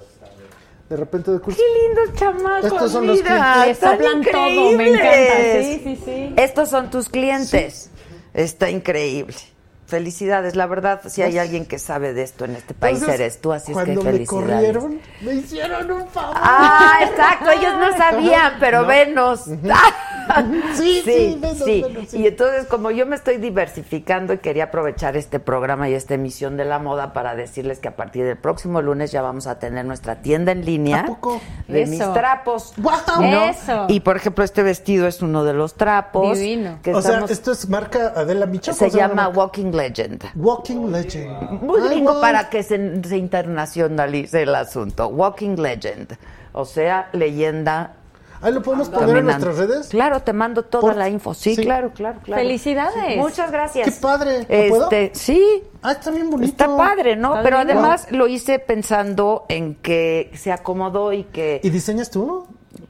De 0.89 0.95
repente 0.95 1.31
de 1.31 1.39
curso. 1.39 1.59
Qué 1.59 1.87
lindos 1.87 2.19
chamacos, 2.19 2.71
Estos 2.71 2.91
son 2.93 3.07
los 3.07 3.17
mira, 3.17 3.35
clientes. 3.35 3.67
Les 3.67 3.71
están 3.77 3.97
soplan 3.97 4.21
todo, 4.23 4.71
me 4.71 4.87
encanta. 4.89 5.61
Sí, 5.63 5.81
sí, 5.83 6.01
sí. 6.05 6.33
Estos 6.37 6.69
son 6.69 6.89
tus 6.89 7.09
clientes. 7.09 7.89
Está 8.33 8.69
increíble. 8.69 9.35
Felicidades, 9.87 10.57
la 10.57 10.65
verdad, 10.67 10.99
si 11.07 11.21
hay 11.21 11.37
alguien 11.37 11.65
que 11.65 11.79
sabe 11.79 12.13
de 12.13 12.21
esto 12.23 12.43
en 12.43 12.57
este 12.57 12.73
país 12.73 12.95
Entonces, 12.99 13.19
eres 13.21 13.39
tú, 13.39 13.53
así 13.53 13.71
es 13.71 13.77
que 13.77 13.83
cuando 13.85 14.03
me 14.03 14.11
felicidades. 14.11 14.49
corrieron, 14.49 14.99
me 15.21 15.33
hicieron 15.35 15.89
un 15.91 16.07
favor. 16.09 16.35
Ah, 16.37 16.99
exacto, 17.09 17.49
ellos 17.51 17.73
no 17.79 17.95
sabían, 17.97 18.53
pero 18.59 18.81
No. 18.81 18.87
venos. 18.87 19.45
Sí, 19.45 19.57
sí, 20.75 21.01
sí, 21.03 21.39
sí. 21.63 21.85
Y 22.17 22.27
entonces, 22.27 22.65
como 22.67 22.91
yo 22.91 23.05
me 23.05 23.15
estoy 23.15 23.37
diversificando 23.37 24.33
y 24.33 24.37
quería 24.39 24.65
aprovechar 24.65 25.17
este 25.17 25.39
programa 25.39 25.89
y 25.89 25.93
esta 25.93 26.13
emisión 26.13 26.57
de 26.57 26.65
la 26.65 26.79
moda 26.79 27.13
para 27.13 27.35
decirles 27.35 27.79
que 27.79 27.87
a 27.87 27.95
partir 27.95 28.25
del 28.25 28.37
próximo 28.37 28.81
lunes 28.81 29.11
ya 29.11 29.21
vamos 29.21 29.47
a 29.47 29.59
tener 29.59 29.85
nuestra 29.85 30.21
tienda 30.21 30.51
en 30.51 30.65
línea 30.65 31.05
de 31.67 31.81
Eso. 31.81 31.91
mis 31.91 32.13
trapos. 32.13 32.73
Eso. 33.21 33.85
Y 33.89 33.99
por 34.01 34.17
ejemplo, 34.17 34.43
este 34.43 34.63
vestido 34.63 35.07
es 35.07 35.21
uno 35.21 35.43
de 35.43 35.53
los 35.53 35.75
trapos. 35.75 36.37
Divino. 36.37 36.79
Que 36.81 36.93
o 36.93 37.01
sea, 37.01 37.25
esto 37.29 37.51
es 37.51 37.69
marca 37.69 38.13
Adela 38.15 38.45
Micho. 38.45 38.73
se 38.73 38.89
¿cómo 38.89 38.97
llama? 38.97 39.27
Walking 39.29 39.71
Legend. 39.71 40.23
Walking 40.35 40.91
Legend. 40.91 41.61
Muy 41.61 42.01
guau. 42.01 42.21
para 42.21 42.49
que 42.49 42.63
se, 42.63 43.03
se 43.03 43.17
internacionalice 43.17 44.43
el 44.43 44.55
asunto. 44.55 45.07
Walking 45.07 45.55
Legend. 45.57 46.17
O 46.53 46.65
sea, 46.65 47.09
leyenda. 47.13 47.96
Ahí 48.41 48.53
lo 48.53 48.61
podemos 48.61 48.89
poner 48.89 49.17
en 49.17 49.25
nuestras 49.25 49.57
redes. 49.57 49.87
Claro, 49.87 50.21
te 50.21 50.31
mando 50.33 50.63
toda 50.63 50.81
Por- 50.81 50.95
la 50.95 51.09
info. 51.09 51.33
Sí, 51.33 51.55
sí. 51.55 51.63
claro, 51.63 51.91
claro, 51.93 52.19
claro. 52.23 52.41
Felicidades. 52.41 53.17
Muchas 53.17 53.51
gracias. 53.51 53.85
Qué 53.85 54.01
padre. 54.01 54.39
¿Lo 54.41 54.69
puedo? 54.69 54.83
Este, 54.83 55.11
sí, 55.13 55.63
Ah, 55.81 55.93
está 55.93 56.11
bien 56.11 56.29
bonito. 56.29 56.51
está 56.51 56.75
padre, 56.75 57.15
¿no? 57.15 57.29
Está 57.31 57.43
Pero 57.43 57.57
además 57.57 58.07
lo 58.11 58.27
hice 58.27 58.59
pensando 58.59 59.45
en 59.49 59.75
que 59.75 60.31
se 60.35 60.51
acomodó 60.51 61.13
y 61.13 61.23
que, 61.23 61.59
¿Y 61.63 61.69
diseñas 61.69 62.11
tú? 62.11 62.45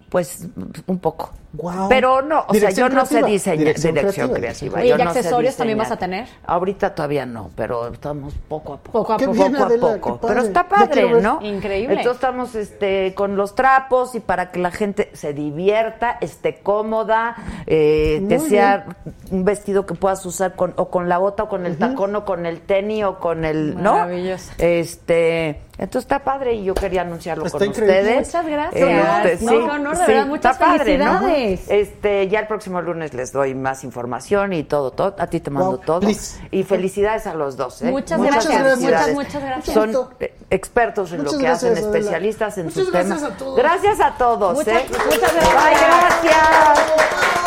Pues, 0.09 0.47
un 0.85 0.99
poco. 0.99 1.31
Guau. 1.53 1.89
Pero 1.89 2.21
no, 2.21 2.45
o 2.47 2.53
Dirección 2.53 2.89
sea, 2.89 2.89
yo 2.89 2.95
no 2.95 3.05
sé 3.05 3.23
diseñar. 3.23 3.57
Dirección 3.57 3.95
Dirección, 3.95 4.29
creativa, 4.29 4.59
creativa. 4.69 4.79
Oye, 4.79 4.89
yo 4.89 4.95
¿y 4.95 4.97
no 5.05 5.13
sé 5.13 5.19
accesorios 5.19 5.55
también 5.55 5.77
vas 5.77 5.91
a 5.91 5.97
tener? 5.97 6.27
Ahorita 6.45 6.93
todavía 6.93 7.25
no, 7.25 7.49
pero 7.55 7.87
estamos 7.87 8.35
poco 8.47 8.73
a 8.73 8.77
poco. 8.77 8.99
Poco 8.99 9.13
a 9.13 9.17
Qué 9.17 9.25
poco. 9.25 9.37
bien, 9.37 9.51
poco 9.53 9.63
a 9.63 9.65
Adela, 9.65 9.93
poco. 9.95 10.27
Pero 10.27 10.41
está 10.41 10.67
padre. 10.67 11.21
¿no? 11.21 11.39
Increíble. 11.41 11.95
Entonces 11.95 12.15
estamos 12.15 12.55
este, 12.55 13.13
con 13.15 13.37
los 13.37 13.55
trapos 13.55 14.13
y 14.15 14.19
para 14.19 14.51
que 14.51 14.59
la 14.59 14.71
gente 14.71 15.09
se 15.13 15.33
divierta, 15.33 16.17
esté 16.21 16.59
cómoda, 16.59 17.35
eh, 17.65 18.23
que 18.27 18.39
sea 18.39 18.85
un 19.31 19.43
vestido 19.45 19.85
que 19.85 19.95
puedas 19.95 20.23
usar 20.25 20.55
con, 20.55 20.73
o 20.75 20.89
con 20.89 21.09
la 21.09 21.17
bota 21.17 21.43
o 21.43 21.49
con 21.49 21.65
el 21.65 21.77
tacón 21.77 22.15
o 22.15 22.25
con 22.25 22.45
el 22.45 22.61
tenis 22.61 23.03
o 23.05 23.19
con 23.19 23.45
el, 23.45 23.81
¿no? 23.81 23.93
Maravilloso. 23.93 24.51
Este, 24.57 25.61
entonces 25.77 26.03
está 26.03 26.19
padre 26.23 26.53
y 26.53 26.63
yo 26.63 26.73
quería 26.73 27.01
anunciarlo 27.01 27.45
Está 27.45 27.57
con 27.59 27.67
increíble. 27.67 27.99
ustedes. 28.01 28.27
Muchas 28.27 28.45
gracias. 28.45 29.25
Este, 29.25 29.45
No, 29.45 29.51
sí, 29.51 29.57
qué 29.57 29.63
honor, 29.71 29.97
de 29.97 30.05
sí, 30.05 30.11
verdad, 30.11 30.27
muchas 30.27 30.51
está 30.53 30.65
padre, 30.65 30.97
¿no? 30.97 31.19
felicidades. 31.19 31.61
Este, 31.69 32.27
ya 32.27 32.39
el 32.39 32.47
próximo 32.47 32.81
lunes 32.81 33.13
les 33.13 33.31
doy 33.31 33.53
más 33.55 33.83
información 33.83 34.53
y 34.53 34.63
todo, 34.63 34.91
todo. 34.91 35.15
A 35.19 35.27
ti 35.27 35.39
te 35.39 35.49
mando 35.51 35.71
Wow, 35.71 35.77
todo. 35.85 35.99
please. 36.01 36.39
Y 36.51 36.63
felicidades 36.63 37.27
a 37.27 37.33
los 37.33 37.57
dos. 37.57 37.81
¿eh? 37.81 37.91
Muchas 37.91 38.21
gracias, 38.21 38.45
felicidades. 38.45 38.81
muchas, 38.81 39.13
muchas 39.13 39.43
gracias. 39.43 39.73
Son 39.73 40.09
eh, 40.19 40.33
expertos 40.49 41.11
en 41.11 41.17
Muchas 41.19 41.33
lo 41.33 41.39
que 41.39 41.43
gracias, 41.45 41.71
hacen, 41.71 41.83
Adela. 41.83 41.97
especialistas 41.97 42.57
en 42.57 42.63
Muchas 42.65 42.83
sus 42.83 42.91
gracias 42.91 43.17
temas. 43.19 43.33
a 43.33 43.37
todos. 43.37 43.55
Gracias 43.57 43.99
a 43.99 44.11
todos. 44.17 44.53
Muchas- 44.55 44.81
¿eh? 44.81 44.85
muchas 45.05 45.33
gracias. 45.33 45.55
Ay, 45.57 45.75
gracias. 45.79 47.46